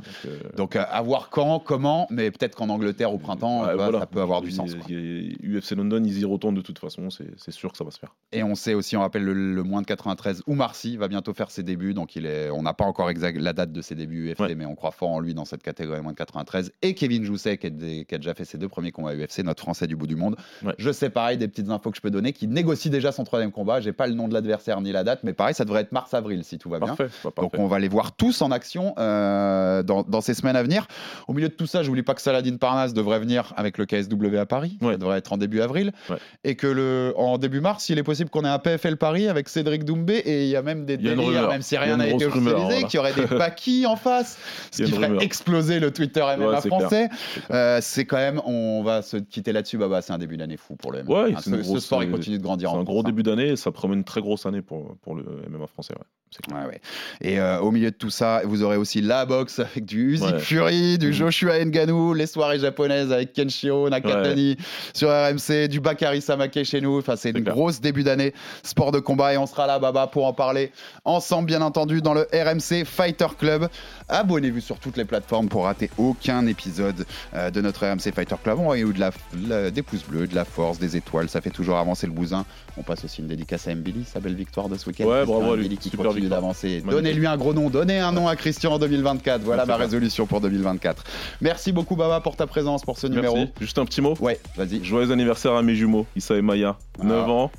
Donc, 0.56 0.68
Donc, 0.68 0.76
à 0.78 1.02
voir 1.02 1.30
quand, 1.30 1.60
comment, 1.60 2.08
mais 2.10 2.32
peut-être 2.32 2.56
qu'en 2.56 2.70
Angleterre 2.70 3.14
au 3.14 3.18
printemps, 3.18 3.64
voilà. 3.76 4.00
ça 4.00 4.06
peut 4.06 4.22
avoir 4.22 4.42
du 4.42 4.52
sens. 4.52 4.76
UFC 4.82 5.72
London, 5.76 6.02
ils 6.04 6.20
y 6.20 6.26
retournent 6.26 6.56
de 6.56 6.62
toute 6.62 6.80
façon, 6.80 7.10
c'est 7.10 7.52
sûr 7.52 7.72
que 7.72 7.78
ça 7.78 7.84
va 7.84 7.92
se 7.92 8.00
faire. 8.00 8.16
Et 8.32 8.44
on 8.44 8.56
sait 8.56 8.74
aussi, 8.74 8.96
on 8.98 9.02
rappelle 9.02 9.24
le, 9.24 9.34
le 9.34 9.64
moins 9.64 9.82
de 9.82 9.88
93, 9.88 10.44
Oumar 10.48 10.76
Sy 10.76 10.98
va 10.98 11.08
bientôt 11.08 11.34
faire 11.34 11.52
ses 11.52 11.64
débuts. 11.64 11.94
Donc 11.94 12.16
il 12.16 12.26
est, 12.26 12.50
on 12.50 12.62
n'a 12.64 12.74
pas 12.74 12.86
encore 12.86 13.10
exact 13.10 13.38
la 13.40 13.54
date 13.54 13.72
de 13.72 13.82
ses 13.82 13.96
débuts 13.96 14.32
UFC, 14.34 14.40
Ouais. 14.42 14.56
mais 14.56 14.66
on 14.66 14.76
croit 14.76 14.92
fort 14.92 15.10
en 15.10 15.20
lui 15.20 15.34
dans 15.34 15.46
cette 15.46 15.64
catégorie 15.64 16.02
moins 16.02 16.12
de 16.12 16.18
93. 16.18 16.72
Et 16.82 16.94
Kevin 16.94 17.24
Jousset, 17.24 17.58
qui, 17.58 17.68
a 17.68 18.18
déjà 18.18 18.34
fait 18.34 18.46
ses 18.46 18.58
deux 18.58 18.68
premiers 18.70 18.92
combats 18.92 19.16
UFC, 19.16 19.40
notre 19.44 19.62
Français 19.64 19.88
du 19.88 19.96
bout 19.96 20.08
du 20.08 20.16
monde. 20.16 20.36
Ouais. 20.64 20.74
Je 20.78 20.92
sais 20.92 21.10
pareil, 21.10 21.38
des 21.38 21.48
petites 21.48 21.70
infos 21.70 21.92
que 21.92 21.98
je 21.98 22.02
peux 22.02 22.12
donner, 22.12 22.34
qui 22.34 22.48
négocie 22.48 22.90
déjà 22.90 23.12
son 23.12 23.24
troisième 23.24 23.52
combat. 23.52 23.80
J'ai 23.80 23.94
pas 23.94 24.08
le 24.08 24.14
nom 24.14 24.28
de 24.28 24.34
l'adversaire 24.34 24.82
ni 24.82 24.92
la 24.92 25.04
date, 25.04 25.22
mais 25.24 25.34
pareil, 25.34 25.54
ça 25.54 25.66
devrait 25.66 25.82
être 25.82 25.92
mars-avril 25.92 26.44
si 26.44 26.58
tout 26.58 26.70
va 26.70 26.80
bien. 26.80 26.96
Parfait. 26.96 27.08
bah, 27.24 27.32
Donc 27.38 27.52
parfait. 27.52 27.58
on 27.64 27.68
va 27.68 27.80
les 27.80 27.88
voir 27.90 28.16
tous 28.16 28.42
en 28.42 28.52
action 28.52 28.94
euh, 28.98 29.84
dans, 29.84 30.04
dans 30.04 30.22
ces 30.22 30.34
semaines 30.34 30.56
à 30.56 30.64
venir. 30.64 30.88
Au 31.28 31.34
milieu 31.34 31.50
de 31.50 31.54
tout 31.54 31.68
ça, 31.68 31.84
je 31.84 31.88
n'oublie 31.88 32.04
pas 32.04 32.14
que 32.14 32.22
Saladin 32.22 32.58
Parnasse 32.58 32.94
devrait 32.94 33.20
venir 33.20 33.54
avec 33.56 33.78
le 33.78 33.86
KSW 33.86 34.36
à 34.38 34.46
Paris. 34.46 34.67
Ouais. 34.82 34.94
Ça 34.94 34.98
devrait 34.98 35.18
être 35.18 35.34
en 35.34 35.38
début 35.38 35.62
avril. 35.62 35.92
Ouais. 36.10 36.18
Et 36.44 36.56
que 36.56 36.68
le, 36.68 37.14
en 37.18 37.38
début 37.38 37.60
mars, 37.62 37.90
il 37.90 37.98
est 37.98 38.04
possible 38.04 38.30
qu'on 38.30 38.44
ait 38.46 38.50
un 38.50 38.60
PFL 38.60 38.98
Paris 38.98 39.28
avec 39.28 39.50
Cédric 39.50 39.84
Doumbé 39.84 40.16
et 40.18 40.44
il 40.44 40.50
y 40.50 40.56
a 40.56 40.62
même 40.62 40.86
des 40.86 40.98
délires, 40.98 41.48
même 41.50 41.62
si 41.62 41.78
rien 41.78 41.98
n'a 41.98 42.08
été 42.08 42.26
officialisé, 42.26 42.84
qu'il 42.84 42.98
y 42.98 43.00
aurait 43.00 43.14
des 43.14 43.28
paquis 43.38 43.86
en 43.86 43.96
face, 43.96 44.38
ce 44.72 44.84
qui 44.84 44.92
ferait 44.92 45.08
rumeur. 45.08 45.22
exploser 45.22 45.80
le 45.80 45.92
Twitter 45.92 46.22
MMA 46.38 46.48
clair. 46.60 46.62
français. 46.66 47.10
C'est 47.34 47.42
clair. 47.48 47.58
Euh, 47.58 47.80
C'est 47.82 48.06
quand 48.06 48.18
même, 48.18 48.42
on 48.46 48.84
va 48.84 49.02
se 49.02 49.18
quitter 49.18 49.52
là-dessus, 49.52 49.78
Baba, 49.78 50.02
c'est 50.02 50.14
un 50.14 50.18
début 50.18 50.38
d'année 50.38 50.58
fou 50.58 50.76
pour 50.76 50.92
le 50.92 51.04
MMA. 51.04 51.38
Hein, 51.38 51.42
ce, 51.42 51.80
sport, 51.80 52.04
il 52.04 52.12
continue 52.12 52.38
de 52.38 52.44
grandir 52.44 52.72
C'est 52.72 52.78
un 52.78 52.84
gros 52.84 53.04
début 53.04 53.24
d'année 53.24 53.50
et 53.50 53.56
ça 53.56 53.72
promet 53.72 53.96
une 53.96 54.04
très 54.04 54.22
grosse 54.22 54.46
année 54.46 54.62
pour, 54.62 54.96
pour 55.02 55.16
le 55.16 55.24
MMA 55.50 55.68
français. 55.68 55.94
ouais. 55.96 56.82
Et 57.22 57.40
euh, 57.40 57.60
au 57.60 57.72
milieu 57.72 57.90
de 57.92 57.96
tout 57.96 58.10
ça, 58.10 58.42
vous 58.46 58.64
aurez 58.64 58.76
aussi 58.78 59.02
la 59.02 59.26
boxe 59.26 59.60
avec 59.60 59.86
du 59.86 60.14
Usyk. 60.14 60.40
Fury, 60.40 60.98
du 60.98 61.08
Mhm. 61.08 61.14
Joshua 61.14 61.64
Ngannou, 61.64 62.14
les 62.14 62.28
soirées 62.28 62.60
japonaises 62.60 63.12
avec 63.14 63.32
Kenshiro 63.34 63.90
Nakatani 63.90 64.57
sur 64.94 65.10
RMC, 65.10 65.68
du 65.68 65.80
Bakary 65.80 66.22
Samake 66.22 66.64
chez 66.64 66.82
nous. 66.82 66.98
Enfin, 67.00 67.16
c'est 67.16 67.28
C'est 67.28 67.38
une 67.38 67.44
clair. 67.44 67.56
grosse 67.56 67.82
début 67.82 68.04
d'année 68.04 68.34
sport 68.64 68.92
de 68.92 69.00
combat 69.00 69.34
et 69.34 69.38
on 69.38 69.46
sera 69.46 69.68
là, 69.68 69.80
Baba, 69.80 70.08
pour 70.08 70.26
en 70.26 70.34
parler 70.34 70.72
ensemble, 71.06 71.48
bien 71.48 71.62
entendu, 71.62 72.02
dans 72.02 72.14
le 72.14 72.28
RMC 72.34 72.86
Fighter 72.86 73.28
Club. 73.38 73.68
Abonnez-vous 74.10 74.62
sur 74.62 74.80
toutes 74.80 74.96
les 74.98 75.04
plateformes 75.06 75.50
pour 75.50 75.66
rater 75.66 75.90
aucun 75.98 76.46
épisode 76.48 77.06
euh, 77.34 77.50
de 77.52 77.60
notre 77.62 77.86
RMC 77.86 78.14
Fighter 78.14 78.36
Club. 78.42 78.60
Envoyez-nous 78.60 78.94
de 78.94 79.00
la, 79.00 79.12
la- 79.48 79.70
des 79.72 79.82
pouces 79.82 80.04
bleus, 80.06 80.28
de 80.28 80.36
la 80.36 80.46
force, 80.46 80.80
des 80.80 80.96
étoiles. 80.96 81.28
Ça 81.28 81.42
fait 81.42 81.50
toujours 81.50 81.78
avancer 81.78 82.08
le 82.08 82.14
bousin. 82.14 82.46
On 82.78 82.84
passe 82.84 83.04
aussi 83.04 83.22
une 83.22 83.28
dédicace 83.28 83.68
à 83.68 83.76
Mbili, 83.76 84.06
sa 84.06 84.20
belle 84.20 84.36
victoire 84.36 84.70
de 84.70 84.78
ce 84.78 84.88
week-end. 84.88 85.06
Ouais, 85.06 85.26
bravo 85.26 85.56
lui. 85.56 85.68
Qui 85.78 85.90
Super 85.90 86.06
continue 86.08 86.28
d'avancer. 86.30 86.82
Donnez-lui 86.90 87.28
un 87.28 87.36
gros 87.38 87.54
nom. 87.54 87.70
Donnez 87.70 88.00
un 88.00 88.12
nom 88.14 88.28
à 88.28 88.36
Christian 88.36 88.74
en 88.74 88.80
2024. 88.80 89.42
Voilà 89.42 89.66
ma 89.66 89.76
résolution 89.76 90.26
pour 90.26 90.40
2024. 90.42 91.04
Merci 91.42 91.72
beaucoup, 91.74 91.96
Baba, 91.96 92.22
pour 92.22 92.36
ta 92.36 92.48
présence, 92.48 92.84
pour 92.84 92.98
ce 92.98 93.08
numéro. 93.08 93.38
Juste 93.60 93.78
un 93.78 93.86
petit 93.86 94.02
mot. 94.02 94.16
Ouais, 94.22 94.40
vas-y. 94.56 94.84
Joyeux 94.84 95.12
anniversaire 95.12 95.54
à 95.54 95.62
mes 95.62 95.76
jumeaux, 95.76 96.06
Issa 96.16 96.36
et 96.36 96.42
Maya. 96.42 96.78
Ah. 97.00 97.04
9 97.04 97.30
ans. 97.30 97.52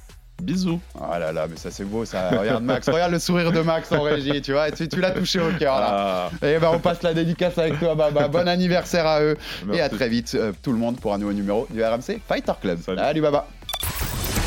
Bisous. 0.43 0.81
Ah 1.01 1.19
là 1.19 1.33
là, 1.33 1.47
mais 1.51 1.57
ça 1.57 1.71
c'est 1.71 1.85
beau 1.85 2.05
ça. 2.05 2.31
Regarde 2.31 2.63
Max, 2.63 2.89
regarde 2.89 3.13
le 3.13 3.19
sourire 3.19 3.51
de 3.51 3.61
Max 3.61 3.91
en 3.93 4.03
régie, 4.03 4.41
tu 4.41 4.53
vois, 4.53 4.71
tu, 4.71 4.89
tu 4.89 5.01
l'as 5.01 5.11
touché 5.11 5.41
au 5.41 5.51
cœur 5.59 5.81
là. 5.81 6.31
Ah, 6.41 6.47
Et 6.47 6.59
ben 6.59 6.71
on 6.73 6.79
passe 6.79 7.03
la 7.03 7.13
dédicace 7.13 7.59
avec 7.59 7.79
toi, 7.81 7.95
Baba. 7.95 8.29
Bon 8.29 8.47
anniversaire 8.47 9.07
à 9.07 9.21
eux. 9.21 9.37
merci. 9.67 9.79
Et 9.81 9.83
à 9.83 9.89
très 9.89 10.09
vite, 10.09 10.35
euh, 10.37 10.53
tout 10.63 10.73
le 10.73 10.79
monde, 10.79 11.01
pour 11.01 11.13
un 11.13 11.19
nouveau 11.19 11.33
numéro 11.33 11.67
du 11.71 11.83
RMC 11.83 12.21
Fighter 12.29 12.53
Club. 12.61 12.79
Salut. 12.85 12.99
Salut 12.99 13.21
Baba. 13.21 13.47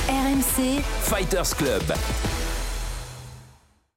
RMC, 0.08 0.82
Fighters 1.04 1.56
Club. 1.58 1.84